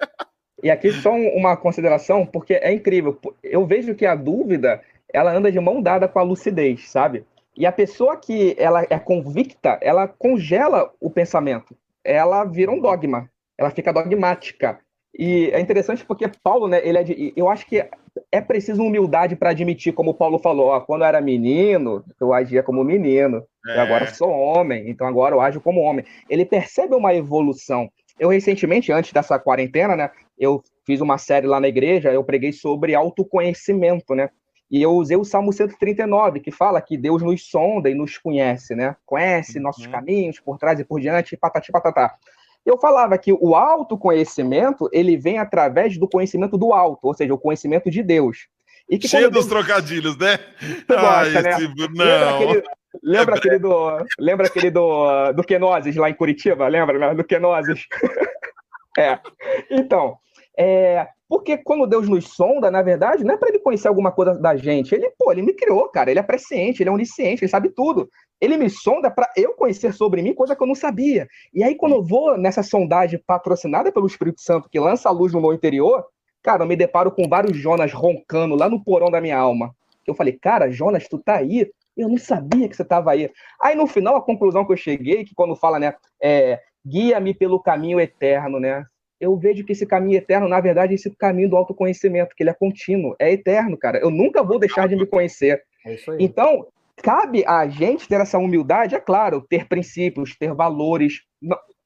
E 0.61 0.69
aqui 0.69 0.91
só 0.91 1.11
uma 1.11 1.55
consideração, 1.55 2.25
porque 2.25 2.55
é 2.55 2.73
incrível. 2.73 3.19
Eu 3.43 3.65
vejo 3.65 3.95
que 3.95 4.05
a 4.05 4.15
dúvida 4.15 4.81
ela 5.13 5.31
anda 5.31 5.51
de 5.51 5.59
mão 5.59 5.81
dada 5.81 6.07
com 6.07 6.19
a 6.19 6.23
lucidez, 6.23 6.89
sabe? 6.89 7.25
E 7.57 7.65
a 7.65 7.71
pessoa 7.71 8.17
que 8.17 8.55
ela 8.57 8.85
é 8.89 8.99
convicta, 8.99 9.79
ela 9.81 10.07
congela 10.07 10.91
o 10.99 11.09
pensamento. 11.09 11.75
Ela 12.03 12.43
vira 12.43 12.71
um 12.71 12.81
dogma. 12.81 13.29
Ela 13.57 13.69
fica 13.69 13.93
dogmática. 13.93 14.79
E 15.17 15.49
é 15.53 15.59
interessante 15.61 16.05
porque 16.05 16.29
Paulo, 16.43 16.67
né, 16.67 16.81
ele 16.83 16.97
é 16.97 17.03
de, 17.03 17.33
eu 17.37 17.47
acho 17.47 17.65
que 17.65 17.87
é 18.31 18.41
preciso 18.41 18.83
humildade 18.83 19.35
para 19.35 19.51
admitir, 19.51 19.93
como 19.93 20.13
Paulo 20.13 20.37
falou, 20.37 20.67
ó, 20.67 20.81
quando 20.81 21.01
eu 21.01 21.07
era 21.07 21.21
menino, 21.21 22.03
eu 22.19 22.33
agia 22.33 22.61
como 22.61 22.83
menino, 22.83 23.41
é. 23.65 23.79
agora 23.79 24.07
sou 24.13 24.29
homem, 24.29 24.89
então 24.89 25.07
agora 25.07 25.33
eu 25.33 25.39
ajo 25.39 25.61
como 25.61 25.79
homem. 25.79 26.05
Ele 26.29 26.45
percebe 26.45 26.93
uma 26.95 27.13
evolução. 27.13 27.89
Eu 28.19 28.29
recentemente, 28.29 28.91
antes 28.91 29.13
dessa 29.13 29.39
quarentena, 29.39 29.95
né, 29.95 30.11
eu 30.37 30.61
fiz 30.85 30.99
uma 30.99 31.17
série 31.17 31.47
lá 31.47 31.61
na 31.61 31.67
igreja, 31.69 32.11
eu 32.11 32.23
preguei 32.23 32.51
sobre 32.51 32.93
autoconhecimento, 32.93 34.13
né? 34.13 34.29
E 34.69 34.81
eu 34.81 34.91
usei 34.91 35.15
o 35.15 35.23
Salmo 35.23 35.53
139, 35.53 36.39
que 36.39 36.51
fala 36.51 36.81
que 36.81 36.97
Deus 36.97 37.21
nos 37.21 37.47
sonda 37.47 37.89
e 37.89 37.93
nos 37.93 38.17
conhece, 38.17 38.75
né? 38.75 38.95
Conhece 39.05 39.57
uhum. 39.57 39.63
nossos 39.63 39.85
caminhos 39.85 40.39
por 40.39 40.57
trás 40.57 40.79
e 40.79 40.83
por 40.83 40.99
diante, 40.99 41.37
patati 41.37 41.71
patatá. 41.71 42.15
Eu 42.65 42.79
falava 42.79 43.15
que 43.17 43.31
o 43.31 43.55
autoconhecimento, 43.55 44.89
ele 44.91 45.15
vem 45.17 45.37
através 45.37 45.97
do 45.99 46.09
conhecimento 46.09 46.57
do 46.57 46.73
alto, 46.73 47.05
ou 47.07 47.13
seja, 47.13 47.33
o 47.33 47.37
conhecimento 47.37 47.91
de 47.91 48.01
Deus. 48.01 48.47
E 48.89 48.97
que 48.97 49.07
Cheio 49.07 49.29
dos 49.29 49.45
Deus... 49.45 49.65
trocadilhos, 49.65 50.17
né? 50.17 50.39
Gosta, 50.87 51.41
né? 51.41 51.57
Não. 51.93 51.95
Lembra 51.95 52.35
aquele, 52.35 52.63
lembra 53.03 53.35
é 53.35 53.37
aquele 53.37 53.59
do, 53.59 54.05
lembra 54.17 54.47
aquele 54.47 54.71
do, 54.71 55.31
do 55.33 55.43
Kenosis 55.43 55.95
lá 55.95 56.09
em 56.09 56.13
Curitiba? 56.13 56.67
Lembra, 56.67 56.97
né? 56.97 57.13
Do 57.13 57.23
Kenosis? 57.23 57.85
é. 58.97 59.19
Então, 59.69 60.17
é, 60.57 61.07
porque 61.27 61.57
quando 61.57 61.87
Deus 61.87 62.07
nos 62.07 62.25
sonda, 62.35 62.69
na 62.69 62.81
verdade, 62.81 63.23
não 63.23 63.33
é 63.33 63.37
para 63.37 63.49
ele 63.49 63.59
conhecer 63.59 63.87
alguma 63.87 64.11
coisa 64.11 64.35
da 64.35 64.55
gente. 64.55 64.93
Ele, 64.93 65.11
pô, 65.17 65.31
ele 65.31 65.41
me 65.41 65.53
criou, 65.53 65.89
cara. 65.89 66.11
Ele 66.11 66.19
é 66.19 66.23
presciente, 66.23 66.83
ele 66.83 66.89
é 66.89 66.93
onisciente, 66.93 67.43
ele 67.43 67.51
sabe 67.51 67.69
tudo. 67.69 68.07
Ele 68.39 68.57
me 68.57 68.69
sonda 68.69 69.09
para 69.09 69.31
eu 69.35 69.53
conhecer 69.53 69.93
sobre 69.93 70.21
mim 70.21 70.35
coisa 70.35 70.55
que 70.55 70.61
eu 70.61 70.67
não 70.67 70.75
sabia. 70.75 71.27
E 71.53 71.63
aí, 71.63 71.75
quando 71.75 71.95
eu 71.95 72.03
vou 72.03 72.37
nessa 72.37 72.61
sondagem 72.61 73.19
patrocinada 73.25 73.91
pelo 73.91 74.05
Espírito 74.05 74.41
Santo, 74.41 74.69
que 74.69 74.79
lança 74.79 75.09
a 75.09 75.11
luz 75.11 75.33
no 75.33 75.41
meu 75.41 75.53
interior, 75.53 76.05
cara, 76.43 76.63
eu 76.63 76.67
me 76.67 76.75
deparo 76.75 77.11
com 77.11 77.27
vários 77.27 77.57
Jonas 77.57 77.91
roncando 77.91 78.55
lá 78.55 78.69
no 78.69 78.83
porão 78.83 79.09
da 79.09 79.19
minha 79.19 79.37
alma. 79.37 79.73
Eu 80.05 80.13
falei, 80.13 80.33
cara, 80.33 80.69
Jonas, 80.69 81.07
tu 81.07 81.17
tá 81.17 81.37
aí? 81.37 81.71
Eu 81.97 82.07
não 82.07 82.17
sabia 82.17 82.69
que 82.69 82.75
você 82.75 82.85
tava 82.85 83.11
aí. 83.11 83.31
Aí, 83.59 83.75
no 83.75 83.87
final, 83.87 84.15
a 84.15 84.21
conclusão 84.21 84.63
que 84.63 84.73
eu 84.73 84.77
cheguei, 84.77 85.23
que 85.23 85.33
quando 85.33 85.55
fala, 85.55 85.79
né, 85.79 85.95
é, 86.21 86.59
guia-me 86.85 87.33
pelo 87.33 87.59
caminho 87.59 87.99
eterno, 87.99 88.59
né? 88.59 88.85
Eu 89.19 89.35
vejo 89.37 89.63
que 89.63 89.71
esse 89.71 89.85
caminho 89.85 90.17
eterno, 90.17 90.47
na 90.47 90.59
verdade, 90.59 90.93
é 90.93 90.95
esse 90.95 91.09
caminho 91.11 91.49
do 91.49 91.55
autoconhecimento, 91.55 92.35
que 92.35 92.43
ele 92.43 92.49
é 92.49 92.53
contínuo, 92.53 93.15
é 93.19 93.31
eterno, 93.31 93.77
cara. 93.77 93.99
Eu 93.99 94.09
nunca 94.09 94.43
vou 94.43 94.59
deixar 94.59 94.87
de 94.87 94.95
me 94.95 95.05
conhecer. 95.05 95.63
É 95.85 95.95
então, 96.19 96.67
cabe 96.97 97.45
a 97.45 97.67
gente 97.67 98.07
ter 98.07 98.19
essa 98.19 98.37
humildade, 98.37 98.95
é 98.95 98.99
claro, 98.99 99.41
ter 99.41 99.67
princípios, 99.67 100.35
ter 100.37 100.53
valores, 100.53 101.21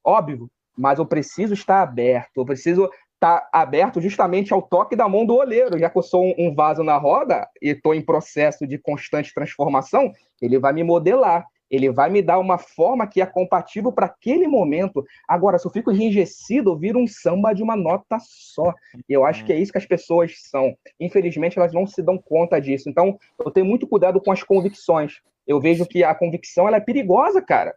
óbvio, 0.03 0.49
mas 0.77 0.97
eu 0.97 1.06
preciso 1.06 1.53
estar 1.53 1.81
aberto, 1.81 2.38
eu 2.38 2.45
preciso 2.45 2.89
tá 3.19 3.47
aberto 3.51 3.99
justamente 3.99 4.53
ao 4.53 4.61
toque 4.61 4.95
da 4.95 5.10
mão 5.10 5.26
do 5.26 5.35
oleiro. 5.35 5.77
Já 5.77 5.89
que 5.89 5.97
eu 5.97 6.01
sou 6.01 6.34
um 6.38 6.56
vaso 6.56 6.84
na 6.84 6.97
roda 6.97 7.47
e 7.61 7.72
estou 7.72 7.93
em 7.93 8.01
processo 8.01 8.65
de 8.65 8.77
constante 8.77 9.34
transformação, 9.34 10.11
ele 10.41 10.57
vai 10.57 10.72
me 10.72 10.84
modelar. 10.84 11.45
Ele 11.70 11.91
vai 11.91 12.10
me 12.10 12.22
dar 12.22 12.40
uma 12.40 12.58
forma 12.58 13.06
que 13.08 13.22
é 13.22 13.26
compatível 13.26 13.91
para 13.91 14.08
aquele 14.08 14.48
momento. 14.48 15.06
Agora, 15.28 15.58
se 15.58 15.68
eu 15.68 15.72
fico 15.72 15.91
enrijecido, 15.91 16.72
eu 16.72 16.78
viro 16.78 17.00
um 17.00 17.08
samba 17.08 17.54
de 17.54 17.62
uma 17.62 17.76
nota 17.76 18.18
só. 18.22 18.74
Eu 19.08 19.26
acho 19.26 19.46
que 19.46 19.54
é 19.54 19.60
isso 19.60 19.72
que 19.72 19.78
as 19.78 19.86
pessoas 19.86 20.34
são. 20.50 20.76
Infelizmente, 21.00 21.58
elas 21.58 21.74
não 21.74 21.86
se 21.86 22.02
dão 22.02 22.18
conta 22.18 22.60
disso. 22.60 22.90
Então, 22.90 23.18
eu 23.38 23.52
tenho 23.52 23.66
muito 23.66 23.88
cuidado 23.88 24.20
com 24.20 24.32
as 24.32 24.44
convicções. 24.44 25.22
Eu 25.46 25.60
vejo 25.60 25.86
que 25.86 26.04
a 26.04 26.16
convicção 26.16 26.68
ela 26.68 26.78
é 26.78 26.82
perigosa, 26.82 27.41
cara. 27.41 27.74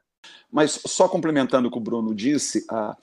Mas 0.51 0.81
só 0.87 1.09
complementando 1.09 1.69
o 1.69 1.71
que 1.71 1.79
o 1.79 1.81
Bruno 1.81 2.15
disse, 2.15 2.65
ah, 2.71 2.97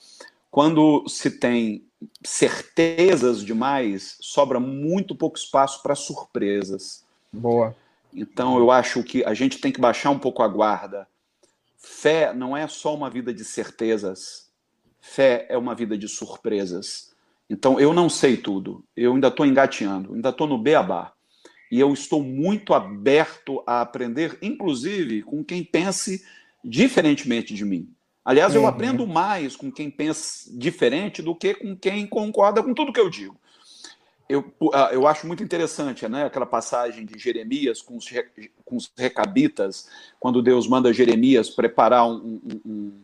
quando 0.50 1.06
se 1.08 1.30
tem 1.30 1.84
certezas 2.24 3.44
demais, 3.44 4.16
sobra 4.20 4.58
muito 4.58 5.14
pouco 5.14 5.36
espaço 5.36 5.82
para 5.82 5.94
surpresas. 5.94 7.04
Boa. 7.32 7.74
Então 8.14 8.58
eu 8.58 8.70
acho 8.70 9.02
que 9.02 9.24
a 9.24 9.34
gente 9.34 9.58
tem 9.58 9.72
que 9.72 9.80
baixar 9.80 10.10
um 10.10 10.18
pouco 10.18 10.42
a 10.42 10.48
guarda. 10.48 11.06
Fé 11.76 12.32
não 12.34 12.56
é 12.56 12.66
só 12.68 12.94
uma 12.94 13.08
vida 13.08 13.32
de 13.32 13.44
certezas. 13.44 14.50
Fé 15.00 15.46
é 15.48 15.56
uma 15.56 15.74
vida 15.74 15.96
de 15.96 16.08
surpresas. 16.08 17.10
Então 17.48 17.80
eu 17.80 17.92
não 17.92 18.08
sei 18.08 18.36
tudo. 18.36 18.84
Eu 18.96 19.14
ainda 19.14 19.28
estou 19.28 19.46
engateando, 19.46 20.14
ainda 20.14 20.28
estou 20.28 20.46
no 20.46 20.58
beabá. 20.58 21.12
E 21.70 21.78
eu 21.78 21.92
estou 21.92 22.22
muito 22.22 22.74
aberto 22.74 23.62
a 23.66 23.80
aprender, 23.80 24.36
inclusive 24.42 25.22
com 25.22 25.44
quem 25.44 25.62
pense 25.62 26.24
diferentemente 26.64 27.54
de 27.54 27.64
mim. 27.64 27.88
Aliás, 28.24 28.54
eu 28.54 28.62
uhum. 28.62 28.68
aprendo 28.68 29.06
mais 29.06 29.56
com 29.56 29.72
quem 29.72 29.90
pensa 29.90 30.50
diferente 30.56 31.22
do 31.22 31.34
que 31.34 31.54
com 31.54 31.76
quem 31.76 32.06
concorda 32.06 32.62
com 32.62 32.74
tudo 32.74 32.92
que 32.92 33.00
eu 33.00 33.08
digo. 33.08 33.40
Eu, 34.30 34.44
ah, 34.72 34.90
eu 34.92 35.08
acho 35.08 35.26
muito 35.26 35.42
interessante 35.42 36.08
né, 36.08 36.24
aquela 36.24 36.46
passagem 36.46 37.04
de 37.04 37.18
Jeremias 37.18 37.82
com 37.82 37.96
os, 37.96 38.08
com 38.64 38.76
os 38.76 38.88
recabitas, 38.96 39.88
quando 40.20 40.40
Deus 40.40 40.68
manda 40.68 40.92
Jeremias 40.92 41.50
preparar 41.50 42.06
um, 42.06 42.40
um, 42.64 43.02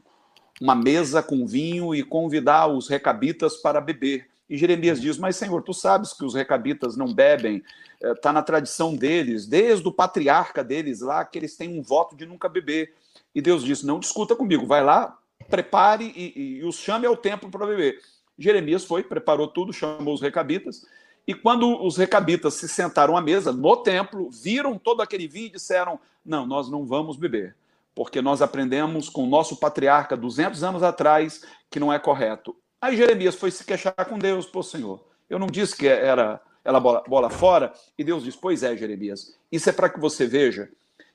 uma 0.60 0.76
mesa 0.76 1.24
com 1.24 1.44
vinho 1.44 1.92
e 1.92 2.04
convidar 2.04 2.68
os 2.68 2.88
recabitas 2.88 3.56
para 3.56 3.80
beber. 3.80 4.28
E 4.48 4.56
Jeremias 4.56 5.00
diz: 5.00 5.18
Mas, 5.18 5.34
Senhor, 5.34 5.60
tu 5.62 5.74
sabes 5.74 6.12
que 6.12 6.24
os 6.24 6.32
recabitas 6.32 6.96
não 6.96 7.12
bebem, 7.12 7.60
está 8.00 8.30
eh, 8.30 8.32
na 8.32 8.42
tradição 8.42 8.94
deles, 8.94 9.48
desde 9.48 9.88
o 9.88 9.92
patriarca 9.92 10.62
deles 10.62 11.00
lá, 11.00 11.24
que 11.24 11.36
eles 11.36 11.56
têm 11.56 11.76
um 11.76 11.82
voto 11.82 12.14
de 12.14 12.24
nunca 12.24 12.48
beber. 12.48 12.94
E 13.34 13.42
Deus 13.42 13.64
disse: 13.64 13.84
Não 13.84 13.98
discuta 13.98 14.36
comigo, 14.36 14.64
vai 14.64 14.84
lá, 14.84 15.18
prepare 15.50 16.12
e, 16.14 16.32
e, 16.36 16.58
e 16.58 16.64
os 16.64 16.76
chame 16.76 17.04
ao 17.04 17.16
templo 17.16 17.50
para 17.50 17.66
beber. 17.66 18.00
Jeremias 18.38 18.84
foi, 18.84 19.02
preparou 19.02 19.48
tudo, 19.48 19.72
chamou 19.72 20.14
os 20.14 20.20
recabitas. 20.20 20.86
E 21.26 21.34
quando 21.34 21.84
os 21.84 21.96
recabitas 21.96 22.54
se 22.54 22.68
sentaram 22.68 23.16
à 23.16 23.20
mesa 23.20 23.52
no 23.52 23.76
templo, 23.76 24.30
viram 24.30 24.78
todo 24.78 25.02
aquele 25.02 25.26
vinho 25.26 25.46
e 25.46 25.52
disseram: 25.52 25.98
Não, 26.24 26.46
nós 26.46 26.70
não 26.70 26.86
vamos 26.86 27.16
beber, 27.16 27.56
porque 27.94 28.22
nós 28.22 28.40
aprendemos 28.40 29.08
com 29.08 29.24
o 29.24 29.28
nosso 29.28 29.56
patriarca 29.56 30.16
200 30.16 30.62
anos 30.62 30.82
atrás 30.82 31.44
que 31.70 31.80
não 31.80 31.92
é 31.92 31.98
correto. 31.98 32.54
Aí 32.80 32.96
Jeremias 32.96 33.34
foi 33.34 33.50
se 33.50 33.64
queixar 33.64 33.94
com 34.08 34.18
Deus: 34.18 34.46
Pô, 34.46 34.62
Senhor, 34.62 35.04
eu 35.28 35.38
não 35.38 35.48
disse 35.48 35.76
que 35.76 35.88
era 35.88 36.40
ela 36.64 36.78
bola, 36.78 37.02
bola 37.08 37.30
fora? 37.30 37.72
E 37.98 38.04
Deus 38.04 38.22
diz: 38.22 38.36
Pois 38.36 38.62
é, 38.62 38.76
Jeremias, 38.76 39.36
isso 39.50 39.68
é 39.68 39.72
para 39.72 39.88
que 39.88 39.98
você 39.98 40.26
veja 40.26 40.70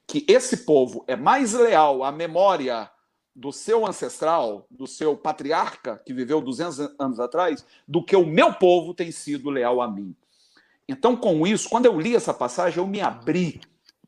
que 0.06 0.26
esse 0.28 0.66
povo 0.66 1.06
é 1.08 1.16
mais 1.16 1.54
leal 1.54 2.04
à 2.04 2.12
memória 2.12 2.90
do 3.36 3.52
seu 3.52 3.86
ancestral, 3.86 4.66
do 4.70 4.86
seu 4.86 5.16
patriarca, 5.16 6.02
que 6.06 6.14
viveu 6.14 6.42
200 6.42 6.80
anos 7.00 7.20
atrás, 7.20 7.66
do 7.88 8.04
que 8.04 8.16
o 8.16 8.26
meu 8.26 8.54
povo 8.54 8.94
tem 8.94 9.12
sido 9.12 9.50
leal 9.50 9.82
a 9.82 9.90
mim. 9.90 10.16
Então, 10.88 11.16
com 11.16 11.48
isso, 11.48 11.70
quando 11.70 11.86
eu 11.86 12.00
li 12.00 12.16
essa 12.16 12.34
passagem, 12.34 12.80
eu 12.80 12.88
me 12.88 13.00
abri 13.00 13.62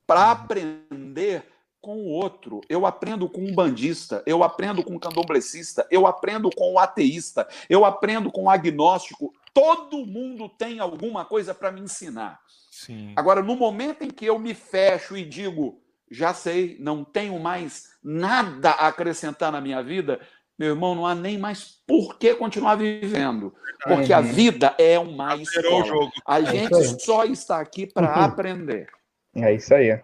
para 0.05 0.31
aprender 0.31 1.45
com 1.83 1.97
o 1.97 2.07
outro. 2.07 2.61
Eu 2.69 2.85
aprendo 2.85 3.29
com 3.29 3.41
um 3.41 3.53
bandista, 3.53 4.23
eu 4.25 4.43
aprendo 4.43 4.83
com 4.83 4.95
um 4.95 4.99
candomblecista, 4.99 5.85
eu 5.91 6.07
aprendo 6.07 6.49
com 6.55 6.73
o 6.73 6.79
ateísta, 6.79 7.47
eu 7.69 7.83
aprendo 7.83 8.31
com 8.31 8.43
o 8.43 8.49
agnóstico. 8.49 9.33
Todo 9.53 10.05
mundo 10.05 10.49
tem 10.49 10.79
alguma 10.79 11.25
coisa 11.25 11.53
para 11.53 11.71
me 11.71 11.81
ensinar. 11.81 12.39
Sim. 12.71 13.13
Agora, 13.15 13.43
no 13.43 13.55
momento 13.55 14.03
em 14.03 14.09
que 14.09 14.25
eu 14.25 14.39
me 14.39 14.53
fecho 14.53 15.15
e 15.15 15.25
digo, 15.25 15.82
já 16.13 16.31
sei, 16.33 16.77
não 16.79 17.03
tenho 17.03 17.39
mais 17.39 17.89
nada 18.03 18.69
a 18.69 18.87
acrescentar 18.87 19.51
na 19.51 19.59
minha 19.59 19.81
vida, 19.81 20.19
meu 20.57 20.69
irmão, 20.69 20.93
não 20.93 21.07
há 21.07 21.15
nem 21.15 21.39
mais 21.39 21.81
por 21.87 22.19
que 22.19 22.35
continuar 22.35 22.75
vivendo. 22.75 23.53
Porque 23.83 24.13
a 24.13 24.21
vida 24.21 24.75
é 24.77 24.99
uma 24.99 25.35
escola. 25.35 26.11
A 26.25 26.39
é 26.39 26.45
gente 26.45 27.01
só 27.03 27.25
está 27.25 27.59
aqui 27.59 27.87
para 27.87 28.15
uhum. 28.15 28.23
aprender. 28.25 28.87
É 29.35 29.55
isso 29.55 29.73
aí. 29.73 29.99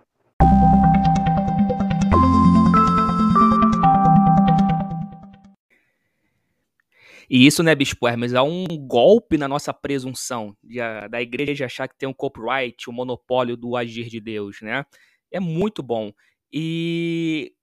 E 7.30 7.46
isso, 7.46 7.62
né, 7.62 7.76
Bispo 7.76 8.08
Hermes, 8.08 8.34
é 8.34 8.42
um 8.42 8.66
golpe 8.66 9.38
na 9.38 9.48
nossa 9.48 9.72
presunção 9.72 10.58
de, 10.64 10.80
da 11.12 11.22
igreja 11.22 11.66
achar 11.66 11.88
que 11.88 11.96
tem 11.96 12.10
um 12.10 12.14
copyright, 12.14 12.90
o 12.90 12.92
um 12.92 12.96
monopólio 12.96 13.56
do 13.56 13.76
agir 13.76 14.10
de 14.10 14.20
Deus, 14.20 14.58
né? 14.64 14.84
É 15.32 15.40
muito 15.40 15.82
bom. 15.84 16.12
E 16.52 17.54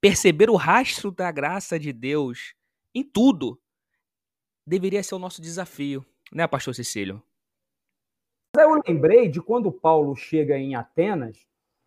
perceber 0.00 0.50
o 0.50 0.56
rastro 0.56 1.10
da 1.10 1.30
graça 1.30 1.78
de 1.78 1.92
Deus 1.92 2.54
em 2.94 3.02
tudo 3.02 3.58
deveria 4.66 5.02
ser 5.02 5.14
o 5.14 5.18
nosso 5.18 5.42
desafio, 5.42 6.04
né, 6.32 6.46
pastor 6.46 6.74
Cecílio? 6.74 7.22
Eu 8.56 8.80
lembrei 8.86 9.28
de 9.28 9.40
quando 9.40 9.72
Paulo 9.72 10.14
chega 10.14 10.56
em 10.56 10.74
Atenas 10.74 11.38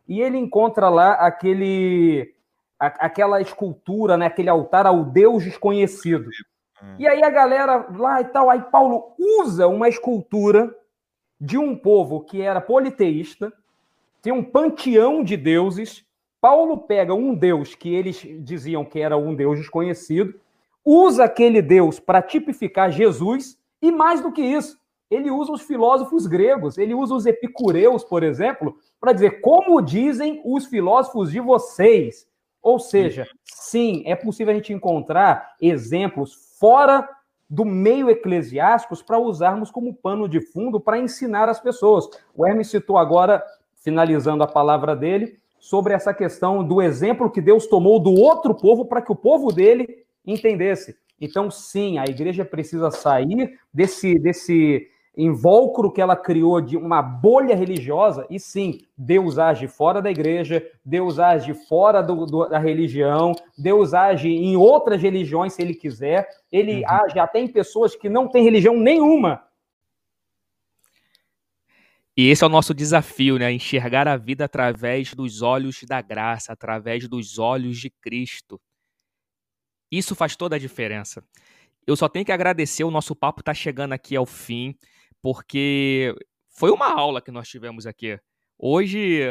e 0.07 0.21
ele 0.21 0.37
encontra 0.37 0.89
lá 0.89 1.13
aquele 1.13 2.35
aquela 2.79 3.41
escultura, 3.41 4.17
né, 4.17 4.27
aquele 4.27 4.49
altar 4.49 4.85
ao 4.85 5.03
Deus 5.03 5.43
desconhecido. 5.43 6.29
E 6.99 7.07
aí 7.07 7.23
a 7.23 7.29
galera 7.29 7.87
lá 7.97 8.21
e 8.21 8.25
tal, 8.25 8.51
aí 8.51 8.61
Paulo 8.61 9.15
usa 9.17 9.67
uma 9.67 9.89
escultura 9.89 10.75
de 11.39 11.57
um 11.57 11.75
povo 11.75 12.23
que 12.23 12.41
era 12.41 12.61
politeísta, 12.61 13.51
tem 14.21 14.33
um 14.33 14.43
panteão 14.43 15.23
de 15.23 15.37
deuses. 15.37 16.05
Paulo 16.39 16.77
pega 16.77 17.13
um 17.13 17.33
deus 17.33 17.75
que 17.75 17.93
eles 17.93 18.25
diziam 18.39 18.85
que 18.85 18.99
era 18.99 19.17
um 19.17 19.35
deus 19.35 19.59
desconhecido, 19.59 20.39
usa 20.85 21.23
aquele 21.25 21.61
deus 21.61 21.99
para 21.99 22.21
tipificar 22.21 22.91
Jesus, 22.91 23.57
e 23.81 23.91
mais 23.91 24.21
do 24.21 24.31
que 24.31 24.41
isso, 24.41 24.77
ele 25.09 25.31
usa 25.31 25.51
os 25.51 25.61
filósofos 25.61 26.27
gregos, 26.27 26.77
ele 26.77 26.93
usa 26.93 27.15
os 27.15 27.25
epicureus, 27.25 28.03
por 28.03 28.23
exemplo, 28.23 28.77
para 28.99 29.13
dizer 29.13 29.41
como 29.41 29.81
dizem 29.81 30.41
os 30.45 30.65
filósofos 30.65 31.31
de 31.31 31.39
vocês. 31.39 32.27
Ou 32.61 32.79
seja, 32.79 33.25
sim, 33.45 34.03
é 34.05 34.15
possível 34.15 34.51
a 34.51 34.55
gente 34.55 34.73
encontrar 34.73 35.55
exemplos 35.61 36.55
fora 36.59 37.07
do 37.49 37.63
meio 37.63 38.09
eclesiásticos 38.09 39.01
para 39.01 39.17
usarmos 39.17 39.71
como 39.71 39.93
pano 39.93 40.27
de 40.27 40.41
fundo 40.41 40.79
para 40.79 40.99
ensinar 40.99 41.47
as 41.47 41.61
pessoas. 41.61 42.09
O 42.35 42.45
Hermes 42.45 42.69
citou 42.69 42.97
agora 42.97 43.41
finalizando 43.83 44.43
a 44.43 44.47
palavra 44.47 44.95
dele, 44.95 45.37
sobre 45.59 45.93
essa 45.93 46.13
questão 46.13 46.63
do 46.63 46.81
exemplo 46.81 47.29
que 47.31 47.41
Deus 47.41 47.67
tomou 47.67 47.99
do 47.99 48.13
outro 48.13 48.53
povo 48.53 48.85
para 48.85 49.01
que 49.01 49.11
o 49.11 49.15
povo 49.15 49.51
dele 49.51 50.05
entendesse. 50.25 50.95
Então, 51.19 51.49
sim, 51.49 51.97
a 51.97 52.05
igreja 52.05 52.45
precisa 52.45 52.91
sair 52.91 53.57
desse, 53.73 54.19
desse 54.19 54.87
invólucro 55.17 55.91
que 55.91 55.99
ela 55.99 56.15
criou 56.15 56.61
de 56.61 56.77
uma 56.77 57.01
bolha 57.01 57.55
religiosa, 57.55 58.27
e 58.29 58.39
sim, 58.39 58.81
Deus 58.95 59.39
age 59.39 59.67
fora 59.67 59.99
da 59.99 60.11
igreja, 60.11 60.63
Deus 60.85 61.17
age 61.17 61.55
fora 61.67 62.03
do, 62.03 62.25
do, 62.27 62.47
da 62.47 62.59
religião, 62.59 63.33
Deus 63.57 63.95
age 63.95 64.29
em 64.29 64.55
outras 64.55 65.01
religiões 65.01 65.53
se 65.53 65.61
ele 65.63 65.73
quiser, 65.73 66.27
ele 66.51 66.83
uhum. 66.83 66.89
age 66.89 67.17
até 67.17 67.39
em 67.39 67.47
pessoas 67.47 67.95
que 67.95 68.07
não 68.07 68.27
têm 68.27 68.43
religião 68.43 68.77
nenhuma, 68.77 69.41
e 72.17 72.29
esse 72.29 72.43
é 72.43 72.47
o 72.47 72.49
nosso 72.49 72.73
desafio, 72.73 73.37
né? 73.37 73.51
Enxergar 73.51 74.07
a 74.07 74.17
vida 74.17 74.45
através 74.45 75.13
dos 75.13 75.43
olhos 75.43 75.83
da 75.83 76.01
graça, 76.01 76.51
através 76.51 77.07
dos 77.07 77.37
olhos 77.37 77.77
de 77.77 77.91
Cristo. 78.01 78.59
Isso 79.91 80.15
faz 80.15 80.35
toda 80.35 80.55
a 80.55 80.59
diferença. 80.59 81.23
Eu 81.85 81.95
só 81.95 82.09
tenho 82.09 82.25
que 82.25 82.31
agradecer, 82.31 82.83
o 82.83 82.91
nosso 82.91 83.15
papo 83.15 83.41
está 83.41 83.53
chegando 83.53 83.93
aqui 83.93 84.15
ao 84.15 84.25
fim, 84.25 84.75
porque 85.21 86.15
foi 86.49 86.71
uma 86.71 86.91
aula 86.91 87.21
que 87.21 87.29
nós 87.29 87.47
tivemos 87.47 87.85
aqui. 87.85 88.19
Hoje 88.57 89.21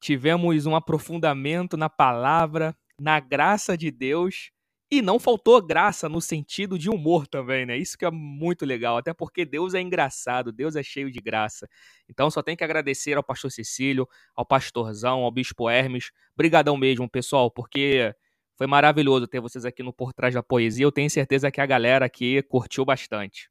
tivemos 0.00 0.64
um 0.64 0.74
aprofundamento 0.74 1.76
na 1.76 1.90
palavra, 1.90 2.74
na 2.98 3.20
graça 3.20 3.76
de 3.76 3.90
Deus 3.90 4.50
e 4.98 5.02
não 5.02 5.18
faltou 5.18 5.60
graça 5.60 6.08
no 6.08 6.20
sentido 6.20 6.78
de 6.78 6.88
humor 6.88 7.26
também, 7.26 7.66
né? 7.66 7.76
Isso 7.76 7.96
que 7.98 8.04
é 8.04 8.10
muito 8.10 8.64
legal, 8.64 8.96
até 8.96 9.12
porque 9.12 9.44
Deus 9.44 9.74
é 9.74 9.80
engraçado, 9.80 10.52
Deus 10.52 10.76
é 10.76 10.82
cheio 10.82 11.10
de 11.10 11.20
graça. 11.20 11.68
Então 12.08 12.30
só 12.30 12.42
tem 12.42 12.56
que 12.56 12.64
agradecer 12.64 13.16
ao 13.16 13.22
pastor 13.22 13.50
Cecílio, 13.50 14.08
ao 14.34 14.44
pastorzão, 14.44 15.20
ao 15.20 15.30
bispo 15.30 15.68
Hermes. 15.68 16.10
Brigadão 16.36 16.76
mesmo, 16.76 17.08
pessoal, 17.08 17.50
porque 17.50 18.14
foi 18.56 18.66
maravilhoso 18.66 19.26
ter 19.26 19.40
vocês 19.40 19.64
aqui 19.64 19.82
no 19.82 19.92
Por 19.92 20.12
Trás 20.12 20.34
da 20.34 20.42
Poesia. 20.42 20.84
Eu 20.84 20.92
tenho 20.92 21.10
certeza 21.10 21.50
que 21.50 21.60
a 21.60 21.66
galera 21.66 22.06
aqui 22.06 22.42
curtiu 22.42 22.84
bastante. 22.84 23.50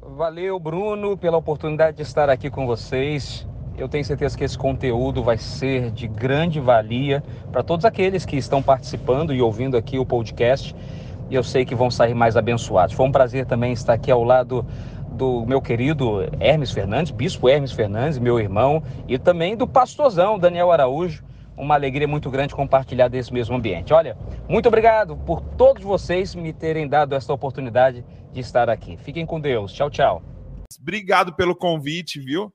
Valeu, 0.00 0.58
Bruno, 0.58 1.16
pela 1.16 1.36
oportunidade 1.36 1.96
de 1.96 2.02
estar 2.02 2.28
aqui 2.28 2.50
com 2.50 2.66
vocês. 2.66 3.46
Eu 3.78 3.88
tenho 3.88 4.04
certeza 4.04 4.36
que 4.38 4.42
esse 4.42 4.56
conteúdo 4.56 5.22
vai 5.22 5.36
ser 5.36 5.90
de 5.90 6.08
grande 6.08 6.58
valia 6.58 7.22
para 7.52 7.62
todos 7.62 7.84
aqueles 7.84 8.24
que 8.24 8.36
estão 8.36 8.62
participando 8.62 9.34
e 9.34 9.42
ouvindo 9.42 9.76
aqui 9.76 9.98
o 9.98 10.06
podcast. 10.06 10.74
E 11.28 11.34
eu 11.34 11.42
sei 11.42 11.64
que 11.64 11.74
vão 11.74 11.90
sair 11.90 12.14
mais 12.14 12.36
abençoados. 12.38 12.94
Foi 12.94 13.06
um 13.06 13.12
prazer 13.12 13.44
também 13.44 13.72
estar 13.72 13.92
aqui 13.92 14.10
ao 14.10 14.24
lado 14.24 14.64
do 15.12 15.44
meu 15.44 15.60
querido 15.60 16.20
Hermes 16.40 16.70
Fernandes, 16.70 17.12
bispo 17.12 17.48
Hermes 17.48 17.72
Fernandes, 17.72 18.18
meu 18.18 18.40
irmão, 18.40 18.82
e 19.06 19.18
também 19.18 19.56
do 19.56 19.66
pastorzão 19.66 20.38
Daniel 20.38 20.72
Araújo. 20.72 21.22
Uma 21.54 21.74
alegria 21.74 22.08
muito 22.08 22.30
grande 22.30 22.54
compartilhar 22.54 23.08
desse 23.08 23.32
mesmo 23.32 23.56
ambiente. 23.56 23.92
Olha, 23.92 24.16
muito 24.48 24.68
obrigado 24.68 25.16
por 25.16 25.40
todos 25.40 25.82
vocês 25.82 26.34
me 26.34 26.52
terem 26.52 26.86
dado 26.88 27.14
essa 27.14 27.32
oportunidade 27.32 28.04
de 28.32 28.40
estar 28.40 28.70
aqui. 28.70 28.96
Fiquem 28.98 29.26
com 29.26 29.40
Deus. 29.40 29.72
Tchau, 29.72 29.90
tchau. 29.90 30.22
Obrigado 30.80 31.34
pelo 31.34 31.54
convite, 31.54 32.20
viu? 32.20 32.52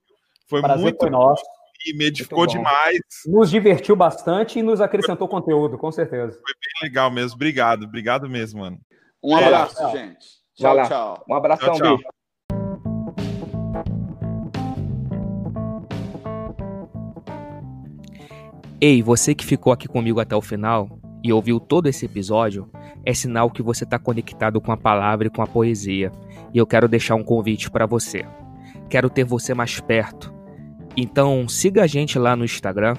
Foi 0.52 0.62
Prazer 0.62 0.84
muito 0.84 1.00
foi 1.00 1.10
nosso. 1.10 1.44
E 1.88 1.96
me 1.96 2.08
edificou 2.08 2.46
demais. 2.46 3.00
Nos 3.26 3.50
divertiu 3.50 3.96
bastante 3.96 4.60
e 4.60 4.62
nos 4.62 4.82
acrescentou 4.82 5.30
conteúdo, 5.30 5.78
com 5.78 5.90
certeza. 5.94 6.34
Foi 6.34 6.54
bem 6.54 6.90
legal 6.90 7.10
mesmo. 7.10 7.36
Obrigado, 7.36 7.86
obrigado 7.86 8.30
mesmo, 8.30 8.60
mano. 8.60 8.78
Um 9.24 9.34
abraço, 9.34 9.82
é. 9.82 9.92
gente. 9.92 10.28
Tchau, 10.54 10.84
tchau. 10.84 11.24
Um 11.30 11.34
abração, 11.34 11.74
tchau, 11.74 11.78
tchau. 11.80 11.98
bicho. 11.98 12.10
Ei, 18.82 19.02
você 19.02 19.34
que 19.34 19.46
ficou 19.46 19.72
aqui 19.72 19.88
comigo 19.88 20.20
até 20.20 20.36
o 20.36 20.42
final 20.42 21.00
e 21.24 21.32
ouviu 21.32 21.62
todo 21.62 21.88
esse 21.88 22.06
episódio, 22.06 22.70
é 23.06 23.14
sinal 23.14 23.50
que 23.50 23.64
você 23.64 23.86
está 23.86 23.98
conectado 23.98 24.60
com 24.60 24.74
a 24.74 24.78
palavra 24.78 25.28
e 25.28 25.32
com 25.32 25.42
a 25.42 25.48
poesia. 25.48 26.12
E 26.54 26.58
eu 26.58 26.68
quero 26.68 26.90
deixar 26.90 27.16
um 27.16 27.24
convite 27.24 27.72
para 27.72 27.86
você. 27.86 28.26
Quero 28.90 29.10
ter 29.10 29.24
você 29.24 29.54
mais 29.54 29.80
perto. 29.80 30.41
Então 30.96 31.48
siga 31.48 31.84
a 31.84 31.88
gente 31.88 32.20
lá 32.20 32.36
no 32.36 32.46
Instagram, 32.46 32.96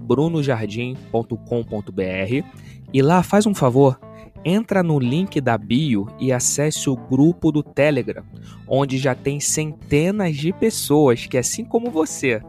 brunojardim.com.br 0.00 2.66
e 2.92 3.02
lá 3.02 3.22
faz 3.22 3.46
um 3.46 3.54
favor, 3.54 3.98
entra 4.44 4.82
no 4.82 4.98
link 4.98 5.40
da 5.40 5.58
bio 5.58 6.06
e 6.18 6.32
acesse 6.32 6.88
o 6.88 6.96
grupo 6.96 7.50
do 7.50 7.62
Telegram, 7.62 8.24
onde 8.66 8.98
já 8.98 9.14
tem 9.14 9.40
centenas 9.40 10.36
de 10.36 10.52
pessoas 10.52 11.26
que, 11.26 11.36
assim 11.36 11.64
como 11.64 11.90
você, 11.90 12.40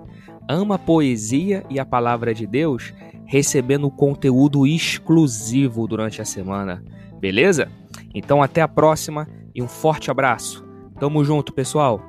ama 0.47 0.75
a 0.75 0.79
poesia 0.79 1.65
e 1.69 1.79
a 1.79 1.85
palavra 1.85 2.33
de 2.33 2.45
Deus, 2.45 2.93
recebendo 3.25 3.91
conteúdo 3.91 4.65
exclusivo 4.65 5.87
durante 5.87 6.21
a 6.21 6.25
semana. 6.25 6.83
Beleza? 7.19 7.69
Então 8.13 8.41
até 8.41 8.61
a 8.61 8.67
próxima 8.67 9.27
e 9.53 9.61
um 9.61 9.67
forte 9.67 10.09
abraço. 10.09 10.65
Tamo 10.99 11.23
junto, 11.25 11.53
pessoal. 11.53 12.01